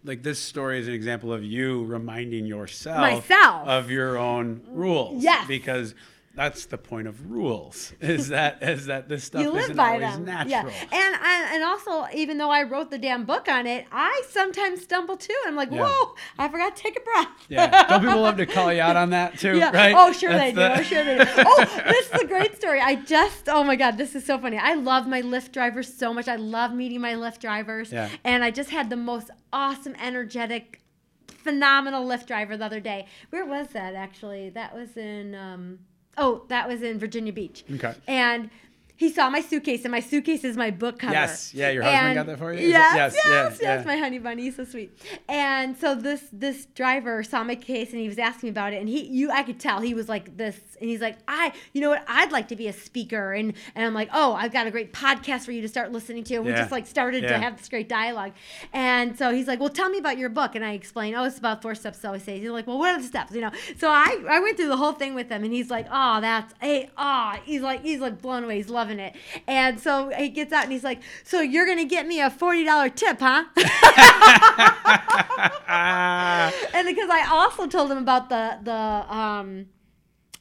like 0.04 0.22
this 0.22 0.38
story 0.38 0.78
is 0.78 0.86
an 0.86 0.94
example 0.94 1.32
of 1.32 1.42
you 1.42 1.84
reminding 1.84 2.46
yourself 2.46 3.00
Myself. 3.00 3.66
of 3.66 3.90
your 3.90 4.16
own 4.16 4.62
rules. 4.68 5.22
Yes. 5.22 5.48
Because 5.48 5.94
that's 6.36 6.66
the 6.66 6.76
point 6.78 7.08
of 7.08 7.30
rules 7.30 7.92
is 8.00 8.28
that 8.28 8.62
is 8.62 8.86
that 8.86 9.08
this 9.08 9.24
stuff 9.24 9.42
you 9.42 9.50
live 9.50 9.62
isn't 9.64 9.76
by 9.76 9.94
always 9.94 10.12
them. 10.14 10.24
natural. 10.26 10.70
Yeah. 10.70 10.82
And 10.92 11.16
I, 11.20 11.50
and 11.54 11.64
also, 11.64 12.06
even 12.14 12.36
though 12.38 12.50
I 12.50 12.62
wrote 12.62 12.90
the 12.90 12.98
damn 12.98 13.24
book 13.24 13.48
on 13.48 13.66
it, 13.66 13.86
I 13.90 14.22
sometimes 14.28 14.82
stumble 14.82 15.16
too. 15.16 15.34
I'm 15.46 15.56
like, 15.56 15.70
Yeah. 15.72 15.86
whoa, 15.88 16.14
I 16.38 16.48
forgot 16.48 16.76
to 16.76 16.82
take 16.82 16.96
a 16.96 17.00
breath. 17.00 17.28
Yeah. 17.48 17.88
Don't 17.88 18.00
people 18.02 18.20
love 18.20 18.36
to 18.36 18.46
call 18.46 18.72
you 18.72 18.82
out 18.82 18.96
on 18.96 19.10
that 19.10 19.38
too? 19.38 19.56
Yeah. 19.56 19.70
Right? 19.74 19.94
Oh, 19.96 20.12
sure 20.12 20.30
That's 20.30 20.54
they 20.54 20.68
do. 20.68 20.80
Oh, 20.80 20.82
sure 20.82 21.04
they 21.04 21.18
do. 21.18 21.30
Oh, 21.38 21.64
this 21.88 22.06
is 22.12 22.20
a 22.22 22.26
great 22.26 22.54
story. 22.56 22.80
I 22.80 22.96
just, 22.96 23.48
oh 23.48 23.64
my 23.64 23.76
God, 23.76 23.96
this 23.96 24.14
is 24.14 24.24
so 24.26 24.38
funny. 24.38 24.58
I 24.58 24.74
love 24.74 25.06
my 25.08 25.22
Lyft 25.22 25.52
drivers 25.52 25.92
so 25.92 26.12
much. 26.12 26.28
I 26.28 26.36
love 26.36 26.72
meeting 26.74 27.00
my 27.00 27.14
Lyft 27.14 27.40
drivers. 27.40 27.90
Yeah. 27.92 28.10
And 28.24 28.44
I 28.44 28.50
just 28.50 28.70
had 28.70 28.90
the 28.90 28.96
most 28.96 29.30
awesome, 29.52 29.94
energetic, 30.02 30.82
phenomenal 31.28 32.06
Lyft 32.06 32.26
driver 32.26 32.56
the 32.56 32.64
other 32.64 32.80
day. 32.80 33.06
Where 33.30 33.46
was 33.46 33.68
that 33.68 33.94
actually? 33.94 34.50
That 34.50 34.74
was 34.74 34.96
in, 34.96 35.34
um, 35.34 35.78
oh, 36.18 36.42
that 36.48 36.68
was 36.68 36.82
in 36.82 36.98
Virginia 36.98 37.32
Beach. 37.32 37.64
Okay. 37.70 37.94
And 38.06 38.50
he 38.96 39.10
saw 39.10 39.28
my 39.30 39.40
suitcase, 39.40 39.84
and 39.84 39.92
my 39.92 40.00
suitcase 40.00 40.42
is 40.44 40.56
my 40.56 40.70
book 40.70 40.98
cover. 40.98 41.12
Yes. 41.12 41.52
Yeah, 41.54 41.70
your 41.70 41.82
husband 41.82 42.06
And- 42.06 42.14
got 42.16 42.26
that 42.26 42.38
for 42.38 42.52
you? 42.52 42.60
It- 42.60 42.70
Yes, 42.70 42.94
yes, 42.96 43.14
yes, 43.14 43.24
yes, 43.26 43.60
yeah. 43.62 43.82
My 43.84 43.96
honey 43.98 44.18
bunny, 44.18 44.42
he's 44.44 44.56
so 44.56 44.64
sweet. 44.64 44.96
And 45.28 45.76
so 45.76 45.94
this 45.94 46.22
this 46.32 46.66
driver 46.66 47.22
saw 47.22 47.44
my 47.44 47.54
case, 47.56 47.90
and 47.92 48.00
he 48.00 48.08
was 48.08 48.18
asking 48.18 48.48
me 48.48 48.50
about 48.50 48.72
it, 48.72 48.80
and 48.80 48.88
he 48.88 49.06
you 49.06 49.30
I 49.30 49.42
could 49.42 49.58
tell 49.60 49.80
he 49.80 49.94
was 49.94 50.08
like 50.08 50.36
this, 50.36 50.58
and 50.80 50.88
he's 50.90 51.00
like, 51.00 51.18
I, 51.28 51.52
you 51.72 51.80
know 51.80 51.90
what, 51.90 52.04
I'd 52.08 52.32
like 52.32 52.48
to 52.48 52.56
be 52.56 52.68
a 52.68 52.72
speaker, 52.72 53.32
and 53.32 53.52
and 53.74 53.86
I'm 53.86 53.94
like, 53.94 54.08
oh, 54.12 54.32
I've 54.34 54.52
got 54.52 54.66
a 54.66 54.70
great 54.70 54.92
podcast 54.92 55.44
for 55.44 55.52
you 55.52 55.62
to 55.62 55.68
start 55.68 55.92
listening 55.92 56.24
to, 56.24 56.36
and 56.36 56.44
we 56.44 56.50
Yeah. 56.52 56.58
just 56.60 56.72
like 56.72 56.86
started 56.86 57.22
to 57.22 57.38
have 57.38 57.56
this 57.58 57.68
great 57.68 57.88
dialogue, 57.88 58.32
and 58.72 59.16
so 59.18 59.32
he's 59.32 59.46
like, 59.46 59.60
well, 59.60 59.68
tell 59.68 59.88
me 59.90 59.98
about 59.98 60.18
your 60.18 60.28
book, 60.28 60.54
and 60.54 60.64
I 60.64 60.72
explained, 60.72 61.16
oh, 61.16 61.24
it's 61.24 61.38
about 61.38 61.62
four 61.62 61.74
steps 61.74 61.98
to 62.00 62.08
always 62.08 62.22
say. 62.22 62.38
He's 62.40 62.50
like, 62.50 62.66
well, 62.66 62.78
what 62.78 62.94
are 62.94 62.98
the 63.00 63.06
steps, 63.06 63.32
you 63.32 63.40
know? 63.40 63.50
So 63.78 63.88
I 63.90 64.22
I 64.28 64.40
went 64.40 64.56
through 64.56 64.68
the 64.68 64.76
whole 64.76 64.92
thing 64.92 65.14
with 65.14 65.28
him, 65.28 65.44
and 65.44 65.52
he's 65.52 65.70
like, 65.70 65.86
oh, 65.90 66.20
that's 66.20 66.54
a 66.62 66.88
ah, 66.96 67.38
he's 67.44 67.60
like 67.62 67.82
he's 67.82 68.00
like 68.00 68.20
blown 68.22 68.44
away, 68.44 68.56
he's 68.56 68.70
loving 68.86 69.00
it, 69.00 69.14
and 69.46 69.80
so 69.80 70.10
he 70.10 70.28
gets 70.28 70.52
out 70.52 70.64
and 70.64 70.72
he's 70.72 70.84
like, 70.84 71.00
so 71.24 71.40
you're 71.40 71.66
gonna 71.66 71.84
get 71.84 72.06
me 72.06 72.20
a 72.20 72.30
forty 72.30 72.64
dollar 72.64 72.88
tip, 72.88 73.18
huh? 73.20 73.44
And 76.74 76.86
because 76.86 77.10
I 77.10 77.26
also 77.30 77.66
told 77.66 77.90
him 77.90 77.98
about 77.98 78.28
the 78.28 78.58
the 78.62 78.72
um 78.72 79.66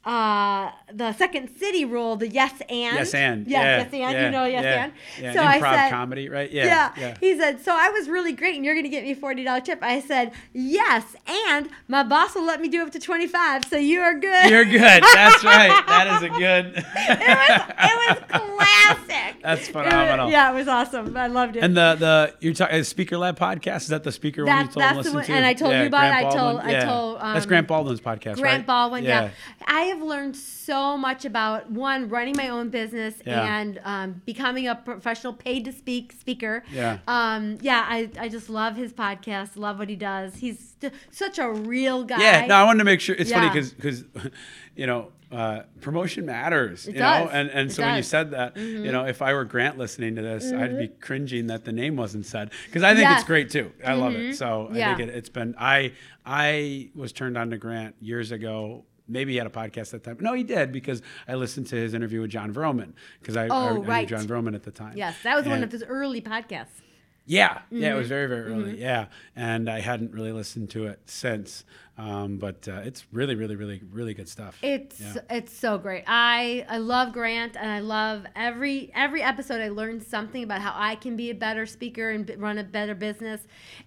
uh 0.06 0.72
the 0.94 1.14
second 1.14 1.50
city 1.58 1.84
rule, 1.84 2.16
the 2.16 2.28
yes 2.28 2.54
and 2.70 2.96
yes 2.96 3.14
and. 3.16 3.48
yes, 3.48 3.52
yeah, 3.60 3.78
yes 3.78 3.90
and 3.92 4.00
yeah, 4.14 4.26
you 4.26 4.32
know 4.32 4.46
yes 4.46 4.64
yeah, 4.64 4.84
and. 4.84 4.94
Yeah. 5.20 5.34
So 5.34 5.40
Improv 5.40 5.64
I 5.72 5.76
said 5.76 5.90
comedy, 5.90 6.30
right? 6.30 6.52
Yeah. 6.52 6.92
yeah. 6.98 7.18
He 7.20 7.38
said, 7.38 7.60
So 7.62 7.76
I 7.76 7.90
was 7.90 8.08
really 8.08 8.32
great 8.34 8.56
and 8.56 8.64
you're 8.64 8.76
gonna 8.76 8.90
get 8.90 9.04
me 9.04 9.12
a 9.12 9.16
forty 9.16 9.44
dollar 9.44 9.62
tip. 9.62 9.80
I 9.82 10.00
said, 10.02 10.32
Yes, 10.54 11.16
and 11.48 11.70
my 11.88 12.04
boss 12.04 12.36
will 12.36 12.46
let 12.46 12.62
me 12.62 12.68
do 12.70 12.84
up 12.84 12.92
to 12.92 13.00
twenty 13.00 13.28
five, 13.28 13.66
so 13.66 13.78
you 13.78 14.00
are 14.02 14.14
good. 14.14 14.50
You're 14.50 14.66
good. 14.66 15.04
That's 15.04 15.44
right. 15.44 15.84
That 15.88 16.18
is 16.18 16.24
a 16.24 16.30
good. 16.30 16.66
it 16.86 18.08
was 18.08 18.20
it 18.30 18.42
was 18.42 18.50
classic. 18.56 19.42
That's 19.42 19.68
It 19.70 19.76
was- 19.76 19.86
phenomenal. 19.86 20.30
yeah, 20.30 20.52
it 20.52 20.56
was 20.56 20.68
awesome. 20.68 21.18
I 21.18 21.28
loved 21.28 21.56
it. 21.56 21.64
And 21.64 21.76
the 21.76 21.96
the 21.96 22.36
you're 22.42 22.54
talking 22.54 22.84
Speaker 22.84 23.18
Lab 23.18 23.38
podcast 23.40 23.78
is 23.84 23.88
that 23.88 24.04
the 24.04 24.12
speaker 24.12 24.46
one 24.46 24.58
you 24.58 24.64
told 24.66 24.76
that's 24.84 24.92
him 24.92 24.96
the 24.98 25.00
listen 25.02 25.14
one- 25.16 25.24
to? 25.26 25.32
and 25.34 25.46
I 25.46 25.54
told 25.54 25.74
you 25.74 25.86
about 25.88 26.06
it. 26.06 26.10
Grant 26.10 26.16
I 26.16 26.22
told- 26.22 26.36
Baldwin. 26.58 26.76
I 26.76 26.84
told, 26.86 27.20
that's 27.22 27.46
um, 27.46 27.50
Grant 27.50 27.68
Baldwin's 27.68 28.02
podcast, 28.02 28.36
Grant 28.36 28.42
right? 28.60 28.66
Baldwin, 28.66 29.04
yeah. 29.04 29.30
I 29.66 29.95
have 29.96 30.04
learned 30.04 30.36
so 30.36 30.98
much 30.98 31.26
about 31.26 31.70
one 31.72 32.10
running 32.10 32.36
my 32.38 32.50
own 32.50 32.70
business 32.70 33.16
Yeah. 33.26 33.58
and 33.60 33.80
um, 33.84 34.22
becoming 34.26 34.68
a 34.68 34.76
professional 34.76 35.34
paid 35.34 35.66
to 35.66 35.72
speak 35.72 36.12
speaker. 36.14 36.64
Yeah. 36.72 37.00
Um, 37.08 37.58
yeah, 37.62 37.86
I, 37.88 38.10
I 38.20 38.30
just 38.30 38.50
love 38.50 38.76
his 38.76 38.94
podcast. 38.94 39.58
Love 39.58 39.80
what 39.80 39.90
he 39.90 39.96
does. 39.96 40.36
He's 40.38 40.76
st- 40.80 40.94
such 41.12 41.40
a 41.40 41.52
real 41.52 42.04
guy. 42.04 42.20
Yeah, 42.22 42.46
no, 42.46 42.56
I 42.56 42.64
wanted 42.64 42.80
to 42.80 42.86
make 42.86 43.02
sure. 43.02 43.16
It's 43.16 43.32
funny 43.32 43.50
because 43.50 43.74
because 43.74 44.04
you 44.76 44.86
know 44.88 45.12
uh, 45.32 45.64
promotion 45.82 46.26
matters. 46.26 46.88
It 46.88 46.94
you 46.96 47.00
know, 47.00 47.26
does. 47.26 47.30
and 47.34 47.50
and 47.50 47.70
It 47.70 47.74
so 47.74 47.82
when 47.84 47.96
you. 47.96 48.02
Mm-hmm. 48.02 48.06
said 48.06 48.32
that, 48.32 48.58
you 48.58 48.92
know, 48.92 49.06
if 49.06 49.22
I 49.22 49.34
were 49.34 49.44
Grant 49.46 49.78
listening 49.78 50.16
to 50.16 50.22
this, 50.22 50.52
I'd 50.52 50.78
be 50.78 50.88
cringing 50.88 51.48
that 51.48 51.66
the 51.66 51.72
name 51.72 51.96
wasn't 51.96 52.26
said 52.26 52.52
because 52.68 52.84
I 52.84 52.90
think 52.94 53.02
Yes. 53.10 53.20
it's 53.22 53.28
great 53.28 53.50
too. 53.50 53.72
I 53.86 53.94
love 53.94 54.14
it. 54.16 54.36
So 54.36 54.70
Yeah. 54.72 54.92
I 54.92 54.96
think 54.96 55.10
it, 55.10 55.16
it's 55.16 55.30
been. 55.30 55.56
I 55.58 55.94
I 56.26 56.90
was 56.96 57.12
turned 57.12 57.38
on 57.38 57.50
to 57.50 57.58
Grant 57.58 57.96
years 58.02 58.32
ago. 58.32 58.86
Maybe 59.08 59.34
he 59.34 59.38
had 59.38 59.48
a 59.48 59.52
podcast 59.52 59.94
at 59.94 60.04
that 60.04 60.16
time. 60.16 60.18
No, 60.22 60.34
he 60.34 60.44
did 60.44 60.72
because 60.72 61.02
I 61.28 61.36
listened 61.36 61.68
to 61.68 61.76
his 61.76 61.94
interview 61.94 62.22
with 62.22 62.32
Jon 62.32 62.54
Vroman 62.54 62.94
because 63.20 63.38
I, 63.38 63.44
I, 63.44 63.46
I 63.46 63.70
Oh, 63.70 63.82
knew. 63.82 64.06
Jon 64.06 64.26
Vroman 64.26 64.56
at 64.56 64.64
the 64.64 64.72
time. 64.72 64.98
Yes, 64.98 65.16
that 65.24 65.36
was 65.36 65.46
one 65.46 65.64
of 65.64 65.72
his 65.72 65.84
early 65.84 66.22
podcasts. 66.22 66.82
Yeah, 67.26 67.60
yeah, 67.72 67.90
Mm-hmm. 67.90 67.96
it 67.96 68.00
was 68.00 68.08
very, 68.08 68.28
very 68.28 68.42
early. 68.52 68.80
Yeah, 68.80 69.08
and 69.36 69.70
I 69.70 69.80
hadn't 69.82 70.12
really 70.14 70.32
listened 70.32 70.70
to 70.72 70.86
it 70.88 71.00
since, 71.06 71.64
um, 71.98 72.38
but 72.38 72.68
uh, 72.68 72.82
it's 72.84 73.06
really, 73.12 73.36
really, 73.36 73.56
really, 73.56 73.82
really 73.92 74.14
good 74.14 74.28
stuff. 74.30 74.58
It's 74.62 75.00
Yeah. 75.00 75.16
it's 75.30 75.54
so 75.58 75.78
great. 75.78 76.04
I 76.08 76.66
I 76.70 76.78
love 76.78 77.14
Grant 77.14 77.56
and 77.58 77.70
I 77.72 77.80
love 77.80 78.26
every 78.36 78.92
every 78.94 79.22
episode. 79.22 79.62
I 79.62 79.70
learned 79.70 80.04
something 80.04 80.44
about 80.44 80.62
how 80.62 80.74
I 80.76 80.96
can 80.96 81.16
be 81.16 81.30
a 81.30 81.34
better 81.36 81.66
speaker 81.66 82.10
and 82.12 82.26
b- 82.26 82.36
run 82.36 82.58
a 82.58 82.64
better 82.64 82.94
business. 82.96 83.42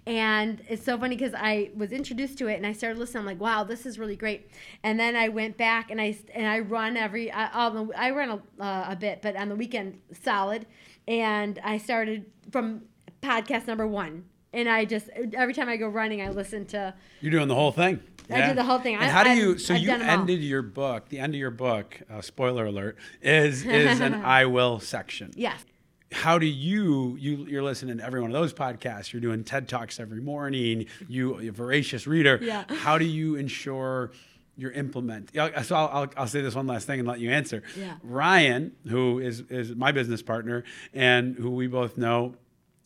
And 0.07 0.63
it's 0.69 0.85
so 0.85 0.99
funny 0.99 1.17
because 1.17 1.35
I 1.37 1.71
was 1.77 1.93
introduced 1.93 2.39
to 2.39 2.47
it 2.49 2.55
and 2.57 2.67
I 2.67 2.73
started 2.73 2.99
listening. 2.99 3.21
I'm 3.21 3.27
like, 3.27 3.41
wow, 3.41 3.63
this 3.65 3.85
is 3.87 3.99
really 3.99 4.17
great. 4.17 4.51
And 4.83 4.99
then 4.99 5.15
I 5.17 5.29
went 5.29 5.57
back 5.59 5.91
and 5.91 6.01
I 6.01 6.17
and 6.35 6.47
I 6.47 6.61
run 6.61 6.97
every 6.97 7.31
I, 7.31 7.47
I'll- 7.53 7.93
I 7.97 8.11
run 8.11 8.31
a, 8.59 8.63
uh, 8.63 8.87
a 8.91 8.97
bit, 8.97 9.21
but 9.23 9.37
on 9.37 9.49
the 9.49 9.57
weekend 9.57 10.01
solid. 10.23 10.67
And 11.07 11.59
I 11.65 11.79
started 11.79 12.27
from 12.51 12.83
podcast 13.23 13.67
number 13.67 13.87
one. 13.87 14.25
And 14.53 14.69
I 14.69 14.85
just 14.87 15.09
every 15.35 15.53
time 15.55 15.69
I 15.69 15.77
go 15.77 15.89
running, 15.89 16.23
I 16.23 16.31
listen 16.31 16.65
to 16.67 16.95
You're 17.21 17.31
doing 17.33 17.49
the 17.49 17.55
whole 17.55 17.73
thing. 17.73 18.01
I 18.31 18.47
do 18.49 18.55
the 18.55 18.65
whole 18.65 18.79
thing. 18.79 18.95
And 18.95 19.05
I- 19.05 19.09
how 19.09 19.23
do 19.25 19.31
I've- 19.31 19.41
you? 19.41 19.59
So 19.59 19.75
I've 19.75 19.81
you 19.81 19.91
'em 19.91 20.03
all. 20.03 20.09
ended 20.09 20.41
your 20.43 20.63
book. 20.63 21.09
The 21.09 21.19
end 21.19 21.35
of 21.35 21.39
your 21.41 21.51
book. 21.51 21.99
Uh, 22.11 22.21
spoiler 22.21 22.67
alert 22.67 22.97
is 23.23 23.65
is 23.67 24.01
an 24.01 24.15
I 24.25 24.47
will 24.47 24.81
section. 24.81 25.33
yes. 25.37 25.65
How 26.11 26.39
do 26.39 26.47
you 26.47 27.17
you 27.21 27.45
you're 27.47 27.63
listening 27.63 27.99
to 27.99 28.05
every 28.05 28.23
one 28.23 28.31
of 28.31 28.35
those 28.35 28.55
podcasts? 28.55 29.13
You're 29.13 29.21
doing 29.21 29.45
TED 29.45 29.69
talks 29.69 30.01
every 30.01 30.23
morning. 30.23 30.87
You 31.07 31.39
a 31.41 31.51
voracious 31.51 32.07
reader. 32.07 32.39
Yeah. 32.43 32.65
How 32.69 32.97
do 32.97 33.05
you 33.05 33.37
ensure? 33.37 34.13
You're 34.57 34.73
implement. 34.73 35.31
So 35.63 35.77
I'll, 35.77 35.89
I'll, 35.93 36.07
I'll 36.17 36.27
say 36.27 36.41
this 36.41 36.55
one 36.55 36.67
last 36.67 36.87
thing 36.87 36.99
and 36.99 37.07
let 37.07 37.21
you 37.21 37.31
answer. 37.31 37.63
Yeah. 37.79 37.95
Ryan, 38.03 38.73
who 38.89 39.19
is 39.21 39.43
is 39.51 39.75
my 39.77 39.93
business 39.93 40.21
partner 40.23 40.65
and 40.95 41.37
who 41.37 41.51
we 41.51 41.67
both 41.69 41.97
know, 41.99 42.35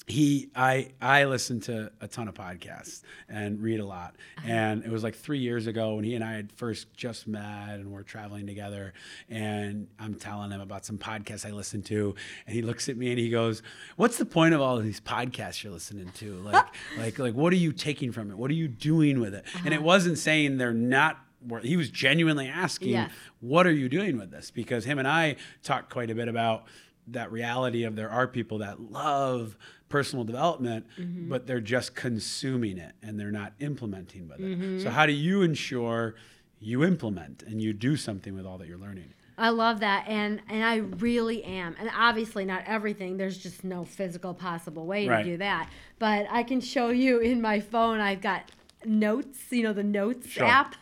he 0.07 0.50
I 0.55 0.92
I 1.00 1.24
listen 1.24 1.61
to 1.61 1.92
a 2.00 2.09
ton 2.09 2.28
of 2.28 2.34
podcasts 2.34 3.03
and 3.28 3.61
read 3.61 3.80
a 3.80 3.84
lot. 3.84 4.16
Uh-huh. 4.38 4.48
And 4.50 4.84
it 4.84 4.90
was 4.90 5.05
like 5.05 5.14
three 5.14 5.38
years 5.38 5.66
ago 5.66 5.94
when 5.94 6.05
he 6.05 6.14
and 6.14 6.24
I 6.24 6.32
had 6.32 6.53
first 6.53 6.92
just 6.94 7.28
met 7.28 7.74
and 7.74 7.92
we're 7.92 8.03
traveling 8.03 8.46
together. 8.46 8.94
And 9.28 9.86
I'm 9.98 10.14
telling 10.14 10.50
him 10.50 10.61
about 10.61 10.84
some 10.84 10.98
podcasts 10.98 11.46
I 11.46 11.53
listen 11.53 11.82
to, 11.84 12.14
and 12.46 12.55
he 12.55 12.62
looks 12.62 12.88
at 12.88 12.96
me 12.96 13.11
and 13.11 13.18
he 13.18 13.30
goes, 13.30 13.62
"What's 13.96 14.18
the 14.18 14.24
point 14.24 14.55
of 14.55 14.61
all 14.61 14.76
of 14.76 14.84
these 14.84 15.00
podcasts 15.00 15.62
you're 15.62 15.72
listening 15.72 16.11
to? 16.16 16.42
Like 16.53 16.66
like 16.98 17.18
like 17.18 17.34
what 17.34 17.53
are 17.53 17.57
you 17.57 17.72
taking 17.72 18.11
from 18.12 18.30
it? 18.30 18.36
What 18.36 18.50
are 18.50 18.55
you 18.55 18.68
doing 18.68 19.20
with 19.20 19.34
it?" 19.34 19.44
And 19.64 19.68
it 19.68 19.78
uh-huh. 19.78 19.84
wasn't 19.84 20.18
saying 20.18 20.59
they're 20.59 20.74
not. 20.74 21.18
He 21.62 21.76
was 21.76 21.90
genuinely 21.90 22.46
asking, 22.46 23.09
what 23.40 23.66
are 23.66 23.72
you 23.72 23.88
doing 23.88 24.16
with 24.16 24.30
this? 24.30 24.53
Because 24.53 24.84
him 24.84 25.00
and 25.00 25.09
I 25.09 25.34
talked 25.64 25.90
quite 25.90 26.09
a 26.09 26.14
bit 26.14 26.28
about 26.28 26.66
that 27.09 27.32
reality 27.32 27.84
of 27.84 27.96
there 27.96 28.11
are 28.11 28.28
people 28.28 28.59
that 28.59 28.80
love 28.80 29.57
personal 29.93 30.24
development, 30.24 30.86
Mm-hmm. 30.99 31.28
but 31.28 31.47
they're 31.47 31.61
just 31.61 31.95
consuming 31.95 32.78
it 32.78 32.93
and 33.03 33.18
they're 33.20 33.30
not 33.30 33.53
implementing 33.61 34.28
with 34.28 34.40
it. 34.40 34.45
Mm-hmm. 34.59 34.80
So 34.80 34.90
how 34.90 35.07
do 35.07 35.12
you 35.12 35.43
ensure 35.43 36.14
you 36.59 36.82
implement 36.84 37.43
and 37.43 37.61
you 37.61 37.72
do 37.72 37.97
something 37.97 38.34
with 38.34 38.47
all 38.47 38.59
that 38.59 38.66
you're 38.68 38.78
learning? 38.78 39.12
I 39.38 39.49
love 39.49 39.80
that, 39.80 40.05
and 40.09 40.40
and 40.49 40.62
I 40.62 40.76
really 40.76 41.43
am. 41.43 41.74
And 41.80 41.90
obviously, 41.97 42.45
not 42.45 42.62
everything. 42.66 43.16
There's 43.16 43.38
just 43.38 43.64
no 43.64 43.82
physical 43.84 44.34
possible 44.34 44.84
way 44.86 45.09
Right. 45.09 45.22
to 45.24 45.30
do 45.30 45.36
that. 45.38 45.70
But 45.99 46.26
I 46.30 46.43
can 46.43 46.61
show 46.61 46.90
you 46.90 47.18
in 47.18 47.40
my 47.40 47.59
phone. 47.61 47.99
I've 47.99 48.20
got 48.20 48.51
notes. 48.84 49.38
You 49.51 49.62
know 49.64 49.72
the 49.72 49.82
notes 49.82 50.28
Sure. 50.28 50.45
app. 50.45 50.74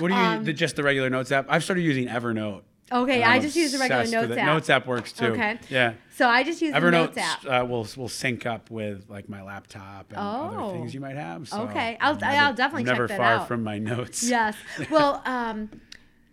What 0.00 0.08
do 0.08 0.14
you 0.14 0.20
Um, 0.30 0.44
the, 0.44 0.52
just 0.54 0.76
the 0.76 0.82
regular 0.82 1.10
notes 1.10 1.30
app? 1.30 1.46
I've 1.50 1.62
started 1.62 1.82
using 1.82 2.08
Evernote. 2.08 2.62
Okay, 2.92 3.22
I'm 3.22 3.40
just 3.42 3.56
use 3.56 3.72
the 3.72 3.78
regular 3.78 4.06
notes 4.06 4.36
app. 4.36 4.46
Notes 4.46 4.70
app 4.70 4.86
works 4.86 5.12
too. 5.12 5.26
Okay. 5.26 5.58
Yeah. 5.68 5.94
So 6.16 6.28
I 6.28 6.42
just 6.42 6.60
use 6.62 6.72
the 6.72 6.78
Evernote 6.80 6.92
notes 6.92 7.18
app. 7.18 7.44
uh, 7.46 7.64
will 7.66 7.86
will 7.96 8.08
sync 8.08 8.44
up 8.46 8.70
with 8.70 9.08
like 9.08 9.28
my 9.28 9.42
laptop 9.42 10.10
and 10.10 10.18
Oh. 10.18 10.64
other 10.66 10.72
things 10.74 10.92
you 10.94 11.00
might 11.00 11.16
have. 11.16 11.48
So 11.48 11.62
Okay. 11.62 11.96
I'll- 12.00 12.14
I'm 12.22 12.46
I'll 12.46 12.54
definitely 12.54 12.82
I'm 12.82 12.86
check 12.86 12.94
never 12.94 13.06
that 13.08 13.16
far 13.16 13.32
out. 13.34 13.48
from 13.48 13.62
my 13.62 13.78
notes. 13.78 14.22
yes. 14.28 14.56
Well, 14.90 15.22
um, 15.26 15.70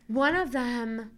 one 0.07 0.35
of 0.35 0.51
them, 0.51 1.11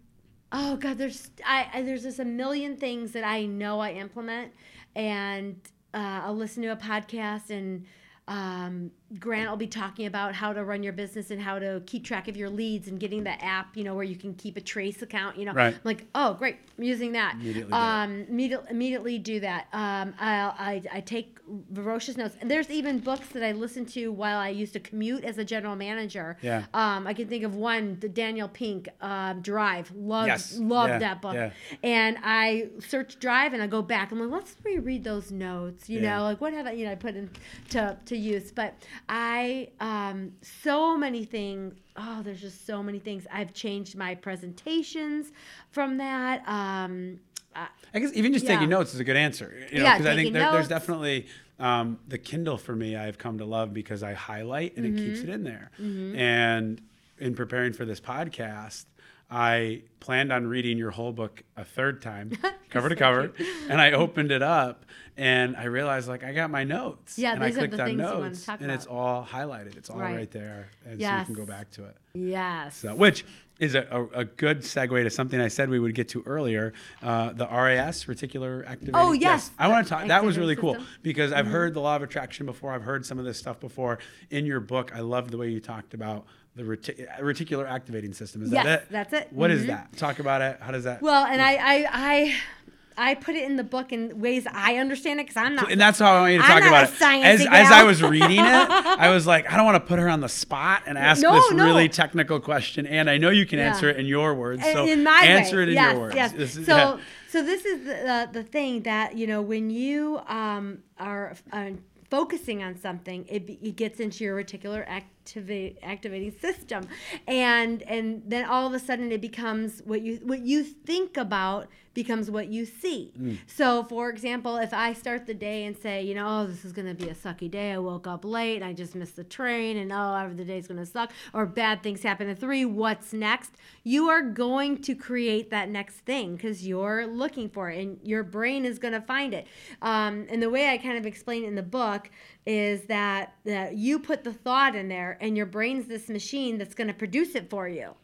oh 0.52 0.76
god, 0.76 0.98
there's 0.98 1.30
I, 1.46 1.68
I 1.72 1.82
there's 1.82 2.02
just 2.02 2.18
a 2.18 2.24
million 2.24 2.76
things 2.76 3.12
that 3.12 3.24
I 3.24 3.46
know 3.46 3.80
I 3.80 3.92
implement, 3.92 4.52
and 4.96 5.56
uh, 5.94 6.22
I'll 6.24 6.36
listen 6.36 6.62
to 6.64 6.68
a 6.68 6.76
podcast 6.76 7.50
and. 7.50 7.84
Um, 8.26 8.90
Grant 9.18 9.48
will 9.48 9.56
be 9.56 9.66
talking 9.66 10.04
about 10.04 10.34
how 10.34 10.52
to 10.52 10.62
run 10.64 10.82
your 10.82 10.92
business 10.92 11.30
and 11.30 11.40
how 11.40 11.58
to 11.58 11.82
keep 11.86 12.04
track 12.04 12.28
of 12.28 12.36
your 12.36 12.50
leads 12.50 12.88
and 12.88 13.00
getting 13.00 13.24
the 13.24 13.42
app, 13.42 13.74
you 13.74 13.82
know, 13.82 13.94
where 13.94 14.04
you 14.04 14.16
can 14.16 14.34
keep 14.34 14.56
a 14.58 14.60
trace 14.60 15.00
account. 15.00 15.38
You 15.38 15.46
know, 15.46 15.52
Right. 15.54 15.72
I'm 15.74 15.80
like, 15.82 16.04
oh, 16.14 16.34
great, 16.34 16.56
I'm 16.76 16.84
using 16.84 17.12
that. 17.12 17.34
Immediately 17.36 17.70
do 17.72 17.74
um, 17.78 18.26
immediately, 18.28 18.70
immediately 18.70 19.18
do 19.18 19.40
that. 19.40 19.68
Um, 19.72 20.12
I'll, 20.20 20.54
I, 20.58 20.82
I 20.92 21.00
take 21.00 21.38
ferocious 21.74 22.18
notes. 22.18 22.36
And 22.42 22.50
there's 22.50 22.68
even 22.70 22.98
books 22.98 23.28
that 23.28 23.42
I 23.42 23.52
listen 23.52 23.86
to 23.86 24.12
while 24.12 24.36
I 24.38 24.50
used 24.50 24.74
to 24.74 24.80
commute 24.80 25.24
as 25.24 25.38
a 25.38 25.44
general 25.44 25.74
manager. 25.74 26.36
Yeah. 26.42 26.64
Um, 26.74 27.06
I 27.06 27.14
can 27.14 27.28
think 27.28 27.44
of 27.44 27.54
one, 27.54 27.96
the 28.00 28.08
Daniel 28.10 28.48
Pink, 28.48 28.90
um, 29.00 29.40
Drive. 29.40 29.90
Loved, 29.96 30.26
Yes. 30.28 30.58
loved 30.58 30.90
Yeah, 30.90 30.98
that 30.98 31.22
book. 31.22 31.34
yeah. 31.34 31.50
And 31.82 32.18
I 32.22 32.68
search 32.80 33.18
Drive 33.18 33.54
and 33.54 33.62
I 33.62 33.66
go 33.68 33.80
back. 33.80 34.12
I'm 34.12 34.20
like, 34.20 34.30
let's 34.30 34.54
reread 34.62 35.02
those 35.04 35.30
notes. 35.30 35.88
You 35.88 36.00
Yeah. 36.00 36.18
know, 36.18 36.24
like 36.24 36.42
what 36.42 36.52
have 36.52 36.66
I, 36.66 36.72
you 36.72 36.84
know, 36.84 36.92
I 36.92 36.96
put 36.96 37.16
into 37.16 37.96
to 38.04 38.16
use. 38.16 38.52
But 38.52 38.74
I, 39.08 39.68
um, 39.80 40.32
so 40.42 40.96
many 40.96 41.24
things. 41.24 41.74
Oh, 41.96 42.22
there's 42.22 42.40
just 42.40 42.66
so 42.66 42.82
many 42.82 42.98
things. 42.98 43.26
I've 43.32 43.52
changed 43.52 43.96
my 43.96 44.14
presentations 44.14 45.32
from 45.70 45.98
that. 45.98 46.42
Um, 46.48 47.20
I- 47.54 47.68
I 47.94 47.98
guess 47.98 48.12
even 48.14 48.32
just 48.32 48.44
Yeah. 48.44 48.54
taking 48.54 48.68
notes 48.68 48.94
is 48.94 49.00
a 49.00 49.04
good 49.04 49.16
answer. 49.16 49.52
You 49.72 49.78
know, 49.78 49.84
Yeah, 49.84 49.98
because 49.98 50.12
I 50.12 50.16
think 50.16 50.32
there, 50.32 50.52
there's 50.52 50.68
definitely 50.68 51.26
um, 51.58 51.98
the 52.06 52.18
Kindle 52.18 52.56
for 52.56 52.76
me. 52.76 52.94
I've 52.94 53.18
come 53.18 53.38
to 53.38 53.44
love 53.44 53.74
because 53.74 54.02
I 54.04 54.12
highlight 54.14 54.76
and 54.76 54.86
it 54.86 54.94
keeps 54.96 55.20
Mm-hmm. 55.20 55.28
it 55.30 55.34
in 55.34 55.42
there. 55.42 55.70
And 56.16 56.80
in 57.18 57.34
preparing 57.34 57.72
for 57.72 57.84
this 57.84 58.00
podcast, 58.00 58.84
I 59.30 59.82
planned 60.00 60.32
on 60.32 60.46
reading 60.46 60.78
your 60.78 60.90
whole 60.90 61.12
book 61.12 61.42
a 61.56 61.64
third 61.64 62.00
time, 62.00 62.32
cover 62.70 62.88
to 62.88 62.96
cover, 62.96 63.32
and 63.68 63.80
I 63.80 63.92
opened 63.92 64.30
it 64.32 64.42
up 64.42 64.86
and 65.18 65.56
I 65.56 65.64
realized 65.64 66.08
like 66.08 66.24
I 66.24 66.32
got 66.32 66.50
my 66.50 66.64
notes. 66.64 67.18
Yeah, 67.18 67.32
and 67.34 67.42
I 67.42 67.48
these 67.48 67.56
are 67.56 67.60
clicked 67.60 67.76
the 67.76 67.82
on 67.82 67.88
things 67.88 67.98
you 68.00 68.04
wanna 68.06 68.20
notes, 68.28 68.44
talk 68.46 68.60
and 68.60 68.70
it's 68.70 68.86
all 68.86 69.24
highlighted. 69.24 69.76
It's 69.76 69.90
all 69.90 69.98
right, 69.98 70.14
Right. 70.16 70.30
there, 70.30 70.70
and 70.86 71.00
so 71.00 71.18
you 71.18 71.24
can 71.24 71.34
go 71.34 71.44
back 71.44 71.70
to 71.72 71.84
it. 71.84 71.96
yes. 72.14 72.76
So, 72.78 72.94
which 72.94 73.24
is 73.58 73.74
a, 73.74 73.80
a, 73.90 74.20
a 74.20 74.24
good 74.24 74.60
segue 74.60 75.02
to 75.02 75.10
something 75.10 75.40
I 75.40 75.48
said 75.48 75.68
we 75.68 75.80
would 75.80 75.94
get 75.94 76.08
to 76.10 76.22
earlier, 76.24 76.72
uh, 77.02 77.32
the 77.32 77.44
RAS, 77.44 78.04
reticular 78.04 78.64
activating. 78.64 78.94
Oh, 78.94 79.10
yes. 79.10 79.50
I 79.58 79.66
want 79.66 79.84
to 79.84 79.90
talk. 79.90 80.06
That 80.06 80.24
was 80.24 80.38
really 80.38 80.54
cool 80.54 80.74
system. 80.74 80.86
Mm-hmm. 80.86 81.02
because 81.02 81.32
I've 81.32 81.48
heard 81.48 81.74
the 81.74 81.80
law 81.80 81.96
of 81.96 82.02
attraction 82.04 82.46
before. 82.46 82.70
I've 82.70 82.84
heard 82.84 83.04
some 83.04 83.18
of 83.18 83.24
this 83.24 83.36
stuff 83.36 83.58
before. 83.58 83.98
In 84.30 84.46
your 84.46 84.60
book, 84.60 84.92
I 84.94 85.00
love 85.00 85.32
the 85.32 85.38
way 85.38 85.48
you 85.50 85.58
talked 85.58 85.92
about 85.92 86.24
the 86.58 86.64
reti- 86.64 87.06
reticular 87.20 87.66
activating 87.70 88.12
system. 88.12 88.42
Is 88.42 88.50
Yes, 88.50 88.64
that 88.64 88.82
it? 88.82 88.86
that's 88.90 89.12
it. 89.12 89.28
What 89.30 89.50
is 89.50 89.62
Mhm. 89.62 89.68
that? 89.68 89.96
Talk 89.96 90.18
about 90.18 90.42
it. 90.42 90.58
How 90.60 90.72
does 90.72 90.84
that? 90.84 91.00
Well, 91.00 91.24
and 91.24 91.40
I, 91.40 91.52
I, 91.54 91.86
I, 91.92 93.10
I 93.10 93.14
put 93.14 93.36
it 93.36 93.44
in 93.48 93.54
the 93.54 93.62
book 93.62 93.92
in 93.92 94.18
ways 94.18 94.44
I 94.52 94.76
understand 94.78 95.20
it 95.20 95.28
because 95.28 95.40
I'm 95.40 95.54
not. 95.54 95.70
and 95.70 95.80
that's 95.80 96.00
how 96.00 96.16
I 96.16 96.20
want 96.22 96.32
you 96.32 96.38
to 96.40 96.44
I'm 96.44 96.50
talk 96.50 96.60
not 96.62 96.68
about 96.68 96.88
a 97.00 97.16
it. 97.20 97.24
As, 97.24 97.40
as 97.48 97.70
I 97.70 97.84
was 97.84 98.02
reading 98.02 98.40
it, 98.40 98.40
I 98.44 99.10
was 99.10 99.24
like, 99.24 99.48
I 99.50 99.56
don't 99.56 99.66
want 99.66 99.76
to 99.76 99.86
put 99.88 100.00
her 100.00 100.08
on 100.08 100.20
the 100.20 100.28
spot 100.28 100.82
and 100.86 100.98
ask 100.98 101.22
No, 101.22 101.32
this 101.34 101.52
no. 101.52 101.64
really 101.64 101.88
technical 101.88 102.40
question. 102.40 102.88
And 102.88 103.08
I 103.08 103.16
know 103.18 103.30
you 103.30 103.46
can 103.46 103.60
Yeah. 103.60 103.68
answer 103.68 103.88
it 103.88 103.98
in 103.98 104.06
your 104.06 104.34
words. 104.34 104.64
So 104.64 104.84
in 104.84 105.04
my 105.04 105.20
answer 105.20 105.58
way. 105.58 105.62
it 105.62 105.68
in 105.68 105.74
yes, 105.76 105.92
your 105.92 106.00
words. 106.00 106.14
Yes. 106.16 106.32
This 106.32 106.56
is- 106.56 106.66
so, 106.66 106.76
yeah. 106.76 106.96
so 107.28 107.42
this 107.44 107.64
is 107.64 107.78
the, 107.84 107.94
the 107.94 108.28
the 108.32 108.42
thing 108.42 108.82
that 108.82 109.16
you 109.16 109.28
know 109.28 109.42
when 109.42 109.70
you 109.70 110.20
um, 110.26 110.78
are 110.98 111.36
uh, 111.52 111.70
focusing 112.10 112.64
on 112.64 112.74
something, 112.80 113.26
it, 113.28 113.48
it 113.62 113.76
gets 113.76 114.00
into 114.00 114.24
your 114.24 114.42
reticular 114.42 114.84
activate 115.28 115.78
activating 115.82 116.32
system, 116.32 116.88
and 117.26 117.82
and 117.82 118.22
then 118.26 118.44
all 118.44 118.66
of 118.66 118.72
a 118.72 118.78
sudden 118.78 119.12
it 119.12 119.20
becomes 119.20 119.82
what 119.84 120.00
you 120.00 120.20
what 120.22 120.40
you 120.40 120.62
think 120.64 121.16
about 121.16 121.68
becomes 121.98 122.30
what 122.30 122.46
you 122.46 122.64
see. 122.64 123.10
Mm. 123.20 123.38
So, 123.48 123.82
for 123.82 124.08
example, 124.08 124.56
if 124.58 124.72
I 124.72 124.92
start 124.92 125.26
the 125.26 125.34
day 125.34 125.64
and 125.64 125.76
say, 125.76 126.04
you 126.04 126.14
know, 126.14 126.26
oh, 126.28 126.46
this 126.46 126.64
is 126.64 126.72
going 126.72 126.86
to 126.86 126.94
be 126.94 127.10
a 127.10 127.14
sucky 127.14 127.50
day. 127.50 127.72
I 127.72 127.78
woke 127.78 128.06
up 128.06 128.24
late 128.24 128.62
and 128.62 128.64
I 128.64 128.72
just 128.72 128.94
missed 128.94 129.16
the 129.16 129.24
train 129.24 129.78
and 129.78 129.92
oh, 129.92 130.14
every 130.14 130.36
the 130.36 130.44
day's 130.44 130.68
going 130.68 130.78
to 130.78 130.86
suck 130.86 131.10
or 131.34 131.44
bad 131.44 131.82
things 131.82 132.04
happen 132.04 132.28
at 132.28 132.38
3, 132.38 132.66
what's 132.66 133.12
next? 133.12 133.50
You 133.82 134.10
are 134.10 134.22
going 134.22 134.80
to 134.82 134.94
create 134.94 135.50
that 135.50 135.70
next 135.70 135.96
thing 135.96 136.36
because 136.36 136.64
you're 136.64 137.04
looking 137.04 137.48
for 137.48 137.68
it 137.68 137.80
and 137.80 137.98
your 138.04 138.22
brain 138.22 138.64
is 138.64 138.78
going 138.78 138.94
to 138.94 139.00
find 139.00 139.34
it. 139.34 139.48
Um, 139.82 140.28
and 140.30 140.40
the 140.40 140.50
way 140.50 140.68
I 140.68 140.78
kind 140.78 140.98
of 140.98 141.04
explain 141.04 141.42
it 141.42 141.48
in 141.48 141.56
the 141.56 141.64
book 141.64 142.08
is 142.46 142.82
that, 142.82 143.34
that 143.44 143.74
you 143.74 143.98
put 143.98 144.22
the 144.22 144.32
thought 144.32 144.76
in 144.76 144.86
there 144.86 145.18
and 145.20 145.36
your 145.36 145.46
brain's 145.46 145.88
this 145.88 146.08
machine 146.08 146.58
that's 146.58 146.76
going 146.76 146.86
to 146.86 146.94
produce 146.94 147.34
it 147.34 147.50
for 147.50 147.66
you 147.66 147.96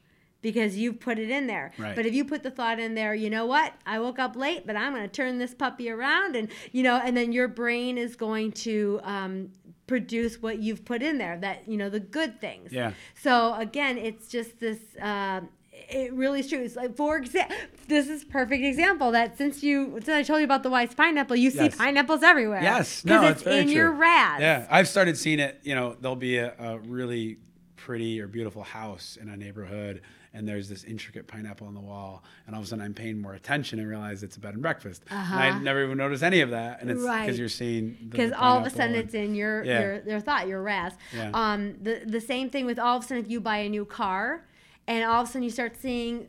because 0.45 0.77
you've 0.77 1.01
put 1.01 1.19
it 1.19 1.31
in 1.31 1.47
there. 1.47 1.73
Right. 1.79 1.97
But 1.97 2.05
if 2.05 2.13
you 2.13 2.25
put 2.25 2.43
the 2.43 2.51
thought 2.51 2.79
in 2.79 2.95
there, 2.95 3.15
you 3.15 3.31
know 3.31 3.47
what? 3.47 3.73
I 3.87 3.99
woke 3.99 4.19
up 4.19 4.37
late, 4.37 4.67
but 4.67 4.77
I'm 4.77 4.93
going 4.93 5.03
to 5.03 5.09
turn 5.09 5.39
this 5.39 5.55
puppy 5.55 5.89
around, 5.91 6.37
and 6.37 6.49
you 6.71 6.83
know, 6.83 7.01
and 7.03 7.17
then 7.17 7.33
your 7.33 7.49
brain 7.49 7.97
is 7.97 8.15
going 8.15 8.53
to 8.53 9.01
um, 9.03 9.49
produce 9.87 10.43
what 10.43 10.59
you've 10.59 10.85
put 10.85 11.03
in 11.03 11.17
there. 11.17 11.39
That 11.39 11.67
you 11.67 11.79
know, 11.79 11.89
the 11.89 11.99
good 11.99 12.41
things. 12.43 12.73
Yeah. 12.73 12.93
So 13.15 13.55
again, 13.55 13.97
it's 13.97 14.29
just 14.29 14.61
this. 14.61 14.79
Um, 15.01 15.49
it 15.73 16.13
really 16.13 16.41
is 16.41 16.49
true. 16.49 16.61
It's 16.61 16.77
like, 16.77 16.95
for 16.95 17.17
example, 17.17 17.57
this 17.89 18.09
is 18.09 18.23
perfect 18.23 18.63
example 18.65 19.11
that 19.13 19.37
since 19.37 19.63
you 19.63 19.93
since 20.05 20.09
I 20.09 20.23
told 20.23 20.41
you 20.41 20.45
about 20.45 20.63
the 20.63 20.71
wise 20.71 20.95
pineapple, 20.95 21.37
you 21.37 21.51
see 21.51 21.71
pineapples 21.71 22.23
everywhere. 22.23 22.63
Yes, 22.63 23.03
no, 23.05 23.23
it's 23.23 23.33
it's 23.33 23.43
very 23.43 23.61
in 23.61 23.65
true. 23.65 23.75
your 23.75 23.93
RAS. 23.93 24.41
Yeah, 24.41 24.67
I've 24.71 24.89
started 24.89 25.17
seeing 25.17 25.41
it. 25.41 25.59
You 25.63 25.75
know, 25.75 25.97
there'll 25.99 26.17
be 26.17 26.37
a, 26.37 26.55
a 26.59 26.79
really 26.81 27.39
pretty 27.85 28.19
or 28.21 28.27
beautiful 28.27 28.63
house 28.63 29.19
in 29.21 29.29
a 29.29 29.37
neighborhood, 29.37 30.01
and 30.35 30.47
there's 30.47 30.69
this 30.69 30.85
intricate 30.85 31.27
pineapple 31.27 31.67
on 31.67 31.75
the 31.75 31.81
wall, 31.81 32.23
and 32.47 32.55
all 32.55 32.61
of 32.61 32.67
a 32.67 32.69
sudden 32.69 32.85
I'm 32.85 32.93
paying 32.93 33.19
more 33.21 33.35
attention 33.35 33.79
and 33.79 33.89
realize 33.89 34.23
it's 34.23 34.37
a 34.37 34.41
bed 34.41 34.53
and 34.55 34.63
breakfast. 34.63 35.05
And 35.09 35.19
I 35.41 35.49
Uh-huh. 35.51 35.59
never 35.61 35.85
even 35.85 35.97
noticed 35.97 36.23
any 36.23 36.41
of 36.41 36.51
that, 36.51 36.83
and 36.83 36.91
it's 36.91 37.01
because 37.01 37.09
Right. 37.09 37.35
you're 37.37 37.49
seeing 37.49 37.97
because 38.11 38.33
all 38.33 38.59
of 38.59 38.67
a 38.67 38.71
sudden 38.71 38.97
and- 38.97 39.05
it's 39.05 39.15
in 39.15 39.35
your 39.35 39.65
Yeah. 39.65 39.81
your, 39.81 40.03
your 40.09 40.21
thought, 40.21 40.49
your 40.49 40.63
RAS. 40.63 40.93
Yeah. 41.15 41.31
Um, 41.33 41.77
the 41.81 42.03
the 42.05 42.21
same 42.21 42.51
thing 42.51 42.67
with 42.67 42.79
all 42.79 42.99
of 42.99 43.05
a 43.05 43.07
sudden 43.07 43.25
if 43.25 43.31
you 43.31 43.41
buy 43.41 43.59
a 43.59 43.69
new 43.69 43.85
car, 43.85 44.47
and 44.87 45.05
all 45.05 45.23
of 45.23 45.29
a 45.29 45.31
sudden 45.31 45.45
you 45.45 45.51
start 45.51 45.77
seeing. 45.77 46.29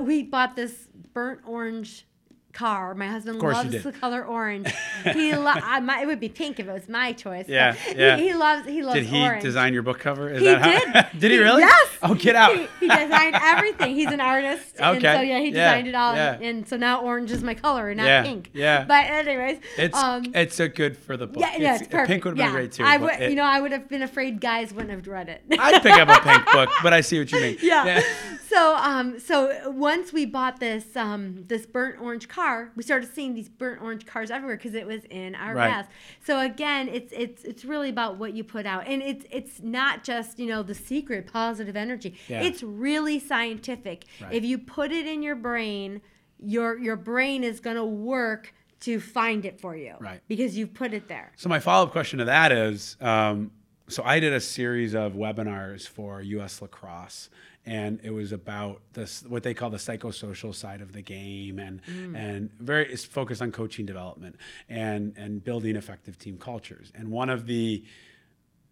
We 0.00 0.22
bought 0.22 0.54
this 0.54 0.86
burnt 1.12 1.40
orange 1.44 2.06
car. 2.52 2.94
My 2.94 3.06
husband 3.08 3.40
loves 3.40 3.82
the 3.82 3.92
color 3.92 4.24
orange. 4.24 4.72
he 5.12 5.34
lo- 5.34 5.46
I, 5.54 5.80
my, 5.80 6.02
it 6.02 6.06
would 6.06 6.20
be 6.20 6.28
pink 6.28 6.60
if 6.60 6.68
it 6.68 6.72
was 6.72 6.88
my 6.88 7.12
choice. 7.12 7.46
but 7.46 7.52
Yeah, 7.52 7.72
he- 7.74 7.98
yeah. 7.98 8.16
He, 8.16 8.34
loves 8.34 8.66
he 8.68 8.82
loves 8.82 8.98
Did 9.00 9.06
he 9.06 9.22
orange. 9.22 9.42
design 9.42 9.72
your 9.72 9.82
book 9.82 9.98
cover? 9.98 10.28
Is 10.30 10.40
He 10.40 10.46
that 10.46 11.10
did. 11.12 11.18
did 11.20 11.30
he 11.30 11.38
really? 11.38 11.60
Yes. 11.62 11.88
Oh, 12.02 12.14
get 12.14 12.36
out. 12.36 12.54
He, 12.56 12.66
he 12.80 12.88
designed 12.88 13.36
everything. 13.40 13.94
He's 13.94 14.10
an 14.10 14.20
artist. 14.20 14.76
And 14.78 14.96
Okay. 14.98 15.14
so 15.16 15.20
yeah, 15.22 15.38
he 15.38 15.46
Yeah, 15.50 15.70
designed 15.74 15.88
it 15.88 15.94
all. 15.94 16.14
yeah. 16.14 16.38
And 16.40 16.68
so 16.68 16.76
now 16.76 17.00
orange 17.02 17.30
is 17.30 17.42
my 17.42 17.54
color, 17.54 17.88
and 17.90 17.98
not 17.98 18.06
Yeah, 18.06 18.22
pink. 18.22 18.50
yeah. 18.52 18.84
But 18.84 19.06
anyways, 19.06 19.58
it's 19.78 19.96
um, 19.98 20.24
it's 20.34 20.58
a 20.60 20.68
good 20.68 20.96
for 20.96 21.16
the 21.16 21.26
book. 21.26 21.40
yeah, 21.42 21.56
yeah, 21.58 21.74
it's 21.76 21.86
perfect. 21.88 22.08
Pink 22.08 22.24
would 22.24 22.30
have 22.32 22.38
yeah. 22.38 22.46
been 22.46 22.54
great 22.54 22.72
too. 22.72 22.84
I 22.84 22.96
would, 22.96 23.12
it- 23.14 23.30
you 23.30 23.36
know, 23.36 23.44
I 23.44 23.60
would 23.60 23.72
have 23.72 23.88
been 23.88 24.02
afraid 24.02 24.40
guys 24.40 24.72
wouldn't 24.74 24.90
have 24.92 25.06
read 25.06 25.28
it. 25.28 25.42
I'd 25.58 25.82
pick 25.82 25.92
up 25.92 26.08
a 26.08 26.20
pink 26.28 26.44
book, 26.52 26.70
but 26.82 26.92
I 26.92 27.00
see 27.00 27.18
what 27.18 27.30
you 27.32 27.40
mean. 27.40 27.58
yeah. 27.62 28.02
So, 28.48 28.76
um, 28.76 29.18
so 29.18 29.70
once 29.70 30.12
we 30.12 30.26
bought 30.26 30.60
this, 30.60 30.94
um, 30.96 31.44
this 31.48 31.64
burnt 31.64 32.00
orange 32.02 32.28
car, 32.28 32.41
we 32.76 32.82
started 32.82 33.12
seeing 33.14 33.34
these 33.34 33.48
burnt 33.48 33.80
orange 33.82 34.06
cars 34.06 34.30
everywhere 34.30 34.56
because 34.56 34.74
it 34.74 34.86
was 34.86 35.04
in 35.10 35.34
our 35.34 35.54
Right. 35.54 35.68
RAS. 35.68 35.86
So 36.24 36.40
again, 36.40 36.88
it's 36.88 37.12
it's 37.16 37.44
it's 37.44 37.64
really 37.64 37.88
about 37.88 38.16
what 38.18 38.32
you 38.34 38.44
put 38.44 38.66
out, 38.66 38.86
and 38.86 39.02
it's 39.02 39.24
it's 39.30 39.60
not 39.62 40.04
just 40.04 40.38
you 40.38 40.46
know 40.46 40.62
the 40.62 40.74
secret 40.74 41.26
positive 41.32 41.76
energy. 41.76 42.14
Yeah. 42.28 42.42
It's 42.42 42.62
really 42.62 43.18
scientific. 43.18 44.04
Right. 44.20 44.32
If 44.32 44.44
you 44.44 44.58
put 44.58 44.92
it 44.92 45.06
in 45.06 45.22
your 45.22 45.36
brain, 45.36 46.00
your 46.38 46.78
your 46.78 46.96
brain 46.96 47.44
is 47.44 47.60
gonna 47.60 47.84
work 47.84 48.52
to 48.80 48.98
find 48.98 49.44
it 49.44 49.60
for 49.60 49.76
you. 49.76 49.94
Right. 50.00 50.20
Because 50.28 50.56
you've 50.56 50.74
put 50.74 50.92
it 50.92 51.06
there. 51.08 51.32
So 51.36 51.48
my 51.48 51.60
follow 51.60 51.86
up 51.86 51.92
question 51.92 52.18
to 52.18 52.24
that 52.24 52.50
is, 52.50 52.96
um, 53.00 53.52
so 53.88 54.02
I 54.04 54.18
did 54.20 54.32
a 54.32 54.40
series 54.40 54.94
of 54.94 55.12
webinars 55.12 55.86
for 55.86 56.20
U.S. 56.22 56.60
Lacrosse, 56.60 57.30
and 57.64 58.00
it 58.02 58.10
was 58.10 58.32
about 58.32 58.80
this 58.92 59.22
what 59.28 59.42
they 59.42 59.54
call 59.54 59.70
the 59.70 59.76
psychosocial 59.76 60.54
side 60.54 60.80
of 60.80 60.92
the 60.92 61.02
game, 61.02 61.58
and 61.58 61.80
mm. 61.84 62.16
and 62.16 62.50
very 62.58 62.90
it's 62.92 63.04
focused 63.04 63.40
on 63.40 63.52
coaching 63.52 63.86
development 63.86 64.36
and 64.68 65.14
and 65.16 65.44
building 65.44 65.76
effective 65.76 66.18
team 66.18 66.38
cultures. 66.38 66.92
And 66.94 67.10
one 67.10 67.30
of 67.30 67.46
the 67.46 67.84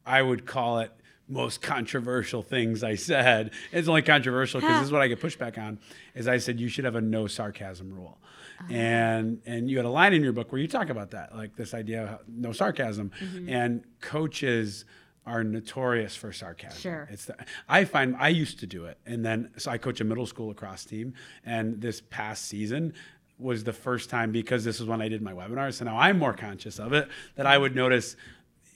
I 0.05 0.23
would 0.23 0.45
call 0.45 0.81
it 0.81 0.93
most 1.29 1.63
controversial 1.63 2.43
things 2.43 2.83
I 2.83 2.97
said. 2.97 3.53
It's 3.71 3.87
only 3.87 4.03
controversial 4.03 4.61
because 4.61 4.79
this 4.79 4.87
is 4.87 4.93
what 4.93 5.03
I 5.03 5.09
get 5.09 5.21
pushback 5.21 5.57
on. 5.57 5.79
Is 6.15 6.27
I 6.27 6.39
said 6.39 6.59
you 6.59 6.69
should 6.69 6.85
have 6.85 6.97
a 6.97 7.01
no 7.01 7.29
sarcasm 7.29 7.95
rule, 7.95 8.19
uh-huh. 8.61 8.73
and 8.73 9.41
and 9.47 9.71
you 9.71 9.77
had 9.77 9.87
a 9.87 9.91
line 9.91 10.13
in 10.13 10.23
your 10.25 10.33
book 10.33 10.51
where 10.51 10.61
you 10.61 10.69
talk 10.69 10.91
about 10.91 11.13
that, 11.13 11.37
like 11.37 11.55
this 11.55 11.75
idea 11.75 12.05
of 12.05 12.29
no 12.29 12.53
sarcasm, 12.53 13.13
mm-hmm. 13.21 13.49
and 13.49 13.85
coaches 14.01 14.85
are 15.27 15.45
notorious 15.45 16.17
for 16.17 16.33
sarcasm. 16.33 16.79
Sure. 16.81 17.09
It's 17.11 17.27
the, 17.27 17.37
I 17.69 17.85
find 17.85 18.17
I 18.19 18.29
used 18.29 18.61
to 18.61 18.67
do 18.67 18.87
it, 18.87 18.99
and 19.07 19.25
then 19.25 19.51
so 19.57 19.71
I 19.71 19.79
coach 19.79 20.01
a 20.01 20.05
middle 20.05 20.27
school 20.27 20.49
lacrosse 20.49 20.85
team, 20.85 21.15
and 21.45 21.81
this 21.81 22.01
past 22.11 22.47
season 22.47 22.95
was 23.39 23.65
the 23.65 23.73
first 23.73 24.11
time 24.11 24.33
because 24.33 24.65
this 24.65 24.81
is 24.81 24.87
when 24.87 25.01
I 25.01 25.09
did 25.09 25.23
my 25.23 25.33
webinars, 25.33 25.75
so 25.75 25.85
now 25.85 25.99
I'm 25.99 26.19
more 26.19 26.35
conscious 26.35 26.79
of 26.79 26.93
it 26.93 27.09
that 27.37 27.47
I 27.47 27.57
would 27.57 27.75
notice 27.75 28.17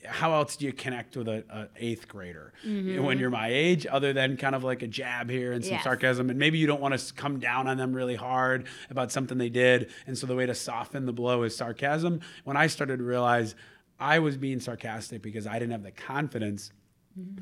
how 0.07 0.35
else 0.35 0.57
do 0.57 0.67
you 0.67 0.73
connect 0.73 1.17
with 1.17 1.29
a, 1.29 1.45
a 1.49 1.69
eighth 1.77 2.09
grader 2.09 2.53
mm-hmm. 2.65 3.03
when 3.03 3.19
you're 3.19 3.31
my 3.31 3.49
age 3.49 3.87
other 3.87 4.13
than 4.13 4.37
kind 4.37 4.55
of 4.55 4.65
like 4.65 4.83
a 4.83 4.87
jab 4.87 5.31
here 5.31 5.53
and 5.53 5.65
some 5.65 5.75
Yes. 5.75 5.85
sarcasm 5.85 6.31
and 6.31 6.39
maybe 6.39 6.59
you 6.59 6.67
don't 6.67 6.81
want 6.81 6.99
to 6.99 7.15
come 7.15 7.39
down 7.41 7.67
on 7.67 7.77
them 7.77 7.95
really 7.95 8.15
hard 8.15 8.67
about 8.91 9.11
something 9.11 9.39
they 9.39 9.49
did 9.49 9.91
and 10.07 10.17
so 10.17 10.27
the 10.27 10.35
way 10.35 10.47
to 10.47 10.55
soften 10.55 11.07
the 11.07 11.13
blow 11.13 11.43
is 11.43 11.57
sarcasm 11.57 12.21
when 12.45 12.57
i 12.57 12.67
started 12.67 12.99
to 12.99 13.03
realize 13.05 13.55
i 14.05 14.19
was 14.19 14.37
being 14.37 14.61
sarcastic 14.61 15.23
because 15.23 15.47
i 15.47 15.55
didn't 15.59 15.73
have 15.73 15.83
the 15.83 15.91
confidence 15.91 16.71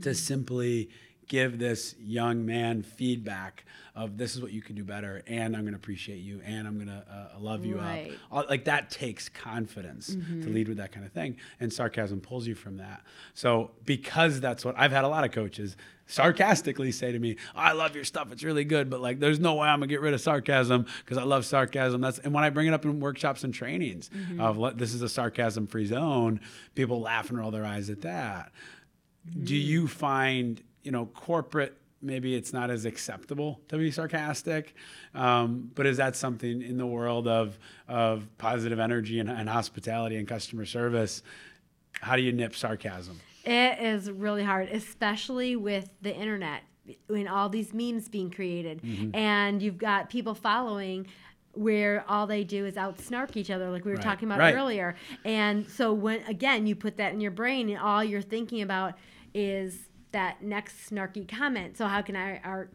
to 0.02 0.14
simply 0.14 0.88
give 1.32 1.58
this 1.58 1.94
young 1.98 2.44
man 2.44 2.82
feedback 2.82 3.64
of 3.94 4.18
this 4.18 4.34
is 4.34 4.42
what 4.42 4.52
you 4.52 4.60
can 4.60 4.76
do 4.76 4.84
better 4.84 5.22
and 5.26 5.56
i'm 5.56 5.62
going 5.62 5.72
to 5.72 5.78
appreciate 5.78 6.18
you 6.18 6.42
and 6.44 6.68
i'm 6.68 6.74
going 6.74 6.88
to 6.88 7.02
uh, 7.10 7.36
uh, 7.36 7.40
love 7.40 7.64
you 7.64 7.78
Right. 7.78 8.12
up 8.30 8.50
like 8.50 8.66
that 8.66 8.90
takes 8.90 9.30
confidence 9.30 10.08
to 10.08 10.16
mm-hmm. 10.16 10.52
lead 10.52 10.68
with 10.68 10.76
that 10.76 10.92
kind 10.92 11.06
of 11.06 11.12
thing 11.12 11.38
and 11.58 11.72
sarcasm 11.72 12.20
pulls 12.20 12.46
you 12.46 12.54
from 12.54 12.76
that. 12.76 13.00
So 13.32 13.70
because 13.86 14.40
that's 14.40 14.62
what 14.62 14.78
i've 14.78 14.92
had 14.92 15.04
a 15.04 15.08
lot 15.08 15.24
of 15.24 15.32
coaches 15.32 15.78
sarcastically 16.06 16.92
say 16.92 17.12
to 17.12 17.18
me 17.18 17.36
i 17.56 17.72
love 17.72 17.94
your 17.94 18.04
stuff 18.04 18.30
it's 18.30 18.44
really 18.44 18.64
good 18.64 18.90
but 18.90 19.00
like 19.00 19.18
there's 19.18 19.40
no 19.40 19.54
way 19.54 19.68
i'm 19.68 19.78
gonna 19.78 19.86
get 19.86 20.02
rid 20.02 20.12
of 20.12 20.20
sarcasm 20.20 20.84
because 21.02 21.16
i 21.16 21.22
love 21.22 21.46
sarcasm. 21.46 22.02
That's 22.02 22.18
and 22.18 22.34
when 22.34 22.44
i 22.44 22.50
bring 22.50 22.66
it 22.66 22.74
up 22.74 22.84
in 22.84 23.00
workshops 23.00 23.42
and 23.42 23.54
trainings 23.54 24.10
mm-hmm. 24.10 24.38
of 24.38 24.76
this 24.76 24.92
is 24.92 25.00
a 25.00 25.08
sarcasm 25.08 25.66
free 25.66 25.86
zone 25.86 26.40
people 26.74 27.00
laugh 27.00 27.30
and 27.30 27.38
roll 27.38 27.50
their 27.50 27.64
eyes 27.64 27.88
at 27.88 28.02
that. 28.02 28.52
Do 29.24 29.54
mm-hmm. 29.54 29.68
you 29.70 29.88
find 29.88 30.62
you 30.82 30.90
know 30.92 31.06
corporate 31.06 31.76
maybe 32.04 32.34
it's 32.34 32.52
not 32.52 32.68
as 32.70 32.84
acceptable 32.84 33.60
to 33.68 33.76
be 33.78 33.90
sarcastic 33.90 34.74
um, 35.14 35.70
but 35.74 35.86
is 35.86 35.96
that 35.98 36.16
something 36.16 36.60
in 36.62 36.76
the 36.76 36.86
world 36.86 37.28
of 37.28 37.58
of 37.88 38.26
positive 38.38 38.78
energy 38.80 39.20
and, 39.20 39.30
and 39.30 39.48
hospitality 39.48 40.16
and 40.16 40.26
customer 40.26 40.64
service 40.64 41.22
how 42.00 42.16
do 42.16 42.22
you 42.22 42.32
nip 42.32 42.54
sarcasm 42.54 43.20
It 43.44 43.78
is 43.80 44.10
really 44.10 44.44
hard, 44.44 44.68
especially 44.70 45.56
with 45.56 45.90
the 46.00 46.14
internet 46.14 46.62
and 47.08 47.28
all 47.28 47.48
these 47.48 47.72
memes 47.74 48.08
being 48.08 48.30
created. 48.30 48.82
Mm-hmm. 48.82 49.14
And 49.16 49.60
you've 49.62 49.78
got 49.78 50.10
people 50.10 50.34
following 50.34 51.06
where 51.52 52.04
all 52.08 52.26
they 52.26 52.44
do 52.44 52.64
is 52.66 52.76
out 52.76 52.98
snark 53.00 53.36
each 53.36 53.50
other, 53.50 53.70
like 53.70 53.84
we 53.84 53.90
were 53.92 53.96
Right. 53.98 54.02
talking 54.04 54.26
about 54.28 54.38
Right. 54.40 54.54
earlier. 54.54 54.94
And 55.24 55.68
so, 55.68 55.92
when 55.92 56.22
again, 56.24 56.66
you 56.66 56.74
put 56.74 56.96
that 56.96 57.12
in 57.12 57.20
your 57.20 57.30
brain, 57.30 57.68
and 57.68 57.78
all 57.78 58.02
you're 58.02 58.22
thinking 58.22 58.62
about 58.62 58.94
is 59.34 59.88
that 60.12 60.42
next 60.42 60.90
snarky 60.90 61.26
comment. 61.26 61.76
So, 61.76 61.86
how 61.86 62.02
can 62.02 62.16
I, 62.16 62.38
our, 62.38 62.68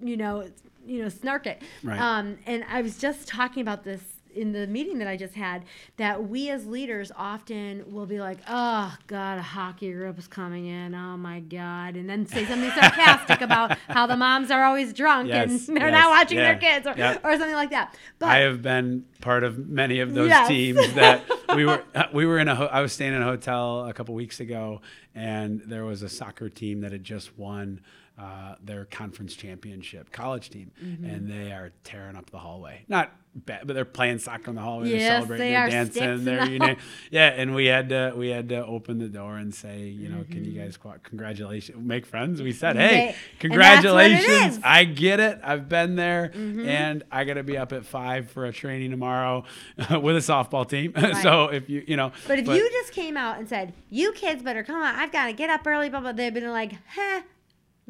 you 0.00 0.16
know, 0.16 0.48
you 0.86 1.02
know, 1.02 1.08
snark 1.08 1.46
it? 1.46 1.62
Right. 1.82 2.00
Um, 2.00 2.38
and 2.46 2.64
I 2.68 2.82
was 2.82 2.98
just 2.98 3.28
talking 3.28 3.62
about 3.62 3.84
this 3.84 4.19
in 4.34 4.52
the 4.52 4.66
meeting 4.66 4.98
that 4.98 5.08
I 5.08 5.16
just 5.16 5.34
had 5.34 5.64
that 5.96 6.28
we 6.28 6.50
as 6.50 6.66
leaders 6.66 7.10
often 7.16 7.92
will 7.92 8.06
be 8.06 8.20
like, 8.20 8.38
"Oh 8.48 8.96
God, 9.06 9.38
a 9.38 9.42
hockey 9.42 9.92
group 9.92 10.18
is 10.18 10.26
coming 10.28 10.66
in. 10.66 10.94
Oh 10.94 11.16
my 11.16 11.40
God," 11.40 11.96
and 11.96 12.08
then 12.08 12.26
say 12.26 12.44
something 12.44 12.70
sarcastic 12.80 13.40
about 13.40 13.76
how 13.88 14.06
the 14.06 14.16
moms 14.16 14.50
are 14.50 14.64
always 14.64 14.92
drunk 14.92 15.28
Yes, 15.28 15.68
and 15.68 15.76
they're 15.76 15.88
yes, 15.88 15.92
not 16.00 16.10
watching 16.10 16.38
yeah, 16.38 16.52
their 16.52 16.56
kids 16.60 16.86
or, 16.86 16.94
yeah. 16.96 17.18
or 17.24 17.32
something 17.36 17.54
like 17.54 17.70
that. 17.70 17.96
But 18.18 18.28
I 18.30 18.38
have 18.38 18.62
been 18.62 19.04
part 19.20 19.44
of 19.44 19.68
many 19.68 20.00
of 20.00 20.14
those 20.14 20.28
Yes. 20.28 20.48
teams 20.48 20.92
that 20.94 21.22
we 21.54 21.64
were 21.66 21.82
uh, 21.94 22.04
we 22.12 22.26
were 22.26 22.38
in 22.38 22.48
a 22.48 22.54
ho- 22.54 22.68
I 22.70 22.80
was 22.80 22.92
staying 22.92 23.14
in 23.14 23.22
a 23.22 23.24
hotel 23.26 23.86
a 23.86 23.92
couple 23.92 24.14
weeks 24.14 24.40
ago 24.40 24.80
and 25.14 25.60
there 25.66 25.84
was 25.84 26.02
a 26.02 26.08
soccer 26.08 26.48
team 26.48 26.80
that 26.82 26.92
had 26.92 27.02
just 27.04 27.36
won 27.38 27.80
uh, 28.20 28.54
their 28.62 28.84
conference 28.84 29.34
championship 29.34 30.10
college 30.12 30.50
team, 30.50 30.70
Mm-hmm. 30.84 31.04
and 31.04 31.30
they 31.30 31.52
are 31.52 31.72
tearing 31.84 32.16
up 32.16 32.28
the 32.30 32.38
hallway. 32.38 32.84
Not 32.88 33.12
bad, 33.34 33.64
but 33.66 33.74
they're 33.74 33.84
playing 33.84 34.18
soccer 34.18 34.50
in 34.50 34.56
the 34.56 34.60
hallway. 34.62 34.88
they're 34.90 34.98
Yes, 34.98 35.08
celebrating, 35.14 35.46
they 35.46 35.52
they're 35.52 35.66
are 35.66 35.70
dancing. 35.70 36.24
They're 36.24 36.46
you 36.48 36.58
know, 36.58 36.74
yeah. 37.10 37.28
And 37.28 37.54
we 37.54 37.66
had 37.66 37.88
to 37.90 38.12
we 38.16 38.28
had 38.28 38.48
to 38.50 38.66
open 38.66 38.98
the 38.98 39.08
door 39.08 39.36
and 39.36 39.54
say, 39.54 39.84
you 39.84 40.08
know, 40.08 40.24
can 40.28 40.40
Mm-hmm. 40.42 40.44
you 40.56 40.60
guys 40.60 40.76
co- 40.76 40.96
congratulations, 41.02 41.78
make 41.80 42.04
friends? 42.06 42.42
We 42.42 42.52
said, 42.52 42.76
hey, 42.76 42.82
and 42.82 43.14
that's 43.14 43.16
what 43.16 43.30
it 43.34 43.38
congratulations! 43.40 44.60
I 44.64 44.84
get 44.84 45.20
it. 45.20 45.38
I've 45.42 45.68
been 45.68 45.94
there, 45.96 46.30
Mm-hmm. 46.34 46.68
and 46.68 47.02
I 47.10 47.24
got 47.24 47.34
to 47.34 47.42
be 47.44 47.56
up 47.56 47.72
at 47.72 47.86
five 47.86 48.30
for 48.30 48.44
a 48.46 48.52
training 48.52 48.90
tomorrow 48.90 49.44
with 49.90 50.16
a 50.16 50.32
softball 50.32 50.68
team. 50.68 50.92
so 51.22 51.46
if 51.48 51.70
you 51.70 51.84
you 51.86 51.96
know, 51.96 52.12
But 52.28 52.38
if 52.40 52.46
you 52.48 52.68
just 52.70 52.92
came 52.92 53.16
out 53.16 53.38
and 53.38 53.48
said, 53.48 53.72
"You 53.88 54.12
kids 54.12 54.42
better 54.42 54.62
come 54.64 54.76
on, 54.82 54.94
I've 54.94 55.12
got 55.12 55.26
to 55.26 55.32
get 55.32 55.48
up 55.48 55.66
early," 55.66 55.88
blah 55.88 56.00
blah, 56.00 56.12
they'd 56.12 56.34
been 56.34 56.50
like, 56.50 56.72
"Huh." 56.94 57.22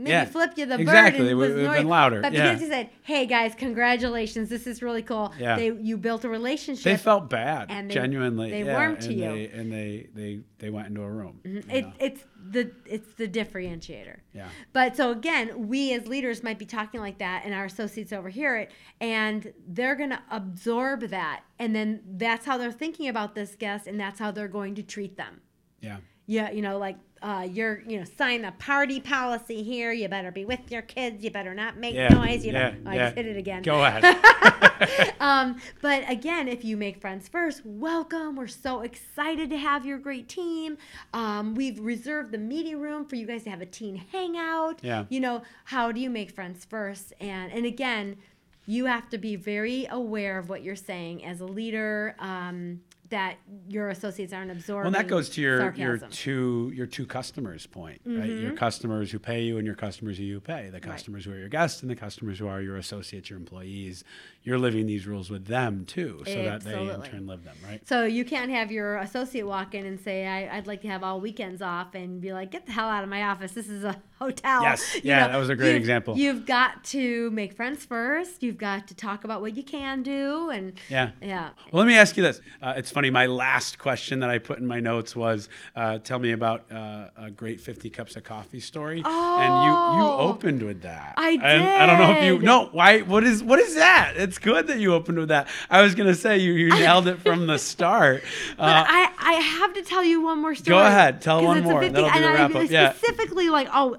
Maybe 0.01 0.10
Yeah, 0.12 0.24
flip 0.24 0.52
you 0.56 0.64
the 0.66 0.77
bird 0.78 0.81
exactly. 0.82 1.28
and 1.28 1.28
We- 1.28 1.35
was 1.35 1.48
we've 1.55 1.64
been 1.64 1.74
annoyed. 1.74 1.86
louder, 1.86 2.20
But 2.22 2.32
yeah. 2.32 2.48
because 2.48 2.62
you 2.62 2.68
said, 2.68 2.89
"Hey 3.02 3.27
guys, 3.27 3.55
congratulations, 3.55 4.48
this 4.48 4.66
is 4.66 4.81
really 4.82 5.02
cool," 5.02 5.32
Yeah. 5.39 5.56
they 5.56 5.72
you 5.72 5.97
built 5.98 6.24
a 6.24 6.28
relationship. 6.28 6.85
they 6.85 6.97
felt 6.97 7.28
bad, 7.28 7.66
and 7.70 7.90
they- 7.90 7.94
genuinely. 7.94 8.51
they 8.51 8.64
yeah, 8.64 8.72
warmed 8.78 9.01
to 9.02 9.12
you. 9.12 9.20
They, 9.31 9.48
and 9.48 9.70
they 9.72 10.09
they 10.14 10.40
they 10.59 10.70
went 10.70 10.89
into 10.89 11.02
a 11.02 11.10
room. 11.10 11.40
Mm-hmm. 11.44 11.70
you 11.70 11.77
it, 11.77 11.86
it's 12.01 12.24
the 12.51 12.70
it's 12.86 13.12
the 13.14 13.28
differentiator. 13.28 14.16
Yeah. 14.32 14.48
But 14.72 14.97
so 14.97 15.10
again, 15.12 15.68
we 15.68 15.93
as 15.93 16.06
leaders 16.09 16.43
might 16.43 16.59
be 16.59 16.64
talking 16.66 17.01
like 17.01 17.18
that, 17.18 17.43
and 17.44 17.52
our 17.55 17.66
associates 17.66 18.12
overhear 18.12 18.56
it, 18.56 18.70
and 19.01 19.52
they're 19.68 19.94
going 19.97 20.10
to 20.10 20.20
absorb 20.31 21.01
that, 21.09 21.43
and 21.59 21.74
then 21.77 22.01
that's 22.16 22.47
how 22.47 22.56
they're 22.56 22.72
thinking 22.72 23.09
about 23.09 23.35
this 23.35 23.55
guest, 23.56 23.86
and 23.86 24.01
that's 24.01 24.18
how 24.18 24.31
they're 24.31 24.48
going 24.48 24.74
to 24.77 24.82
treat 24.82 25.16
them. 25.16 25.43
Yeah. 25.82 25.98
Yeah, 26.31 26.52
you 26.52 26.62
know, 26.62 26.78
like 26.78 26.97
uh, 27.23 27.48
you're, 27.51 27.82
you 27.89 27.98
know, 27.98 28.05
sign 28.05 28.43
the 28.43 28.52
party 28.52 29.01
policy 29.01 29.65
here. 29.65 29.90
You 29.90 30.09
better 30.09 30.31
be 30.31 30.44
with 30.44 30.70
your 30.70 30.82
kids. 30.82 31.24
You 31.24 31.32
better 31.32 31.55
not 31.55 31.77
make 31.77 31.97
Yeah. 31.97 32.07
noise. 32.11 32.47
You 32.47 32.52
yeah. 32.52 32.70
know, 32.70 32.77
oh, 32.86 32.90
I 32.90 32.94
yeah. 32.94 33.05
just 33.07 33.16
hit 33.16 33.27
it 33.27 33.36
again. 33.36 33.62
Go 33.62 33.85
ahead. 33.85 35.15
um, 35.20 35.57
but 35.82 36.09
again, 36.09 36.47
if 36.47 36.65
you 36.65 36.77
make 36.77 37.01
friends 37.01 37.27
first, 37.27 37.62
welcome. 37.66 38.36
We're 38.36 38.47
so 38.47 38.82
excited 38.82 39.51
to 39.51 39.57
have 39.57 39.85
your 39.85 39.98
great 39.98 40.28
team. 40.28 40.78
Um, 41.12 41.57
we've 41.57 41.81
reserved 41.81 42.31
the 42.31 42.39
meeting 42.39 42.78
room 42.81 43.07
for 43.07 43.16
you 43.16 43.27
guys 43.27 43.43
to 43.43 43.51
have 43.51 43.61
a 43.61 43.66
teen 43.66 43.97
hangout. 43.97 44.78
Yeah. 44.85 45.07
You 45.09 45.19
know, 45.19 45.43
how 45.65 45.90
do 45.90 46.01
you 46.01 46.11
make 46.11 46.31
friends 46.31 46.65
first? 46.65 47.12
And 47.19 47.51
and 47.51 47.66
again, 47.66 48.19
you 48.66 48.85
have 48.85 49.11
to 49.11 49.19
be 49.19 49.35
very 49.35 49.89
aware 49.90 50.39
of 50.39 50.48
what 50.48 50.62
you're 50.62 50.77
saying 50.77 51.24
as 51.24 51.40
a 51.40 51.47
leader. 51.47 52.15
Um, 52.20 52.82
that 53.10 53.36
your 53.68 53.88
associates 53.90 54.32
aren't 54.32 54.50
absorbing. 54.50 54.92
Well, 54.92 55.02
that 55.02 55.08
goes 55.08 55.28
to 55.30 55.40
your 55.40 55.72
your 55.74 55.98
two 55.98 56.72
your 56.74 56.86
two 56.86 57.06
customers 57.06 57.66
point, 57.66 58.00
right? 58.06 58.30
Mm-hmm. 58.30 58.42
Your 58.42 58.52
customers 58.52 59.10
who 59.10 59.18
pay 59.18 59.42
you 59.42 59.58
and 59.58 59.66
your 59.66 59.76
customers 59.76 60.18
who 60.18 60.24
you 60.24 60.40
pay. 60.40 60.70
The 60.70 60.80
customers 60.80 61.24
who 61.24 61.32
are 61.32 61.38
your 61.38 61.48
guests 61.48 61.82
and 61.82 61.90
the 61.90 61.96
customers 61.96 62.38
who 62.38 62.48
are 62.48 62.60
your 62.60 62.76
associates, 62.76 63.30
your 63.30 63.38
employees. 63.38 64.04
You're 64.42 64.58
living 64.58 64.86
these 64.86 65.06
rules 65.06 65.28
with 65.28 65.44
them 65.46 65.84
too, 65.84 66.22
so 66.26 66.32
that 66.44 66.62
they 66.62 66.72
in 66.88 67.02
turn 67.02 67.26
live 67.26 67.44
them, 67.44 67.56
right? 67.62 67.86
So 67.86 68.04
you 68.04 68.24
can't 68.24 68.50
have 68.50 68.72
your 68.72 68.96
associate 68.96 69.46
walk 69.46 69.74
in 69.74 69.84
and 69.84 70.00
say, 70.00 70.26
I, 70.26 70.56
"I'd 70.56 70.66
like 70.66 70.80
to 70.82 70.88
have 70.88 71.02
all 71.02 71.20
weekends 71.20 71.60
off," 71.60 71.94
and 71.94 72.22
be 72.22 72.32
like, 72.32 72.50
"Get 72.50 72.64
the 72.64 72.72
hell 72.72 72.88
out 72.88 73.02
of 73.04 73.10
my 73.10 73.24
office! 73.24 73.52
This 73.52 73.68
is 73.68 73.84
a 73.84 74.00
hotel." 74.18 74.62
Yes. 74.62 74.94
You 74.94 75.02
Yeah, 75.04 75.28
that 75.28 75.36
was 75.36 75.50
a 75.50 75.54
great 75.56 75.68
you've- 75.72 75.78
example. 75.80 76.16
You've 76.16 76.46
got 76.46 76.84
to 76.84 77.30
make 77.32 77.52
friends 77.52 77.84
first. 77.84 78.42
You've 78.42 78.56
got 78.56 78.88
to 78.88 78.94
talk 78.94 79.24
about 79.24 79.42
what 79.42 79.54
you 79.58 79.62
can 79.62 80.02
do, 80.02 80.48
and 80.48 80.72
Yeah. 80.88 81.10
yeah. 81.20 81.50
Well, 81.70 81.80
let 81.84 81.86
me 81.86 81.96
ask 81.98 82.16
you 82.16 82.22
this. 82.22 82.40
Uh, 82.62 82.72
it's 82.78 82.90
funny. 82.90 83.10
My 83.10 83.26
last 83.26 83.78
question 83.78 84.20
that 84.20 84.30
I 84.30 84.38
put 84.38 84.58
in 84.58 84.66
my 84.66 84.80
notes 84.80 85.14
was, 85.14 85.50
uh, 85.76 85.98
"Tell 85.98 86.18
me 86.18 86.32
about 86.32 86.64
uh, 86.72 87.08
a 87.14 87.30
great 87.30 87.60
50 87.60 87.90
cups 87.90 88.16
of 88.16 88.24
coffee 88.24 88.60
story." 88.60 89.02
oh, 89.04 89.38
And 89.38 89.52
you 89.66 89.70
you 90.00 90.06
Oh. 90.10 90.30
opened 90.30 90.62
with 90.62 90.80
that. 90.82 91.14
I 91.18 91.32
And 91.32 91.62
I 91.62 91.84
don't 91.86 91.98
know 91.98 92.12
if 92.18 92.24
you 92.24 92.38
did. 92.38 92.44
no. 92.46 92.70
Why? 92.72 93.00
What 93.00 93.22
is 93.22 93.42
what 93.42 93.58
is 93.58 93.74
that? 93.74 94.14
It's 94.16 94.30
good 94.39 94.66
that 94.69 94.78
you 94.78 94.94
opened 94.94 95.19
with 95.19 95.28
that. 95.28 95.48
I 95.69 95.82
was 95.82 95.94
gonna 95.94 96.15
say 96.15 96.39
you, 96.39 96.52
you 96.52 96.69
nailed 96.70 97.07
it 97.09 97.19
from 97.20 97.47
the 97.47 97.59
start. 97.73 98.23
But 98.57 98.62
Uh, 98.65 98.85
I, 98.86 99.12
I 99.19 99.32
have 99.35 99.73
to 99.74 99.82
tell 99.82 100.05
you 100.05 100.23
one 100.23 100.40
more 100.40 100.55
story. 100.55 100.78
Go 100.78 100.86
ahead. 100.86 101.20
tell 101.20 101.43
one 101.44 101.59
it's 101.59 101.65
more. 101.65 101.81
That'll 101.81 102.09
be 102.11 102.16
and 102.16 102.24
the 102.24 102.28
I 102.28 102.35
wrap-up. 102.35 102.70
Yeah. 102.70 102.93
Specifically, 102.93 103.48
like, 103.51 103.69
oh, 103.73 103.97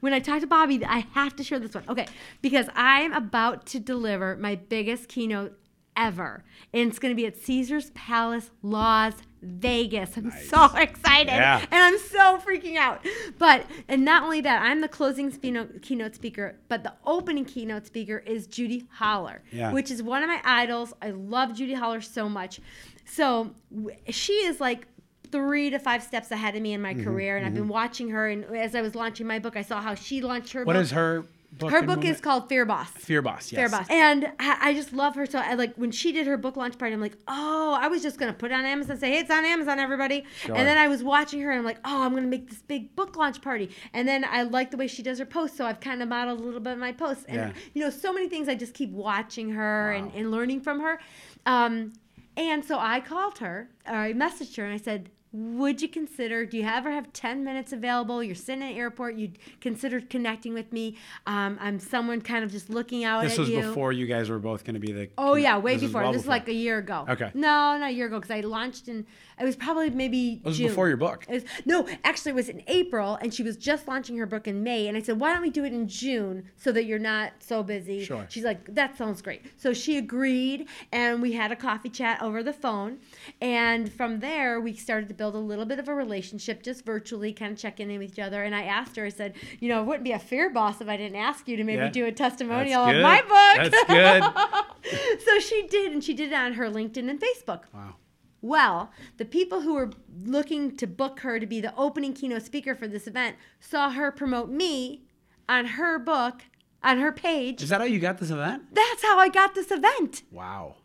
when 0.00 0.12
I 0.12 0.18
talked 0.20 0.42
to 0.42 0.46
Bobby, 0.46 0.84
I 0.84 1.06
have 1.14 1.34
to 1.36 1.44
share 1.44 1.58
this 1.58 1.74
one. 1.74 1.84
Okay, 1.88 2.06
because 2.42 2.66
I'm 2.74 3.12
about 3.12 3.66
to 3.66 3.80
deliver 3.80 4.36
my 4.36 4.54
biggest 4.56 5.08
keynote 5.08 5.56
ever, 5.96 6.44
and 6.72 6.88
it's 6.88 6.98
going 6.98 7.12
to 7.12 7.16
be 7.16 7.26
at 7.26 7.36
Caesar's 7.36 7.90
Palace, 7.90 8.50
Las 8.62 9.14
Vegas. 9.42 10.16
I'm 10.16 10.30
so 10.30 10.64
excited, 10.76 11.32
Yeah. 11.32 11.60
and 11.70 11.82
I'm 11.82 11.98
so 11.98 12.38
freaking 12.38 12.76
out. 12.76 13.04
But 13.38 13.66
and 13.88 14.04
not 14.04 14.22
only 14.22 14.40
that, 14.42 14.62
I'm 14.62 14.80
the 14.80 14.88
closing 14.88 15.30
keynote, 15.30 15.82
keynote 15.82 16.14
speaker, 16.14 16.56
but 16.68 16.82
the 16.82 16.92
opening 17.06 17.44
keynote 17.44 17.86
speaker 17.86 18.18
is 18.18 18.46
Judi 18.46 18.86
Holler, 18.92 19.42
Yeah. 19.52 19.72
which 19.72 19.90
is 19.90 20.02
one 20.02 20.22
of 20.22 20.28
my 20.28 20.40
idols. 20.44 20.92
I 21.00 21.10
love 21.10 21.50
Judi 21.50 21.74
Holler 21.74 22.00
so 22.00 22.28
much. 22.28 22.60
So 23.04 23.50
w- 23.74 23.96
she 24.10 24.32
is 24.34 24.60
like 24.60 24.86
three 25.32 25.70
to 25.70 25.78
five 25.78 26.02
steps 26.02 26.30
ahead 26.32 26.56
of 26.56 26.62
me 26.62 26.72
in 26.72 26.82
my 26.82 26.92
Mm-hmm, 26.92 27.04
career, 27.04 27.36
and 27.36 27.46
I've 27.46 27.54
been 27.54 27.68
watching 27.68 28.10
her. 28.10 28.28
And 28.28 28.44
as 28.56 28.74
I 28.74 28.82
was 28.82 28.94
launching 28.94 29.26
my 29.26 29.38
book, 29.38 29.56
I 29.56 29.62
saw 29.62 29.80
how 29.80 29.94
she 29.94 30.20
launched 30.22 30.52
her 30.54 30.64
what 30.64 30.74
book. 30.74 30.82
is 30.82 30.90
her 30.90 31.24
book? 31.52 31.70
her 31.70 31.82
book 31.82 32.04
is 32.04 32.20
called 32.20 32.48
Fear 32.48 32.64
Boss. 32.64 32.90
Fear 32.90 33.22
Boss. 33.22 33.52
Yes. 33.52 33.58
Fear 33.58 33.68
Boss. 33.68 33.86
And 33.90 34.32
I, 34.38 34.58
I 34.60 34.74
just 34.74 34.92
love 34.92 35.14
her. 35.16 35.26
So 35.26 35.38
I 35.38 35.54
like 35.54 35.74
when 35.76 35.90
she 35.90 36.12
did 36.12 36.26
her 36.26 36.36
book 36.36 36.56
launch 36.56 36.78
party, 36.78 36.94
I'm 36.94 37.00
like, 37.00 37.16
oh, 37.28 37.76
I 37.80 37.88
was 37.88 38.02
just 38.02 38.18
gonna 38.18 38.32
put 38.32 38.50
it 38.50 38.54
on 38.54 38.64
Amazon, 38.64 38.98
say, 38.98 39.10
hey, 39.12 39.18
it's 39.18 39.30
on 39.30 39.44
Amazon, 39.44 39.78
everybody. 39.78 40.24
Sure. 40.42 40.54
And 40.54 40.66
then 40.66 40.78
I 40.78 40.88
was 40.88 41.02
watching 41.02 41.40
her 41.40 41.50
and 41.50 41.58
I'm 41.58 41.64
like, 41.64 41.78
oh, 41.84 42.02
I'm 42.02 42.14
gonna 42.14 42.26
make 42.26 42.48
this 42.48 42.62
big 42.62 42.94
book 42.96 43.16
launch 43.16 43.40
party. 43.40 43.70
And 43.92 44.06
then 44.06 44.24
I 44.24 44.42
like 44.42 44.70
the 44.70 44.76
way 44.76 44.86
she 44.86 45.02
does 45.02 45.18
her 45.18 45.26
posts, 45.26 45.56
so 45.56 45.66
I've 45.66 45.80
kind 45.80 46.02
of 46.02 46.08
modeled 46.08 46.40
a 46.40 46.42
little 46.42 46.60
bit 46.60 46.72
of 46.74 46.78
my 46.78 46.92
posts. 46.92 47.24
And 47.28 47.36
Yeah. 47.36 47.52
you 47.74 47.82
know, 47.82 47.90
so 47.90 48.12
many 48.12 48.28
things 48.28 48.48
I 48.48 48.54
just 48.54 48.74
keep 48.74 48.90
watching 48.90 49.50
her 49.50 49.92
and, 49.92 50.12
and 50.14 50.30
learning 50.30 50.60
from 50.60 50.80
her. 50.80 51.00
Um, 51.46 51.92
and 52.36 52.64
so 52.64 52.78
I 52.78 53.00
called 53.00 53.38
her, 53.38 53.68
or 53.86 53.94
I 53.96 54.12
messaged 54.12 54.56
her, 54.56 54.64
and 54.64 54.72
I 54.72 54.78
said, 54.78 55.10
would 55.32 55.80
you 55.80 55.88
consider, 55.88 56.44
do 56.44 56.56
you 56.56 56.64
ever 56.66 56.90
have 56.90 57.12
10 57.12 57.44
minutes 57.44 57.72
available? 57.72 58.22
You're 58.22 58.34
sitting 58.34 58.62
at 58.64 58.72
an 58.72 58.76
airport, 58.76 59.14
you'd 59.14 59.38
consider 59.60 60.00
connecting 60.00 60.54
with 60.54 60.72
me. 60.72 60.96
Um, 61.26 61.56
I'm 61.60 61.78
someone 61.78 62.20
kind 62.20 62.42
of 62.42 62.50
just 62.50 62.68
looking 62.68 63.04
out 63.04 63.22
This 63.22 63.38
was 63.38 63.48
you. 63.48 63.62
before 63.62 63.92
you 63.92 64.06
guys 64.06 64.28
were 64.28 64.40
both 64.40 64.64
going 64.64 64.74
to 64.74 64.80
be 64.80 64.90
the. 64.92 65.08
Oh 65.16 65.34
yeah, 65.34 65.56
way 65.58 65.74
this 65.74 65.82
before. 65.82 66.02
well 66.02 66.12
this 66.12 66.22
is 66.22 66.28
like 66.28 66.48
a 66.48 66.52
year 66.52 66.78
ago. 66.78 67.06
Okay. 67.08 67.30
No, 67.34 67.78
not 67.78 67.90
a 67.90 67.92
year 67.92 68.06
ago 68.06 68.18
because 68.18 68.30
I 68.32 68.40
launched 68.40 68.88
in. 68.88 69.06
It 69.40 69.44
was 69.44 69.56
probably 69.56 69.90
maybe. 69.90 70.40
It 70.44 70.44
was 70.44 70.58
June. 70.58 70.68
before 70.68 70.88
your 70.88 70.96
book. 70.96 71.24
Was, 71.28 71.44
no, 71.64 71.88
actually, 72.04 72.32
it 72.32 72.34
was 72.34 72.48
in 72.48 72.62
April, 72.66 73.16
and 73.22 73.32
she 73.32 73.42
was 73.42 73.56
just 73.56 73.88
launching 73.88 74.16
her 74.18 74.26
book 74.26 74.46
in 74.46 74.62
May. 74.62 74.86
And 74.88 74.96
I 74.96 75.02
said, 75.02 75.18
"Why 75.18 75.32
don't 75.32 75.42
we 75.42 75.50
do 75.50 75.64
it 75.64 75.72
in 75.72 75.88
June 75.88 76.44
so 76.56 76.72
that 76.72 76.84
you're 76.84 76.98
not 76.98 77.32
so 77.40 77.62
busy?" 77.62 78.04
Sure. 78.04 78.26
She's 78.28 78.44
like, 78.44 78.74
"That 78.74 78.96
sounds 78.98 79.22
great." 79.22 79.42
So 79.56 79.72
she 79.72 79.96
agreed, 79.96 80.68
and 80.92 81.22
we 81.22 81.32
had 81.32 81.50
a 81.52 81.56
coffee 81.56 81.88
chat 81.88 82.20
over 82.22 82.42
the 82.42 82.52
phone. 82.52 82.98
And 83.40 83.92
from 83.92 84.20
there, 84.20 84.60
we 84.60 84.74
started 84.74 85.08
to 85.08 85.14
build 85.14 85.34
a 85.34 85.38
little 85.38 85.64
bit 85.64 85.78
of 85.78 85.88
a 85.88 85.94
relationship, 85.94 86.62
just 86.62 86.84
virtually, 86.84 87.32
kind 87.32 87.52
of 87.52 87.58
checking 87.58 87.90
in 87.90 87.98
with 87.98 88.12
each 88.12 88.18
other. 88.18 88.42
And 88.44 88.54
I 88.54 88.64
asked 88.64 88.96
her, 88.96 89.04
I 89.06 89.08
said, 89.10 89.34
"You 89.60 89.68
know, 89.68 89.80
it 89.82 89.86
wouldn't 89.86 90.04
be 90.04 90.12
a 90.12 90.18
fear 90.18 90.50
boss 90.50 90.80
if 90.80 90.88
I 90.88 90.96
didn't 90.96 91.16
ask 91.16 91.48
you 91.48 91.56
to 91.56 91.64
maybe 91.64 91.78
Yeah. 91.82 91.88
do 91.90 92.04
a 92.06 92.12
testimonial 92.12 92.82
of 92.82 92.92
good. 92.92 93.02
my 93.02 93.20
book." 93.22 93.72
That's 93.72 93.84
good. 93.86 95.20
so 95.24 95.38
she 95.40 95.66
did, 95.66 95.92
and 95.92 96.04
she 96.04 96.14
did 96.14 96.32
it 96.32 96.34
on 96.34 96.54
her 96.54 96.68
LinkedIn 96.68 97.08
and 97.08 97.18
Facebook. 97.20 97.62
Wow. 97.72 97.94
Well, 98.42 98.90
the 99.18 99.24
people 99.24 99.60
who 99.60 99.74
were 99.74 99.90
looking 100.24 100.76
to 100.76 100.86
book 100.86 101.20
her 101.20 101.38
to 101.38 101.46
be 101.46 101.60
the 101.60 101.74
opening 101.76 102.12
keynote 102.14 102.42
speaker 102.42 102.74
for 102.74 102.88
this 102.88 103.06
event 103.06 103.36
saw 103.60 103.90
her 103.90 104.10
promote 104.10 104.48
me 104.48 105.02
on 105.48 105.66
her 105.66 105.98
book, 105.98 106.42
on 106.82 106.98
her 106.98 107.12
page. 107.12 107.62
Is 107.62 107.68
that 107.68 107.80
how 107.80 107.86
you 107.86 107.98
got 107.98 108.18
this 108.18 108.30
event? 108.30 108.62
That's 108.72 109.02
how 109.02 109.18
I 109.18 109.28
got 109.28 109.54
this 109.54 109.70
event. 109.70 110.22
Wow. 110.30 110.76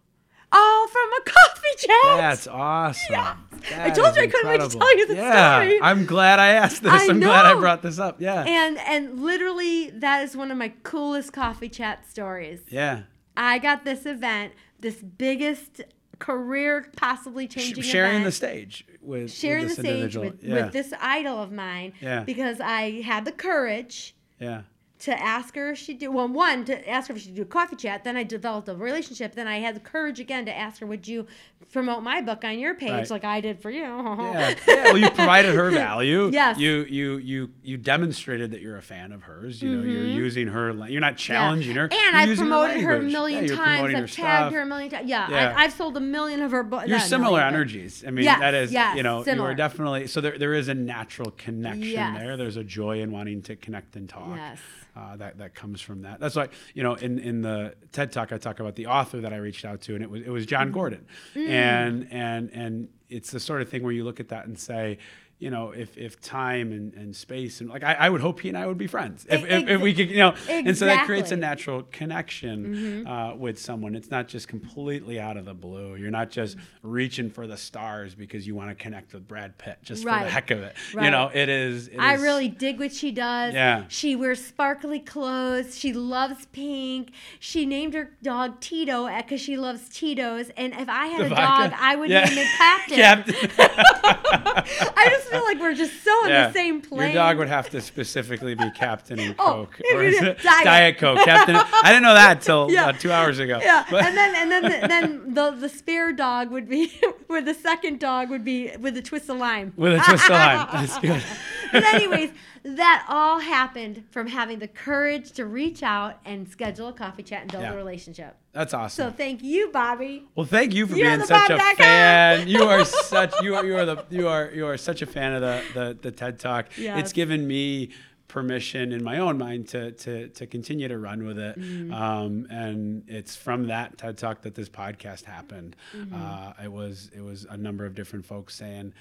All 0.52 0.88
from 0.88 1.10
a 1.18 1.22
coffee 1.26 1.76
chat. 1.78 2.18
That's 2.18 2.48
awesome. 2.48 3.14
Yes. 3.14 3.38
I 3.74 3.90
told 3.90 4.16
you 4.16 4.24
I 4.24 4.28
couldn't 4.28 4.50
wait 4.50 4.62
to 4.62 4.78
tell 4.78 4.98
you 4.98 5.08
the 5.08 5.16
yeah, 5.16 5.60
story. 5.60 5.80
I'm 5.82 6.06
glad 6.06 6.40
I 6.40 6.50
asked 6.50 6.84
this. 6.84 6.92
I 6.92 7.08
I'm 7.10 7.20
glad 7.20 7.46
I 7.46 7.60
brought 7.60 7.82
this 7.82 8.00
up. 8.00 8.22
Yeah. 8.22 8.44
And 8.44 8.78
and 8.78 9.20
literally 9.22 9.90
that 9.90 10.24
is 10.24 10.36
one 10.38 10.52
of 10.52 10.58
my 10.58 10.74
coolest 10.84 11.34
coffee 11.34 11.70
chat 11.70 12.10
stories. 12.10 12.62
yeah. 12.68 13.04
I 13.38 13.60
got 13.60 13.84
this 13.84 14.06
event, 14.06 14.54
this 14.80 15.02
biggest 15.02 15.82
career 16.20 16.88
possibly 16.96 17.48
changing 17.48 17.84
sharing 17.84 18.12
event. 18.12 18.26
the 18.26 18.32
stage 18.32 18.86
with 19.02 19.32
sharing 19.32 19.66
with 19.66 19.76
the 19.76 19.82
stage 19.82 19.94
individual. 19.94 20.26
with, 20.32 20.44
yeah. 20.44 20.54
with 20.66 20.74
this 20.74 20.94
idol 21.00 21.42
of 21.42 21.52
mine 21.52 21.94
Yeah. 22.02 22.24
because 22.24 22.60
I 22.60 23.02
had 23.02 23.26
the 23.26 23.32
courage 23.32 24.16
yeah. 24.40 24.62
To 24.98 25.12
ask 25.22 25.56
her 25.56 25.72
if 25.72 25.78
she'd 25.78 26.00
do 26.00 26.10
well 26.10 26.28
one 26.28 26.64
to 26.64 26.90
ask 26.90 27.10
her 27.10 27.16
if 27.16 27.22
she'd 27.22 27.36
do 27.36 27.42
a 27.42 27.46
coffee 27.46 27.76
chat 27.76 28.04
then 28.06 28.16
i 28.16 28.24
developed 28.24 28.70
a 28.70 28.76
relationship 28.76 29.36
then 29.36 29.46
i 29.48 29.58
had 29.60 29.76
the 29.76 29.80
courage 29.82 30.20
again 30.22 30.46
to 30.46 30.56
ask 30.58 30.80
her 30.80 30.86
would 30.88 31.06
you 31.08 31.28
promote 31.74 32.02
my 32.02 32.22
book 32.22 32.46
on 32.46 32.58
your 32.58 32.74
page 32.76 32.92
Right. 32.92 33.10
like 33.10 33.26
i 33.26 33.42
did 33.42 33.60
for 33.60 33.70
you 33.72 33.82
yeah. 33.82 34.56
yeah. 34.68 34.84
Well, 34.86 34.98
you 34.98 35.10
provided 35.10 35.54
her 35.56 35.70
value. 35.72 36.30
Yes. 36.34 36.58
You 36.58 36.86
you 36.90 37.18
you 37.18 37.50
you 37.64 37.78
demonstrated 37.78 38.52
that 38.52 38.62
you're 38.62 38.78
a 38.78 38.82
fan 38.82 39.12
of 39.12 39.24
hers. 39.24 39.62
You 39.62 39.76
know, 39.76 39.84
you're 39.84 40.06
using 40.06 40.48
her. 40.48 40.72
You're 40.88 41.02
not 41.02 41.16
Mm-hmm. 41.16 41.32
Yeah. 41.32 41.40
challenging 41.40 41.76
her. 41.76 41.84
And 41.92 42.16
I've 42.18 42.38
promoted 42.38 42.82
her 42.82 42.96
a 42.98 43.02
million 43.02 43.46
Yeah, 43.46 43.56
times. 43.56 43.84
I've 43.84 43.92
her 43.94 44.08
tagged 44.08 44.12
stuff. 44.12 44.54
her 44.54 44.62
a 44.62 44.66
million 44.66 44.90
times. 44.92 45.10
Yeah. 45.10 45.54
I, 45.58 45.64
I've 45.64 45.74
sold 45.74 45.98
a 45.98 46.02
million 46.02 46.42
of 46.42 46.52
her 46.52 46.64
books. 46.64 46.88
You're 46.88 47.00
similar 47.00 47.42
energies. 47.42 48.04
I 48.08 48.12
mean, 48.12 48.26
Yes, 48.26 48.40
that 48.40 48.54
is, 48.54 48.72
yes, 48.72 48.96
you 48.98 49.04
know, 49.04 49.24
you 49.26 49.42
are 49.44 49.54
definitely 49.56 50.08
so 50.08 50.22
there, 50.22 50.38
there 50.38 50.54
is 50.54 50.68
a 50.68 50.74
natural 50.74 51.32
connection 51.32 51.84
Yes. 51.84 52.18
there. 52.20 52.38
There's 52.38 52.58
a 52.58 52.64
joy 52.64 53.02
in 53.02 53.12
wanting 53.12 53.42
to 53.44 53.56
connect 53.56 53.96
and 53.96 54.08
talk. 54.10 54.36
Yes. 54.36 54.60
Uh, 54.96 55.18
that 55.18 55.38
that 55.40 55.54
comes 55.54 55.82
from 55.82 56.04
that. 56.04 56.22
That's 56.22 56.36
why 56.38 56.48
you 56.74 56.82
know 56.82 56.94
in 56.94 57.20
in 57.20 57.42
the 57.42 57.76
TED 57.92 58.14
talk 58.14 58.32
I 58.32 58.38
talk 58.38 58.62
about 58.62 58.76
the 58.76 58.88
author 58.88 59.20
that 59.22 59.34
I 59.34 59.38
reached 59.38 59.66
out 59.66 59.82
to, 59.82 59.96
and 59.96 60.02
it 60.02 60.10
was 60.10 60.22
it 60.22 60.30
was 60.30 60.46
Jon 60.46 60.72
Gordon, 60.72 61.06
and 61.36 62.08
and 62.12 62.50
and 62.54 62.88
it's 63.10 63.32
the 63.32 63.40
sort 63.40 63.62
of 63.62 63.70
thing 63.70 63.84
where 63.84 63.92
you 63.92 64.04
look 64.04 64.20
at 64.20 64.30
that 64.30 64.46
and 64.48 64.58
say. 64.58 64.98
You 65.38 65.50
know, 65.52 65.72
if, 65.72 65.98
if 65.98 66.22
time 66.22 66.72
and, 66.72 66.94
and 66.94 67.14
space 67.14 67.60
and 67.60 67.70
like 67.70 67.84
I, 67.84 67.94
I 67.96 68.10
would 68.10 68.22
hope 68.22 68.40
he 68.40 68.48
and 68.48 68.58
I 68.58 68.66
would 68.66 68.78
be 68.78 68.88
friends 68.88 69.28
if, 69.30 69.44
if, 69.44 69.68
if 69.68 69.82
we 69.82 69.94
could 69.94 70.10
you 70.10 70.16
know 70.16 70.34
and 70.50 70.78
so 70.78 70.86
that 70.86 71.06
creates 71.06 71.32
a 71.32 71.36
natural 71.36 71.84
connection 71.92 73.06
uh, 73.06 73.36
with 73.38 73.60
someone. 73.60 73.96
It's 73.96 74.10
not 74.10 74.30
just 74.30 74.48
completely 74.48 75.20
out 75.20 75.36
of 75.36 75.44
the 75.44 75.54
blue. 75.54 75.96
You're 75.96 76.10
not 76.10 76.30
just 76.30 76.56
reaching 76.84 77.30
for 77.30 77.48
the 77.48 77.58
stars 77.58 78.16
because 78.16 78.48
you 78.48 78.56
want 78.56 78.70
to 78.70 78.76
connect 78.76 79.14
with 79.14 79.28
Brad 79.28 79.58
Pitt 79.58 79.80
just 79.84 80.04
for 80.04 80.10
the 80.10 80.20
heck 80.20 80.52
of 80.52 80.60
it. 80.60 80.74
You 80.94 81.12
know, 81.12 81.30
it 81.34 81.50
is. 81.50 81.90
it 81.90 81.98
I 82.00 82.16
is- 82.16 82.22
really 82.22 82.48
dig 82.48 82.80
what 82.80 82.94
she 82.94 83.12
does. 83.12 83.54
Yeah. 83.54 83.84
She 83.90 84.16
wears 84.16 84.44
sparkly 84.44 85.00
clothes. 85.00 85.78
She 85.78 85.92
loves 85.92 86.46
pink. 86.54 87.12
She 87.42 87.66
named 87.66 87.94
her 87.94 88.12
dog 88.24 88.62
Tito 88.62 89.08
because 89.18 89.42
she 89.42 89.58
loves 89.58 89.90
Tito's. 89.90 90.50
And 90.56 90.74
if 90.74 90.88
I 90.88 91.08
had 91.08 91.22
The 91.22 91.26
a 91.26 91.30
vodka? 91.30 91.70
dog, 91.72 91.80
I 91.82 91.96
would 91.98 92.10
Yeah. 92.10 92.24
name 92.24 92.38
it 92.38 92.48
Captain. 92.58 92.96
Captain. 92.98 93.52
I 94.98 95.08
just 95.10 95.25
feel 95.30 95.44
like 95.44 95.60
we're 95.60 95.74
just 95.74 96.04
so 96.04 96.24
in 96.26 96.30
Yeah. 96.30 96.48
the 96.48 96.54
same 96.54 96.82
plane. 96.82 97.12
Your 97.14 97.14
dog 97.24 97.38
would 97.38 97.48
have 97.48 97.70
to 97.72 97.82
specifically 97.82 98.56
be 98.56 98.70
Captain 98.76 99.20
and 99.20 99.36
Oh, 99.40 99.68
Coke, 99.72 99.76
if 99.80 99.96
or 99.98 100.04
is 100.04 100.22
it 100.22 100.42
Diet. 100.42 100.64
Diet 100.64 100.98
Coke. 100.98 101.20
Captain. 101.26 101.56
I 101.56 101.90
didn't 101.92 102.04
know 102.04 102.14
that 102.14 102.42
till 102.42 102.68
Yeah. 102.72 102.88
uh, 102.88 102.92
two 102.94 103.12
hours 103.12 103.40
ago. 103.40 103.60
Yeah, 103.62 103.86
But- 103.90 104.06
and 104.06 104.16
then 104.18 104.36
and 104.36 104.52
then 104.52 104.64
the, 104.64 104.88
then 104.88 105.34
the 105.34 105.52
the 105.52 105.70
spare 105.70 106.12
dog 106.14 106.52
would 106.52 106.70
be 106.70 106.88
where 107.28 107.42
the 107.42 107.54
second 107.54 108.00
dog 108.00 108.30
would 108.30 108.44
be 108.46 108.72
with 108.80 108.98
a 108.98 109.02
twist 109.02 109.30
of 109.30 109.38
lime. 109.38 109.74
with 109.76 109.94
a 109.94 110.00
twist 110.00 110.26
of 110.26 110.30
lime. 110.32 110.68
That's 110.72 111.00
good. 111.00 111.24
but 111.72 111.84
anyways, 111.84 112.32
that 112.66 113.06
all 113.08 113.40
happened 113.40 114.04
from 114.10 114.26
having 114.26 114.58
the 114.58 114.68
courage 114.68 115.32
to 115.34 115.46
reach 115.46 115.84
out 115.84 116.20
and 116.26 116.50
schedule 116.50 116.88
a 116.88 116.94
coffee 116.94 117.22
chat 117.22 117.44
and 117.44 117.52
build 117.52 117.64
Yeah. 117.64 117.74
a 117.74 117.76
relationship. 117.76 118.36
That's 118.54 118.74
awesome. 118.74 119.12
So 119.12 119.16
thank 119.16 119.44
you, 119.44 119.70
Bobby. 119.72 120.24
Well, 120.34 120.48
thank 120.48 120.74
you 120.74 120.88
for 120.88 120.96
You're 120.96 121.16
being 121.16 121.28
such 121.28 121.50
a 121.52 121.58
Bob.com. 121.58 121.76
fan. 121.76 122.48
You 122.48 122.64
are 122.64 122.84
such 122.86 123.40
you 123.42 123.56
are 123.56 123.64
you 123.66 123.76
are 123.78 123.86
the 123.86 124.04
you 124.10 124.28
are 124.28 124.50
you 124.52 124.66
are 124.66 124.78
such 124.78 125.02
a 125.04 125.06
fan 125.06 125.34
of 125.34 125.42
the 125.42 125.64
the, 125.74 125.98
the 126.02 126.12
TED 126.12 126.40
Talk. 126.40 126.68
Yes. 126.78 127.00
It's 127.02 127.14
given 127.14 127.46
me 127.48 127.92
permission 128.28 128.92
in 128.92 129.04
my 129.04 129.20
own 129.20 129.38
mind 129.38 129.68
to 129.70 129.92
to 129.92 130.30
to 130.30 130.48
continue 130.48 130.88
to 130.88 130.98
run 130.98 131.24
with 131.26 131.38
it. 131.38 131.60
Mm-hmm. 131.60 131.94
Um, 131.94 132.48
and 132.50 133.04
it's 133.08 133.36
from 133.36 133.68
that 133.68 133.98
TED 134.00 134.18
Talk 134.18 134.42
that 134.42 134.56
this 134.56 134.70
podcast 134.70 135.26
happened. 135.26 135.76
Mm-hmm. 135.96 136.16
Uh, 136.16 136.64
it 136.64 136.72
was 136.72 137.12
it 137.16 137.22
was 137.22 137.46
a 137.48 137.58
number 137.58 137.86
of 137.86 137.94
different 137.94 138.26
folks 138.26 138.56
saying, 138.56 138.94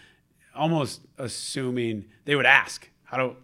almost 0.54 1.00
assuming 1.16 2.04
they 2.26 2.36
would 2.36 2.46
ask. 2.46 2.90
How 3.14 3.28
do 3.28 3.36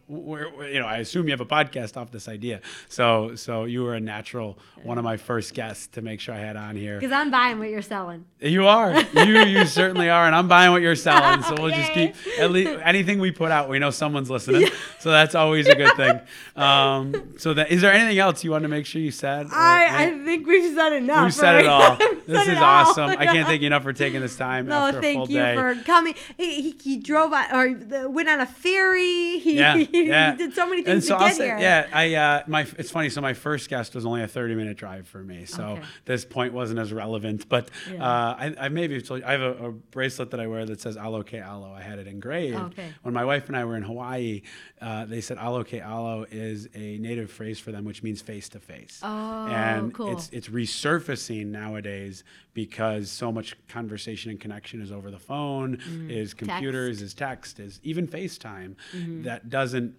you 0.72 0.80
know? 0.80 0.86
I 0.86 0.96
assume 0.98 1.26
you 1.26 1.30
have 1.32 1.40
a 1.40 1.46
podcast 1.46 1.96
off 1.96 2.10
this 2.10 2.28
idea. 2.28 2.60
So 2.88 3.34
so 3.36 3.64
you 3.64 3.84
were 3.84 3.94
a 3.94 4.00
natural 4.00 4.58
one 4.82 4.98
of 4.98 5.04
my 5.04 5.16
first 5.16 5.54
guests 5.54 5.86
to 5.88 6.02
make 6.02 6.18
sure 6.20 6.34
I 6.34 6.38
had 6.38 6.56
on 6.56 6.74
here. 6.74 6.98
Because 6.98 7.12
I'm 7.12 7.30
buying 7.30 7.58
what 7.60 7.68
you're 7.70 7.82
selling. 7.82 8.24
You 8.40 8.66
are. 8.66 8.98
You 9.14 9.38
you 9.44 9.64
certainly 9.66 10.08
are, 10.08 10.26
and 10.26 10.34
I'm 10.34 10.48
buying 10.48 10.72
what 10.72 10.82
you're 10.82 10.96
selling. 10.96 11.42
So 11.42 11.54
we'll 11.58 11.70
just 11.70 11.92
keep 11.94 12.14
at 12.40 12.50
least 12.50 12.80
anything 12.84 13.20
we 13.20 13.30
put 13.30 13.50
out. 13.52 13.68
We 13.68 13.78
know 13.78 13.90
someone's 13.90 14.30
listening, 14.30 14.68
so 14.98 15.10
that's 15.10 15.34
always 15.34 15.68
a 15.68 15.74
good 15.76 15.94
thing. 15.96 16.20
Um, 16.56 17.34
so 17.38 17.54
that 17.54 17.70
is 17.70 17.80
there 17.80 17.92
anything 17.92 18.18
else 18.18 18.42
you 18.42 18.50
want 18.50 18.62
to 18.62 18.68
make 18.68 18.86
sure 18.86 19.00
you 19.00 19.10
said? 19.12 19.46
or- 19.46 19.54
I, 19.54 20.06
I 20.06 20.18
think 20.24 20.46
we've 20.46 20.74
said 20.74 20.94
enough. 20.94 21.24
you 21.26 21.30
said 21.30 21.54
it 21.64 21.66
right? 21.66 21.66
all. 21.66 21.96
We've 22.00 22.26
This 22.26 22.42
is 22.42 22.48
it 22.48 22.56
all. 22.58 22.64
awesome. 22.64 23.10
I 23.10 23.26
can't 23.26 23.46
thank 23.46 23.60
you 23.62 23.66
enough 23.68 23.82
for 23.82 23.92
taking 23.92 24.20
this 24.20 24.36
time 24.36 24.66
No, 24.66 24.86
after 24.86 24.98
a 24.98 25.02
full 25.02 25.26
thank 25.26 25.30
you 25.30 25.38
day. 25.38 25.54
for 25.54 25.74
coming. 25.84 26.14
He, 26.36 26.62
he, 26.62 26.70
he 26.82 26.96
drove 26.98 27.32
on, 27.32 27.44
or 27.54 27.74
the, 27.74 28.08
went 28.10 28.28
on 28.28 28.40
a 28.40 28.46
ferry. 28.46 29.38
He, 29.38 29.59
yeah, 29.60 29.74
yeah. 29.92 30.34
did 30.34 30.54
so 30.54 30.66
many 30.66 30.78
And 30.78 30.86
things 30.86 31.06
so 31.08 31.16
to 31.16 31.22
I'll 31.22 31.28
get 31.28 31.36
say- 31.36 31.44
here. 31.46 31.58
Yeah, 31.58 31.86
I 31.92 32.14
uh, 32.14 32.42
my 32.46 32.66
it's 32.78 32.90
funny. 32.90 33.10
So 33.10 33.20
my 33.20 33.34
first 33.34 33.68
guest 33.68 33.94
was 33.94 34.04
only 34.06 34.22
a 34.22 34.28
thirty 34.28 34.54
minute 34.54 34.76
drive 34.76 35.06
for 35.06 35.22
me, 35.22 35.44
so 35.44 35.62
Okay. 35.64 35.82
this 36.06 36.24
point 36.24 36.52
wasn't 36.52 36.78
as 36.80 36.92
relevant. 36.92 37.48
But 37.48 37.68
Yeah. 37.92 38.02
uh, 38.04 38.36
I, 38.38 38.54
I 38.58 38.68
maybe 38.68 39.00
told 39.02 39.20
you, 39.20 39.26
I 39.26 39.32
have 39.32 39.40
a, 39.42 39.66
a 39.68 39.72
bracelet 39.72 40.30
that 40.32 40.40
I 40.40 40.46
wear 40.46 40.64
that 40.66 40.80
says 40.80 40.96
"Alo 40.96 41.22
ke 41.22 41.34
alo." 41.34 41.72
I 41.72 41.82
had 41.82 41.98
it 41.98 42.06
engraved. 42.06 42.56
Okay. 42.58 42.88
When 43.02 43.14
my 43.14 43.24
wife 43.24 43.48
and 43.48 43.56
I 43.56 43.64
were 43.64 43.76
in 43.76 43.82
Hawaii, 43.82 44.42
uh, 44.80 45.04
they 45.04 45.20
said 45.20 45.38
"Alo 45.38 45.64
ke 45.64 45.74
alo" 45.74 46.26
is 46.30 46.68
a 46.74 46.98
native 46.98 47.30
phrase 47.30 47.58
for 47.58 47.72
them, 47.72 47.84
which 47.84 48.02
means 48.02 48.20
face 48.22 48.48
to 48.50 48.60
face. 48.60 49.00
Oh, 49.02 49.46
and 49.48 49.92
cool. 49.94 50.12
it's 50.12 50.28
it's 50.30 50.48
resurfacing 50.48 51.46
nowadays 51.46 52.24
because 52.52 53.10
so 53.10 53.30
much 53.30 53.54
conversation 53.68 54.30
and 54.30 54.40
connection 54.40 54.82
is 54.82 54.90
over 54.90 55.10
the 55.10 55.18
phone, 55.18 55.76
Mm. 55.76 56.10
is 56.10 56.34
computers, 56.34 57.00
is 57.00 57.14
text, 57.14 57.60
is 57.60 57.78
even 57.84 58.08
FaceTime. 58.08 58.74
Mm-hmm. 58.92 59.22
That 59.22 59.49
doesn't 59.50 59.96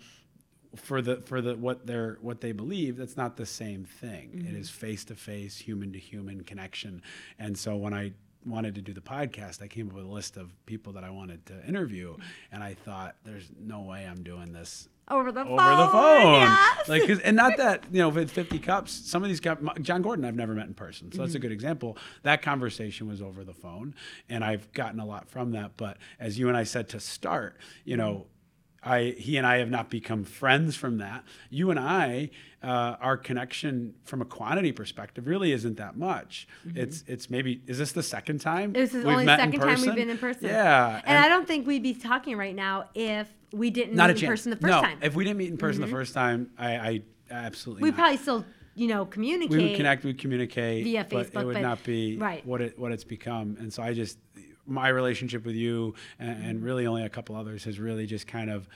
for 0.75 1.01
the 1.01 1.17
for 1.17 1.41
the 1.41 1.55
what 1.57 1.85
they're 1.85 2.17
what 2.21 2.39
they 2.39 2.53
believe 2.53 2.95
that's 2.95 3.17
not 3.17 3.35
the 3.35 3.45
same 3.45 3.83
thing 3.83 4.29
Mm-hmm. 4.29 4.47
it 4.47 4.59
is 4.59 4.69
face 4.69 5.03
to 5.05 5.15
face 5.15 5.57
human 5.57 5.91
to 5.93 5.99
human 5.99 6.43
connection 6.43 7.01
and 7.37 7.57
so 7.57 7.75
when 7.75 7.93
i 7.93 8.13
wanted 8.45 8.73
to 8.75 8.81
do 8.81 8.93
the 8.93 9.01
podcast 9.01 9.61
i 9.61 9.67
came 9.67 9.89
up 9.89 9.93
with 9.95 10.05
a 10.05 10.07
list 10.07 10.37
of 10.37 10.49
people 10.65 10.93
that 10.93 11.03
i 11.03 11.09
wanted 11.09 11.45
to 11.47 11.65
interview 11.67 12.15
and 12.53 12.63
i 12.63 12.73
thought 12.73 13.15
there's 13.25 13.49
no 13.59 13.81
way 13.81 14.07
i'm 14.07 14.23
doing 14.23 14.53
this 14.53 14.87
over 15.09 15.29
the 15.33 15.41
over 15.41 15.57
phone. 15.57 15.77
the 15.77 15.87
phone 15.91 16.41
yes. 16.41 16.87
like 16.89 17.21
and 17.25 17.35
not 17.35 17.57
that 17.57 17.83
you 17.91 17.99
know 17.99 18.07
with 18.07 18.31
50 18.39 18.57
cups 18.59 18.93
some 18.93 19.21
of 19.23 19.29
these 19.29 19.41
jon 19.41 20.01
gordon 20.01 20.23
i've 20.23 20.35
never 20.35 20.53
met 20.53 20.67
in 20.67 20.73
person 20.73 21.11
so 21.11 21.17
that's 21.17 21.33
a 21.33 21.37
Mm-hmm. 21.37 21.41
good 21.41 21.51
example 21.51 21.97
that 22.23 22.41
conversation 22.41 23.07
was 23.09 23.21
over 23.21 23.43
the 23.43 23.53
phone 23.53 23.93
and 24.29 24.41
i've 24.43 24.71
gotten 24.71 25.01
a 25.01 25.05
lot 25.05 25.27
from 25.27 25.51
that 25.51 25.71
but 25.75 25.97
as 26.19 26.39
you 26.39 26.47
and 26.47 26.55
i 26.55 26.63
said 26.63 26.87
to 26.89 26.99
start 27.01 27.57
you 27.83 27.97
know 27.97 28.25
I, 28.83 29.15
he 29.17 29.37
and 29.37 29.45
I 29.45 29.57
have 29.57 29.69
not 29.69 29.89
become 29.89 30.23
friends 30.23 30.75
from 30.75 30.97
that. 30.97 31.23
You 31.51 31.69
and 31.69 31.79
I, 31.79 32.31
uh, 32.63 32.95
our 32.99 33.15
connection 33.15 33.93
from 34.05 34.21
a 34.21 34.25
quantity 34.25 34.71
perspective 34.71 35.27
really 35.27 35.51
isn't 35.51 35.77
that 35.77 35.97
much. 35.97 36.47
It's 36.75 37.03
it's 37.07 37.29
maybe 37.29 37.61
is 37.67 37.77
this 37.77 37.91
the 37.91 38.03
second 38.03 38.39
time 38.39 38.73
This 38.73 38.93
is 38.93 39.05
we've 39.05 39.13
only 39.13 39.25
the 39.25 39.37
second 39.37 39.59
time 39.59 39.81
we've 39.81 39.95
been 39.95 40.09
in 40.09 40.17
person. 40.17 40.45
Yeah, 40.45 41.01
And, 41.05 41.17
I 41.17 41.27
don't 41.27 41.47
think 41.47 41.67
we'd 41.67 41.83
be 41.83 41.93
talking 41.93 42.37
right 42.37 42.55
now 42.55 42.89
if 42.95 43.27
we 43.51 43.69
didn't 43.69 43.95
not 43.95 44.09
a 44.09 44.13
meet 44.13 44.23
in 44.23 44.29
person 44.29 44.49
the 44.49 44.55
first 44.57 44.71
no, 44.71 44.81
time. 44.81 44.95
Mm-hmm. 44.97 45.05
if 45.05 45.15
we 45.15 45.23
didn't 45.25 45.37
meet 45.37 45.49
in 45.49 45.57
person 45.57 45.81
the 45.81 45.87
first 45.87 46.13
time, 46.13 46.49
I, 46.57 46.75
I 46.75 47.01
absolutely 47.29 47.83
we 47.83 47.89
not. 47.91 47.97
probably 47.97 48.17
still, 48.17 48.45
you 48.75 48.87
know, 48.87 49.05
communicate. 49.05 49.57
we 49.57 49.67
would 49.69 49.77
connect, 49.77 50.03
we'd 50.03 50.19
communicate 50.19 50.83
via 50.85 51.05
but 51.07 51.27
Facebook, 51.27 51.41
it 51.41 51.45
would 51.45 51.53
but- 51.53 51.61
not 51.61 51.83
be 51.83 52.17
right. 52.17 52.45
what 52.45 52.61
it 52.61 52.79
what 52.79 52.91
it's 52.91 53.03
become. 53.03 53.57
And 53.59 53.71
so 53.71 53.83
I 53.83 53.93
just 53.93 54.17
my 54.67 54.89
relationship 54.89 55.45
with 55.45 55.55
you 55.55 55.95
and, 56.19 56.35
Mm-hmm. 56.37 56.49
and 56.49 56.63
really 56.63 56.85
only 56.87 57.03
a 57.03 57.09
couple 57.09 57.35
others 57.35 57.63
has 57.65 57.79
really 57.79 58.05
just 58.05 58.27
kind 58.27 58.49
of 58.49 58.67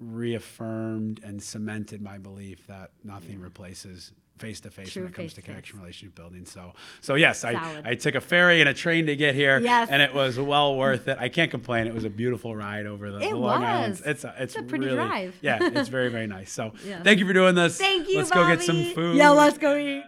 reaffirmed 0.00 1.20
and 1.24 1.42
cemented 1.42 2.02
my 2.02 2.18
belief 2.18 2.66
that 2.66 2.90
nothing 3.04 3.40
replaces 3.40 4.12
face 4.38 4.60
to 4.60 4.70
face 4.70 4.96
when 4.96 5.06
it 5.06 5.14
comes 5.14 5.34
to 5.34 5.42
connection 5.42 5.78
relationship 5.78 6.16
building. 6.16 6.44
So 6.44 6.72
so 7.00 7.14
yes, 7.14 7.44
I, 7.44 7.52
Solid. 7.52 7.86
I 7.86 7.94
took 7.94 8.14
a 8.16 8.20
ferry 8.20 8.60
and 8.60 8.68
a 8.68 8.74
train 8.74 9.06
to 9.06 9.14
get 9.14 9.34
here 9.36 9.60
Yes. 9.60 9.88
and 9.90 10.02
it 10.02 10.12
was 10.12 10.38
well 10.38 10.74
worth 10.84 11.06
it. 11.06 11.16
I 11.20 11.28
can't 11.28 11.50
complain. 11.50 11.86
It 11.86 11.94
was 11.94 12.04
a 12.04 12.10
beautiful 12.10 12.56
ride 12.56 12.86
over 12.86 13.10
the, 13.12 13.18
the 13.18 13.34
Long 13.34 13.62
Island. 13.62 14.00
It's 14.04 14.24
a, 14.24 14.34
it's, 14.38 14.54
It's 14.54 14.56
a 14.56 14.62
pretty 14.64 14.86
really, 14.86 14.96
drive. 14.96 15.36
Yeah, 15.42 15.58
it's 15.60 15.88
very 15.88 16.08
very 16.08 16.26
nice. 16.38 16.50
So 16.50 16.72
Yeah. 16.84 17.02
thank 17.02 17.20
you 17.20 17.26
for 17.26 17.32
doing 17.32 17.54
this. 17.54 17.78
Thank 17.78 18.08
you, 18.08 18.18
Let's 18.18 18.30
go 18.30 18.46
get 18.48 18.62
some 18.62 18.82
food. 18.94 19.16
Yeah, 19.16 19.30
let's 19.30 19.58
go 19.58 19.76
eat. 19.76 20.04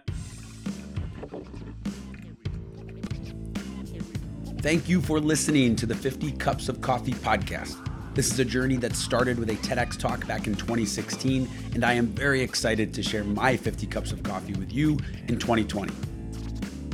Thank 4.65 4.89
you 4.89 4.99
for 4.99 5.19
listening 5.19 5.75
to 5.75 5.85
the 5.85 5.93
50 5.93 6.31
Cups 6.31 6.69
of 6.69 6.81
Coffee 6.81 7.13
podcast. 7.13 7.77
This 8.15 8.33
is 8.33 8.39
a 8.39 8.43
journey 8.43 8.77
that 8.77 8.95
started 8.95 9.37
with 9.37 9.51
a 9.51 9.57
TEDx 9.57 9.95
talk 9.95 10.25
back 10.25 10.47
in 10.47 10.55
2016, 10.55 11.47
and 11.75 11.85
I 11.85 11.93
am 11.93 12.07
very 12.07 12.41
excited 12.41 12.91
to 12.95 13.03
share 13.03 13.23
my 13.23 13.57
50 13.57 13.85
Cups 13.85 14.11
of 14.11 14.23
Coffee 14.23 14.53
with 14.53 14.73
you 14.73 14.97
in 15.27 15.37
2020. 15.37 15.93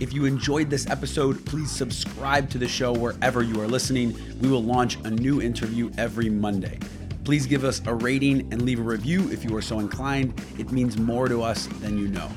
If 0.01 0.11
you 0.11 0.25
enjoyed 0.25 0.69
this 0.69 0.85
episode, 0.89 1.45
please 1.45 1.71
subscribe 1.71 2.49
to 2.49 2.57
the 2.57 2.67
show 2.67 2.91
wherever 2.91 3.41
you 3.41 3.61
are 3.61 3.69
listening. 3.69 4.17
We 4.41 4.49
will 4.49 4.63
launch 4.63 4.97
a 5.05 5.09
new 5.09 5.41
interview 5.41 5.91
every 5.97 6.29
Monday. 6.29 6.77
Please 7.23 7.45
give 7.45 7.63
us 7.63 7.81
a 7.85 7.93
rating 7.93 8.51
and 8.51 8.63
leave 8.63 8.79
a 8.81 8.83
review 8.83 9.31
if 9.31 9.45
you 9.45 9.55
are 9.55 9.61
so 9.61 9.79
inclined. 9.79 10.33
It 10.59 10.73
means 10.73 10.97
more 10.97 11.29
to 11.29 11.41
us 11.41 11.67
than 11.79 11.97
you 11.97 12.09
know. 12.09 12.29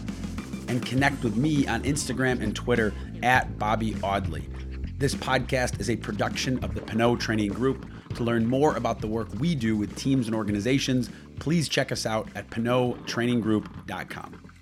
And 0.69 0.87
connect 0.87 1.25
with 1.25 1.37
me 1.37 1.67
on 1.67 1.83
Instagram 1.83 2.41
and 2.41 2.55
Twitter 2.55 2.95
at 3.25 3.59
Bobby 3.59 3.97
Audley. 4.01 4.49
This 4.97 5.13
podcast 5.13 5.81
is 5.81 5.91
a 5.91 5.97
production 5.97 6.63
of 6.63 6.77
the 6.77 6.81
Pinot 6.81 7.19
Training 7.19 7.53
Group. 7.53 7.85
To 8.15 8.23
learn 8.23 8.47
more 8.47 8.77
about 8.77 9.01
the 9.01 9.09
work 9.09 9.27
we 9.41 9.57
do 9.57 9.77
with 9.77 9.97
teams 9.97 10.29
and 10.29 10.37
organizations, 10.37 11.11
please 11.41 11.69
check 11.69 11.91
us 11.91 12.07
out 12.07 12.29
at 12.37 12.49
pinottraininggroup.com. 12.51 14.54